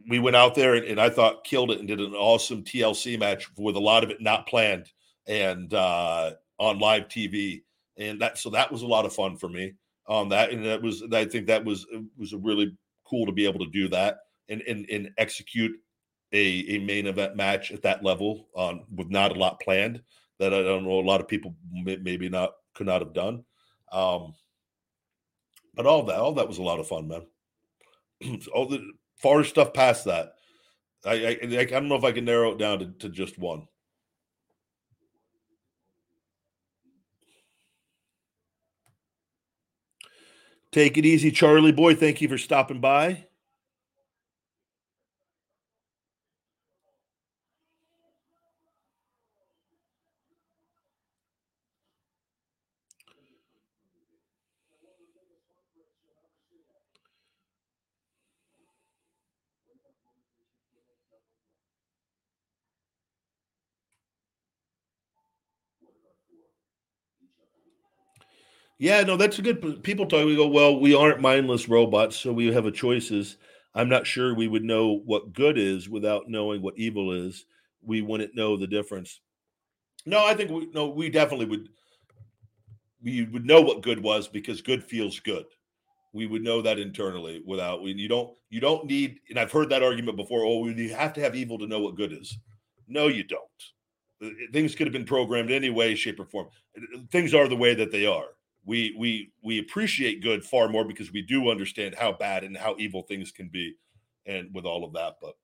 we 0.08 0.18
went 0.18 0.36
out 0.36 0.54
there 0.54 0.74
and, 0.74 0.84
and, 0.84 1.00
I 1.00 1.10
thought 1.10 1.44
killed 1.44 1.70
it 1.70 1.78
and 1.78 1.88
did 1.88 2.00
an 2.00 2.14
awesome 2.14 2.62
TLC 2.62 3.18
match 3.18 3.48
with 3.56 3.76
a 3.76 3.80
lot 3.80 4.04
of 4.04 4.10
it 4.10 4.20
not 4.20 4.46
planned 4.46 4.86
and 5.26 5.72
uh, 5.74 6.32
on 6.58 6.78
live 6.78 7.08
TV. 7.08 7.62
And 7.96 8.20
that 8.20 8.38
so 8.38 8.50
that 8.50 8.70
was 8.70 8.82
a 8.82 8.86
lot 8.86 9.06
of 9.06 9.14
fun 9.14 9.36
for 9.36 9.48
me 9.48 9.74
on 10.06 10.28
that. 10.28 10.50
And 10.50 10.64
that 10.64 10.82
was 10.82 11.02
I 11.12 11.24
think 11.24 11.46
that 11.46 11.64
was 11.64 11.86
was 12.16 12.34
really 12.34 12.76
cool 13.04 13.26
to 13.26 13.32
be 13.32 13.46
able 13.46 13.64
to 13.64 13.70
do 13.70 13.88
that 13.88 14.18
and 14.48 14.62
and, 14.62 14.88
and 14.90 15.10
execute 15.18 15.72
a, 16.32 16.64
a 16.68 16.78
main 16.80 17.06
event 17.06 17.36
match 17.36 17.72
at 17.72 17.82
that 17.82 18.04
level 18.04 18.48
on 18.54 18.84
with 18.94 19.10
not 19.10 19.34
a 19.34 19.38
lot 19.38 19.60
planned 19.60 20.02
that 20.38 20.52
I 20.52 20.62
don't 20.62 20.84
know 20.84 21.00
a 21.00 21.00
lot 21.00 21.20
of 21.20 21.28
people 21.28 21.54
may, 21.72 21.96
maybe 21.96 22.28
not 22.28 22.52
could 22.74 22.86
not 22.86 23.00
have 23.00 23.14
done. 23.14 23.44
Um, 23.92 24.34
but 25.74 25.86
all 25.86 26.02
that 26.04 26.18
all 26.18 26.34
that 26.34 26.48
was 26.48 26.58
a 26.58 26.62
lot 26.62 26.80
of 26.80 26.88
fun, 26.88 27.08
man. 27.08 27.26
all 28.54 28.68
the 28.68 28.92
far 29.16 29.44
stuff 29.44 29.72
past 29.72 30.04
that. 30.06 30.34
I, 31.04 31.12
I, 31.12 31.58
I 31.60 31.64
don't 31.64 31.88
know 31.88 31.94
if 31.94 32.04
I 32.04 32.12
can 32.12 32.24
narrow 32.24 32.52
it 32.52 32.58
down 32.58 32.80
to, 32.80 32.86
to 33.00 33.08
just 33.08 33.38
one. 33.38 33.68
Take 40.72 40.98
it 40.98 41.06
easy, 41.06 41.30
Charlie 41.30 41.72
boy. 41.72 41.94
Thank 41.94 42.20
you 42.20 42.28
for 42.28 42.38
stopping 42.38 42.80
by. 42.80 43.25
Yeah, 68.78 69.02
no, 69.02 69.16
that's 69.16 69.38
a 69.38 69.42
good. 69.42 69.82
People 69.82 70.06
talk. 70.06 70.26
We 70.26 70.36
go, 70.36 70.48
well, 70.48 70.78
we 70.78 70.94
aren't 70.94 71.20
mindless 71.20 71.68
robots, 71.68 72.16
so 72.16 72.32
we 72.32 72.52
have 72.52 72.66
a 72.66 72.70
choices. 72.70 73.38
I'm 73.74 73.88
not 73.88 74.06
sure 74.06 74.34
we 74.34 74.48
would 74.48 74.64
know 74.64 75.00
what 75.04 75.32
good 75.32 75.56
is 75.58 75.88
without 75.88 76.28
knowing 76.28 76.60
what 76.60 76.76
evil 76.76 77.12
is. 77.12 77.46
We 77.82 78.02
wouldn't 78.02 78.34
know 78.34 78.56
the 78.56 78.66
difference. 78.66 79.20
No, 80.04 80.24
I 80.24 80.34
think 80.34 80.50
we 80.50 80.66
no, 80.74 80.88
we 80.88 81.08
definitely 81.08 81.46
would. 81.46 81.68
We 83.02 83.24
would 83.24 83.46
know 83.46 83.62
what 83.62 83.82
good 83.82 84.02
was 84.02 84.28
because 84.28 84.60
good 84.60 84.84
feels 84.84 85.20
good. 85.20 85.46
We 86.12 86.26
would 86.26 86.42
know 86.42 86.60
that 86.60 86.78
internally 86.78 87.42
without. 87.46 87.82
We, 87.82 87.92
you 87.92 88.08
don't. 88.08 88.34
You 88.50 88.60
don't 88.60 88.86
need. 88.86 89.20
And 89.30 89.38
I've 89.38 89.52
heard 89.52 89.70
that 89.70 89.82
argument 89.82 90.18
before. 90.18 90.44
Oh, 90.44 90.68
you 90.68 90.94
have 90.94 91.14
to 91.14 91.20
have 91.22 91.34
evil 91.34 91.58
to 91.58 91.66
know 91.66 91.80
what 91.80 91.96
good 91.96 92.12
is. 92.12 92.36
No, 92.88 93.08
you 93.08 93.24
don't. 93.24 93.42
Uh, 94.22 94.28
things 94.52 94.74
could 94.74 94.86
have 94.86 94.92
been 94.92 95.04
programmed 95.04 95.50
any 95.50 95.70
way, 95.70 95.94
shape, 95.94 96.20
or 96.20 96.26
form. 96.26 96.48
Uh, 96.76 96.98
things 97.10 97.32
are 97.32 97.48
the 97.48 97.56
way 97.56 97.74
that 97.74 97.90
they 97.90 98.04
are 98.04 98.35
we 98.66 98.94
we 98.98 99.32
we 99.42 99.58
appreciate 99.58 100.22
good 100.22 100.44
far 100.44 100.68
more 100.68 100.84
because 100.84 101.12
we 101.12 101.22
do 101.22 101.50
understand 101.50 101.94
how 101.94 102.12
bad 102.12 102.44
and 102.44 102.56
how 102.56 102.74
evil 102.78 103.02
things 103.02 103.30
can 103.30 103.48
be 103.48 103.74
and 104.26 104.48
with 104.52 104.66
all 104.66 104.84
of 104.84 104.92
that 104.92 105.14
but 105.22 105.34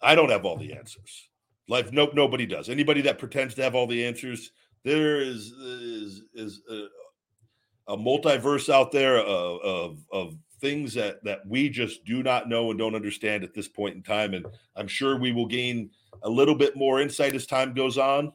i 0.00 0.14
don't 0.14 0.30
have 0.30 0.44
all 0.44 0.56
the 0.56 0.72
answers. 0.72 1.28
Life 1.68 1.90
nope 1.92 2.14
nobody 2.14 2.46
does. 2.46 2.68
Anybody 2.68 3.02
that 3.02 3.18
pretends 3.18 3.54
to 3.56 3.62
have 3.62 3.74
all 3.74 3.88
the 3.88 4.04
answers 4.04 4.52
there 4.84 5.20
is 5.20 5.50
is 5.50 6.22
is 6.32 6.62
a, 6.70 7.92
a 7.92 7.96
multiverse 7.96 8.72
out 8.72 8.92
there 8.92 9.18
of, 9.18 9.60
of 9.60 9.98
of 10.12 10.36
things 10.60 10.94
that 10.94 11.22
that 11.24 11.40
we 11.46 11.68
just 11.68 12.04
do 12.04 12.22
not 12.22 12.48
know 12.48 12.70
and 12.70 12.78
don't 12.78 12.94
understand 12.94 13.42
at 13.42 13.52
this 13.52 13.68
point 13.68 13.94
in 13.96 14.02
time 14.02 14.32
and 14.32 14.46
i'm 14.76 14.88
sure 14.88 15.18
we 15.18 15.32
will 15.32 15.46
gain 15.46 15.90
a 16.22 16.30
little 16.30 16.54
bit 16.54 16.76
more 16.76 17.00
insight 17.00 17.34
as 17.34 17.46
time 17.46 17.74
goes 17.74 17.98
on 17.98 18.32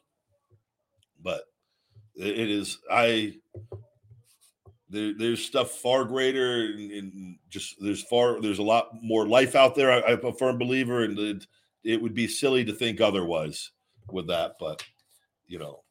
but 1.24 1.46
it 2.16 2.50
is 2.50 2.78
i 2.92 3.34
there, 4.92 5.14
there's 5.18 5.44
stuff 5.44 5.72
far 5.72 6.04
greater 6.04 6.66
and, 6.66 6.92
and, 6.92 7.38
just 7.50 7.76
there's 7.80 8.04
far 8.04 8.42
there's 8.42 8.60
a 8.60 8.64
lot 8.64 8.90
more 9.02 9.28
life 9.28 9.56
out 9.56 9.76
there. 9.76 9.92
I, 9.92 10.12
am 10.12 10.26
a 10.26 10.34
firm 10.34 10.58
believer, 10.58 11.04
and 11.04 11.18
it, 11.18 11.48
it 11.84 12.02
would 12.02 12.14
be 12.14 12.28
silly 12.28 12.64
to 12.66 12.74
think 12.74 13.02
otherwise 13.02 13.72
with 14.12 14.28
that. 14.28 14.54
But 14.60 14.84
you 15.48 15.60
know, 15.60 15.84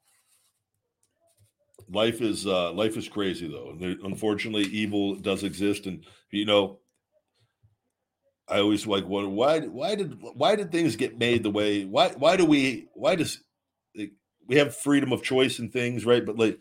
life 1.91 2.21
is 2.21 2.47
uh, 2.47 2.73
life 2.73 2.97
is 2.97 3.09
crazy 3.09 3.49
though. 3.49 3.75
There, 3.79 3.97
unfortunately, 4.05 4.65
evil 4.65 5.17
does 5.17 5.45
exist, 5.45 5.87
and 5.87 6.05
you 6.31 6.45
know, 6.45 6.81
I 8.49 8.61
always 8.61 8.87
like 8.87 9.07
wonder 9.07 9.31
why 9.31 9.61
why 9.61 9.95
did 9.95 10.19
why 10.21 10.57
did 10.57 10.73
things 10.73 10.97
get 10.97 11.19
made 11.19 11.43
the 11.43 11.51
way 11.51 11.85
why 11.85 12.11
why 12.11 12.37
do 12.37 12.45
we 12.45 12.89
why 12.95 13.17
does 13.17 13.43
like, 13.97 14.13
we 14.47 14.57
have 14.57 14.77
freedom 14.77 15.13
of 15.13 15.23
choice 15.23 15.59
and 15.59 15.73
things 15.73 16.05
right? 16.05 16.25
But 16.25 16.39
like 16.39 16.59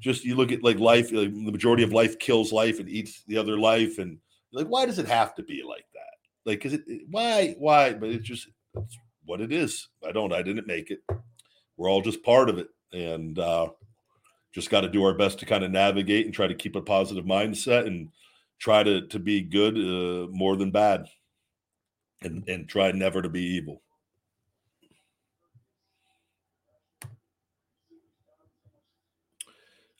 just 0.00 0.24
you 0.24 0.36
look 0.36 0.52
at 0.52 0.62
like 0.62 0.78
life, 0.78 1.12
like 1.12 1.32
the 1.32 1.52
majority 1.52 1.82
of 1.82 1.92
life 1.92 2.18
kills 2.18 2.52
life 2.52 2.80
and 2.80 2.88
eats 2.88 3.22
the 3.26 3.36
other 3.36 3.58
life, 3.58 3.98
and 3.98 4.18
like 4.52 4.66
why 4.66 4.86
does 4.86 4.98
it 4.98 5.06
have 5.06 5.34
to 5.36 5.42
be 5.42 5.62
like 5.62 5.86
that? 5.94 6.00
Like, 6.44 6.64
is 6.64 6.74
it 6.74 6.82
why 7.10 7.54
why? 7.58 7.92
But 7.94 8.10
it's 8.10 8.26
just 8.26 8.48
it's 8.76 8.98
what 9.24 9.40
it 9.40 9.52
is. 9.52 9.88
I 10.06 10.12
don't. 10.12 10.32
I 10.32 10.42
didn't 10.42 10.66
make 10.66 10.90
it. 10.90 11.00
We're 11.76 11.90
all 11.90 12.02
just 12.02 12.22
part 12.22 12.48
of 12.48 12.58
it, 12.58 12.68
and 12.92 13.38
uh, 13.38 13.68
just 14.52 14.70
got 14.70 14.80
to 14.82 14.88
do 14.88 15.04
our 15.04 15.14
best 15.14 15.38
to 15.40 15.46
kind 15.46 15.64
of 15.64 15.70
navigate 15.70 16.26
and 16.26 16.34
try 16.34 16.46
to 16.46 16.54
keep 16.54 16.76
a 16.76 16.80
positive 16.80 17.24
mindset 17.24 17.86
and 17.86 18.08
try 18.58 18.82
to 18.82 19.06
to 19.08 19.18
be 19.18 19.40
good 19.40 19.76
uh, 19.76 20.30
more 20.30 20.56
than 20.56 20.70
bad, 20.70 21.06
and 22.22 22.48
and 22.48 22.68
try 22.68 22.92
never 22.92 23.20
to 23.20 23.28
be 23.28 23.42
evil. 23.42 23.82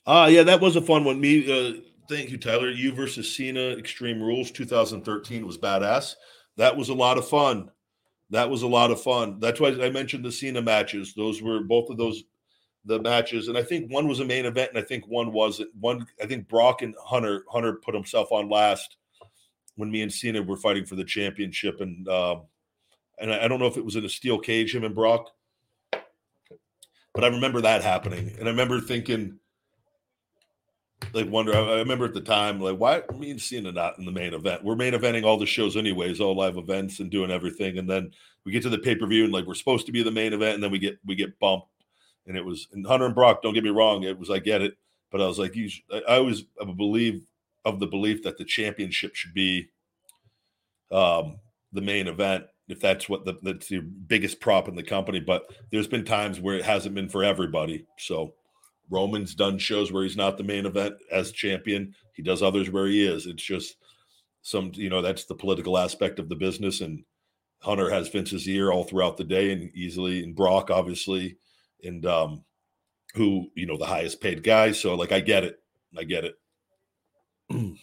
Ah, 0.09 0.25
uh, 0.25 0.27
yeah, 0.29 0.43
that 0.43 0.63
was 0.63 0.75
a 0.75 0.81
fun 0.81 1.05
one. 1.05 1.21
Me, 1.21 1.45
uh, 1.53 1.83
thank 2.09 2.31
you, 2.31 2.39
Tyler. 2.39 2.71
You 2.71 2.93
versus 2.93 3.31
Cena, 3.31 3.61
Extreme 3.61 4.23
Rules, 4.23 4.51
2013 4.51 5.47
was 5.47 5.59
badass. 5.59 6.15
That 6.57 6.75
was 6.75 6.89
a 6.89 6.95
lot 6.95 7.19
of 7.19 7.29
fun. 7.29 7.71
That 8.31 8.49
was 8.49 8.63
a 8.63 8.67
lot 8.67 8.91
of 8.91 9.03
fun. 9.03 9.39
That's 9.39 9.61
why 9.61 9.69
I 9.69 9.91
mentioned 9.91 10.25
the 10.25 10.33
Cena 10.33 10.63
matches. 10.63 11.13
Those 11.13 11.43
were 11.43 11.61
both 11.61 11.91
of 11.91 11.99
those 11.99 12.25
the 12.87 12.99
matches, 12.99 13.49
and 13.49 13.59
I 13.59 13.63
think 13.63 13.93
one 13.93 14.09
was 14.09 14.21
a 14.21 14.25
main 14.25 14.47
event, 14.47 14.71
and 14.71 14.79
I 14.79 14.83
think 14.83 15.07
one 15.07 15.31
wasn't. 15.31 15.69
One, 15.79 16.07
I 16.23 16.25
think 16.25 16.49
Brock 16.49 16.81
and 16.81 16.95
Hunter. 17.05 17.45
Hunter 17.51 17.75
put 17.75 17.95
himself 17.95 18.33
on 18.33 18.49
last 18.49 18.97
when 19.77 19.91
me 19.91 20.01
and 20.01 20.13
Cena 20.13 20.41
were 20.41 20.57
fighting 20.57 20.87
for 20.87 20.95
the 20.95 21.05
championship, 21.05 21.83
and 21.83 22.09
um, 22.09 22.45
and 23.19 23.31
I, 23.31 23.45
I 23.45 23.49
don't 23.49 23.61
know 23.61 23.67
if 23.67 23.77
it 23.77 23.85
was 23.85 23.97
in 23.97 24.07
a 24.07 24.09
steel 24.09 24.39
cage, 24.39 24.75
him 24.75 24.85
and 24.85 24.95
Brock, 24.95 25.31
but 27.13 27.25
I 27.25 27.27
remember 27.27 27.61
that 27.61 27.83
happening, 27.83 28.35
and 28.39 28.49
I 28.49 28.51
remember 28.51 28.81
thinking 28.81 29.39
like 31.13 31.31
wonder. 31.31 31.55
I 31.55 31.79
remember 31.79 32.05
at 32.05 32.15
the 32.15 32.21
time, 32.21 32.61
like, 32.61 32.79
why 32.79 33.03
me 33.17 33.31
and 33.31 33.41
Cena 33.41 33.73
not 33.73 33.99
in 33.99 34.05
the 34.05 34.13
main 34.13 34.35
event? 34.35 34.65
We're 34.65 34.77
main 34.77 34.95
eventing 34.95 35.25
all 35.25 35.39
the 35.39 35.47
shows 35.47 35.77
anyways, 35.77 36.21
all 36.21 36.37
live 36.37 36.57
events 36.57 37.01
and 37.01 37.11
doing 37.11 37.31
everything, 37.31 37.79
and 37.79 37.89
then 37.89 38.13
we 38.45 38.53
get 38.53 38.63
to 38.63 38.69
the 38.69 38.79
pay 38.79 38.95
per 38.95 39.07
view 39.07 39.25
and 39.25 39.33
like 39.33 39.47
we're 39.47 39.55
supposed 39.55 39.87
to 39.87 39.93
be 39.93 40.03
the 40.03 40.11
main 40.11 40.33
event, 40.33 40.55
and 40.55 40.63
then 40.63 40.71
we 40.71 40.79
get 40.79 40.99
we 41.07 41.15
get 41.15 41.39
bumped, 41.39 41.69
and 42.27 42.37
it 42.37 42.45
was 42.45 42.69
and 42.73 42.87
Hunter 42.87 43.07
and 43.07 43.15
Brock. 43.15 43.43
Don't 43.43 43.55
get 43.55 43.65
me 43.65 43.71
wrong, 43.71 44.03
it 44.03 44.19
was 44.19 44.31
I 44.31 44.39
get 44.39 44.63
it, 44.63 44.77
but 45.11 45.21
I 45.21 45.27
was 45.27 45.39
like, 45.39 45.55
you. 45.55 45.69
Should, 45.69 45.85
I 45.91 46.17
always 46.17 46.45
I 46.61 46.65
believe 46.65 47.27
of 47.65 47.81
the 47.81 47.87
belief 47.87 48.23
that 48.23 48.39
the 48.39 48.45
championship 48.45 49.15
should 49.15 49.35
be 49.35 49.69
um 50.91 51.39
the 51.73 51.83
main 51.83 52.09
event 52.09 52.45
if 52.69 52.81
that's 52.81 53.09
what 53.09 53.25
the 53.25 53.35
that's 53.43 53.69
the 53.69 53.81
biggest 53.81 54.41
prop 54.41 54.69
in 54.69 54.75
the 54.75 54.83
company. 54.83 55.21
But 55.21 55.51
there's 55.71 55.89
been 55.89 56.05
times 56.05 56.41
where 56.41 56.57
it 56.57 56.65
hasn't 56.65 56.95
been 56.95 57.09
for 57.09 57.25
everybody, 57.25 57.87
so 57.99 58.35
Roman's 58.91 59.35
done 59.35 59.59
shows 59.59 59.93
where 59.93 60.03
he's 60.03 60.17
not 60.17 60.39
the 60.39 60.45
main 60.45 60.67
event 60.67 60.95
as 61.13 61.33
champion. 61.33 61.95
He 62.15 62.23
does 62.23 62.43
others 62.43 62.71
where 62.71 62.87
he 62.87 63.07
is. 63.07 63.27
It's 63.27 63.43
just 63.43 63.77
some, 64.43 64.73
you 64.75 64.89
know, 64.89 65.03
that's 65.03 65.25
the 65.25 65.35
political 65.35 65.77
aspect 65.77 66.19
of 66.19 66.29
the 66.29 66.37
business. 66.37 66.81
And 66.81 67.05
Hunter 67.61 67.91
has 67.91 68.09
Vince's 68.09 68.49
ear 68.49 68.73
all 68.73 68.85
throughout 68.85 69.17
the 69.17 69.25
day 69.25 69.53
and 69.53 69.71
easily, 69.75 70.23
and 70.23 70.35
Brock, 70.35 70.71
obviously. 70.71 71.39
And 71.85 72.05
um, 72.07 72.45
who 73.15 73.51
you 73.55 73.67
know 73.67 73.77
the 73.77 73.87
highest 73.87 74.21
paid 74.21 74.43
guy. 74.43 74.73
So 74.73 74.95
like 74.95 75.13
I 75.13 75.21
get 75.21 75.45
it, 75.45 75.61
I 75.97 76.05
get 76.05 76.25
it. 76.25 76.35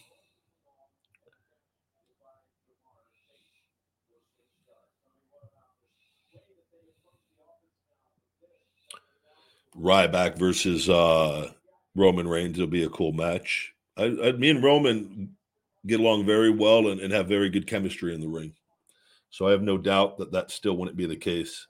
Ryback 9.78 10.38
versus 10.38 10.88
uh, 10.88 11.50
Roman 11.94 12.28
Reigns 12.28 12.58
will 12.58 12.66
be 12.66 12.84
a 12.84 12.88
cool 12.88 13.12
match. 13.12 13.72
I, 13.96 14.04
I, 14.04 14.32
me 14.32 14.50
and 14.50 14.62
Roman 14.62 15.36
get 15.86 16.00
along 16.00 16.26
very 16.26 16.50
well 16.50 16.88
and, 16.88 17.00
and 17.00 17.12
have 17.12 17.28
very 17.28 17.48
good 17.48 17.66
chemistry 17.66 18.14
in 18.14 18.20
the 18.20 18.28
ring. 18.28 18.54
So 19.30 19.46
I 19.46 19.50
have 19.52 19.62
no 19.62 19.78
doubt 19.78 20.18
that 20.18 20.32
that 20.32 20.50
still 20.50 20.76
wouldn't 20.76 20.96
be 20.96 21.06
the 21.06 21.16
case. 21.16 21.66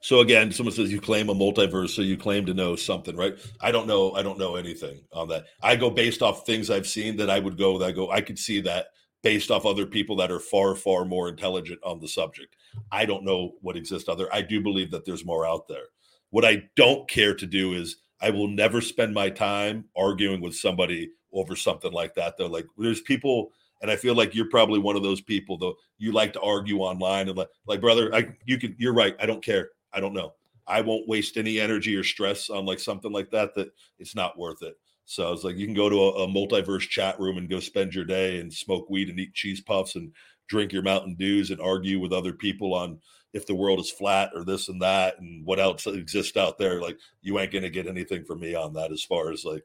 So 0.00 0.20
again, 0.20 0.52
someone 0.52 0.74
says 0.74 0.92
you 0.92 1.00
claim 1.00 1.30
a 1.30 1.34
multiverse, 1.34 1.88
so 1.88 2.02
you 2.02 2.18
claim 2.18 2.44
to 2.44 2.52
know 2.52 2.76
something, 2.76 3.16
right? 3.16 3.38
I 3.62 3.72
don't 3.72 3.86
know. 3.86 4.12
I 4.12 4.22
don't 4.22 4.38
know 4.38 4.56
anything 4.56 5.00
on 5.14 5.28
that. 5.28 5.46
I 5.62 5.76
go 5.76 5.88
based 5.88 6.20
off 6.20 6.44
things 6.44 6.68
I've 6.68 6.86
seen 6.86 7.16
that 7.16 7.30
I 7.30 7.38
would 7.38 7.56
go. 7.56 7.78
That 7.78 7.86
I 7.86 7.92
go. 7.92 8.10
I 8.10 8.20
could 8.20 8.38
see 8.38 8.60
that 8.60 8.88
based 9.24 9.50
off 9.50 9.64
other 9.64 9.86
people 9.86 10.14
that 10.16 10.30
are 10.30 10.38
far, 10.38 10.76
far 10.76 11.04
more 11.06 11.28
intelligent 11.30 11.80
on 11.82 11.98
the 11.98 12.06
subject. 12.06 12.54
I 12.92 13.06
don't 13.06 13.24
know 13.24 13.54
what 13.62 13.76
exists 13.76 14.08
out 14.08 14.18
there. 14.18 14.32
I 14.32 14.42
do 14.42 14.60
believe 14.60 14.90
that 14.90 15.06
there's 15.06 15.24
more 15.24 15.46
out 15.46 15.66
there. 15.66 15.86
What 16.30 16.44
I 16.44 16.64
don't 16.76 17.08
care 17.08 17.34
to 17.34 17.46
do 17.46 17.72
is 17.72 17.96
I 18.20 18.30
will 18.30 18.48
never 18.48 18.82
spend 18.82 19.14
my 19.14 19.30
time 19.30 19.86
arguing 19.96 20.42
with 20.42 20.54
somebody 20.54 21.10
over 21.32 21.56
something 21.56 21.90
like 21.90 22.14
that. 22.14 22.36
Though, 22.36 22.46
like 22.46 22.66
there's 22.76 23.00
people, 23.00 23.52
and 23.80 23.90
I 23.90 23.96
feel 23.96 24.14
like 24.14 24.34
you're 24.34 24.50
probably 24.50 24.78
one 24.78 24.94
of 24.94 25.02
those 25.02 25.22
people. 25.22 25.56
Though 25.56 25.76
you 25.96 26.12
like 26.12 26.34
to 26.34 26.40
argue 26.40 26.78
online 26.80 27.28
and 27.28 27.38
like, 27.38 27.48
like 27.66 27.80
brother, 27.80 28.14
I 28.14 28.28
you 28.44 28.58
can. 28.58 28.76
You're 28.78 28.94
right. 28.94 29.16
I 29.18 29.26
don't 29.26 29.42
care. 29.42 29.70
I 29.92 30.00
don't 30.00 30.12
know. 30.12 30.34
I 30.66 30.80
won't 30.80 31.08
waste 31.08 31.36
any 31.36 31.60
energy 31.60 31.96
or 31.96 32.04
stress 32.04 32.50
on 32.50 32.66
like 32.66 32.78
something 32.78 33.12
like 33.12 33.30
that. 33.30 33.54
That 33.54 33.68
it's 33.98 34.14
not 34.14 34.38
worth 34.38 34.62
it. 34.62 34.74
So 35.04 35.32
it's 35.32 35.44
like 35.44 35.56
you 35.56 35.66
can 35.66 35.74
go 35.74 35.88
to 35.88 35.96
a, 35.96 36.24
a, 36.24 36.28
multiverse 36.28 36.88
chat 36.88 37.20
room 37.20 37.36
and 37.36 37.48
go 37.48 37.60
spend 37.60 37.94
your 37.94 38.04
day 38.04 38.40
and 38.40 38.52
smoke 38.52 38.88
weed 38.88 39.10
and 39.10 39.20
eat 39.20 39.34
cheese 39.34 39.60
puffs 39.60 39.96
and 39.96 40.12
drink 40.48 40.72
your 40.72 40.82
Mountain 40.82 41.16
Dews 41.16 41.50
and 41.50 41.60
argue 41.60 42.00
with 42.00 42.12
other 42.12 42.32
people 42.32 42.74
on 42.74 42.98
if 43.34 43.46
the 43.46 43.54
world 43.54 43.80
is 43.80 43.90
flat 43.90 44.30
or 44.34 44.44
this 44.44 44.68
and 44.68 44.80
that 44.80 45.18
and 45.18 45.44
what 45.44 45.60
else 45.60 45.86
exists 45.86 46.36
out 46.36 46.56
there. 46.56 46.80
Like 46.80 46.98
you 47.20 47.38
ain't 47.38 47.52
gonna 47.52 47.68
get 47.68 47.86
anything 47.86 48.24
from 48.24 48.40
me 48.40 48.54
on 48.54 48.72
that 48.74 48.92
as 48.92 49.02
far 49.02 49.30
as 49.30 49.44
like, 49.44 49.64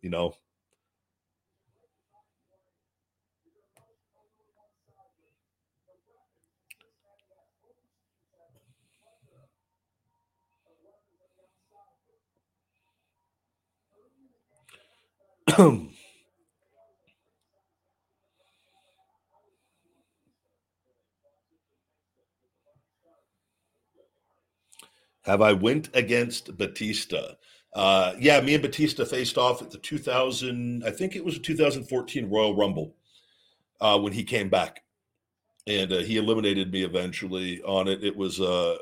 you 0.00 0.10
know. 0.10 0.34
Have 25.22 25.40
I 25.40 25.52
went 25.52 25.90
against 25.94 26.56
Batista? 26.56 27.34
Uh, 27.72 28.14
yeah, 28.18 28.40
me 28.40 28.54
and 28.54 28.62
Batista 28.62 29.04
faced 29.04 29.38
off 29.38 29.62
at 29.62 29.70
the 29.70 29.78
2000, 29.78 30.84
I 30.84 30.90
think 30.90 31.16
it 31.16 31.24
was 31.24 31.36
a 31.36 31.40
2014 31.40 32.30
Royal 32.30 32.54
Rumble 32.54 32.94
uh, 33.80 33.98
when 33.98 34.12
he 34.12 34.22
came 34.22 34.48
back, 34.48 34.82
and 35.66 35.92
uh, 35.92 35.98
he 35.98 36.18
eliminated 36.18 36.70
me 36.72 36.84
eventually 36.84 37.62
on 37.62 37.88
it. 37.88 38.04
It 38.04 38.16
was 38.16 38.40
uh, 38.40 38.76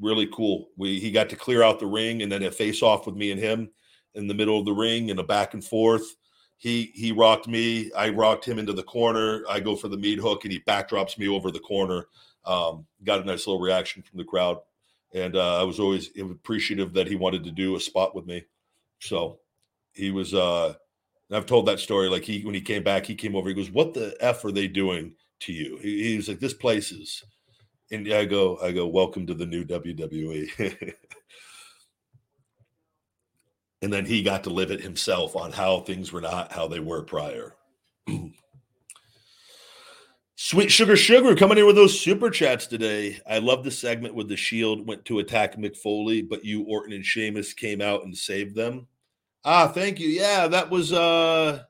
really 0.00 0.28
cool. 0.32 0.68
We 0.76 0.98
he 1.00 1.10
got 1.10 1.28
to 1.30 1.36
clear 1.36 1.62
out 1.62 1.80
the 1.80 1.86
ring 1.86 2.22
and 2.22 2.30
then 2.30 2.42
a 2.42 2.50
face 2.50 2.82
off 2.82 3.06
with 3.06 3.16
me 3.16 3.30
and 3.30 3.40
him 3.40 3.70
in 4.14 4.26
the 4.26 4.34
middle 4.34 4.58
of 4.58 4.64
the 4.64 4.72
ring 4.72 5.10
and 5.10 5.20
a 5.20 5.24
back 5.24 5.54
and 5.54 5.64
forth. 5.64 6.16
He 6.58 6.92
he 6.94 7.12
rocked 7.12 7.48
me. 7.48 7.90
I 7.92 8.10
rocked 8.10 8.44
him 8.44 8.58
into 8.58 8.72
the 8.72 8.82
corner. 8.82 9.44
I 9.48 9.60
go 9.60 9.76
for 9.76 9.88
the 9.88 9.96
meat 9.96 10.18
hook 10.18 10.44
and 10.44 10.52
he 10.52 10.60
backdrops 10.60 11.16
me 11.16 11.28
over 11.28 11.50
the 11.50 11.60
corner. 11.60 12.06
Um, 12.44 12.86
got 13.04 13.20
a 13.20 13.24
nice 13.24 13.46
little 13.46 13.60
reaction 13.60 14.02
from 14.02 14.18
the 14.18 14.24
crowd 14.24 14.58
and 15.12 15.36
uh, 15.36 15.60
I 15.60 15.64
was 15.64 15.80
always 15.80 16.10
appreciative 16.18 16.92
that 16.94 17.08
he 17.08 17.16
wanted 17.16 17.44
to 17.44 17.50
do 17.50 17.76
a 17.76 17.80
spot 17.80 18.14
with 18.14 18.26
me. 18.26 18.44
So 19.00 19.40
he 19.92 20.10
was. 20.10 20.34
Uh, 20.34 20.74
I've 21.32 21.46
told 21.46 21.66
that 21.66 21.80
story. 21.80 22.08
Like 22.08 22.24
he, 22.24 22.44
when 22.44 22.54
he 22.54 22.60
came 22.60 22.82
back, 22.82 23.06
he 23.06 23.14
came 23.14 23.34
over. 23.34 23.48
He 23.48 23.54
goes, 23.54 23.70
"What 23.70 23.94
the 23.94 24.16
f 24.20 24.44
are 24.44 24.52
they 24.52 24.68
doing 24.68 25.14
to 25.40 25.52
you?" 25.52 25.78
He, 25.78 26.10
he 26.10 26.16
was 26.16 26.28
like, 26.28 26.40
"This 26.40 26.54
place 26.54 26.92
is." 26.92 27.24
And 27.92 28.12
I 28.12 28.24
go, 28.24 28.58
I 28.62 28.72
go, 28.72 28.86
"Welcome 28.86 29.26
to 29.26 29.34
the 29.34 29.46
new 29.46 29.64
WWE." 29.64 30.94
and 33.82 33.92
then 33.92 34.04
he 34.04 34.22
got 34.22 34.44
to 34.44 34.50
live 34.50 34.70
it 34.70 34.80
himself 34.80 35.36
on 35.36 35.52
how 35.52 35.80
things 35.80 36.12
were 36.12 36.20
not 36.20 36.52
how 36.52 36.68
they 36.68 36.80
were 36.80 37.02
prior. 37.02 37.54
Sweet 40.36 40.70
Sugar 40.70 40.96
Sugar 40.96 41.36
coming 41.36 41.58
in 41.58 41.66
with 41.66 41.76
those 41.76 42.00
super 42.00 42.30
chats 42.30 42.66
today. 42.66 43.20
I 43.28 43.38
love 43.38 43.62
the 43.62 43.70
segment 43.70 44.14
with 44.14 44.28
the 44.28 44.36
Shield 44.36 44.86
went 44.86 45.04
to 45.04 45.18
attack 45.18 45.56
Mick 45.56 45.76
Foley, 45.76 46.22
but 46.22 46.44
you, 46.44 46.62
Orton, 46.62 46.94
and 46.94 47.04
Sheamus 47.04 47.52
came 47.52 47.82
out 47.82 48.04
and 48.04 48.16
saved 48.16 48.56
them. 48.56 48.86
Ah, 49.44 49.68
thank 49.68 50.00
you. 50.00 50.08
Yeah, 50.08 50.48
that 50.48 50.70
was 50.70 50.92
uh 50.92 51.62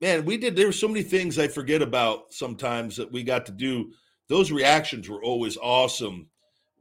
man, 0.00 0.24
we 0.24 0.36
did 0.36 0.56
there 0.56 0.66
were 0.66 0.72
so 0.72 0.88
many 0.88 1.02
things 1.02 1.38
I 1.38 1.48
forget 1.48 1.82
about 1.82 2.32
sometimes 2.32 2.96
that 2.96 3.12
we 3.12 3.22
got 3.22 3.46
to 3.46 3.52
do. 3.52 3.92
Those 4.28 4.50
reactions 4.50 5.08
were 5.08 5.22
always 5.22 5.56
awesome 5.58 6.28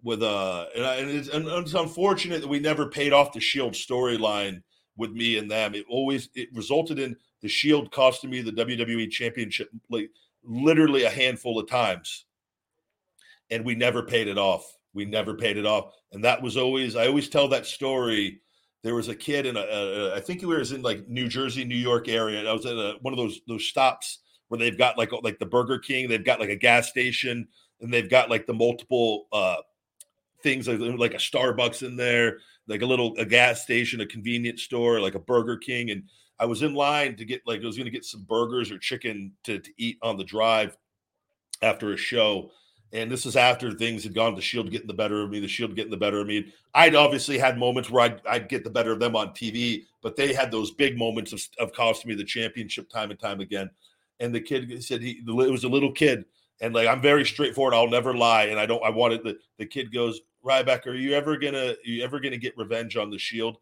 with 0.04 0.24
uh 0.24 0.66
and, 0.76 0.86
I, 0.86 0.96
and, 0.96 1.10
it's, 1.10 1.30
and 1.30 1.48
it's 1.48 1.74
unfortunate 1.74 2.42
that 2.42 2.48
we 2.48 2.60
never 2.60 2.88
paid 2.88 3.14
off 3.14 3.34
the 3.34 3.40
Shield 3.40 3.74
storyline 3.74 4.62
with 4.98 5.12
me 5.12 5.38
and 5.38 5.50
them. 5.50 5.76
It 5.76 5.86
always 5.90 6.30
it 6.36 6.50
resulted 6.54 7.00
in 7.00 7.16
the 7.42 7.48
Shield 7.48 7.92
costing 7.92 8.30
me 8.30 8.42
the 8.42 8.52
WWE 8.52 9.10
Championship 9.10 9.70
like 9.90 10.10
literally 10.44 11.04
a 11.04 11.10
handful 11.10 11.60
of 11.60 11.70
times, 11.70 12.26
and 13.50 13.66
we 13.66 13.76
never 13.76 14.04
paid 14.04 14.28
it 14.28 14.38
off. 14.38 14.66
We 14.94 15.06
never 15.06 15.36
paid 15.36 15.58
it 15.58 15.66
off, 15.66 15.94
and 16.12 16.24
that 16.24 16.42
was 16.42 16.58
always 16.58 16.96
I 16.96 17.08
always 17.08 17.30
tell 17.30 17.48
that 17.50 17.66
story. 17.66 18.42
There 18.84 18.96
was 18.96 19.10
a 19.10 19.16
kid 19.16 19.46
in 19.46 19.58
a, 19.58 19.62
a 19.62 20.16
I 20.16 20.20
think 20.20 20.40
he 20.40 20.48
was 20.48 20.72
in 20.72 20.82
like 20.82 21.08
New 21.08 21.28
Jersey, 21.28 21.64
New 21.64 21.76
York 21.76 22.08
area. 22.08 22.40
And 22.40 22.48
I 22.48 22.54
was 22.54 22.66
at 22.66 22.74
a, 22.74 22.96
one 23.02 23.14
of 23.14 23.18
those 23.18 23.42
those 23.48 23.66
stops 23.66 24.20
where 24.48 24.58
they've 24.58 24.78
got 24.78 24.98
like 24.98 25.12
like 25.22 25.38
the 25.38 25.46
Burger 25.46 25.78
King, 25.78 26.10
they've 26.10 26.26
got 26.26 26.40
like 26.40 26.50
a 26.50 26.56
gas 26.56 26.90
station, 26.90 27.48
and 27.80 27.94
they've 27.94 28.10
got 28.10 28.30
like 28.30 28.48
the 28.48 28.54
multiple 28.54 29.28
uh 29.32 29.58
things 30.44 30.68
like, 30.68 30.80
like 30.80 31.14
a 31.14 31.18
Starbucks 31.18 31.84
in 31.84 31.96
there, 31.96 32.40
like 32.68 32.82
a 32.82 32.86
little 32.86 33.16
a 33.18 33.26
gas 33.26 33.62
station, 33.62 34.02
a 34.02 34.06
convenience 34.06 34.64
store, 34.64 35.00
like 35.00 35.16
a 35.16 35.20
Burger 35.20 35.58
King, 35.58 35.92
and 35.92 36.04
I 36.40 36.46
was 36.46 36.64
in 36.64 36.74
line 36.74 37.16
to 37.18 37.26
get 37.26 37.42
like 37.46 37.62
I 37.62 37.66
was 37.66 37.78
going 37.78 37.86
to 37.86 37.92
get 37.92 38.06
some 38.06 38.24
burgers 38.24 38.72
or 38.72 38.80
chicken 38.80 39.32
to, 39.44 39.60
to 39.60 39.72
eat 39.78 39.98
on 40.02 40.18
the 40.18 40.24
drive 40.24 40.76
after 41.62 41.94
a 41.94 41.98
show. 41.98 42.52
And 42.94 43.10
this 43.10 43.26
is 43.26 43.36
after 43.38 43.72
things 43.72 44.04
had 44.04 44.16
gone. 44.16 44.36
The 44.36 44.42
Shield 44.42 44.72
getting 44.72 44.88
the 44.88 44.94
better 44.94 45.22
of 45.22 45.30
me. 45.30 45.40
The 45.40 45.48
Shield 45.48 45.76
getting 45.76 45.92
the 45.92 45.98
better 45.98 46.20
of 46.20 46.28
me. 46.28 46.52
I'd 46.74 46.96
obviously 46.96 47.38
had 47.38 47.58
moments 47.58 47.90
where 47.90 48.04
I'd, 48.06 48.22
I'd 48.28 48.50
get 48.50 48.64
the 48.64 48.70
better 48.70 48.92
of 48.92 49.00
them 49.00 49.16
on 49.16 49.30
TV, 49.30 49.86
but 50.02 50.16
they 50.16 50.34
had 50.34 50.52
those 50.52 50.72
big 50.72 50.98
moments 50.98 51.32
of, 51.32 51.42
of 51.60 51.74
costing 51.74 52.10
me 52.10 52.16
the 52.16 52.24
championship 52.24 52.90
time 52.90 53.12
and 53.12 53.20
time 53.20 53.40
again. 53.40 53.70
And 54.20 54.34
the 54.34 54.42
kid 54.42 54.84
said 54.84 55.02
he 55.02 55.22
it 55.26 55.52
was 55.52 55.64
a 55.64 55.70
little 55.70 55.92
kid, 55.92 56.26
and 56.60 56.74
like 56.74 56.88
I'm 56.88 57.02
very 57.02 57.26
straightforward. 57.26 57.74
I'll 57.74 57.90
never 57.90 58.16
lie, 58.16 58.46
and 58.46 58.60
I 58.60 58.66
don't. 58.66 58.84
I 58.84 58.90
wanted 58.90 59.24
the 59.24 59.38
the 59.58 59.66
kid 59.66 59.94
goes, 59.94 60.22
Ryback, 60.44 60.88
are 60.88 60.96
you 60.96 61.14
ever 61.14 61.38
gonna 61.38 61.72
are 61.72 61.76
you 61.84 62.04
ever 62.04 62.20
gonna 62.20 62.38
get 62.38 62.58
revenge 62.58 62.98
on 62.98 63.10
the 63.10 63.18
Shield? 63.18 63.58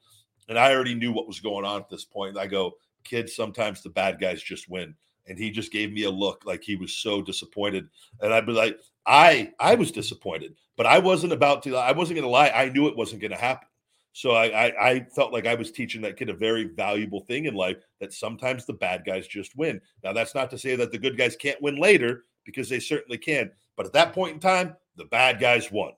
And 0.47 0.57
I 0.57 0.73
already 0.73 0.95
knew 0.95 1.11
what 1.11 1.27
was 1.27 1.39
going 1.39 1.65
on 1.65 1.81
at 1.81 1.89
this 1.89 2.05
point. 2.05 2.37
I 2.37 2.47
go, 2.47 2.73
kids, 3.03 3.35
sometimes 3.35 3.81
the 3.81 3.89
bad 3.89 4.19
guys 4.19 4.41
just 4.41 4.69
win. 4.69 4.95
And 5.27 5.37
he 5.37 5.51
just 5.51 5.71
gave 5.71 5.91
me 5.93 6.03
a 6.03 6.09
look 6.09 6.43
like 6.45 6.63
he 6.63 6.75
was 6.75 6.93
so 6.93 7.21
disappointed. 7.21 7.87
And 8.21 8.33
I'd 8.33 8.47
be 8.47 8.53
like, 8.53 8.79
I 9.05 9.51
I 9.59 9.75
was 9.75 9.91
disappointed, 9.91 10.55
but 10.75 10.85
I 10.85 10.99
wasn't 10.99 11.33
about 11.33 11.63
to, 11.63 11.75
I 11.75 11.91
wasn't 11.91 12.19
gonna 12.19 12.31
lie. 12.31 12.49
I 12.49 12.69
knew 12.69 12.87
it 12.87 12.97
wasn't 12.97 13.21
gonna 13.21 13.35
happen. 13.35 13.67
So 14.13 14.31
I, 14.31 14.47
I, 14.47 14.89
I 14.89 14.99
felt 15.15 15.31
like 15.31 15.45
I 15.45 15.55
was 15.55 15.71
teaching 15.71 16.01
that 16.01 16.17
kid 16.17 16.29
a 16.29 16.33
very 16.33 16.65
valuable 16.65 17.21
thing 17.21 17.45
in 17.45 17.53
life 17.53 17.77
that 17.99 18.11
sometimes 18.11 18.65
the 18.65 18.73
bad 18.73 19.05
guys 19.05 19.27
just 19.27 19.55
win. 19.55 19.79
Now 20.03 20.13
that's 20.13 20.35
not 20.35 20.49
to 20.51 20.57
say 20.57 20.75
that 20.75 20.91
the 20.91 20.97
good 20.97 21.17
guys 21.17 21.35
can't 21.35 21.61
win 21.61 21.77
later 21.77 22.25
because 22.43 22.67
they 22.69 22.79
certainly 22.79 23.17
can. 23.17 23.51
But 23.77 23.85
at 23.85 23.93
that 23.93 24.13
point 24.13 24.33
in 24.33 24.39
time, 24.39 24.75
the 24.95 25.05
bad 25.05 25.39
guys 25.39 25.71
won, 25.71 25.93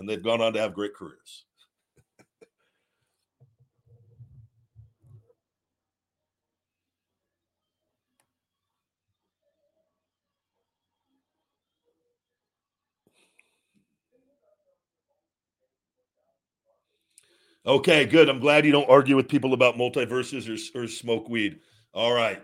and 0.00 0.08
they've 0.08 0.24
gone 0.24 0.42
on 0.42 0.54
to 0.54 0.60
have 0.60 0.74
great 0.74 0.94
careers. 0.96 1.46
Okay, 17.66 18.06
good. 18.06 18.28
I'm 18.28 18.40
glad 18.40 18.66
you 18.66 18.72
don't 18.72 18.90
argue 18.90 19.16
with 19.16 19.28
people 19.28 19.54
about 19.54 19.76
multiverses 19.76 20.48
or, 20.74 20.82
or 20.82 20.88
smoke 20.88 21.28
weed. 21.28 21.60
All 21.94 22.12
right. 22.12 22.42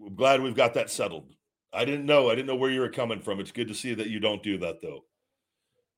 I'm 0.00 0.14
glad 0.16 0.42
we've 0.42 0.56
got 0.56 0.74
that 0.74 0.90
settled. 0.90 1.34
I 1.72 1.84
didn't 1.84 2.06
know. 2.06 2.30
I 2.30 2.34
didn't 2.34 2.48
know 2.48 2.56
where 2.56 2.70
you 2.70 2.80
were 2.80 2.90
coming 2.90 3.20
from. 3.20 3.40
It's 3.40 3.52
good 3.52 3.68
to 3.68 3.74
see 3.74 3.94
that 3.94 4.08
you 4.08 4.20
don't 4.20 4.42
do 4.42 4.58
that, 4.58 4.82
though. 4.82 5.04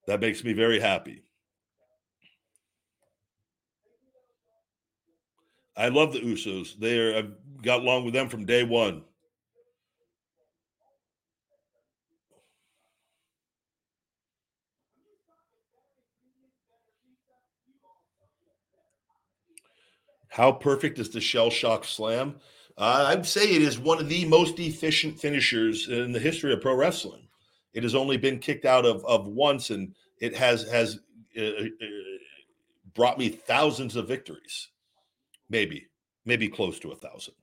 That 0.06 0.20
makes 0.20 0.42
me 0.42 0.52
very 0.52 0.80
happy. 0.80 1.22
I 5.76 5.88
love 5.88 6.12
the 6.12 6.20
Usos. 6.20 6.78
They're 6.78 7.16
I've 7.16 7.32
got 7.62 7.80
along 7.80 8.04
with 8.04 8.14
them 8.14 8.28
from 8.28 8.44
day 8.44 8.64
one. 8.64 9.04
How 20.28 20.50
perfect 20.50 20.98
is 20.98 21.10
the 21.10 21.20
shell 21.20 21.50
shock 21.50 21.84
slam? 21.84 22.36
Uh, 22.78 23.04
I'd 23.08 23.26
say 23.26 23.54
it 23.54 23.60
is 23.60 23.78
one 23.78 23.98
of 23.98 24.08
the 24.08 24.24
most 24.24 24.58
efficient 24.58 25.20
finishers 25.20 25.88
in 25.88 26.12
the 26.12 26.18
history 26.18 26.54
of 26.54 26.62
pro 26.62 26.74
wrestling. 26.74 27.21
It 27.74 27.82
has 27.82 27.94
only 27.94 28.16
been 28.16 28.38
kicked 28.38 28.64
out 28.64 28.84
of, 28.84 29.04
of 29.04 29.26
once, 29.26 29.70
and 29.70 29.94
it 30.18 30.36
has 30.36 30.68
has 30.70 30.98
uh, 31.38 31.42
uh, 31.42 31.64
brought 32.94 33.18
me 33.18 33.28
thousands 33.28 33.96
of 33.96 34.08
victories, 34.08 34.68
maybe 35.48 35.86
maybe 36.24 36.48
close 36.48 36.78
to 36.80 36.92
a 36.92 36.96
thousand. 36.96 37.34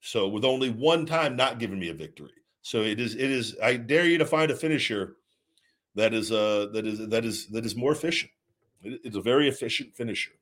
So 0.00 0.28
with 0.28 0.44
only 0.44 0.70
one 0.70 1.06
time 1.06 1.36
not 1.36 1.58
giving 1.58 1.78
me 1.78 1.90
a 1.90 1.94
victory, 1.94 2.32
so 2.62 2.82
it 2.82 3.00
is 3.00 3.14
it 3.14 3.30
is. 3.30 3.56
I 3.62 3.76
dare 3.76 4.06
you 4.06 4.18
to 4.18 4.26
find 4.26 4.50
a 4.50 4.56
finisher 4.56 5.16
that 5.94 6.14
is 6.14 6.32
uh 6.32 6.68
that 6.72 6.86
is 6.86 7.08
that 7.08 7.24
is 7.24 7.46
that 7.48 7.64
is 7.64 7.76
more 7.76 7.92
efficient. 7.92 8.32
It's 8.82 9.16
a 9.16 9.20
very 9.20 9.48
efficient 9.48 9.94
finisher. 9.94 10.32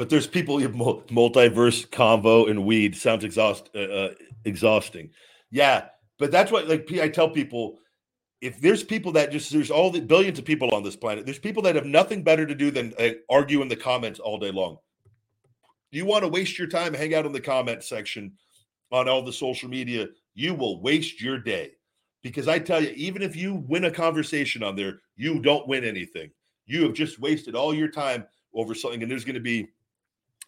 But 0.00 0.08
there's 0.08 0.26
people 0.26 0.56
multiverse 0.56 1.86
convo 1.86 2.50
and 2.50 2.64
weed 2.64 2.96
sounds 2.96 3.22
exhaust 3.22 3.68
uh, 3.74 3.80
uh, 3.80 4.14
exhausting. 4.46 5.10
Yeah, 5.50 5.88
but 6.18 6.30
that's 6.30 6.50
what 6.50 6.66
like 6.66 6.90
I 6.94 7.10
tell 7.10 7.28
people. 7.28 7.76
If 8.40 8.62
there's 8.62 8.82
people 8.82 9.12
that 9.12 9.30
just 9.30 9.52
there's 9.52 9.70
all 9.70 9.90
the 9.90 10.00
billions 10.00 10.38
of 10.38 10.46
people 10.46 10.74
on 10.74 10.82
this 10.82 10.96
planet, 10.96 11.26
there's 11.26 11.38
people 11.38 11.62
that 11.64 11.74
have 11.74 11.84
nothing 11.84 12.22
better 12.22 12.46
to 12.46 12.54
do 12.54 12.70
than 12.70 12.94
uh, 12.98 13.10
argue 13.28 13.60
in 13.60 13.68
the 13.68 13.76
comments 13.76 14.18
all 14.18 14.38
day 14.38 14.50
long. 14.50 14.78
You 15.90 16.06
want 16.06 16.24
to 16.24 16.28
waste 16.28 16.58
your 16.58 16.68
time, 16.68 16.94
hang 16.94 17.14
out 17.14 17.26
in 17.26 17.32
the 17.32 17.38
comment 17.38 17.84
section 17.84 18.32
on 18.90 19.06
all 19.06 19.20
the 19.20 19.34
social 19.34 19.68
media. 19.68 20.06
You 20.32 20.54
will 20.54 20.80
waste 20.80 21.20
your 21.20 21.36
day 21.36 21.72
because 22.22 22.48
I 22.48 22.58
tell 22.58 22.82
you, 22.82 22.94
even 22.96 23.20
if 23.20 23.36
you 23.36 23.56
win 23.68 23.84
a 23.84 23.90
conversation 23.90 24.62
on 24.62 24.76
there, 24.76 25.00
you 25.16 25.40
don't 25.40 25.68
win 25.68 25.84
anything. 25.84 26.30
You 26.64 26.84
have 26.84 26.94
just 26.94 27.20
wasted 27.20 27.54
all 27.54 27.74
your 27.74 27.88
time 27.88 28.24
over 28.54 28.74
something, 28.74 29.02
and 29.02 29.10
there's 29.10 29.26
going 29.26 29.34
to 29.34 29.40
be 29.40 29.68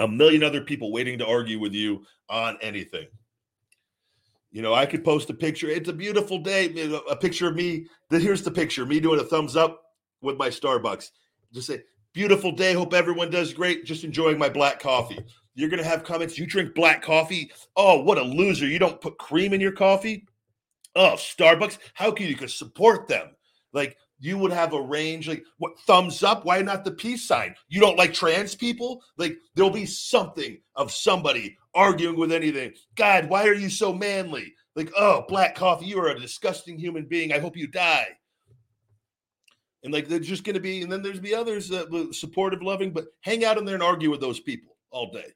a 0.01 0.09
million 0.09 0.43
other 0.43 0.63
people 0.63 0.93
waiting 0.93 1.19
to 1.19 1.27
argue 1.27 1.59
with 1.59 1.73
you 1.73 2.05
on 2.29 2.59
anything. 2.61 3.07
You 4.51 4.63
know, 4.63 4.75
I 4.75 4.85
could 4.85 5.05
post 5.05 5.31
a 5.31 5.35
picture. 5.35 5.69
It's 5.69 5.89
a 5.89 5.95
beautiful 5.95 6.39
day. 6.39 6.91
A 7.11 7.17
picture 7.17 7.49
of 7.49 7.55
me. 7.55 7.87
Here's 8.11 8.43
the 8.43 8.51
picture. 8.51 8.85
Me 8.85 9.01
doing 9.01 9.21
a 9.21 9.25
thumbs 9.25 9.57
up 9.57 9.83
with 10.21 10.37
my 10.37 10.49
Starbucks. 10.49 11.11
Just 11.55 11.67
say, 11.67 11.83
beautiful 12.13 12.53
day. 12.53 12.75
Hope 12.75 12.93
everyone 12.93 13.31
does 13.31 13.55
great. 13.55 13.87
Just 13.87 14.05
enjoying 14.05 14.39
my 14.39 14.49
black 14.49 14.79
coffee. 14.79 15.19
You're 15.55 15.71
going 15.71 15.83
to 15.83 15.89
have 15.89 16.05
comments. 16.05 16.39
You 16.39 16.47
drink 16.47 16.75
black 16.75 17.03
coffee. 17.03 17.51
Oh, 17.77 18.03
what 18.03 18.19
a 18.19 18.23
loser. 18.23 18.67
You 18.67 18.79
don't 18.79 19.01
put 19.01 19.19
cream 19.19 19.53
in 19.53 19.61
your 19.61 19.73
coffee. 19.73 20.27
Oh, 20.97 21.15
Starbucks. 21.17 21.79
How 21.95 22.11
can 22.11 22.27
you 22.27 22.49
support 22.49 23.09
them? 23.09 23.31
Like, 23.73 23.97
you 24.23 24.39
would 24.39 24.53
have 24.53 24.73
a 24.73 24.81
range 24.81 25.29
like 25.29 25.45
what 25.59 25.79
thumbs 25.81 26.23
up 26.23 26.45
why 26.45 26.63
not 26.63 26.85
the 26.85 26.93
peace 26.93 27.27
sign? 27.27 27.57
You 27.69 27.81
don't 27.81 27.99
like 27.99 28.15
trans 28.15 28.55
people? 28.55 29.03
Like 29.19 29.37
there'll 29.55 29.71
be 29.71 29.85
something 29.85 30.59
of 30.77 30.93
somebody 30.93 31.59
arguing 31.75 32.17
with 32.17 32.31
anything. 32.31 32.73
God 32.95 33.29
why 33.29 33.49
are 33.49 33.55
you 33.55 33.69
so 33.69 33.93
manly? 33.93 34.55
Like 34.77 34.93
oh 34.97 35.25
black 35.29 35.57
coffee 35.57 35.87
you 35.87 35.99
are 35.99 36.09
a 36.09 36.19
disgusting 36.19 36.79
human 36.79 37.05
being 37.07 37.33
i 37.33 37.41
hope 37.41 37.57
you 37.57 37.67
die. 37.67 38.07
And 39.83 39.93
like 39.93 40.07
there's 40.07 40.29
just 40.29 40.45
going 40.45 40.55
to 40.55 40.61
be 40.61 40.83
and 40.83 40.93
then 40.93 41.03
there's 41.03 41.21
the 41.21 41.35
others 41.35 41.69
that 41.71 41.93
uh, 41.93 42.13
supportive 42.13 42.63
loving 42.63 42.93
but 42.93 43.07
hang 43.23 43.45
out 43.45 43.59
in 43.59 43.65
there 43.65 43.75
and 43.75 43.83
argue 43.83 44.11
with 44.11 44.21
those 44.21 44.39
people 44.39 44.77
all 44.93 45.11
day. 45.11 45.33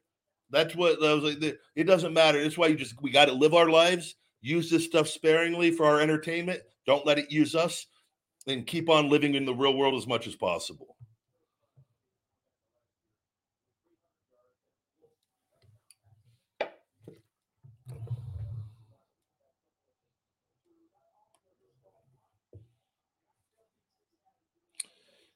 That's 0.49 0.77
what 0.77 1.03
I 1.03 1.13
was 1.13 1.23
like 1.23 1.59
it 1.75 1.83
doesn't 1.83 2.13
matter. 2.13 2.41
That's 2.41 2.57
why 2.57 2.67
you 2.67 2.77
just 2.77 3.01
we 3.01 3.11
got 3.11 3.25
to 3.25 3.33
live 3.33 3.53
our 3.53 3.69
lives 3.69 4.15
use 4.41 4.69
this 4.69 4.85
stuff 4.85 5.07
sparingly 5.07 5.71
for 5.71 5.85
our 5.85 5.99
entertainment. 5.99 6.61
Don't 6.85 7.05
let 7.05 7.19
it 7.19 7.31
use 7.31 7.53
us 7.55 7.85
and 8.47 8.65
keep 8.65 8.89
on 8.89 9.09
living 9.09 9.35
in 9.35 9.45
the 9.45 9.53
real 9.53 9.75
world 9.75 9.95
as 9.95 10.07
much 10.07 10.25
as 10.25 10.35
possible. 10.35 10.95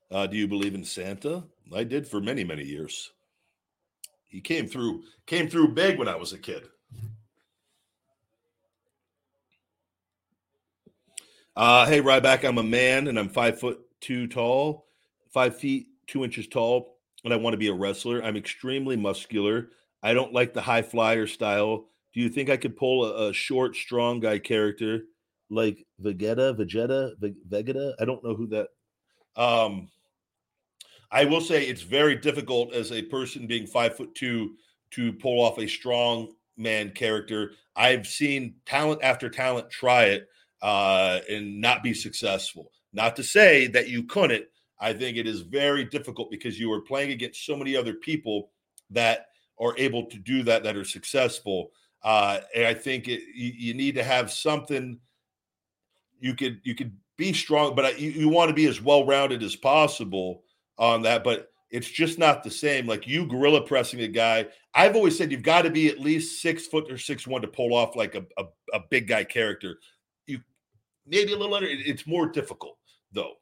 Uh, 0.10 0.28
do 0.28 0.36
you 0.36 0.48
believe 0.48 0.76
in 0.76 0.84
Santa? 0.84 1.44
I 1.74 1.86
did 1.86 2.06
for 2.06 2.20
many, 2.20 2.44
many 2.44 2.64
years. 2.64 3.12
He 4.28 4.42
came 4.42 4.68
through, 4.68 5.04
came 5.26 5.48
through 5.48 5.70
big 5.70 5.98
when 5.98 6.10
I 6.10 6.16
was 6.16 6.34
a 6.34 6.38
kid. 6.38 6.64
Uh, 11.56 11.86
hey, 11.86 12.02
Ryback, 12.02 12.46
I'm 12.46 12.58
a 12.60 12.64
man 12.64 13.08
and 13.08 13.20
I'm 13.20 13.28
five 13.28 13.60
foot 13.60 13.82
two 14.00 14.26
tall, 14.26 14.86
five 15.34 15.58
feet 15.58 15.88
two 16.08 16.24
inches 16.24 16.48
tall, 16.48 16.98
and 17.26 17.34
I 17.34 17.38
want 17.38 17.54
to 17.54 17.58
be 17.58 17.68
a 17.68 17.74
wrestler. 17.74 18.24
I'm 18.24 18.38
extremely 18.38 18.96
muscular. 18.96 19.70
I 20.02 20.14
don't 20.14 20.32
like 20.34 20.54
the 20.54 20.62
high 20.62 20.82
flyer 20.82 21.28
style. 21.28 21.90
Do 22.14 22.22
you 22.22 22.30
think 22.30 22.50
I 22.50 22.56
could 22.56 22.78
pull 22.78 23.06
a, 23.06 23.30
a 23.30 23.34
short, 23.34 23.76
strong 23.76 24.22
guy 24.22 24.40
character 24.40 25.02
like 25.50 25.86
Vegeta, 26.02 26.58
Vegeta, 26.58 27.12
Vegeta? 27.50 27.94
I 28.00 28.06
don't 28.06 28.24
know 28.24 28.34
who 28.34 28.48
that. 28.48 28.70
Um, 29.36 29.90
I 31.12 31.26
will 31.26 31.42
say 31.42 31.64
it's 31.66 31.82
very 31.82 32.16
difficult 32.16 32.74
as 32.74 32.94
a 32.94 33.02
person 33.02 33.46
being 33.46 33.68
five 33.68 33.98
foot 33.98 34.16
two 34.16 34.56
to 34.92 35.12
pull 35.12 35.44
off 35.44 35.60
a 35.60 35.68
strong 35.68 36.30
man 36.56 36.92
character. 36.92 37.52
I've 37.76 38.08
seen 38.08 38.56
talent 38.66 39.02
after 39.04 39.30
talent 39.30 39.70
try 39.70 40.06
it 40.06 40.30
uh, 40.62 41.20
and 41.30 41.60
not 41.60 41.84
be 41.84 41.94
successful. 41.94 42.72
Not 42.94 43.16
to 43.16 43.24
say 43.24 43.68
that 43.68 43.90
you 43.90 44.04
couldn't. 44.04 44.46
I 44.80 44.94
think 44.94 45.18
it 45.18 45.28
is 45.28 45.42
very 45.42 45.86
difficult 45.86 46.32
because 46.32 46.60
you 46.60 46.72
are 46.72 46.82
playing 46.82 47.12
against 47.12 47.46
so 47.46 47.56
many 47.56 47.76
other 47.76 47.94
people 47.94 48.50
that 48.90 49.28
are 49.60 49.76
able 49.78 50.06
to 50.08 50.18
do 50.18 50.44
that 50.44 50.64
that 50.64 50.76
are 50.76 50.84
successful. 50.84 51.72
Uh, 52.04 52.40
and 52.56 52.66
I 52.66 52.74
think 52.74 53.08
it, 53.08 53.22
you, 53.34 53.52
you, 53.56 53.74
need 53.76 53.94
to 53.96 54.04
have 54.04 54.32
something 54.32 55.00
you 56.20 56.34
could 56.34 56.60
you 56.64 56.74
could 56.74 56.98
be 57.16 57.32
strong, 57.32 57.76
but 57.76 58.00
you, 58.00 58.10
you 58.10 58.28
want 58.28 58.50
to 58.50 58.56
be 58.56 58.66
as 58.66 58.82
well 58.82 59.06
rounded 59.06 59.44
as 59.44 59.56
possible 59.56 60.44
on 60.80 61.04
that. 61.04 61.24
But 61.24 61.52
it's 61.70 61.90
just 61.90 62.18
not 62.18 62.44
the 62.44 62.50
same. 62.50 62.88
Like 62.88 63.08
you 63.08 63.28
gorilla 63.28 63.62
pressing 63.62 64.02
a 64.02 64.08
guy. 64.08 64.48
I've 64.74 64.96
always 64.96 65.16
said 65.16 65.32
you've 65.32 65.44
got 65.44 65.62
to 65.62 65.70
be 65.70 65.90
at 65.90 66.00
least 66.00 66.42
six 66.42 66.66
foot 66.66 66.92
or 66.92 66.98
six 66.98 67.28
one 67.28 67.42
to 67.44 67.48
pull 67.48 67.76
off 67.76 67.96
like 67.96 68.16
a, 68.16 68.26
a, 68.38 68.46
a 68.74 68.80
big 68.90 69.08
guy 69.08 69.24
character 69.24 69.78
maybe 71.06 71.34
a 71.34 71.38
little 71.38 71.56
under. 71.56 71.68
It's 71.70 72.08
more 72.08 72.28
difficult 72.28 72.78
though. 73.12 73.34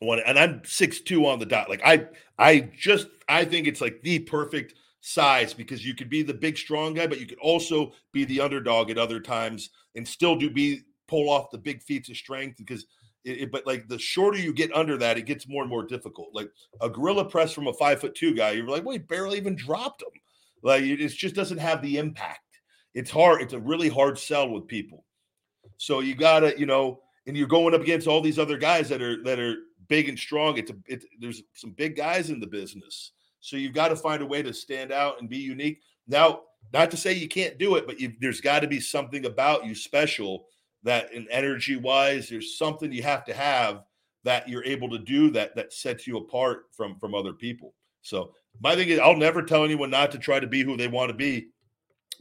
When, 0.00 0.18
and 0.20 0.38
I'm 0.38 0.62
six 0.64 1.00
two 1.00 1.26
on 1.26 1.38
the 1.38 1.46
dot. 1.46 1.70
Like 1.70 1.82
I, 1.84 2.06
I 2.38 2.70
just 2.76 3.08
I 3.28 3.44
think 3.44 3.66
it's 3.66 3.80
like 3.80 4.00
the 4.02 4.20
perfect 4.20 4.74
size 5.00 5.54
because 5.54 5.84
you 5.86 5.94
could 5.94 6.10
be 6.10 6.22
the 6.22 6.34
big 6.34 6.58
strong 6.58 6.94
guy, 6.94 7.06
but 7.06 7.20
you 7.20 7.26
could 7.26 7.38
also 7.38 7.92
be 8.12 8.24
the 8.24 8.40
underdog 8.40 8.90
at 8.90 8.98
other 8.98 9.20
times 9.20 9.70
and 9.94 10.06
still 10.06 10.36
do 10.36 10.50
be 10.50 10.80
pull 11.08 11.30
off 11.30 11.50
the 11.50 11.58
big 11.58 11.82
feats 11.82 12.08
of 12.08 12.16
strength 12.16 12.56
because. 12.58 12.86
It, 13.24 13.40
it, 13.40 13.50
but 13.50 13.66
like 13.66 13.88
the 13.88 13.98
shorter 13.98 14.38
you 14.38 14.52
get 14.52 14.72
under 14.72 14.96
that, 14.98 15.18
it 15.18 15.26
gets 15.26 15.48
more 15.48 15.62
and 15.62 15.68
more 15.68 15.84
difficult. 15.84 16.28
Like 16.32 16.48
a 16.80 16.88
gorilla 16.88 17.24
press 17.24 17.52
from 17.52 17.66
a 17.66 17.72
five 17.72 18.00
foot 18.00 18.14
two 18.14 18.36
guy, 18.36 18.52
you're 18.52 18.68
like, 18.68 18.84
well, 18.84 18.92
he 18.92 19.00
barely 19.00 19.36
even 19.36 19.56
dropped 19.56 20.02
him. 20.02 20.10
Like 20.62 20.84
it 20.84 21.04
just 21.08 21.34
doesn't 21.34 21.58
have 21.58 21.82
the 21.82 21.98
impact. 21.98 22.40
It's 22.94 23.10
hard. 23.10 23.42
It's 23.42 23.52
a 23.52 23.58
really 23.58 23.88
hard 23.88 24.16
sell 24.16 24.48
with 24.48 24.68
people. 24.68 25.04
So 25.78 26.00
you 26.00 26.14
gotta, 26.14 26.58
you 26.58 26.66
know, 26.66 27.00
and 27.26 27.36
you're 27.36 27.48
going 27.48 27.74
up 27.74 27.80
against 27.80 28.06
all 28.06 28.20
these 28.20 28.38
other 28.38 28.56
guys 28.56 28.88
that 28.88 29.02
are 29.02 29.22
that 29.24 29.38
are 29.38 29.56
big 29.88 30.08
and 30.08 30.18
strong. 30.18 30.58
It's 30.58 30.70
a, 30.70 30.76
it, 30.86 31.04
there's 31.20 31.42
some 31.54 31.72
big 31.72 31.96
guys 31.96 32.30
in 32.30 32.40
the 32.40 32.46
business, 32.46 33.12
so 33.40 33.56
you've 33.56 33.74
got 33.74 33.88
to 33.88 33.96
find 33.96 34.22
a 34.22 34.26
way 34.26 34.42
to 34.42 34.52
stand 34.52 34.92
out 34.92 35.20
and 35.20 35.28
be 35.28 35.38
unique. 35.38 35.80
Now, 36.08 36.40
not 36.72 36.90
to 36.92 36.96
say 36.96 37.12
you 37.12 37.28
can't 37.28 37.58
do 37.58 37.76
it, 37.76 37.86
but 37.86 38.00
you, 38.00 38.12
there's 38.20 38.40
got 38.40 38.60
to 38.60 38.68
be 38.68 38.80
something 38.80 39.26
about 39.26 39.66
you 39.66 39.74
special 39.74 40.46
that, 40.82 41.12
in 41.12 41.26
energy 41.30 41.76
wise, 41.76 42.28
there's 42.28 42.58
something 42.58 42.92
you 42.92 43.02
have 43.02 43.24
to 43.24 43.34
have 43.34 43.82
that 44.24 44.48
you're 44.48 44.64
able 44.64 44.88
to 44.90 44.98
do 44.98 45.30
that 45.30 45.54
that 45.56 45.72
sets 45.72 46.06
you 46.06 46.16
apart 46.16 46.66
from 46.72 46.96
from 46.96 47.14
other 47.14 47.32
people. 47.32 47.74
So 48.02 48.32
my 48.60 48.74
thing 48.74 48.88
is, 48.88 49.00
I'll 49.00 49.16
never 49.16 49.42
tell 49.42 49.64
anyone 49.64 49.90
not 49.90 50.10
to 50.12 50.18
try 50.18 50.40
to 50.40 50.46
be 50.46 50.62
who 50.62 50.76
they 50.76 50.88
want 50.88 51.10
to 51.10 51.16
be, 51.16 51.48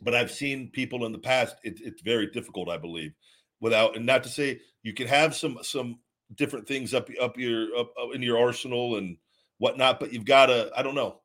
but 0.01 0.15
I've 0.15 0.31
seen 0.31 0.69
people 0.71 1.05
in 1.05 1.11
the 1.11 1.19
past. 1.19 1.57
It, 1.63 1.79
it's 1.81 2.01
very 2.01 2.27
difficult, 2.27 2.69
I 2.69 2.77
believe 2.77 3.13
without 3.59 3.95
and 3.95 4.05
not 4.05 4.23
to 4.23 4.29
say 4.29 4.59
you 4.83 4.93
can 4.93 5.07
have 5.07 5.35
some 5.35 5.57
some 5.61 5.99
different 6.35 6.67
things 6.67 6.93
up 6.93 7.09
up 7.21 7.37
your 7.37 7.75
up, 7.77 7.91
up 8.01 8.13
in 8.13 8.21
your 8.21 8.37
arsenal 8.37 8.97
and 8.97 9.17
whatnot. 9.57 9.99
But 9.99 10.13
you've 10.13 10.25
got 10.25 10.47
to, 10.47 10.71
I 10.75 10.83
don't 10.83 10.95
know. 10.95 11.21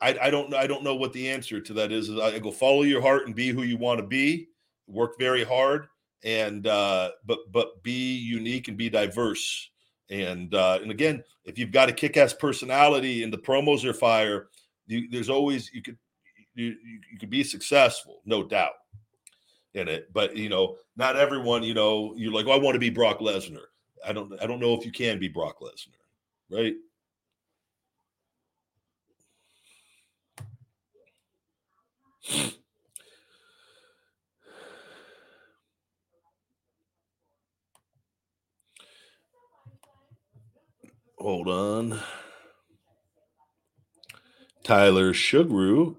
I, 0.00 0.16
I 0.22 0.30
don't 0.30 0.52
I 0.54 0.66
don't 0.66 0.84
know 0.84 0.96
what 0.96 1.12
the 1.12 1.30
answer 1.30 1.60
to 1.60 1.72
that 1.74 1.92
is. 1.92 2.10
I 2.10 2.38
go 2.38 2.50
follow 2.50 2.82
your 2.82 3.00
heart 3.00 3.26
and 3.26 3.34
be 3.34 3.48
who 3.48 3.62
you 3.62 3.76
want 3.76 4.00
to 4.00 4.06
be. 4.06 4.48
Work 4.86 5.18
very 5.18 5.44
hard 5.44 5.86
and 6.24 6.66
uh, 6.66 7.10
but 7.24 7.38
but 7.50 7.82
be 7.82 8.16
unique 8.16 8.68
and 8.68 8.76
be 8.76 8.90
diverse. 8.90 9.70
And 10.10 10.54
uh, 10.54 10.78
and 10.82 10.90
again, 10.90 11.22
if 11.44 11.58
you've 11.58 11.72
got 11.72 11.88
a 11.88 11.92
kick-ass 11.92 12.34
personality 12.34 13.22
and 13.22 13.32
the 13.32 13.38
promos 13.38 13.84
are 13.84 13.94
fire, 13.94 14.48
you, 14.86 15.08
there's 15.10 15.30
always 15.30 15.70
you 15.72 15.82
could 15.82 15.96
you, 16.54 16.74
you 17.10 17.18
could 17.18 17.30
be 17.30 17.42
successful, 17.42 18.20
no 18.24 18.42
doubt 18.42 18.72
in 19.74 19.88
it. 19.88 20.12
But 20.12 20.36
you 20.36 20.48
know, 20.48 20.76
not 20.96 21.16
everyone, 21.16 21.62
you 21.62 21.74
know, 21.74 22.14
you're 22.16 22.32
like, 22.32 22.46
oh, 22.46 22.52
I 22.52 22.58
want 22.58 22.74
to 22.74 22.80
be 22.80 22.90
Brock 22.90 23.18
Lesnar. 23.18 23.64
I 24.06 24.12
don't 24.12 24.32
I 24.42 24.46
don't 24.46 24.60
know 24.60 24.74
if 24.74 24.84
you 24.84 24.92
can 24.92 25.18
be 25.18 25.28
Brock 25.28 25.58
Lesnar, 25.60 25.94
right? 26.50 26.74
Hold 41.18 41.48
on. 41.48 42.00
Tyler 44.62 45.12
Sugaru. 45.12 45.96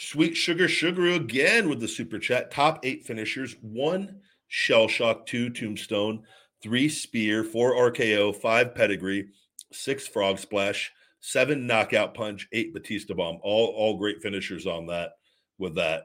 Sweet 0.00 0.36
Sugar 0.36 0.68
Sugar 0.68 1.08
again 1.08 1.68
with 1.68 1.80
the 1.80 1.88
super 1.88 2.20
chat. 2.20 2.52
Top 2.52 2.78
eight 2.84 3.04
finishers 3.04 3.56
one 3.62 4.20
shell 4.46 4.86
shock, 4.86 5.26
two 5.26 5.50
tombstone, 5.50 6.22
three 6.62 6.88
spear, 6.88 7.42
four 7.42 7.72
RKO, 7.72 8.36
five 8.36 8.76
pedigree, 8.76 9.26
six 9.72 10.06
frog 10.06 10.38
splash, 10.38 10.92
seven 11.18 11.66
knockout 11.66 12.14
punch, 12.14 12.46
eight 12.52 12.72
Batista 12.72 13.12
bomb. 13.12 13.40
All 13.42 13.74
all 13.76 13.98
great 13.98 14.22
finishers 14.22 14.68
on 14.68 14.86
that 14.86 15.14
with 15.58 15.74
that. 15.74 16.04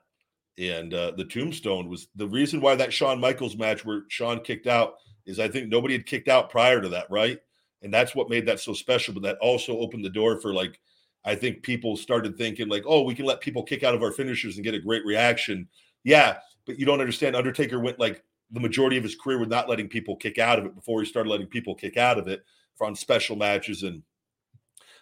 And 0.57 0.91
uh, 0.91 1.11
the 1.11 1.25
tombstone 1.25 1.87
was 1.87 2.07
the 2.15 2.27
reason 2.27 2.61
why 2.61 2.73
that 2.73 2.91
Shawn 2.91 3.19
Michaels 3.19 3.57
match 3.57 3.85
where 3.85 4.05
Shawn 4.07 4.39
kicked 4.39 4.65
out 4.65 4.95
is 5.27 5.39
I 5.39 5.47
think 5.47 5.69
nobody 5.69 5.93
had 5.93 6.07
kicked 6.07 6.29
out 6.29 6.49
prior 6.49 6.81
to 6.81 6.89
that, 6.89 7.11
right? 7.11 7.39
And 7.83 7.93
that's 7.93 8.15
what 8.15 8.27
made 8.27 8.47
that 8.47 8.59
so 8.59 8.73
special. 8.73 9.13
But 9.13 9.21
that 9.21 9.37
also 9.37 9.77
opened 9.77 10.03
the 10.03 10.09
door 10.09 10.41
for 10.41 10.51
like 10.51 10.79
I 11.25 11.35
think 11.35 11.63
people 11.63 11.95
started 11.95 12.37
thinking 12.37 12.67
like, 12.67 12.83
oh, 12.85 13.03
we 13.03 13.15
can 13.15 13.25
let 13.25 13.41
people 13.41 13.63
kick 13.63 13.83
out 13.83 13.95
of 13.95 14.03
our 14.03 14.11
finishers 14.11 14.55
and 14.55 14.63
get 14.63 14.73
a 14.73 14.79
great 14.79 15.05
reaction. 15.05 15.67
Yeah, 16.03 16.37
but 16.65 16.77
you 16.77 16.85
don't 16.85 16.99
understand. 16.99 17.35
Undertaker 17.35 17.79
went 17.79 17.99
like 17.99 18.23
the 18.51 18.59
majority 18.59 18.97
of 18.97 19.03
his 19.03 19.15
career 19.15 19.39
with 19.39 19.49
not 19.49 19.69
letting 19.69 19.87
people 19.87 20.15
kick 20.15 20.37
out 20.37 20.59
of 20.59 20.65
it 20.65 20.75
before 20.75 21.01
he 21.01 21.07
started 21.07 21.29
letting 21.29 21.47
people 21.47 21.75
kick 21.75 21.97
out 21.97 22.19
of 22.19 22.27
it 22.27 22.43
for 22.75 22.87
on 22.87 22.95
special 22.95 23.35
matches, 23.35 23.83
and 23.83 24.03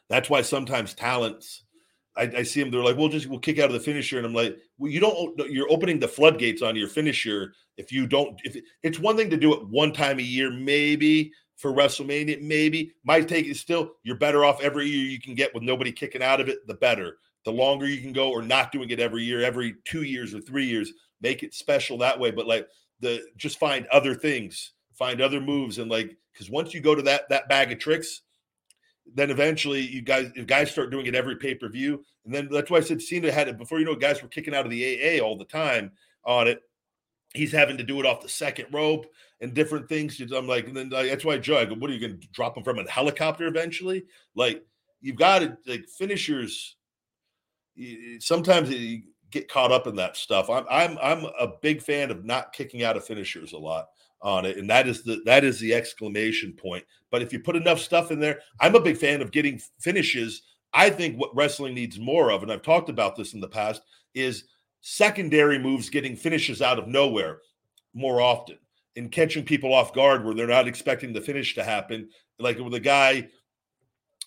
that's 0.09 0.29
why 0.29 0.41
sometimes 0.41 0.93
talents. 0.93 1.63
I, 2.15 2.23
I 2.37 2.43
see 2.43 2.61
them. 2.61 2.71
They're 2.71 2.83
like, 2.83 2.97
"We'll 2.97 3.09
just 3.09 3.27
we'll 3.27 3.39
kick 3.39 3.57
out 3.57 3.67
of 3.67 3.73
the 3.73 3.79
finisher," 3.79 4.17
and 4.17 4.25
I'm 4.25 4.33
like, 4.33 4.57
"Well, 4.77 4.91
you 4.91 4.99
don't. 4.99 5.37
You're 5.49 5.71
opening 5.71 5.99
the 5.99 6.07
floodgates 6.07 6.61
on 6.61 6.75
your 6.75 6.89
finisher 6.89 7.53
if 7.77 7.91
you 7.91 8.05
don't. 8.05 8.39
If 8.43 8.57
it's 8.83 8.99
one 8.99 9.15
thing 9.17 9.29
to 9.29 9.37
do 9.37 9.53
it 9.53 9.67
one 9.67 9.93
time 9.93 10.19
a 10.19 10.23
year, 10.23 10.51
maybe, 10.51 11.31
for 11.61 11.71
WrestleMania, 11.71 12.41
maybe. 12.41 12.91
My 13.03 13.21
take 13.21 13.45
is 13.45 13.59
still 13.59 13.93
you're 14.03 14.17
better 14.17 14.43
off 14.43 14.61
every 14.61 14.87
year 14.87 15.05
you 15.05 15.21
can 15.21 15.35
get 15.35 15.53
with 15.53 15.61
nobody 15.63 15.91
kicking 15.91 16.23
out 16.23 16.41
of 16.41 16.49
it, 16.49 16.65
the 16.65 16.73
better. 16.73 17.17
The 17.45 17.51
longer 17.51 17.87
you 17.87 18.01
can 18.01 18.13
go 18.13 18.31
or 18.31 18.41
not 18.41 18.71
doing 18.71 18.89
it 18.89 18.99
every 18.99 19.23
year, 19.23 19.43
every 19.43 19.75
two 19.85 20.01
years 20.01 20.33
or 20.33 20.41
three 20.41 20.65
years, 20.65 20.91
make 21.21 21.43
it 21.43 21.53
special 21.53 21.99
that 21.99 22.19
way. 22.19 22.31
But 22.31 22.47
like 22.47 22.67
the 22.99 23.21
just 23.37 23.59
find 23.59 23.85
other 23.87 24.15
things, 24.15 24.73
find 24.97 25.21
other 25.21 25.39
moves, 25.39 25.77
and 25.77 25.89
like 25.89 26.17
because 26.33 26.49
once 26.49 26.73
you 26.73 26.81
go 26.81 26.95
to 26.95 27.01
that 27.03 27.29
that 27.29 27.47
bag 27.47 27.71
of 27.71 27.79
tricks, 27.79 28.21
then 29.13 29.29
eventually 29.29 29.81
you 29.81 30.01
guys 30.01 30.31
if 30.35 30.47
guys 30.47 30.71
start 30.71 30.89
doing 30.89 31.05
it 31.05 31.15
every 31.15 31.35
pay 31.35 31.53
per 31.53 31.69
view, 31.69 32.03
and 32.25 32.33
then 32.33 32.49
that's 32.51 32.71
why 32.71 32.77
I 32.77 32.81
said 32.81 33.01
Cena 33.01 33.31
had 33.31 33.47
it 33.47 33.57
before. 33.59 33.79
You 33.79 33.85
know, 33.85 33.95
guys 33.95 34.21
were 34.21 34.29
kicking 34.29 34.55
out 34.55 34.65
of 34.65 34.71
the 34.71 35.19
AA 35.19 35.23
all 35.23 35.37
the 35.37 35.45
time 35.45 35.91
on 36.25 36.47
it. 36.47 36.61
He's 37.33 37.51
having 37.51 37.77
to 37.77 37.83
do 37.83 37.99
it 37.99 38.05
off 38.05 38.21
the 38.21 38.29
second 38.29 38.67
rope 38.73 39.05
and 39.39 39.53
different 39.53 39.87
things. 39.87 40.19
I'm 40.19 40.47
like, 40.47 40.73
then 40.73 40.89
that's 40.89 41.23
why 41.23 41.37
Joe, 41.37 41.57
I 41.57 41.65
go, 41.65 41.75
what 41.75 41.89
are 41.89 41.93
you 41.93 41.99
going 41.99 42.19
to 42.19 42.27
drop 42.29 42.57
him 42.57 42.63
from 42.63 42.79
a 42.79 42.89
helicopter 42.89 43.47
eventually? 43.47 44.03
Like, 44.35 44.65
you've 44.99 45.15
got 45.15 45.39
to 45.39 45.57
like 45.65 45.85
finishers. 45.87 46.75
Sometimes 48.19 48.69
you 48.69 49.03
get 49.31 49.49
caught 49.49 49.71
up 49.71 49.87
in 49.87 49.95
that 49.95 50.17
stuff. 50.17 50.49
I'm 50.49 50.65
I'm 50.69 50.97
I'm 51.01 51.25
a 51.39 51.53
big 51.61 51.81
fan 51.81 52.11
of 52.11 52.25
not 52.25 52.53
kicking 52.53 52.83
out 52.83 52.97
of 52.97 53.05
finishers 53.05 53.53
a 53.53 53.57
lot 53.57 53.87
on 54.21 54.45
it, 54.45 54.57
and 54.57 54.69
that 54.69 54.87
is 54.87 55.03
the 55.03 55.21
that 55.25 55.43
is 55.43 55.59
the 55.59 55.73
exclamation 55.73 56.53
point. 56.53 56.83
But 57.09 57.21
if 57.21 57.33
you 57.33 57.39
put 57.39 57.55
enough 57.55 57.79
stuff 57.79 58.11
in 58.11 58.19
there, 58.19 58.39
I'm 58.59 58.75
a 58.75 58.81
big 58.81 58.97
fan 58.97 59.21
of 59.21 59.31
getting 59.31 59.59
finishes. 59.79 60.43
I 60.73 60.89
think 60.89 61.17
what 61.17 61.35
wrestling 61.35 61.73
needs 61.73 61.99
more 61.99 62.31
of, 62.31 62.43
and 62.43 62.51
I've 62.51 62.61
talked 62.61 62.89
about 62.89 63.15
this 63.15 63.33
in 63.33 63.39
the 63.39 63.47
past, 63.47 63.81
is 64.13 64.45
secondary 64.81 65.57
moves 65.57 65.89
getting 65.89 66.15
finishes 66.15 66.61
out 66.61 66.79
of 66.79 66.87
nowhere 66.87 67.39
more 67.93 68.21
often 68.21 68.57
and 68.95 69.11
catching 69.11 69.43
people 69.43 69.73
off 69.73 69.93
guard 69.93 70.25
where 70.25 70.33
they're 70.33 70.47
not 70.47 70.67
expecting 70.67 71.13
the 71.13 71.21
finish 71.21 71.55
to 71.55 71.63
happen. 71.63 72.09
Like 72.39 72.57
with 72.59 72.73
a 72.73 72.79
guy, 72.79 73.27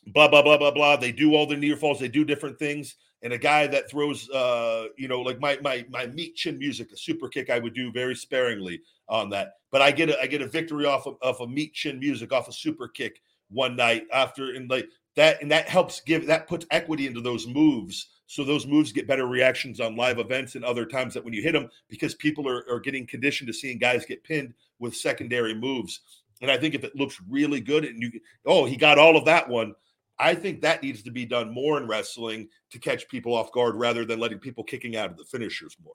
blah, 0.06 0.28
blah, 0.28 0.42
blah, 0.42 0.56
blah, 0.56 0.70
blah. 0.70 0.96
They 0.96 1.12
do 1.12 1.34
all 1.34 1.46
the 1.46 1.56
near 1.56 1.76
falls, 1.76 1.98
they 1.98 2.08
do 2.08 2.24
different 2.24 2.58
things. 2.58 2.96
And 3.22 3.32
a 3.32 3.38
guy 3.38 3.66
that 3.66 3.88
throws, 3.88 4.28
uh, 4.30 4.88
you 4.98 5.08
know, 5.08 5.22
like 5.22 5.40
my 5.40 5.58
my 5.62 5.86
my 5.88 6.06
meat 6.08 6.36
chin 6.36 6.58
music, 6.58 6.92
a 6.92 6.96
super 6.96 7.26
kick, 7.26 7.48
I 7.48 7.58
would 7.58 7.72
do 7.72 7.90
very 7.90 8.14
sparingly 8.14 8.82
on 9.08 9.30
that. 9.30 9.52
But 9.72 9.80
I 9.80 9.92
get 9.92 10.10
a 10.10 10.20
I 10.20 10.26
get 10.26 10.42
a 10.42 10.46
victory 10.46 10.84
off 10.84 11.06
of, 11.06 11.16
of 11.22 11.40
a 11.40 11.46
meat 11.46 11.72
chin 11.72 11.98
music, 11.98 12.34
off 12.34 12.48
a 12.48 12.52
super 12.52 12.86
kick 12.86 13.22
one 13.48 13.76
night 13.76 14.04
after, 14.12 14.52
and 14.52 14.68
like 14.68 14.86
that, 15.16 15.40
and 15.42 15.50
that 15.50 15.68
helps 15.68 16.00
give 16.00 16.26
that 16.26 16.48
puts 16.48 16.66
equity 16.70 17.06
into 17.06 17.20
those 17.20 17.46
moves 17.46 18.08
so 18.26 18.42
those 18.42 18.66
moves 18.66 18.92
get 18.92 19.06
better 19.06 19.26
reactions 19.26 19.80
on 19.80 19.96
live 19.96 20.18
events 20.18 20.54
and 20.54 20.64
other 20.64 20.86
times 20.86 21.14
that 21.14 21.24
when 21.24 21.34
you 21.34 21.42
hit 21.42 21.52
them 21.52 21.68
because 21.88 22.14
people 22.14 22.48
are, 22.48 22.64
are 22.70 22.80
getting 22.80 23.06
conditioned 23.06 23.48
to 23.48 23.52
seeing 23.52 23.78
guys 23.78 24.06
get 24.06 24.24
pinned 24.24 24.54
with 24.78 24.96
secondary 24.96 25.54
moves. 25.54 26.00
And 26.40 26.50
I 26.50 26.56
think 26.56 26.74
if 26.74 26.84
it 26.84 26.96
looks 26.96 27.20
really 27.28 27.60
good 27.60 27.84
and 27.84 28.02
you, 28.02 28.10
oh, 28.46 28.64
he 28.64 28.76
got 28.76 28.98
all 28.98 29.16
of 29.16 29.26
that 29.26 29.48
one, 29.48 29.74
I 30.18 30.34
think 30.34 30.60
that 30.60 30.82
needs 30.82 31.02
to 31.02 31.10
be 31.10 31.26
done 31.26 31.52
more 31.52 31.76
in 31.76 31.86
wrestling 31.86 32.48
to 32.70 32.78
catch 32.78 33.08
people 33.08 33.34
off 33.34 33.52
guard 33.52 33.76
rather 33.76 34.04
than 34.04 34.20
letting 34.20 34.38
people 34.38 34.64
kicking 34.64 34.96
out 34.96 35.10
of 35.10 35.16
the 35.16 35.24
finishers 35.24 35.76
more 35.82 35.94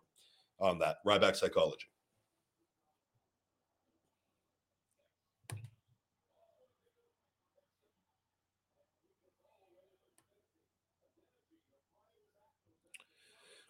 on 0.59 0.79
that. 0.79 0.97
Ryback 1.05 1.35
psychology. 1.35 1.87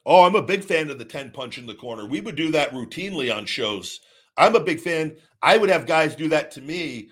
Oh, 0.06 0.24
I'm 0.24 0.36
a 0.36 0.42
big 0.42 0.64
fan 0.64 0.90
of 0.90 0.98
the 0.98 1.06
10 1.06 1.32
punch 1.32 1.58
in 1.58 1.66
the 1.66 1.76
corner. 1.76 2.06
We 2.06 2.22
would 2.22 2.36
do 2.36 2.52
that 2.52 2.72
routinely 2.72 3.36
on 3.36 3.46
shows. 3.46 4.00
I'm 4.38 4.56
a 4.56 4.60
big 4.60 4.80
fan. 4.80 5.18
I 5.42 5.58
would 5.58 5.70
have 5.70 5.86
guys 5.86 6.16
do 6.16 6.30
that 6.30 6.52
to 6.52 6.62
me. 6.62 7.10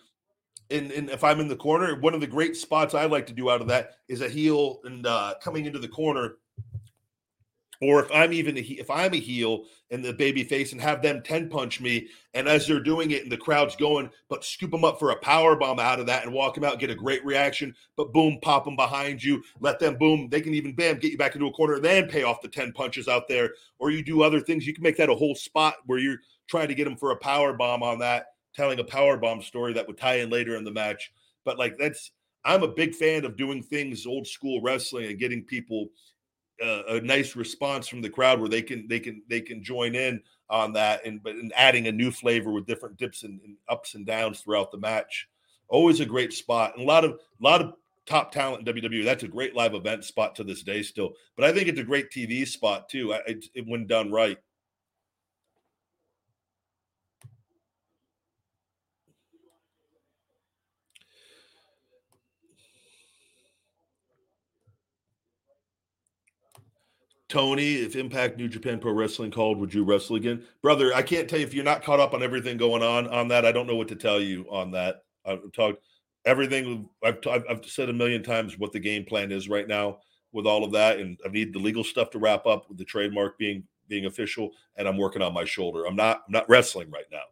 And, 0.70 0.92
and 0.92 1.10
if 1.10 1.24
I'm 1.24 1.40
in 1.40 1.48
the 1.48 1.56
corner, 1.56 2.00
one 2.00 2.14
of 2.14 2.22
the 2.22 2.28
great 2.28 2.56
spots 2.56 2.94
I 2.94 3.06
like 3.06 3.28
to 3.28 3.34
do 3.34 3.50
out 3.50 3.62
of 3.62 3.68
that 3.68 3.98
is 4.08 4.22
a 4.22 4.30
heel 4.30 4.80
and 4.84 5.06
uh, 5.06 5.36
coming 5.42 5.66
into 5.66 5.80
the 5.80 5.88
corner 5.88 6.38
or 7.82 8.04
if 8.04 8.12
I'm 8.12 8.34
even 8.34 8.58
a, 8.58 8.62
if 8.62 8.90
I'm 8.90 9.14
a 9.14 9.20
heel 9.20 9.66
and 9.92 10.04
the 10.04 10.14
baby 10.14 10.44
face 10.44 10.72
and 10.72 10.82
have 10.82 11.02
them 11.02 11.22
10 11.24 11.50
punch 11.50 11.80
me 11.80 12.08
and 12.34 12.48
as 12.48 12.68
they're 12.68 12.80
doing 12.80 13.12
it 13.12 13.24
and 13.24 13.32
the 13.32 13.38
crowd's 13.38 13.76
going 13.76 14.10
but 14.30 14.44
scoop 14.44 14.72
them 14.72 14.84
up 14.84 15.00
for 15.00 15.12
a 15.12 15.20
power 15.20 15.56
bomb 15.56 15.80
out 15.80 16.00
of 16.00 16.06
that 16.08 16.24
and 16.24 16.34
walk 16.34 16.56
them 16.56 16.64
out 16.64 16.80
get 16.80 16.90
a 16.90 16.96
great 16.96 17.24
reaction 17.26 17.74
but 17.96 18.14
boom 18.14 18.38
pop 18.42 18.66
them 18.66 18.76
behind 18.76 19.24
you 19.24 19.42
let 19.60 19.80
them 19.80 19.98
boom 19.98 20.28
they 20.30 20.42
can 20.42 20.54
even 20.54 20.74
bam 20.74 20.98
get 20.98 21.12
you 21.12 21.18
back 21.18 21.36
into 21.36 21.48
a 21.48 21.54
corner 21.54 21.80
then 21.80 22.08
pay 22.08 22.24
off 22.24 22.42
the 22.42 22.48
10 22.48 22.74
punches 22.74 23.08
out 23.08 23.28
there 23.28 23.52
or 23.80 23.92
you 23.92 24.04
do 24.04 24.22
other 24.22 24.40
things 24.42 24.66
you 24.66 24.74
can 24.74 24.84
make 24.84 24.98
that 24.98 25.10
a 25.10 25.16
whole 25.16 25.36
spot 25.36 25.76
where 25.86 26.00
you're 26.00 26.20
trying 26.48 26.68
to 26.68 26.76
get 26.76 26.86
them 26.86 26.98
for 26.98 27.12
a 27.12 27.18
power 27.18 27.54
bomb 27.54 27.84
on 27.84 28.00
that 28.00 28.28
telling 28.54 28.80
a 28.80 28.84
power 28.84 29.18
bomb 29.18 29.42
story 29.42 29.74
that 29.74 29.88
would 29.88 29.98
tie 29.98 30.16
in 30.16 30.30
later 30.30 30.56
in 30.56 30.64
the 30.64 30.72
match 30.72 31.12
but 31.46 31.58
like 31.58 31.78
that's 31.78 32.12
I'm 32.48 32.64
a 32.64 32.68
big 32.68 32.96
fan 32.96 33.26
of 33.26 33.36
doing 33.36 33.62
things 33.62 34.06
old 34.06 34.26
school 34.26 34.62
wrestling 34.62 35.08
and 35.08 35.20
getting 35.20 35.44
people 35.44 35.90
a, 36.62 36.96
a, 36.96 37.02
nice 37.02 37.36
response 37.36 37.88
from 37.88 38.02
the 38.02 38.10
crowd 38.10 38.40
where 38.40 38.50
they 38.50 38.62
can 38.62 38.88
they 38.88 39.00
can 39.00 39.22
they 39.30 39.42
can 39.42 39.64
join 39.64 39.96
in 39.96 40.22
on 40.50 40.74
that 40.74 41.06
and 41.06 41.22
but 41.22 41.36
and 41.36 41.52
adding 41.56 41.88
a 41.88 41.92
new 41.92 42.12
flavor 42.12 42.52
with 42.52 42.66
different 42.66 42.98
dips 42.98 43.24
and, 43.24 43.40
and, 43.42 43.58
ups 43.70 43.96
and 43.96 44.06
downs 44.06 44.42
throughout 44.42 44.72
the 44.72 44.78
match. 44.78 45.28
Always 45.70 46.00
a 46.00 46.06
great 46.06 46.34
spot 46.34 46.74
and 46.76 46.84
a 46.84 46.88
lot 46.88 47.04
of 47.04 47.12
a 47.12 47.44
lot 47.44 47.62
of 47.62 47.74
top 48.06 48.32
talent 48.32 48.68
in 48.68 48.74
WWE. 48.74 49.04
That's 49.04 49.24
a 49.24 49.28
great 49.28 49.56
live 49.56 49.74
event 49.74 50.06
spot 50.06 50.36
to 50.36 50.44
this 50.44 50.64
day 50.64 50.82
still. 50.82 51.14
But 51.36 51.46
I 51.46 51.54
think 51.54 51.68
it's 51.68 51.80
a 51.80 51.84
great 51.84 52.10
TV 52.10 52.48
spot 52.48 52.90
too. 52.90 53.14
I, 53.14 53.18
it, 53.28 53.46
it, 53.54 53.68
when 53.68 53.86
done 53.86 54.12
right. 54.12 54.38
Tony, 67.30 67.76
if 67.76 67.96
Impact 67.96 68.38
New 68.38 68.48
Japan 68.48 68.80
Pro 68.80 68.94
Wrestling 68.94 69.32
called, 69.32 69.60
would 69.60 69.74
you 69.74 69.84
wrestle 69.84 70.16
again? 70.16 70.44
Brother, 70.62 70.94
I 70.94 71.02
can't 71.02 71.30
tell 71.30 71.40
you 71.40 71.46
if 71.46 71.54
you're 71.54 71.64
not 71.64 71.84
caught 71.84 72.00
up 72.00 72.14
on 72.14 72.24
everything 72.24 72.58
going 72.58 72.84
on 72.84 73.08
on 73.08 73.28
that. 73.30 73.46
I 73.46 73.52
don't 73.52 73.68
know 73.68 73.76
what 73.76 73.90
to 73.90 73.96
tell 73.96 74.22
you 74.22 74.46
on 74.50 74.72
that. 74.72 75.04
I've 75.26 75.52
talked 75.52 75.84
everything 76.26 76.90
I've, 77.04 77.20
I've 77.28 77.66
said 77.66 77.90
a 77.90 77.94
million 77.94 78.24
times 78.24 78.58
what 78.58 78.72
the 78.72 78.80
game 78.80 79.04
plan 79.04 79.32
is 79.32 79.50
right 79.50 79.68
now 79.68 80.00
with 80.32 80.48
all 80.48 80.64
of 80.64 80.72
that, 80.72 81.00
and 81.00 81.20
I 81.26 81.30
need 81.30 81.54
the 81.54 81.60
legal 81.60 81.84
stuff 81.84 82.10
to 82.12 82.20
wrap 82.20 82.46
up 82.46 82.70
with 82.70 82.78
the 82.78 82.86
trademark 82.86 83.38
being 83.38 83.64
being 83.90 84.06
official, 84.06 84.52
and 84.76 84.88
I'm 84.88 84.98
working 84.98 85.22
on 85.22 85.34
my 85.34 85.46
shoulder. 85.46 85.86
I'm 85.86 85.96
not 85.96 86.24
I'm 86.28 86.34
not 86.34 86.50
wrestling 86.50 86.90
right 86.92 87.06
now 87.12 87.24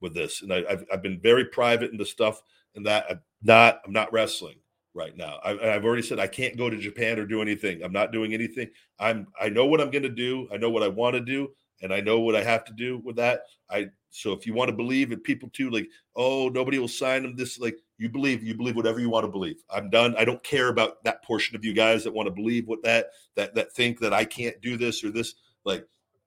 with 0.00 0.14
this, 0.14 0.42
and 0.42 0.52
I, 0.52 0.64
have 0.68 0.84
I've 0.92 1.02
been 1.02 1.20
very 1.20 1.44
private 1.46 1.90
in 1.90 1.96
the 1.96 2.06
stuff 2.06 2.42
and 2.74 2.86
that 2.86 3.06
I'm 3.10 3.20
not 3.42 3.80
I'm 3.84 3.92
not 3.92 4.12
wrestling 4.12 4.56
right 4.94 5.16
now. 5.16 5.38
I, 5.44 5.74
I've 5.74 5.84
already 5.84 6.02
said 6.02 6.18
I 6.18 6.26
can't 6.26 6.56
go 6.56 6.68
to 6.68 6.76
Japan 6.76 7.18
or 7.18 7.26
do 7.26 7.42
anything. 7.42 7.82
I'm 7.82 7.92
not 7.92 8.12
doing 8.12 8.34
anything. 8.34 8.68
I'm 8.98 9.26
I 9.40 9.48
know 9.48 9.66
what 9.66 9.80
I'm 9.80 9.90
going 9.90 10.02
to 10.02 10.08
do. 10.08 10.48
I 10.52 10.56
know 10.56 10.70
what 10.70 10.82
I 10.82 10.88
want 10.88 11.14
to 11.14 11.20
do, 11.20 11.50
and 11.82 11.92
I 11.92 12.00
know 12.00 12.20
what 12.20 12.36
I 12.36 12.42
have 12.42 12.64
to 12.66 12.72
do 12.72 12.98
with 12.98 13.16
that. 13.16 13.42
I 13.70 13.88
so 14.10 14.32
if 14.32 14.46
you 14.46 14.54
want 14.54 14.68
to 14.70 14.76
believe 14.76 15.12
in 15.12 15.20
people 15.20 15.48
too, 15.52 15.70
like 15.70 15.88
oh 16.16 16.48
nobody 16.48 16.78
will 16.78 16.88
sign 16.88 17.22
them 17.22 17.36
this 17.36 17.58
like 17.58 17.76
you 17.98 18.08
believe 18.08 18.42
you 18.42 18.54
believe 18.54 18.76
whatever 18.76 19.00
you 19.00 19.10
want 19.10 19.24
to 19.24 19.30
believe. 19.30 19.62
I'm 19.70 19.90
done. 19.90 20.14
I 20.16 20.24
don't 20.24 20.42
care 20.42 20.68
about 20.68 21.02
that 21.04 21.22
portion 21.22 21.54
of 21.54 21.64
you 21.64 21.72
guys 21.72 22.04
that 22.04 22.14
want 22.14 22.26
to 22.26 22.34
believe 22.34 22.66
what 22.66 22.82
that 22.82 23.10
that 23.36 23.54
that 23.54 23.72
think 23.72 24.00
that 24.00 24.12
I 24.12 24.24
can't 24.24 24.60
do 24.60 24.76
this 24.76 25.04
or 25.04 25.10
this. 25.10 25.34
Like 25.64 25.86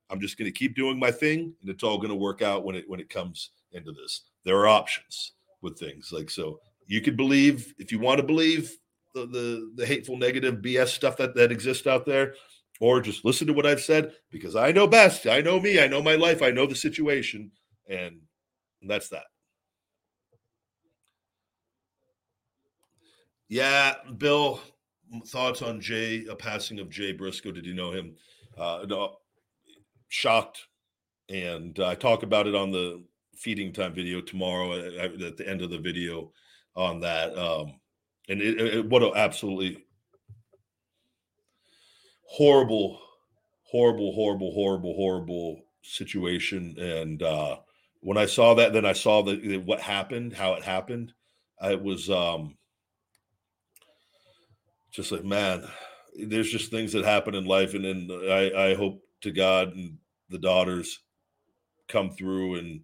I'm 0.09 0.21
just 0.21 0.37
going 0.37 0.51
to 0.51 0.57
keep 0.57 0.75
doing 0.75 0.99
my 0.99 1.11
thing, 1.11 1.53
and 1.61 1.69
it's 1.69 1.83
all 1.83 1.97
going 1.97 2.09
to 2.09 2.15
work 2.15 2.41
out 2.41 2.63
when 2.63 2.75
it 2.75 2.85
when 2.87 2.99
it 2.99 3.09
comes 3.09 3.49
into 3.73 3.91
this. 3.91 4.21
There 4.45 4.57
are 4.57 4.67
options 4.67 5.33
with 5.61 5.79
things 5.79 6.11
like 6.11 6.29
so 6.29 6.59
you 6.87 7.01
could 7.01 7.17
believe 7.17 7.73
if 7.77 7.91
you 7.91 7.99
want 7.99 8.19
to 8.19 8.25
believe 8.25 8.71
the, 9.13 9.25
the, 9.27 9.71
the 9.75 9.85
hateful 9.85 10.17
negative 10.17 10.55
bs 10.55 10.89
stuff 10.89 11.17
that 11.17 11.35
that 11.35 11.51
exists 11.51 11.87
out 11.87 12.05
there 12.05 12.33
or 12.79 12.99
just 12.99 13.23
listen 13.23 13.47
to 13.47 13.53
what 13.53 13.65
i've 13.65 13.81
said 13.81 14.13
because 14.31 14.55
i 14.55 14.71
know 14.71 14.87
best. 14.87 15.27
I 15.27 15.41
know 15.41 15.59
me. 15.59 15.79
I 15.79 15.87
know 15.87 16.01
my 16.01 16.15
life. 16.15 16.41
I 16.41 16.51
know 16.51 16.65
the 16.65 16.75
situation. 16.75 17.51
And, 17.87 18.19
and 18.81 18.89
that's 18.89 19.09
that. 19.09 19.25
Yeah 23.47 23.95
bill 24.17 24.59
thoughts 25.27 25.61
on 25.61 25.79
jay 25.79 26.25
a 26.29 26.35
passing 26.35 26.79
of 26.79 26.89
jay 26.89 27.11
briscoe? 27.11 27.51
Did 27.51 27.65
you 27.65 27.73
know 27.73 27.91
him? 27.91 28.15
Uh 28.57 28.85
no, 28.87 29.17
shocked. 30.09 30.59
And 31.29 31.79
i 31.79 31.93
talk 31.95 32.23
about 32.23 32.47
it 32.47 32.55
on 32.55 32.71
the 32.71 33.03
feeding 33.35 33.73
time 33.73 33.93
video 33.93 34.21
tomorrow 34.21 34.73
at, 34.73 35.21
at 35.21 35.37
the 35.37 35.47
end 35.47 35.61
of 35.61 35.69
the 35.69 35.77
video 35.77 36.31
on 36.75 37.01
that. 37.01 37.37
Um, 37.37 37.79
and 38.29 38.41
it, 38.41 38.59
it, 38.59 38.89
what 38.89 39.03
an 39.03 39.11
absolutely 39.15 39.83
horrible, 42.25 42.99
horrible, 43.63 44.13
horrible, 44.13 44.53
horrible, 44.53 44.95
horrible 44.95 45.61
situation. 45.81 46.75
And 46.79 47.21
uh, 47.21 47.57
when 48.01 48.17
I 48.17 48.25
saw 48.25 48.53
that, 48.55 48.73
then 48.73 48.85
I 48.85 48.93
saw 48.93 49.21
the, 49.21 49.57
what 49.57 49.79
happened, 49.81 50.33
how 50.33 50.53
it 50.53 50.63
happened. 50.63 51.13
It 51.61 51.81
was 51.81 52.09
um, 52.09 52.57
just 54.91 55.11
like, 55.11 55.23
man, 55.23 55.63
there's 56.15 56.51
just 56.51 56.71
things 56.71 56.93
that 56.93 57.05
happen 57.05 57.35
in 57.35 57.45
life, 57.45 57.73
and 57.73 57.85
then 57.85 58.09
I, 58.29 58.71
I 58.71 58.75
hope 58.75 59.01
to 59.21 59.31
God 59.31 59.75
and 59.75 59.97
the 60.29 60.37
daughters 60.37 60.99
come 61.87 62.11
through 62.11 62.55
and 62.55 62.81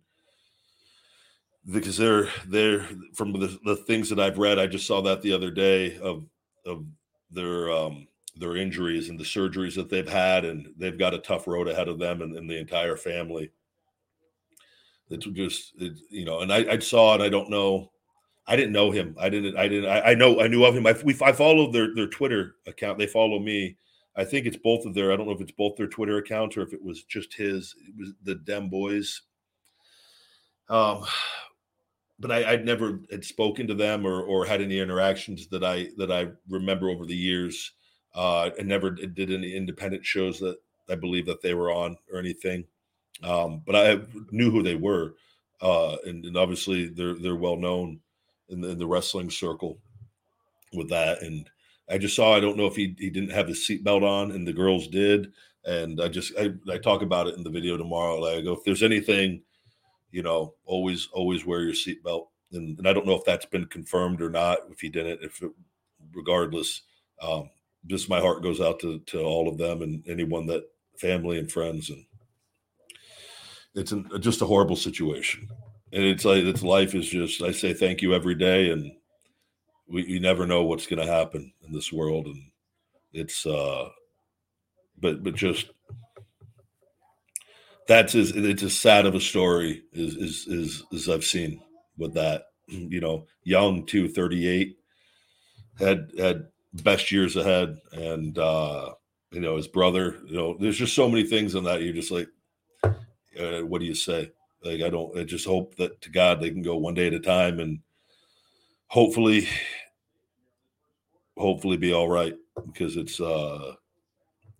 because 1.65 1.98
they're 1.98 2.27
they're 2.48 2.88
from 3.14 3.34
the, 3.34 3.60
the 3.65 3.76
things 3.76 4.10
that 4.10 4.19
I've 4.19 4.38
read. 4.38 4.60
I 4.60 4.68
just 4.68 4.88
saw 4.88 5.02
that 5.02 5.22
the 5.22 5.34
other 5.34 5.52
day 5.52 5.98
of 5.98 6.26
of 6.65 6.86
their 7.31 7.72
um, 7.72 8.07
their 8.38 8.56
injuries 8.56 9.10
and 9.10 9.19
the 9.19 9.23
surgeries 9.23 9.76
that 9.76 9.90
they've 9.90 10.10
had, 10.10 10.45
and 10.45 10.69
they've 10.77 10.98
got 10.98 11.14
a 11.14 11.19
tough 11.19 11.48
road 11.48 11.68
ahead 11.68 11.88
of 11.88 11.99
them 11.99 12.22
and, 12.22 12.36
and 12.36 12.49
the 12.49 12.57
entire 12.57 12.95
family. 12.95 13.52
It's 15.10 15.26
just 15.26 15.73
it, 15.80 15.94
you 16.10 16.26
know, 16.26 16.41
and 16.41 16.53
I, 16.53 16.73
I 16.73 16.80
saw 16.80 17.15
it. 17.15 17.22
I 17.22 17.30
don't 17.30 17.49
know. 17.49 17.91
I 18.48 18.56
didn't 18.56 18.73
know 18.73 18.91
him. 18.91 19.15
I 19.19 19.30
didn't. 19.30 19.57
I 19.57 19.68
didn't. 19.68 19.90
I, 19.90 20.11
I 20.11 20.14
know. 20.15 20.40
I 20.40 20.48
knew 20.48 20.64
of 20.65 20.76
him. 20.76 20.88
I 20.88 20.95
we 21.03 21.15
I 21.22 21.31
followed 21.31 21.73
their 21.73 21.94
their 21.94 22.07
Twitter 22.07 22.56
account. 22.68 22.98
They 22.98 23.07
follow 23.07 23.40
me. 23.40 23.77
I 24.15 24.23
think 24.23 24.45
it's 24.45 24.57
both 24.57 24.86
of 24.86 24.94
their. 24.94 25.11
I 25.11 25.15
don't 25.15 25.27
know 25.27 25.34
if 25.34 25.41
it's 25.41 25.52
both 25.52 25.76
their 25.77 25.88
Twitter 25.88 26.18
accounts 26.18 26.57
or 26.57 26.61
if 26.61 26.73
it 26.73 26.84
was 26.84 27.03
just 27.03 27.34
his. 27.34 27.76
It 27.88 27.95
was 27.98 28.14
the 28.23 28.36
Dem 28.36 28.69
Boys. 28.69 29.22
Um, 30.68 31.06
but 32.19 32.31
I, 32.31 32.51
would 32.51 32.65
never 32.65 32.99
had 33.09 33.23
spoken 33.23 33.65
to 33.67 33.73
them 33.73 34.05
or 34.05 34.21
or 34.21 34.45
had 34.45 34.61
any 34.61 34.79
interactions 34.79 35.47
that 35.47 35.63
I 35.63 35.87
that 35.97 36.11
I 36.11 36.27
remember 36.49 36.89
over 36.89 37.05
the 37.05 37.15
years. 37.15 37.71
Uh, 38.15 38.49
and 38.57 38.67
never 38.67 38.89
did 38.89 39.31
any 39.31 39.55
independent 39.55 40.03
shows 40.03 40.39
that 40.39 40.57
I 40.89 40.95
believe 40.95 41.27
that 41.27 41.43
they 41.43 41.53
were 41.53 41.71
on 41.71 41.95
or 42.11 42.17
anything. 42.17 42.65
Um, 43.23 43.61
but 43.65 43.75
I 43.75 44.01
knew 44.31 44.49
who 44.49 44.63
they 44.63 44.75
were, 44.75 45.13
uh, 45.61 45.97
and, 46.05 46.25
and, 46.25 46.35
obviously 46.35 46.87
they're 46.87 47.13
they're 47.13 47.35
well 47.35 47.55
known 47.55 47.99
in 48.49 48.61
the, 48.61 48.69
in 48.69 48.79
the, 48.79 48.87
wrestling 48.87 49.29
circle 49.29 49.77
with 50.73 50.89
that. 50.89 51.21
And 51.21 51.47
I 51.89 51.99
just 51.99 52.15
saw 52.15 52.35
I 52.35 52.39
don't 52.39 52.57
know 52.57 52.65
if 52.65 52.75
he 52.75 52.95
he 52.97 53.09
didn't 53.09 53.31
have 53.31 53.47
his 53.47 53.59
seatbelt 53.59 54.03
on, 54.03 54.31
and 54.31 54.47
the 54.47 54.53
girls 54.53 54.87
did. 54.87 55.31
And 55.65 56.01
I 56.01 56.07
just 56.07 56.33
I, 56.39 56.53
I 56.71 56.77
talk 56.77 57.03
about 57.03 57.27
it 57.27 57.35
in 57.35 57.43
the 57.43 57.49
video 57.51 57.77
tomorrow. 57.77 58.19
Like 58.19 58.37
I 58.37 58.41
go, 58.41 58.53
if 58.53 58.63
there's 58.63 58.83
anything 58.83 59.43
you 60.11 60.23
know, 60.23 60.56
always 60.65 61.07
always 61.14 61.45
wear 61.45 61.61
your 61.61 61.73
seatbelt. 61.73 62.27
And, 62.52 62.77
and 62.80 62.88
I 62.88 62.94
don't 62.94 63.06
know 63.06 63.15
if 63.15 63.26
that's 63.26 63.45
been 63.45 63.65
confirmed 63.65 64.22
or 64.22 64.30
not. 64.30 64.60
If 64.72 64.80
he 64.80 64.90
didn't, 64.90 65.23
if 65.23 65.41
it, 65.41 65.52
regardless, 66.14 66.81
um, 67.22 67.49
just 67.88 68.10
my 68.10 68.19
heart 68.19 68.44
goes 68.44 68.60
out 68.60 68.80
to 68.80 68.99
to 68.99 69.22
all 69.22 69.48
of 69.48 69.57
them 69.57 69.81
and 69.81 70.03
anyone 70.07 70.45
that 70.48 70.64
family 70.98 71.40
and 71.40 71.52
friends 71.52 71.90
and 71.90 72.06
it's 73.76 73.91
an, 73.91 74.10
just 74.19 74.41
a 74.41 74.45
horrible 74.45 74.76
situation. 74.76 75.48
And 75.91 76.03
it's 76.03 76.26
like 76.26 76.44
it's 76.44 76.64
life 76.64 76.95
is 76.95 77.07
just 77.07 77.41
I 77.41 77.52
say 77.52 77.73
thank 77.73 78.02
you 78.02 78.14
every 78.14 78.36
day 78.36 78.72
and 78.72 78.91
we 79.88 80.06
you 80.06 80.19
never 80.19 80.45
know 80.45 80.64
what's 80.64 80.88
going 80.88 81.06
to 81.06 81.11
happen 81.11 81.52
in 81.65 81.73
this 81.73 81.91
world 81.91 82.27
and 82.27 82.44
it's 83.11 83.45
uh 83.45 83.90
but 84.99 85.23
but 85.23 85.36
just 85.36 85.72
that's 87.90 88.14
as 88.14 88.30
it's 88.36 88.61
as 88.61 88.78
sad 88.78 89.07
of 89.07 89.16
a 89.16 89.20
story 89.20 89.82
as 89.95 90.16
as 90.16 90.48
as, 90.53 90.84
as 90.94 91.10
I've 91.10 91.26
seen 91.26 91.60
with 91.98 92.14
that. 92.14 92.44
You 92.72 93.02
know, 93.02 93.26
young 93.44 93.84
too, 93.88 94.07
38, 94.07 94.78
had 95.80 96.11
had 96.20 96.49
best 96.72 97.11
years 97.11 97.36
ahead, 97.36 97.80
and 97.91 98.38
uh, 98.38 98.94
you 99.32 99.40
know 99.40 99.56
his 99.56 99.68
brother. 99.68 100.20
You 100.28 100.38
know, 100.38 100.57
there's 100.60 100.78
just 100.78 100.94
so 100.94 101.10
many 101.10 101.24
things 101.24 101.56
in 101.56 101.64
that. 101.64 101.82
You're 101.82 101.95
just 101.95 102.11
like, 102.11 102.28
uh, 102.84 103.61
what 103.61 103.80
do 103.82 103.88
you 103.88 103.95
say? 103.95 104.32
Like 104.64 104.84
I 104.84 104.90
don't. 104.91 105.18
I 105.18 105.24
just 105.24 105.48
hope 105.48 105.78
that 105.78 105.99
to 106.02 106.11
God 106.11 106.40
they 106.40 106.52
can 106.52 106.61
go 106.61 106.78
one 106.78 106.94
day 106.94 107.07
at 107.07 107.14
a 107.16 107.20
time, 107.20 107.60
and 107.60 107.80
hopefully, 108.86 109.48
hopefully 111.40 111.78
be 111.78 111.91
all 111.91 112.07
right 112.07 112.36
because 112.68 112.98
it's 112.98 113.20
uh, 113.20 113.74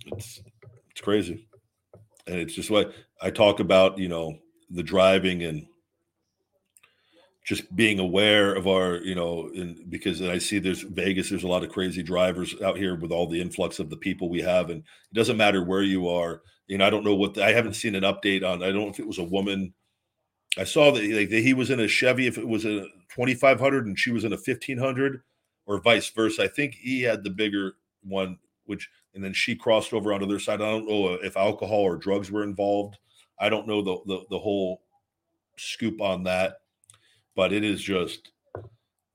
it's 0.08 0.42
it's 0.90 1.02
crazy 1.02 1.48
and 2.30 2.40
it's 2.40 2.54
just 2.54 2.70
what 2.70 2.94
I 3.22 3.30
talk 3.30 3.60
about, 3.60 3.98
you 3.98 4.08
know, 4.08 4.38
the 4.70 4.84
driving 4.84 5.44
and 5.44 5.66
just 7.46 7.76
being 7.76 8.00
aware 8.00 8.54
of 8.54 8.68
our, 8.68 8.98
you 8.98 9.16
know, 9.16 9.50
because 9.90 10.22
I 10.22 10.38
see 10.38 10.60
there's 10.60 10.82
Vegas, 10.82 11.30
there's 11.30 11.44
a 11.44 11.48
lot 11.48 11.64
of 11.64 11.72
crazy 11.72 12.04
drivers 12.04 12.56
out 12.62 12.78
here 12.78 12.96
with 12.96 13.12
all 13.12 13.28
the 13.28 13.42
influx 13.42 13.80
of 13.80 13.90
the 13.90 13.98
people 13.98 14.30
we 14.30 14.42
have, 14.42 14.70
and 14.70 14.82
it 14.82 15.16
doesn't 15.16 15.38
matter 15.38 15.64
where 15.64 15.82
you 15.82 16.08
are. 16.08 16.42
You 16.68 16.78
know, 16.78 16.86
I 16.86 16.92
don't 16.92 17.04
know 17.04 17.16
what 17.16 17.34
the, 17.34 17.44
I 17.44 17.52
haven't 17.52 17.74
seen 17.74 17.96
an 17.96 18.04
update 18.04 18.48
on. 18.48 18.62
I 18.62 18.68
don't 18.68 18.82
know 18.82 18.90
if 18.90 19.00
it 19.00 19.08
was 19.08 19.18
a 19.18 19.24
woman. 19.24 19.74
I 20.58 20.64
saw 20.64 20.92
that 20.92 21.04
like, 21.04 21.30
he 21.30 21.54
was 21.54 21.72
in 21.72 21.80
a 21.80 21.88
Chevy, 21.88 22.28
if 22.28 22.38
it 22.38 22.48
was 22.48 22.66
a 22.66 22.84
2500 23.16 23.88
and 23.88 23.98
she 23.98 24.12
was 24.12 24.24
in 24.24 24.34
a 24.34 24.36
1500, 24.36 25.22
or 25.70 25.80
vice 25.82 26.10
versa. 26.10 26.44
I 26.44 26.48
think 26.48 26.74
he 26.76 27.04
had 27.04 27.24
the 27.24 27.30
bigger 27.30 27.74
one, 28.04 28.38
which 28.66 28.90
and 29.14 29.24
then 29.24 29.34
she 29.34 29.56
crossed 29.56 29.94
over 29.94 30.12
onto 30.12 30.26
their 30.26 30.40
side. 30.40 30.62
I 30.62 30.70
don't 30.70 30.88
know 30.88 31.14
if 31.14 31.38
alcohol 31.38 31.82
or 31.82 31.96
drugs 31.96 32.32
were 32.32 32.44
involved. 32.44 32.98
I 33.40 33.50
don't 33.50 33.68
know 33.68 33.82
the 33.82 33.98
the, 34.06 34.20
the 34.32 34.40
whole 34.40 34.82
scoop 35.58 36.02
on 36.02 36.24
that, 36.24 36.58
but 37.36 37.54
it 37.54 37.64
is 37.64 37.82
just, 37.82 38.32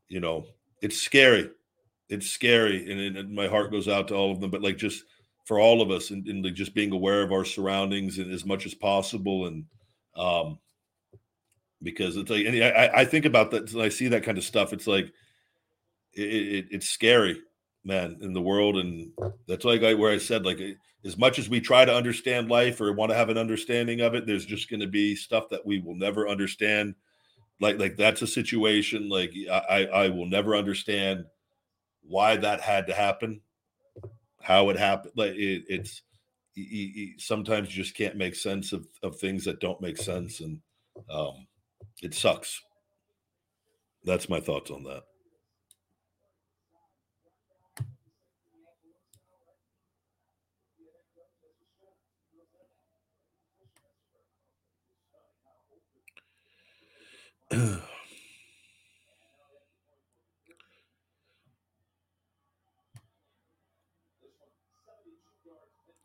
you 0.09 0.21
know, 0.21 0.47
it's 0.83 1.01
scary. 1.01 1.51
It's 2.09 2.29
scary, 2.29 2.91
and, 2.91 3.17
and 3.17 3.35
my 3.35 3.47
heart 3.49 3.71
goes 3.71 3.89
out 3.89 4.09
to 4.09 4.15
all 4.15 4.31
of 4.31 4.41
them. 4.41 4.51
But 4.51 4.63
like 4.63 4.77
just 4.77 5.05
for 5.47 5.59
all 5.59 5.81
of 5.81 5.91
us, 5.91 6.11
and, 6.11 6.27
and 6.27 6.45
like 6.45 6.55
just 6.55 6.75
being 6.75 6.93
aware 6.93 7.23
of 7.23 7.33
our 7.33 7.45
surroundings 7.45 8.19
and 8.19 8.31
as 8.31 8.45
much 8.45 8.67
as 8.67 8.75
possible, 8.75 9.47
and 9.47 9.65
um, 10.17 10.59
because 11.83 12.17
it's 12.17 12.31
like, 12.31 12.47
I, 12.47 12.91
I 13.01 13.05
think 13.05 13.25
about 13.25 13.51
that. 13.51 13.73
and 13.73 13.83
I 13.83 13.89
see 13.89 14.09
that 14.09 14.23
kind 14.23 14.39
of 14.39 14.45
stuff. 14.45 14.73
It's 14.73 14.87
like, 14.87 15.13
it, 16.13 16.23
it, 16.23 16.67
it's 16.71 16.89
scary 16.89 17.41
man 17.85 18.17
in 18.23 18.33
the 18.33 18.41
world 18.41 18.79
and 18.79 19.11
that's 19.47 19.65
like 19.65 19.83
where 19.83 20.13
i 20.13 20.19
said 20.19 20.45
like 20.45 20.59
as 21.05 21.19
much 21.19 21.39
as 21.39 21.49
we 21.49 21.61
try 21.61 21.85
to 21.85 21.95
understand 21.95 22.49
life 22.49 22.81
or 22.81 22.93
want 22.93 23.11
to 23.11 23.17
have 23.17 23.29
an 23.29 23.39
understanding 23.39 24.01
of 24.01 24.15
it 24.15 24.27
there's 24.27 24.47
just 24.47 24.71
going 24.71 24.81
to 24.81 24.87
be 24.87 25.15
stuff 25.15 25.49
that 25.51 25.65
we 25.65 25.79
will 25.79 25.95
never 25.95 26.27
understand. 26.27 26.95
Like 27.61 27.79
like 27.79 27.97
that's 27.97 28.21
a 28.21 28.27
situation 28.27 29.09
like 29.09 29.33
i 29.51 29.87
i 29.87 30.09
will 30.09 30.27
never 30.27 30.57
understand 30.57 31.25
why 32.03 32.37
that 32.37 32.61
had 32.61 32.89
to 32.89 32.95
happen 32.95 33.41
how 34.43 34.71
it 34.71 34.79
happened 34.79 35.15
like 35.17 35.35
it, 35.35 35.63
it's 35.69 36.03
sometimes 37.19 37.69
you 37.69 37.83
just 37.83 37.97
can't 37.97 38.17
make 38.17 38.35
sense 38.35 38.73
of, 38.73 38.87
of 39.05 39.17
things 39.17 39.45
that 39.45 39.61
don't 39.61 39.81
make 39.81 39.97
sense 39.97 40.41
and 40.41 40.61
um 41.11 41.47
it 42.03 42.13
sucks. 42.13 42.61
That's 44.03 44.29
my 44.29 44.41
thoughts 44.41 44.71
on 44.71 44.83
that 44.85 45.05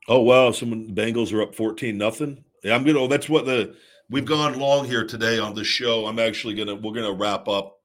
Oh 0.10 0.22
wow! 0.22 0.52
Some 0.52 0.88
Bengals 0.96 1.32
are 1.34 1.44
up 1.44 1.54
fourteen 1.54 1.98
nothing. 2.00 2.44
Yeah, 2.64 2.74
I'm 2.76 2.84
gonna. 2.84 3.00
Oh, 3.00 3.08
that's 3.08 3.30
what 3.30 3.46
the 3.46 3.76
we've 4.10 4.26
gone 4.26 4.58
long 4.58 4.86
here 4.86 5.06
today 5.06 5.38
on 5.38 5.54
the 5.54 5.64
show. 5.64 6.08
I'm 6.08 6.18
actually 6.18 6.56
gonna 6.56 6.74
we're 6.74 6.94
gonna 6.94 7.14
wrap 7.14 7.48
up 7.48 7.78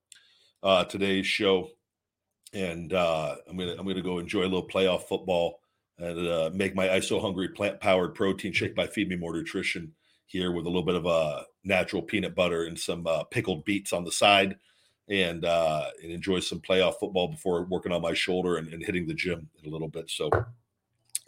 uh, 0.62 0.84
today's 0.84 1.26
show, 1.26 1.68
and 2.54 2.94
uh, 2.94 3.36
I'm 3.46 3.58
gonna 3.58 3.76
I'm 3.78 3.86
gonna 3.86 4.00
go 4.00 4.18
enjoy 4.18 4.40
a 4.40 4.44
little 4.44 4.66
playoff 4.66 5.02
football 5.02 5.60
and 5.98 6.26
uh, 6.26 6.50
make 6.54 6.74
my 6.74 6.88
ISO 6.88 7.20
hungry 7.20 7.48
plant 7.48 7.78
powered 7.80 8.14
protein 8.14 8.54
shake 8.54 8.74
by 8.74 8.86
Feed 8.86 9.08
Me 9.08 9.16
More 9.16 9.36
Nutrition 9.36 9.92
here 10.26 10.52
with 10.52 10.66
a 10.66 10.68
little 10.68 10.82
bit 10.82 10.94
of 10.94 11.06
uh, 11.06 11.42
natural 11.64 12.02
peanut 12.02 12.34
butter 12.34 12.64
and 12.64 12.78
some 12.78 13.06
uh, 13.06 13.24
pickled 13.24 13.64
beets 13.64 13.92
on 13.92 14.04
the 14.04 14.12
side, 14.12 14.56
and 15.08 15.44
uh, 15.44 15.86
and 16.02 16.10
enjoy 16.10 16.40
some 16.40 16.60
playoff 16.60 16.98
football 16.98 17.28
before 17.28 17.64
working 17.64 17.92
on 17.92 18.02
my 18.02 18.14
shoulder 18.14 18.56
and, 18.56 18.72
and 18.72 18.84
hitting 18.84 19.06
the 19.06 19.14
gym 19.14 19.48
a 19.64 19.68
little 19.68 19.88
bit. 19.88 20.10
So, 20.10 20.30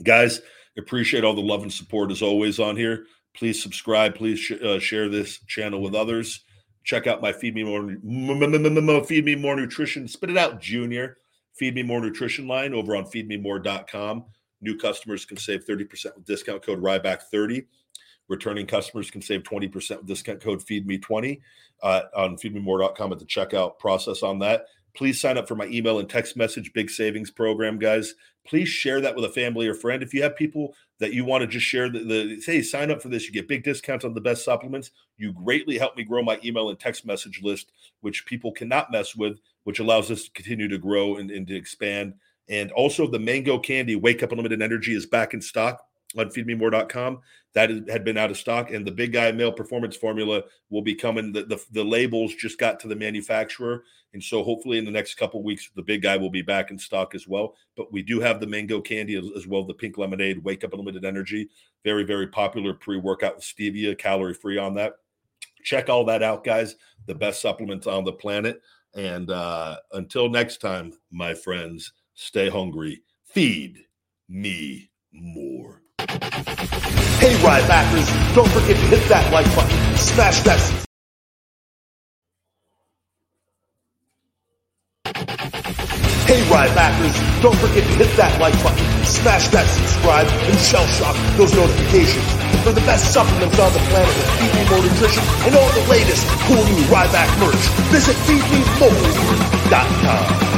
guys 0.03 0.41
Appreciate 0.79 1.25
all 1.25 1.35
the 1.35 1.41
love 1.41 1.63
and 1.63 1.73
support 1.73 2.11
as 2.11 2.23
always 2.23 2.61
on 2.61 2.77
here. 2.77 3.07
Please 3.35 3.63
subscribe. 3.63 4.15
Please 4.15 4.39
sh- 4.39 4.63
uh, 4.63 4.79
share 4.79 5.09
this 5.09 5.39
channel 5.47 5.81
with 5.81 5.95
others. 5.95 6.45
Check 6.85 7.07
out 7.07 7.23
my 7.23 7.33
Feed 7.33 7.55
Me 7.55 7.65
More 7.65 9.05
Feed 9.05 9.25
Me 9.25 9.35
More 9.35 9.57
Nutrition. 9.57 10.07
Spit 10.07 10.31
it 10.31 10.37
out, 10.37 10.61
Junior. 10.61 11.17
Feed 11.55 11.75
Me 11.75 11.83
More 11.83 12.01
Nutrition 12.01 12.47
line 12.47 12.75
over 12.75 12.95
on 12.95 13.05
feedmemore.com. 13.05 14.25
New 14.61 14.79
customers 14.79 15.25
can 15.25 15.37
save 15.37 15.65
30% 15.65 16.15
with 16.15 16.25
discount 16.25 16.63
code 16.63 16.83
Ryback30. 16.83 17.67
Returning 18.29 18.67
customers 18.67 19.11
can 19.11 19.23
save 19.23 19.43
20% 19.43 19.99
with 19.99 20.07
discount 20.07 20.41
code 20.41 20.61
FeedMe20 20.61 21.41
uh, 21.83 22.03
on 22.15 22.37
feedmemore.com 22.37 23.13
at 23.13 23.19
the 23.19 23.25
checkout 23.25 23.79
process 23.79 24.23
on 24.23 24.41
that. 24.41 24.67
Please 24.95 25.21
sign 25.21 25.37
up 25.37 25.47
for 25.47 25.55
my 25.55 25.67
email 25.67 25.99
and 25.99 26.09
text 26.09 26.37
message 26.37 26.73
big 26.73 26.91
savings 26.91 27.31
program, 27.31 27.79
guys. 27.79 28.15
Please 28.47 28.69
share 28.69 29.01
that 29.01 29.15
with 29.15 29.25
a 29.27 29.29
family 29.29 29.69
or 29.69 29.75
friend. 29.75 30.03
If 30.03 30.15
you 30.15 30.23
have 30.23 30.37
people 30.37 30.75
that 31.01 31.13
you 31.13 31.25
want 31.25 31.43
to 31.43 31.47
just 31.47 31.67
share 31.67 31.91
the, 31.91 32.39
the 32.45 32.63
sign 32.63 32.91
up 32.91 33.03
for 33.03 33.09
this, 33.09 33.27
you 33.27 33.33
get 33.33 33.47
big 33.47 33.63
discounts 33.63 34.05
on 34.05 34.15
the 34.15 34.21
best 34.21 34.45
supplements. 34.45 34.91
You 35.19 35.33
greatly 35.33 35.77
help 35.77 35.97
me 35.97 36.05
grow 36.05 36.23
my 36.23 36.41
email 36.43 36.71
and 36.71 36.79
text 36.79 37.05
message 37.05 37.43
list, 37.43 37.73
which 38.01 38.25
people 38.25 38.53
cannot 38.53 38.91
mess 38.91 39.15
with, 39.15 39.39
which 39.65 39.81
allows 39.81 40.11
us 40.11 40.25
to 40.25 40.31
continue 40.31 40.69
to 40.69 40.79
grow 40.79 41.17
and, 41.17 41.31
and 41.31 41.47
to 41.49 41.55
expand. 41.55 42.15
And 42.49 42.73
also, 42.73 43.07
the 43.07 43.19
mango 43.19 43.59
candy 43.59 43.97
Wake 43.97 44.23
Up 44.23 44.31
Unlimited 44.31 44.63
Energy 44.63 44.95
is 44.95 45.05
back 45.05 45.35
in 45.35 45.43
stock 45.43 45.87
on 46.17 46.31
feedmemore.com 46.31 47.21
that 47.57 47.71
had 47.89 48.05
been 48.05 48.19
out 48.19 48.31
of 48.31 48.37
stock 48.37 48.71
and 48.71 48.87
the 48.87 48.93
big 48.93 49.13
guy 49.15 49.33
male 49.33 49.51
performance 49.51 49.97
formula 49.97 50.43
will 50.69 50.83
be 50.83 50.95
coming. 50.95 51.33
The, 51.33 51.45
the, 51.45 51.65
the 51.73 51.85
labels 51.85 52.35
just 52.35 52.59
got 52.59 52.79
to 52.81 52.89
the 52.89 52.95
manufacturer 52.95 53.85
and 54.13 54.23
so 54.23 54.43
hopefully 54.43 54.79
in 54.79 54.85
the 54.85 54.91
next 54.91 55.15
couple 55.15 55.43
weeks 55.43 55.71
the 55.75 55.83
big 55.83 56.03
guy 56.03 56.17
will 56.17 56.31
be 56.31 56.43
back 56.43 56.71
in 56.71 56.79
stock 56.79 57.15
as 57.15 57.27
well. 57.27 57.55
But 57.77 57.93
we 57.93 58.03
do 58.03 58.21
have 58.21 58.41
the 58.41 58.47
mango 58.47 58.81
candy 58.81 59.17
as, 59.17 59.25
as 59.37 59.47
well 59.47 59.65
the 59.65 59.75
pink 59.75 59.97
lemonade 59.97 60.45
wake 60.45 60.65
up 60.65 60.73
unlimited 60.73 61.05
energy. 61.05 61.49
Very 61.83 62.05
very 62.05 62.27
popular 62.27 62.75
pre-workout 62.75 63.37
with 63.37 63.45
stevia 63.45 63.97
calorie 63.97 64.35
free 64.35 64.59
on 64.59 64.75
that. 64.75 64.95
Check 65.65 65.89
all 65.89 66.05
that 66.05 66.23
out 66.23 66.45
guys. 66.45 66.77
The 67.07 67.15
best 67.15 67.41
supplements 67.41 67.87
on 67.87 68.05
the 68.05 68.13
planet. 68.13 68.61
And 68.95 69.31
uh, 69.31 69.77
until 69.93 70.29
next 70.29 70.59
time 70.61 70.93
my 71.11 71.33
friends 71.33 71.93
stay 72.15 72.51
hungry. 72.51 73.03
Feed 73.25 73.79
me 74.29 74.91
more 75.13 75.83
Hey, 75.99 77.33
Rybackers, 77.41 78.35
don't 78.35 78.49
forget 78.51 78.77
to 78.77 78.87
hit 78.93 79.09
that 79.09 79.33
like 79.33 79.47
button, 79.57 79.97
smash 79.97 80.41
that. 80.43 80.61
Hey, 86.27 86.43
Rybackers, 86.51 87.15
don't 87.41 87.55
forget 87.57 87.85
to 87.85 87.91
hit 87.97 88.15
that 88.17 88.39
like 88.41 88.61
button, 88.63 88.85
smash 89.05 89.49
that 89.49 89.67
subscribe, 89.67 90.27
and 90.29 90.59
shell 90.59 90.87
shock 90.87 91.17
those 91.37 91.55
notifications 91.55 92.25
for 92.63 92.73
the 92.73 92.83
best 92.83 93.13
supplements 93.15 93.59
on 93.59 93.73
the 93.73 93.79
planet 93.89 94.15
with 94.15 94.29
Feed 94.37 94.53
Me 94.53 94.69
More 94.69 94.83
Nutrition 94.83 95.23
and 95.47 95.57
all 95.57 95.71
the 95.73 95.87
latest 95.89 96.27
cool 96.45 96.63
new 96.63 96.85
Ryback 96.93 97.31
merch. 97.41 97.65
Visit 97.91 98.17
feedmemore.com. 98.29 100.56